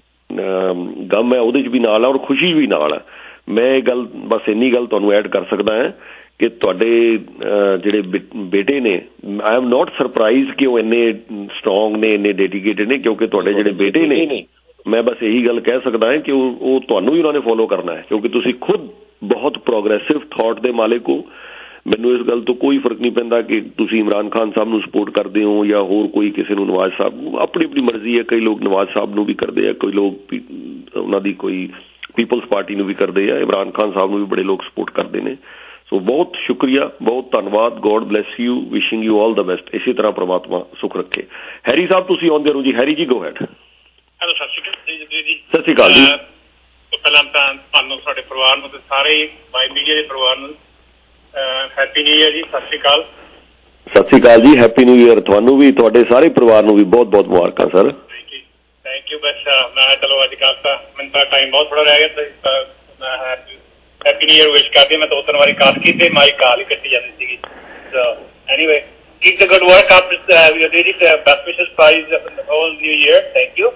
ਗਮ 1.12 1.34
ਹੈ, 1.34 1.40
ਉਹਦੇ 1.40 1.62
'ਚ 1.62 1.68
ਵੀ 1.68 1.78
ਨਾਲ 1.78 2.04
ਆ 2.04 2.08
ਔਰ 2.08 2.18
ਖੁਸ਼ੀ 2.18 2.52
ਵੀ 2.52 2.66
ਨਾਲ 2.66 2.92
ਹੈ 2.94 3.00
ਮੈਂ 3.48 3.76
ਇਹ 3.76 3.82
ਗੱਲ 3.82 4.06
ਬਸ 4.14 4.48
ਇੰਨੀ 4.48 4.74
ਗੱਲ 4.74 4.86
ਤੁਹਾਨੂੰ 4.86 5.12
ਐਡ 5.12 5.26
ਕਰ 5.26 5.44
ਸਕਦਾ 5.44 5.76
ਹਾਂ 5.76 5.90
ਕਿ 6.38 6.48
ਤੁਹਾਡੇ 6.48 7.18
ਜਿਹੜੇ 7.84 8.02
ਬੇਟੇ 8.36 8.80
ਨੇ 8.80 9.00
ਆਈ 9.42 9.56
ਐਮ 9.56 9.68
ਨਾਟ 9.68 9.90
ਸਰਪ੍ਰਾਈਜ਼ 9.98 10.50
ਕਿ 10.50 10.66
ਉਹ 10.66 10.78
ਇੰਨੇ 10.78 11.12
ਸਟਰੋਂਗ 11.58 11.96
ਨੇ 11.96 12.08
ਇੰਨੇ 12.08 12.32
ਡੈਡੀਕੇਟਡ 12.32 12.88
ਨੇ 12.88 12.98
ਕਿਉਂਕਿ 12.98 13.26
ਤੁਹਾਡੇ 13.26 13.54
ਜਿਹੜੇ 13.54 13.70
ਬੇਟੇ 13.70 14.06
ਨੇ 14.06 14.44
ਮੈਂ 14.88 15.02
ਬਸ 15.02 15.22
ਇਹੀ 15.22 15.46
ਗੱਲ 15.46 15.60
ਕਹਿ 15.60 15.80
ਸਕਦਾ 15.84 16.06
ਹਾਂ 16.06 16.18
ਕਿ 16.18 16.32
ਉਹ 16.32 16.80
ਤੁਹਾਨੂੰ 16.88 17.14
ਵੀ 17.14 17.18
ਉਹਨਾਂ 17.18 17.32
ਨੇ 17.32 17.40
ਫੋਲੋ 17.40 17.66
ਕਰਨਾ 17.66 17.92
ਹੈ 17.94 18.04
ਕਿਉਂਕਿ 18.08 18.28
ਤੁਸੀਂ 18.28 18.54
ਖੁਦ 18.60 18.88
ਬਹੁਤ 19.24 19.58
ਪ੍ਰੋਗਰੈਸਿਵ 19.58 20.18
ਥਾਟ 20.18 20.60
ਦੇ 20.60 20.72
ਮਾਲਕ 20.72 21.08
ਹੋ। 21.08 21.24
ਮੈਨੂੰ 21.86 22.14
ਇਸ 22.14 22.20
ਗੱਲ 22.20 22.40
ਤੋਂ 22.40 22.54
ਕੋਈ 22.54 22.78
ਫ਼ਰਕ 22.78 23.00
ਨਹੀਂ 23.00 23.12
ਪੈਂਦਾ 23.12 23.42
ਕਿ 23.42 23.60
ਤੁਸੀਂ 23.60 24.00
ਇਮਰਾਨ 24.00 24.28
ਖਾਨ 24.28 24.50
ਸਾਹਿਬ 24.50 24.68
ਨੂੰ 24.68 24.80
ਸਪੋਰਟ 24.80 25.10
ਕਰਦੇ 25.10 25.44
ਹੋ 25.44 25.64
ਜਾਂ 25.66 25.82
ਹੋਰ 25.82 26.06
ਕੋਈ 26.06 26.30
ਕਿਸੇ 26.30 26.54
ਨੂੰ 26.54 26.66
ਨਵਾਜ਼ 26.66 26.92
ਸਾਹਿਬ 26.98 27.22
ਨੂੰ 27.22 27.38
ਆਪਣੀ 27.38 27.64
ਆਪਣੀ 27.64 27.80
ਮਰਜ਼ੀ 27.80 28.18
ਹੈ 28.18 28.22
ਕਈ 28.22 28.40
ਲੋਕ 28.40 28.62
ਨਵਾਜ਼ 28.62 28.90
ਸਾਹਿਬ 28.94 29.14
ਨੂੰ 29.14 29.24
ਵੀ 29.24 29.34
ਕਰਦੇ 29.34 29.68
ਆ 29.68 29.72
ਕੋਈ 29.72 29.92
ਲੋਕ 29.92 30.34
ਉਹਨਾਂ 30.96 31.20
ਦੀ 31.20 31.32
ਕੋਈ 31.32 31.68
ਪੀਪਲਸ 32.18 32.44
ਪਾਰਟੀ 32.50 32.74
ਨੂੰ 32.74 32.86
ਵੀ 32.86 32.94
ਕਰਦੇ 32.94 33.30
ਆ 33.32 33.38
ਇਮਰਾਨ 33.38 33.70
ਖਾਨ 33.70 33.92
ਸਾਹਿਬ 33.92 34.10
ਨੂੰ 34.10 34.18
ਵੀ 34.18 34.26
ਬੜੇ 34.26 34.42
ਲੋਕ 34.42 34.62
ਸਪੋਰਟ 34.64 34.90
ਕਰਦੇ 34.94 35.20
ਨੇ। 35.20 35.36
ਸੋ 35.90 35.98
ਬਹੁਤ 36.06 36.36
ਸ਼ੁਕਰੀਆ 36.46 36.90
ਬਹੁਤ 37.02 37.30
ਧੰਨਵਾਦ 37.32 37.78
God 37.84 38.04
bless 38.08 38.40
you 38.40 38.54
wishing 38.70 39.04
you 39.04 39.20
all 39.20 39.34
the 39.34 39.42
best 39.50 39.74
ਇਸੇ 39.74 39.92
ਤਰ੍ਹਾਂ 39.92 40.12
ਪ੍ਰਮਾਤਮਾ 40.12 40.58
ਸੁਖ 40.80 40.96
ਰੱਖੇ। 40.96 41.22
ਹੈਰੀ 41.68 41.86
ਸਾਹਿਬ 41.86 42.06
ਤੁਸੀਂ 42.06 42.30
ਆਉਂਦੇ 42.30 42.52
ਰਹੋ 42.52 42.62
ਜੀ। 42.62 42.74
ਹੈਰੀ 42.74 42.94
ਜੀ 42.94 43.06
ਗੋ 43.06 43.22
ਹੈਡ 43.24 43.42
ਹੈਲੋ 43.42 44.32
ਸਤਿ 44.34 44.48
ਸ਼੍ਰੀ 44.48 44.62
ਅਕਾਲ 44.62 44.74
ਜੀ 44.86 45.34
ਸਤਿ 45.52 45.62
ਸ਼੍ਰੀ 45.62 45.74
ਅਕਾਲ 45.74 45.92
ਜੀ। 45.92 46.04
ਪਹਿਲਾਂ 46.92 47.22
ਤਾਂ 47.24 47.46
ਤੁਹਾਨੂੰ 47.54 47.96
ਤੁਹਾਡੇ 47.98 48.22
ਪਰਿਵਾਰ 48.28 48.56
ਨੂੰ 48.58 48.68
ਤੇ 48.68 48.78
ਸਾਰੇ 48.88 49.14
ਬਾਈ 49.52 49.68
ਮੀਡੀਆ 49.74 49.94
ਦੇ 49.94 50.02
ਪਰਿਵਾਰ 50.02 50.36
ਨੂੰ 50.38 50.50
ਹੈਪੀ 51.78 52.02
ਨਿਊ 52.02 52.14
ਇਅਰ 52.14 52.32
ਜੀ 52.32 52.42
ਸਤਿ 52.42 52.66
ਸ਼੍ਰੀ 52.66 52.78
ਅਕਾਲ। 52.78 53.04
ਸਤਿ 53.86 54.08
ਸ਼੍ਰੀ 54.08 54.20
ਅਕਾਲ 54.20 54.40
ਜੀ 54.40 54.56
ਹੈਪੀ 54.58 54.84
ਨਿਊ 54.84 55.06
ਇਅਰ 55.06 55.20
ਤੁਹਾਨੂੰ 55.20 55.56
ਵੀ 55.58 55.72
ਤੁਹਾਡੇ 55.72 56.04
ਸਾਰੇ 56.10 56.28
ਪਰਿਵਾਰ 56.38 56.62
ਨੂੰ 56.62 56.76
ਵੀ 56.76 56.84
ਬਹੁਤ 56.96 57.06
ਬਹੁਤ 57.06 57.28
ਮੁਬਾਰਕਾਂ 57.28 57.66
ਸਰ 57.68 57.92
ਥੈਂਕ 58.88 59.10
ਯੂ 59.12 59.18
ਬਸ 59.18 59.48
ਮੈਂ 59.76 59.94
ਚਲੋ 59.96 60.22
ਅੱਜ 60.24 60.34
ਕੱਲ 60.34 60.54
ਤਾਂ 60.62 60.76
ਮੈਨੂੰ 60.96 61.10
ਤਾਂ 61.12 61.24
ਟਾਈਮ 61.24 61.50
ਬਹੁਤ 61.50 61.68
ਥੋੜਾ 61.68 61.82
ਰਹਿ 61.82 61.98
ਗਿਆ 61.98 62.08
ਤਾਂ 62.42 62.52
ਮੈਂ 63.00 63.16
ਹੈਪੀ 64.00 64.26
ਨਿਊ 64.26 64.36
ਇਅਰ 64.36 64.50
ਵਿਸ਼ 64.52 64.68
ਕਰਦੀ 64.70 64.96
ਮੈਂ 64.96 65.06
ਦੋ 65.08 65.20
ਤਿੰਨ 65.22 65.36
ਵਾਰੀ 65.36 65.52
ਕਾਲ 65.52 65.78
ਕੀਤੀ 65.78 66.08
ਮਾਈ 66.08 66.30
ਕਾਲ 66.38 66.60
ਹੀ 66.60 66.64
ਕੱਟੀ 66.64 66.90
ਜਾਂਦੀ 66.90 67.10
ਸੀਗੀ। 67.18 67.36
So 67.92 68.04
anyway 68.48 68.78
keep 69.22 69.38
the 69.40 69.48
good 69.48 69.62
work 69.62 69.92
up 69.98 70.10
we 70.54 70.62
are 70.64 70.70
really 70.70 70.92
best 71.00 71.46
wishes 71.46 71.68
prize 71.76 72.14
whole 72.48 72.72
new 72.72 72.92
year 72.92 73.20
thank 73.34 73.58
you 73.58 73.70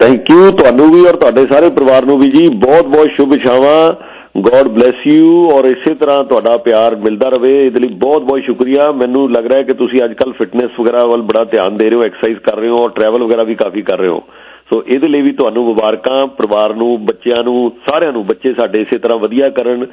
thank 0.00 0.30
you 0.30 0.50
ਤੁਹਾਨੂੰ 0.52 0.90
ਵੀ 0.92 1.06
ਔਰ 1.08 1.16
ਤੁਹਾਡੇ 1.16 1.46
ਸਾਰੇ 1.46 1.68
ਪਰਿਵਾਰ 1.70 2.04
ਨੂੰ 2.04 2.18
ਵੀ 2.20 2.30
ਜੀ 2.30 2.48
ਬਹੁਤ 2.64 2.86
ਬਹੁਤ 2.86 3.10
ਸ਼ੁਭ 3.16 3.32
ਇਛਾਵਾਂ 3.34 3.76
ਗੋਡ 4.36 4.68
ਬlesਸ 4.68 5.06
ਯੂ 5.06 5.28
ਔਰ 5.50 5.64
ਇਸੇ 5.64 5.94
ਤਰ੍ਹਾਂ 5.94 6.24
ਤੁਹਾਡਾ 6.24 6.56
ਪਿਆਰ 6.56 6.94
ਮਿਲਦਾ 6.96 7.28
ਰਵੇ 7.28 7.52
ਇਹਦੇ 7.66 7.80
ਲਈ 7.80 7.88
ਬਹੁਤ 7.88 8.22
ਬਹੁਤ 8.22 8.42
ਸ਼ੁਕਰੀਆ। 8.42 8.90
ਮੈਨੂੰ 8.92 9.30
ਲੱਗ 9.32 9.46
ਰਿਹਾ 9.46 9.58
ਹੈ 9.58 9.62
ਕਿ 9.62 9.74
ਤੁਸੀਂ 9.74 10.02
ਅੱਜ 10.04 10.12
ਕੱਲ 10.12 10.32
ਫਿਟਨੈਸ 10.32 10.80
ਵਗੈਰਾ 10.80 11.04
ਵੱਲ 11.06 11.22
ਬੜਾ 11.22 11.44
ਧਿਆਨ 11.44 11.76
ਦੇ 11.76 11.88
ਰਹੇ 11.90 11.98
ਹੋ 11.98 12.02
ਐਕਸਰਸਾਈਜ਼ 12.02 12.38
ਕਰ 12.38 12.56
ਰਹੇ 12.56 12.68
ਹੋ 12.68 12.82
ਔਰ 12.82 12.90
ਟਰੈਵਲ 12.90 13.22
ਵਗੈਰਾ 13.24 13.42
ਵੀ 13.42 13.54
ਕਾਫੀ 13.54 13.82
ਕਰ 13.82 13.98
ਰਹੇ 13.98 14.08
ਹੋ। 14.08 14.22
ਸੋ 14.70 14.82
ਇਹਦੇ 14.86 15.08
ਲਈ 15.08 15.22
ਵੀ 15.22 15.32
ਤੁਹਾਨੂੰ 15.32 15.64
ਮੁਬਾਰਕਾਂ, 15.64 16.26
ਪਰਿਵਾਰ 16.26 16.74
ਨੂੰ, 16.74 17.04
ਬੱਚਿਆਂ 17.06 17.42
ਨੂੰ, 17.44 17.72
ਸਾਰਿਆਂ 17.88 18.12
ਨੂੰ, 18.12 18.26
ਬੱਚੇ 18.26 18.54
ਸਾਡੇ 18.54 18.80
ਇਸੇ 18.80 18.98
ਤਰ੍ਹਾਂ 18.98 19.18
ਵਧੀਆ 19.18 19.48
ਕਰਨ 19.48 19.86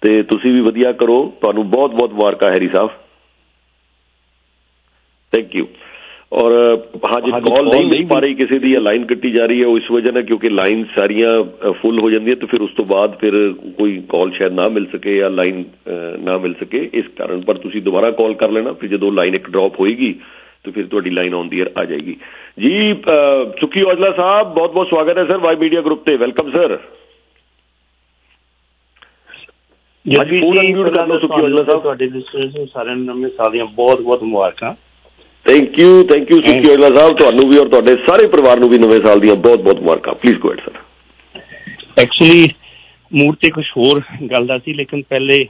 ਤੇ 0.00 0.22
ਤੁਸੀਂ 0.22 0.52
ਵੀ 0.52 0.60
ਵਧੀਆ 0.60 0.92
ਕਰੋ। 0.92 1.22
ਤੁਹਾਨੂੰ 1.40 1.68
ਬਹੁਤ 1.70 1.94
ਬਹੁਤ 1.94 2.12
ਮੁਬਾਰਕਾਂ, 2.12 2.52
ਹੈਰੀ 2.52 2.68
ਸਾਹਿਬ। 2.68 2.90
ਥੈਂਕ 5.32 5.56
ਯੂ 5.56 5.66
ਔਰ 6.32 6.52
ਹਾਂਜੀ 7.04 7.30
ਕਾਲ 7.30 7.64
ਨਹੀਂ 7.64 7.86
ਮਿਲ 7.86 8.04
ਪਾ 8.06 8.18
ਰਹੀ 8.18 8.34
ਕਿਸੇ 8.34 8.58
ਦੀ 8.58 8.74
ਲਾਈਨ 8.78 9.04
ਕੱਟੀ 9.04 9.30
ਜਾ 9.30 9.46
ਰਹੀ 9.46 9.60
ਹੈ 9.60 9.66
ਉਸ 9.68 9.90
ਵਜ੍ਹਾ 9.90 10.12
ਨਾਲ 10.12 10.22
ਕਿਉਂਕਿ 10.22 10.48
ਲਾਈਨ 10.48 10.84
ਸਾਰੀਆਂ 10.96 11.32
ਫੁੱਲ 11.72 11.98
ਹੋ 12.00 12.10
ਜਾਂਦੀਆਂ 12.10 12.36
ਤੇ 12.36 12.46
ਫਿਰ 12.46 12.62
ਉਸ 12.62 12.70
ਤੋਂ 12.76 12.84
ਬਾਅਦ 12.84 13.14
ਫਿਰ 13.18 13.32
ਕੋਈ 13.78 13.96
ਕਾਲ 14.08 14.30
ਸ਼ਾਇਦ 14.30 14.52
ਨਾ 14.52 14.68
ਮਿਲ 14.68 14.86
ਸਕੇ 14.92 15.16
ਜਾਂ 15.16 15.30
ਲਾਈਨ 15.30 15.64
ਨਾ 16.20 16.36
ਮਿਲ 16.38 16.54
ਸਕੇ 16.60 16.88
ਇਸ 16.92 17.08
ਕਾਰਨ 17.18 17.40
ਪਰ 17.40 17.58
ਤੁਸੀਂ 17.58 17.82
ਦੁਬਾਰਾ 17.82 18.10
ਕਾਲ 18.10 18.34
ਕਰ 18.34 18.50
ਲੈਣਾ 18.50 18.72
ਫਿਰ 18.72 18.90
ਜਦੋਂ 18.90 19.10
ਲਾਈਨ 19.12 19.34
ਇੱਕ 19.34 19.50
ਡ੍ਰੌਪ 19.50 19.80
ਹੋਏਗੀ 19.80 20.12
ਤੇ 20.64 20.70
ਫਿਰ 20.70 20.86
ਤੁਹਾਡੀ 20.86 21.10
ਲਾਈਨ 21.10 21.34
ਆਨ 21.34 21.48
ਦੀ 21.48 21.60
ਆ 21.60 21.84
ਜਾਏਗੀ 21.84 22.16
ਜੀ 22.58 22.94
ਸੁਖੀ 23.60 23.82
ਔਜਲਾ 23.82 24.10
ਸਾਹਿਬ 24.12 24.54
ਬਹੁਤ 24.54 24.72
ਬਹੁਤ 24.72 24.88
ਸਵਾਗਤ 24.88 25.18
ਹੈ 25.18 25.24
ਸਰ 25.24 25.38
ਵਾਈ 25.38 25.56
ਮੀਡੀਆ 25.56 25.80
ਗਰੁੱਪ 25.80 26.04
ਤੇ 26.06 26.16
welcome 26.16 26.50
sir 26.50 26.78
ji 30.06 30.40
phone 30.40 30.58
unmute 30.60 30.92
ਕਰ 30.94 31.06
ਲਓ 31.06 31.18
ਸੁਖੀ 31.18 31.42
ਔਜਲਾ 31.42 31.64
ਸਾਹਿਬ 31.64 31.82
ਤੁਹਾਡੇ 31.82 32.06
ਲਿਸਨਰਸ 32.06 32.54
ਨੂੰ 32.56 32.66
ਸਾਰਿਆਂ 32.66 32.96
ਨੂੰ 32.96 33.04
ਨਵੇਂ 33.06 33.30
ਸਾਲ 33.30 33.50
ਦੀਆਂ 33.52 33.64
ਬਹੁਤ 33.66 34.00
ਬਹੁਤ 34.00 34.22
ਮੁਬਾਰਕਾਂ 34.22 34.74
thank 35.46 35.78
you 35.78 36.02
thank 36.04 36.30
you 36.30 36.40
Sukhi 36.40 36.68
Aujla 36.70 36.88
ਸਾਹਿਬ 36.96 37.16
ਤੁਹਾਨੂੰ 37.18 37.48
ਵੀ 37.48 37.58
ਔਰ 37.58 37.68
ਤੁਹਾਡੇ 37.68 37.96
ਸਾਰੇ 38.06 38.26
ਪਰਿਵਾਰ 38.26 38.58
ਨੂੰ 38.58 38.68
ਵੀ 38.68 38.78
ਨਵੇਂ 38.78 39.00
ਸਾਲ 39.00 39.20
ਦੀਆਂ 39.20 39.34
ਬਹੁਤ 39.36 39.60
ਬਹੁਤ 39.60 39.80
ਮੁਬਾਰਕਾਂ। 39.80 40.14
Please 40.14 40.38
go 40.38 40.52
ahead 40.52 40.60
sir 40.60 42.02
actually 42.02 42.48
mood 43.12 43.36
ਤੇ 43.36 43.50
ਕੁਝ 43.50 43.64
ਹੋਰ 43.76 44.02
ਗੱਲ 44.30 44.46
ਦਾ 44.46 44.58
ਸੀ 44.58 44.72
ਲੇਕਿਨ 44.72 45.02
ਪਹਿਲੇ 45.02 45.44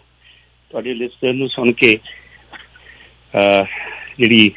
ਤੁਹਾਡੇ 0.71 0.95
ਲਿਸਨਰ 0.95 1.33
ਨੂੰ 1.33 1.49
ਸੁਣ 1.49 1.73
ਕੇ 1.73 1.99
ਜਿਹੜੀ 4.19 4.51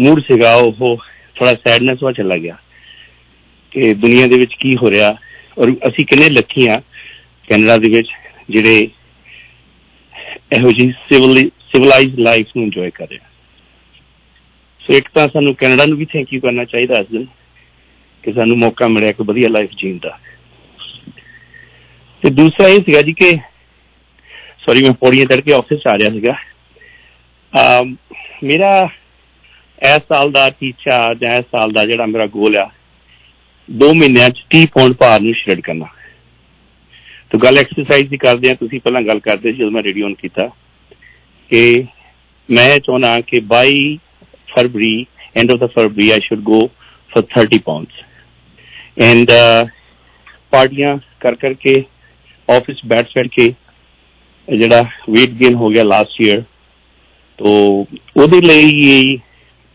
ਮੂਡ 0.00 0.20
ਸੀਗਾ 0.20 0.54
ਉਹ 0.54 0.96
ਥੋੜਾ 1.36 1.54
ਸੈਡਨੈਸ 1.54 2.02
ਵਾ 2.02 2.12
ਚਲਾ 2.12 2.36
ਗਿਆ 2.36 2.56
ਕਿ 3.72 3.94
ਦੁਨੀਆ 3.94 4.26
ਦੇ 4.26 4.38
ਵਿੱਚ 4.38 4.54
ਕੀ 4.54 4.76
ਹੋ 4.76 4.90
ਰਿਹਾ 4.90 5.14
ਔਰ 5.58 5.72
ਅਸੀਂ 5.88 6.04
ਕਿੰਨੇ 6.06 6.28
ਲੱਕੀ 6.28 6.66
ਆ 6.66 6.80
ਕੈਨੇਡਾ 7.48 7.76
ਦੇ 7.76 7.88
ਵਿੱਚ 7.88 8.08
ਜਿਹੜੇ 8.50 8.86
ਇਹੋ 10.52 10.72
ਜਿਹੀ 10.72 10.92
ਸਿਵਲਾਈਜ਼ਡ 11.72 12.18
ਲਾਈਫ 12.18 12.46
ਨੂੰ 12.56 12.64
ਇੰਜੋਏ 12.64 12.90
ਕਰ 12.90 13.06
ਰਹੇ 13.10 13.18
ਸੋ 14.88 14.94
ਇੱਕ 14.96 15.08
ਤਾਂ 15.14 15.26
ਸਾਨੂੰ 15.28 15.54
ਕੈਨੇਡਾ 15.54 15.84
ਨੂੰ 15.86 15.96
ਵੀ 15.98 16.04
ਥੈਂਕ 16.12 16.32
ਯੂ 16.32 16.40
ਕਰਨਾ 16.40 16.64
ਚਾਹੀਦਾ 16.64 16.98
ਇਸ 16.98 17.06
ਦਿਨ, 17.10 17.24
ਕਿ 18.24 18.32
ਸਾਨੂੰ 18.32 18.56
ਮੌਕਾ 18.58 18.86
ਮਿਲਿਆ 18.88 19.10
ਇੱਕ 19.10 19.20
ਵਧੀਆ 19.22 19.48
ਲਾਈਫ 19.48 19.70
ਜੀਣ 19.80 19.98
ਦਾ। 20.02 20.18
ਤੇ 22.22 22.30
ਦੂਸਰਾ 22.30 22.68
ਇਹ 22.68 22.80
ਸੀਗਾ 22.86 23.02
ਜੀ 23.02 23.12
ਕਿ 23.12 23.30
ਸੌਰੀ 24.60 24.82
ਮੈਂ 24.84 24.92
ਪੌੜੀਆਂ 25.00 25.26
ਚੜ 25.26 25.40
ਕੇ 25.40 25.52
ਆਫਿਸ 25.54 25.86
ਆ 25.86 25.96
ਰਿਹਾ 25.98 26.10
ਸੀਗਾ। 26.10 26.34
ਮੇਰਾ 28.44 28.72
ਇਸ 29.88 30.02
ਸਾਲ 30.08 30.30
ਦਾ 30.32 30.48
ਟੀਚਾ 30.50 30.98
ਜਾਂ 31.20 31.36
ਇਸ 31.38 31.44
ਸਾਲ 31.52 31.72
ਦਾ 31.72 31.84
ਜਿਹੜਾ 31.86 32.06
ਮੇਰਾ 32.06 32.26
ਗੋਲ 32.32 32.56
ਆ 32.56 32.68
2 33.68 33.92
ਮਹੀਨਿਆਂ 33.94 34.30
ਚ 34.30 34.44
30 34.50 34.66
ਪੌਂਡ 34.74 34.96
ਭਾਰ 34.96 35.20
ਨੂੰ 35.20 35.34
ਸ਼੍ਰੈਡ 35.34 35.60
ਕਰਨਾ। 35.60 35.86
ਤੋ 37.30 37.38
ਗੱਲ 37.38 37.58
ਐਕਸਰਸਾਈਜ਼ 37.58 38.08
ਦੀ 38.08 38.16
ਕਰਦੇ 38.16 38.50
ਆ, 38.50 38.54
ਤੁਸੀਂ 38.54 38.80
ਪਹਿਲਾਂ 38.80 39.02
ਗੱਲ 39.02 39.20
ਕਰਦੇ 39.20 39.52
ਸੀ 39.52 39.58
ਜਦੋਂ 39.58 39.70
ਮੈਂ 39.70 39.82
ਰੇਡੀਓ 39.82 40.06
ਔਨ 40.06 40.14
ਕੀਤਾ, 40.14 40.48
ਕਿ 41.50 41.84
ਮੈਂ 42.48 42.78
ਚਾਹੁੰਦਾ 42.78 43.20
ਕਿ 43.20 43.40
22 43.48 43.98
February 44.48 44.94
end 45.36 45.52
of 45.52 45.58
the 45.60 45.66
February 45.66 46.10
I 46.10 46.20
should 46.20 46.40
go 46.42 46.60
for 47.10 47.24
30 47.36 47.58
pounds 47.64 48.02
and 49.02 49.30
ਪਾਰਟੀਆਂ 50.52 50.96
ਕਰ 51.20 51.34
ਕਰਕੇ 51.34 51.82
ਆਫਿਸ 52.48 52.84
ਬੈਠ 52.86 53.08
ਬੈਠ 53.16 53.26
ਕੇ 53.28 53.52
ਜਿਹੜਾ 54.48 54.80
weight 55.10 55.34
gain 55.42 55.56
ਹੋ 55.56 55.68
ਗਿਆ 55.68 55.82
ਲਾਸਟ 55.84 56.20
ਈਅਰ 56.20 56.42
ਤੋ 57.38 57.50
ਉਹਦੇ 58.16 58.40
ਲਈ 58.40 59.16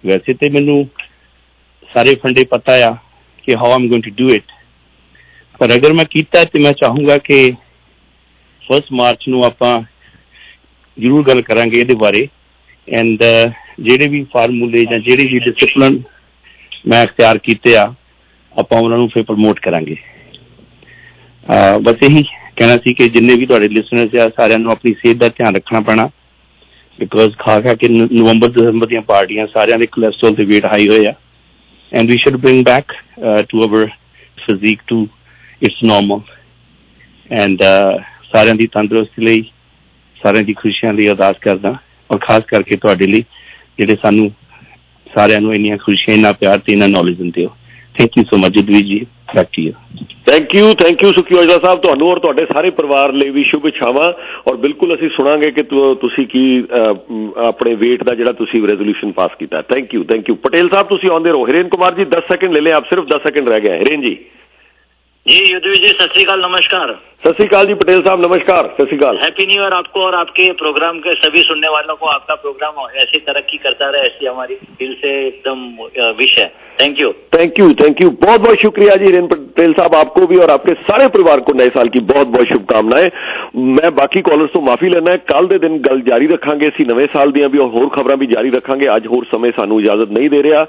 ਵੈਸੇ 0.04 0.34
ਤੇ 0.34 0.50
ਮੈਨੂੰ 0.50 0.86
ਸਾਰੇ 1.90 2.16
ਫੰਡੇ 2.16 2.44
ਪਤਾ 2.46 2.74
ਆ 2.88 2.92
ਕਿ 3.44 3.56
how 3.56 3.72
I'm 3.72 3.88
going 3.88 4.04
to 4.04 4.12
do 4.18 4.30
it 4.30 4.52
ਪਰ 5.60 5.74
ਅਗਰ 5.76 5.94
ਮੈਂ 5.94 6.06
ਕੀਤਾ 6.06 6.44
ਤੇ 6.44 6.60
ਮੈਂ 6.60 6.74
ਚਾਹੂੰਗਾ 6.74 7.18
ਕਿ 7.18 7.38
1 8.64 8.92
ਮਾਰਚ 8.92 9.28
ਨੂੰ 9.30 9.44
ਆਪਾਂ 9.46 9.82
ਜ਼ਰੂਰ 10.98 11.24
ਗੱਲ 11.28 11.42
ਕਰਾਂਗੇ 11.42 11.80
ਇਹਦੇ 11.80 11.96
ਬਾਰੇ 11.96 12.28
ਐਂਡ 12.88 13.24
ਜਿਹੜੇ 13.80 14.08
ਵੀ 14.08 14.24
ਫਾਰਮੂਲੇ 14.34 14.84
ਜਾਂ 14.86 15.00
ਜਿਹੜੇ 15.00 15.28
ਵੀ 15.28 15.40
ਡਿਸਪਲਿਨ 15.40 16.02
ਮੈਂ 16.88 17.04
ਅਖਤਿਆਰ 17.06 17.38
ਕੀਤੇ 17.44 17.76
ਆ, 17.78 17.94
ਆਪਾਂ 18.54 18.80
ਉਹਨਾਂ 18.80 18.98
ਨੂੰ 18.98 19.10
ਫਿਰ 19.10 19.24
ਪ੍ਰਮੋਟ 19.24 19.60
ਕਰਾਂਗੇ। 19.60 19.96
ਬਸ 21.84 22.04
ਇਹੀ 22.04 22.24
ਕਹਿਣਾ 22.56 22.78
ਸੀ 22.78 22.94
ਕਿ 22.94 23.08
ਜਿੰਨੇ 23.10 23.36
ਵੀ 23.36 23.46
ਤੁਹਾਡੇ 23.46 23.68
ਲਿਸਨਰਸ 23.68 24.16
ਆ, 24.16 24.30
ਸਾਰਿਆਂ 24.38 24.60
ਨੂੰ 24.60 24.72
ਆਪਣੀ 24.72 24.94
ਸਿਹਤ 25.02 25.18
ਦਾ 25.18 25.30
ਧਿਆਨ 25.30 25.56
ਰੱਖਣਾ 25.56 25.80
ਪੈਣਾ। 25.82 26.10
ਬਿਕੋਜ਼ 27.00 27.34
ਖਾ 27.40 27.60
ਖਾ 27.62 27.74
ਕੇ 27.74 27.88
ਨਵੰਬਰ, 27.90 28.50
ਦਸੰਬਰ 28.52 28.88
ਦੀਆਂ 28.88 29.02
ਪਾਰਟੀਆਂ 29.02 29.48
ਸਾਰਿਆਂ 29.54 29.78
ਦੇ 29.80 29.86
ਕੋਲੇਸਟ੍ਰੋਲ 29.92 30.36
ਤੇ 30.36 30.44
weight 30.44 30.70
ਹਾਈ 30.72 30.88
ਹੋਇਆ 30.90 31.14
and 31.92 32.10
we 32.10 32.18
should 32.18 32.36
bring 32.36 32.64
back 32.66 32.94
to 33.50 33.64
our 33.64 33.88
physique 34.38 34.82
to 34.88 35.08
its 35.64 35.84
normal 35.84 36.22
and 37.32 37.64
ਸਾਰਿਆਂ 38.32 38.56
ਦੀ 38.56 38.68
ਤੰਦਰੁਸਤੀ 38.74 39.26
ਲਈ, 39.26 39.44
ਸਾਰਿਆਂ 40.16 40.44
ਦੀ 40.44 40.54
ਖੁਸ਼ੀਆਂ 40.54 40.94
ਲਈ 40.94 41.08
ਅਰਦਾਸ 41.10 41.36
ਕਰਦਾ। 41.42 41.76
ਔਰ 42.10 42.18
ਖਾਸ 42.18 42.44
ਕਰਕੇ 42.48 42.76
ਤੁਹਾਡੇ 42.76 43.08
ਲਈ 43.08 43.24
ਜਿਹੜੇ 43.80 43.96
ਸਾਨੂੰ 44.02 44.32
ਸਾਰਿਆਂ 45.08 45.42
ਨੂੰ 45.42 45.54
ਇੰਨੀਆਂ 45.56 45.78
ਖੁਸ਼ੀਆਂ, 45.78 46.16
ਇੰਨਾ 46.18 46.32
ਪਿਆਰ 46.34 46.60
ਤੇ 46.60 46.74
ਇੰਨਾ 46.74 46.88
ਨੌਲੇਜ 46.88 47.18
ਦਿੰਦੇ 47.18 47.46
ਹੋ। 47.46 47.56
Thank 47.98 48.18
you 48.18 48.24
so 48.24 48.38
much 48.38 48.54
Jadveer 48.54 48.84
ji 48.86 49.00
back 49.36 49.48
to 49.54 49.62
you 49.62 49.72
thank 50.28 50.56
you 50.56 50.74
thank 50.74 51.04
you 51.04 51.12
Sukhi 51.14 51.36
Aujla 51.36 51.58
ਸਾਹਿਬ, 51.64 51.80
ਤੁਹਾਨੂੰ 51.80 52.08
ਔਰ 52.10 52.20
ਤੁਹਾਡੇ 52.20 52.46
ਸਾਰੇ 52.46 52.70
ਪਰਿਵਾਰ 52.78 53.14
ਲਈ 53.14 53.30
ਵੀ 53.30 53.44
ਸ਼ੁਭ 53.44 53.66
ਇਛਾਵਾਂ 53.68 54.12
ਔਰ 54.48 54.56
ਬਿਲਕੁਲ 54.58 54.96
ਅਸੀਂ 54.96 55.10
ਸੁਣਾਂਗੇ 55.16 55.50
ਕਿ 55.52 55.64
ਤੁਸੀਂ 56.02 56.26
ਕੀ 56.28 56.44
ਆਪਣੇ 57.46 57.74
weight 57.76 58.04
ਦਾ 58.06 58.16
ਜਿਹੜਾ 58.16 58.32
ਤੁਸੀਂ 58.34 58.62
ਰੈਜ਼ੋਲੂਸ਼ਨ 58.68 59.12
ਪਾਸ 59.12 59.32
ਕੀਤਾ। 59.40 59.62
Thank 59.70 59.94
you 59.94 60.04
thank 60.04 60.30
you 60.30 60.36
Patel 60.44 60.70
ਸਾਹਿਬ, 60.74 60.88
ਤੁਸੀਂ 60.88 61.10
ਆਉਂਦੇ 61.10 61.30
ਰਹੋ। 61.32 61.48
ਹਿਰੇਨ 61.48 61.68
ਕੁਮਾਰ 61.70 61.96
ਜੀ 61.96 62.06
10 62.16 62.28
ਸੈਕਿੰਡ 62.30 62.54
ਲੈ 62.54 62.62
ਲੈ 62.62 62.72
ਆਪ 62.74 62.86
ਸਿਰਫ 62.90 63.06
10 63.08 63.24
ਸੈਕਿੰਡ 63.24 63.50
ਰਹਿ 63.50 63.62
ਗਏ 63.62 63.78
ਹਿਰੇਨ 63.80 64.02
ਜੀ। 64.02 64.16
جی 65.26 65.44
یدوی 65.50 65.76
جی 65.82 65.88
ست 65.88 66.14
شری 66.14 66.24
نمسکار۔ 66.38 66.90
ست 67.24 67.38
شری 67.38 67.66
جی 67.68 67.74
پٹیل 67.74 68.02
صاحب 68.06 68.20
نمشکار 68.20 68.66
ست 68.78 68.90
شری 68.90 69.06
ہیپی 69.22 69.46
نیو 69.46 69.62
ایئر 69.62 69.76
آپ 69.76 69.92
کو 69.94 70.02
اور 70.06 70.14
آپ 70.14 70.34
کے 70.36 70.52
پروگرام 70.60 71.00
کے 71.02 71.12
سبھی 71.22 71.44
سننے 71.48 71.70
والوں 71.72 71.96
کو۔ 71.96 72.10
آپ 72.10 72.26
کا 72.28 72.36
پروگرام 72.36 72.80
ایسی 72.80 73.20
ترقی 73.26 73.58
کرتا 73.58 73.92
رہے 73.92 74.02
ایسی 74.02 74.28
ہماری 74.28 74.56
دل 74.80 74.94
سے 75.02 75.14
ایک 75.20 75.40
دم 75.46 75.64
وش 76.20 76.38
ہے۔ 76.40 76.48
Thank 76.78 77.00
you 77.00 77.12
thank 77.32 77.60
you 77.60 77.72
thank 77.82 78.02
you 78.02 78.10
بہت 78.24 78.40
بہت 78.40 78.60
شکریہ 78.64 78.98
جی 79.00 79.12
رین 79.12 79.28
پٹیل 79.28 79.74
صاحب 79.78 79.96
آپ 79.96 80.14
کو 80.14 80.28
بھی 80.28 80.40
اور 80.42 80.50
آپ 80.50 80.64
کے 80.64 80.74
سارے 80.88 81.08
پریوار 81.14 81.40
کو 81.48 81.54
نئے 81.54 81.70
سال 81.74 81.90
کی 81.94 82.00
بہت 82.12 82.28
بہت 82.28 82.48
شبھکامنائیں 82.50 83.10
میں 83.54 83.90
باقی 84.02 84.22
کالرز 84.22 84.52
تو 84.54 84.62
معافی 84.62 84.90
لینا 84.90 85.12
ہے۔ 85.12 85.18
کل 85.28 85.50
دے 85.52 85.58
دن 85.68 85.78
گل 85.90 86.02
جاری 86.10 86.28
رکھاں 86.28 86.56
گے 86.60 86.68
اسی 86.68 86.84
نویں 86.92 87.06
سال 87.14 87.36
دیاں 87.36 87.50
بھی 87.50 87.60
اور 87.60 87.70
ہور 87.74 87.88
خبراں 87.96 88.18
بھی 88.18 88.28
جاری 88.28 88.52
رکھاں 88.52 88.76
گے۔ 88.82 88.90
اج 88.90 89.08
ہور 89.08 89.24
سمے 89.32 89.52
سانو 89.56 89.78
اجازت 89.78 90.12
نہیں 90.12 90.30
دے 90.30 90.42
رہا۔ 90.44 90.64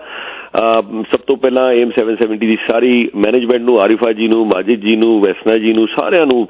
ਸਭ 1.11 1.20
ਤੋਂ 1.26 1.36
ਪਹਿਲਾਂ 1.36 1.70
ਏਮ 1.72 1.90
770 1.94 2.36
ਦੀ 2.40 2.57
ਸਾਰੀ 2.66 3.11
ਮੈਨੇਜਮੈਂਟ 3.14 3.62
ਨੂੰ, 3.62 3.78
ਆਰਿਫਾ 3.80 4.12
ਜੀ 4.12 4.28
ਨੂੰ, 4.28 4.46
ਮਾਜਿਦ 4.46 4.80
ਜੀ 4.80 4.94
ਨੂੰ, 4.96 5.20
ਵੈਸਨਾ 5.20 5.57
ਜੀ 5.59 5.72
ਨੂੰ, 5.72 5.86
ਸਾਰਿਆਂ 5.96 6.26
ਨੂੰ 6.26 6.46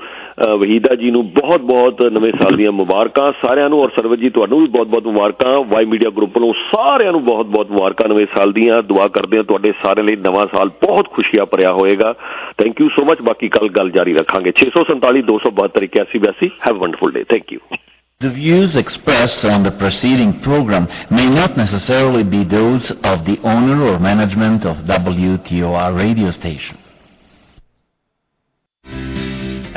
ਵਹੀਦਾ 0.61 0.94
ਜੀ 0.94 1.11
ਨੂੰ 1.11 1.22
ਬਹੁਤ 1.30 1.61
ਬਹੁਤ 1.61 2.02
ਨਵੇਂ 2.12 2.32
ਸਾਲ 2.32 2.57
ਦੀਆਂ 2.57 2.72
ਮੁਬਾਰਕਾਂ 2.72 3.30
ਸਾਰਿਆਂ 3.42 3.68
ਨੂੰ 3.68 3.80
ਔਰ 3.80 3.90
ਸਰਵਤ 3.96 4.18
ਜੀ 4.18 4.30
ਤੁਹਾਨੂੰ 4.30 4.61
ਵੀ 4.61 4.66
ਬਹੁਤ 4.66 4.88
ਬਹੁਤ 4.88 5.07
ਮੁਬਾਰਕਾਂ। 5.07 5.52
ਵਾਈ 5.64 5.84
ਮੀਡੀਆ 5.84 6.11
ਗਰੁੱਪ 6.11 6.36
ਵੱਲੋਂ 6.38 6.52
ਸਾਰਿਆਂ 6.74 7.12
ਨੂੰ 7.12 7.24
ਬਹੁਤ 7.24 7.46
ਬਹੁਤ 7.46 7.70
ਮੁਬਾਰਕਾਂ 7.70 8.09
ਨਵੇਂ 8.09 8.26
ਸਾਲ 8.34 8.52
ਦੀਆਂ। 8.52 8.82
ਦੁਆ 8.82 9.09
ਕਰਦੇ 9.09 9.36
ਹਾਂ 9.36 9.44
ਤੁਹਾਡੇ 9.44 9.72
ਸਾਰਿਆਂ 9.82 10.07
ਲਈ 10.07 10.16
ਨਵਾਂ 10.16 10.46
ਸਾਲ 10.57 10.68
ਬਹੁਤ 10.84 11.09
ਖੁਸ਼ੀਆਂ 11.09 11.46
ਭਰਿਆ 11.46 11.72
ਹੋਏਗਾ। 11.72 12.12
ਥੈਂਕ 12.59 12.80
ਯੂ 12.80 12.88
ਸੋ 12.88 13.05
ਮਚ 13.05 13.22
ਬਾਕੀ 13.22 13.48
ਕੱਲ 13.48 13.68
ਗੱਲ 13.78 13.90
ਜਾਰੀ 13.90 14.14
ਰੱਖਾਂਗੇ। 14.14 14.52
647 14.61 15.22
272 15.32 15.88
8182 15.88 16.52
have 16.66 16.78
wonderful 16.78 17.12
day 17.12 17.24
thank 17.24 17.52
you 17.52 17.61
The 18.22 18.30
views 18.32 18.76
expressed 18.76 19.45
on 19.45 19.64
the 19.64 19.72
preceding 19.72 20.34
program 20.41 20.88
may 21.10 21.28
not 21.30 21.55
necessarily 21.55 22.24
be 22.26 22.43
those 22.43 22.91
of 23.03 23.24
the 23.26 23.39
owner 23.43 23.82
or 23.82 23.97
management 23.99 24.66
of 24.66 24.84
WTOR 24.88 25.88
radio 25.97 26.32
station. 26.32 26.78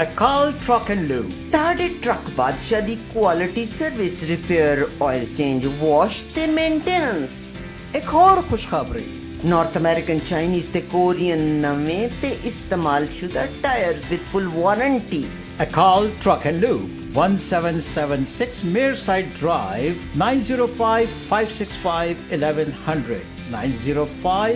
Akal 0.03 0.53
truck 0.67 0.91
and 0.91 1.01
lube 1.11 1.31
ਤੁਹਾਡੇ 1.53 1.89
truck 2.03 2.31
ਬਾਦਸ਼ਾਹ 2.37 2.81
ਦੀ 2.83 2.97
quality 3.13 3.67
service 3.79 4.23
repair 4.29 4.87
oil 5.07 5.25
change 5.37 5.67
wash 5.81 6.23
ਤੇ 6.35 6.47
maintenance 6.53 7.97
ਇੱਕ 7.97 8.09
ਹੋਰ 8.15 8.41
ਖੁਸ਼ਖਬਰੀ 8.51 9.05
north 9.45 9.77
American 9.77 10.19
Chinese 10.27 10.67
ਤੇ 10.73 10.81
Korean 10.93 11.41
ਨਵੇਂ 11.61 12.09
ਤੇ 12.23 12.31
ਇਸਤੇਮਾਲਸ਼ੁਦਾ 12.45 13.47
tyres 13.63 14.03
with 14.11 14.21
full 14.33 14.49
warranty 14.57 15.25
A 15.60 15.66
call 15.66 16.16
Truck 16.20 16.46
and 16.46 16.62
Loop, 16.62 17.16
1776 17.16 18.62
Mearside 18.62 19.36
Drive, 19.38 19.98
905 20.16 21.10
565 21.28 22.16
1100. 22.30 23.26
905 23.50 24.56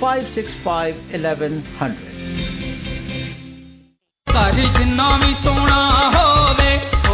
565 0.00 0.96
1100. 1.12 2.08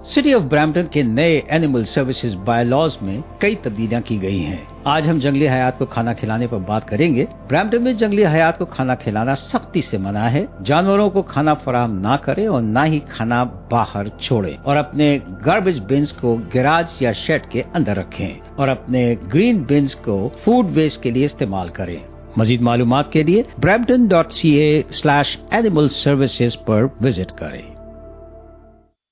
city 0.04 0.34
of 0.34 0.42
Brampton 0.42 0.86
کے 0.86 1.04
نئے 1.04 1.42
اینیمل 1.48 1.86
سروسز 1.86 2.36
بائی 2.36 2.66
لاز 2.66 2.98
میں 3.02 3.22
کئی 3.38 3.56
تبدیلیاں 3.56 4.02
کی 4.06 4.22
گئی 4.22 4.46
ہیں۔ 4.46 4.58
آج 4.84 5.10
ہم 5.10 5.18
جنگلی 5.18 5.50
حیات 5.50 5.78
کو 5.78 5.86
کھانا 5.86 6.14
کھلانے 6.14 6.48
پر 6.48 6.58
بات 6.58 6.88
کریں 6.88 7.16
گے۔ 7.16 7.26
برامٹن 7.50 7.84
میں 7.84 7.94
جنگلی 7.94 8.26
حیات 8.26 8.58
کو 8.58 8.66
کھانا 8.66 8.96
کھلانا 8.96 9.36
سختی 9.36 9.82
سے 9.82 9.98
منع 9.98 10.28
ہے۔ 10.28 10.46
جانوروں 10.66 11.10
کو 11.10 11.22
کھانا 11.22 11.54
فراہم 11.54 12.00
نہ 12.00 12.16
کرے 12.22 12.48
اور 12.48 12.62
نہ 12.62 12.80
ہی 12.86 13.00
کھانا 13.10 13.44
باہر 13.44 14.08
چھوڑے 14.08 14.54
اور 14.64 14.76
اپنے 14.76 15.20
گاربیج 15.46 15.80
بینس 15.80 16.14
کو 16.14 16.38
گراج 16.56 16.86
یا 17.00 17.12
شیڈ 17.12 17.46
کے 17.50 17.64
اندر 17.74 17.98
رکھیں۔ 17.98 18.30
اور 18.56 18.68
اپنے 18.68 19.16
گرین 19.34 19.64
بینس 19.64 19.96
کو 19.96 20.30
فوڈ 20.46 20.66
ویسٹ 20.74 21.04
کے 21.04 21.12
لیے 21.12 21.26
استعمال 21.26 21.70
کریں۔ 21.70 21.98
مزید 22.38 22.62
معلومات 22.62 23.12
کے 23.12 23.24
لیے 23.24 23.44
Brampton 23.64 24.06
dot 24.06 24.32
C 24.32 24.50
A 24.50 24.82
slash 24.92 25.38
animal 25.52 25.90
services 25.90 26.66
per 26.66 26.86
visit 27.02 27.32
کریں۔ 27.32 27.71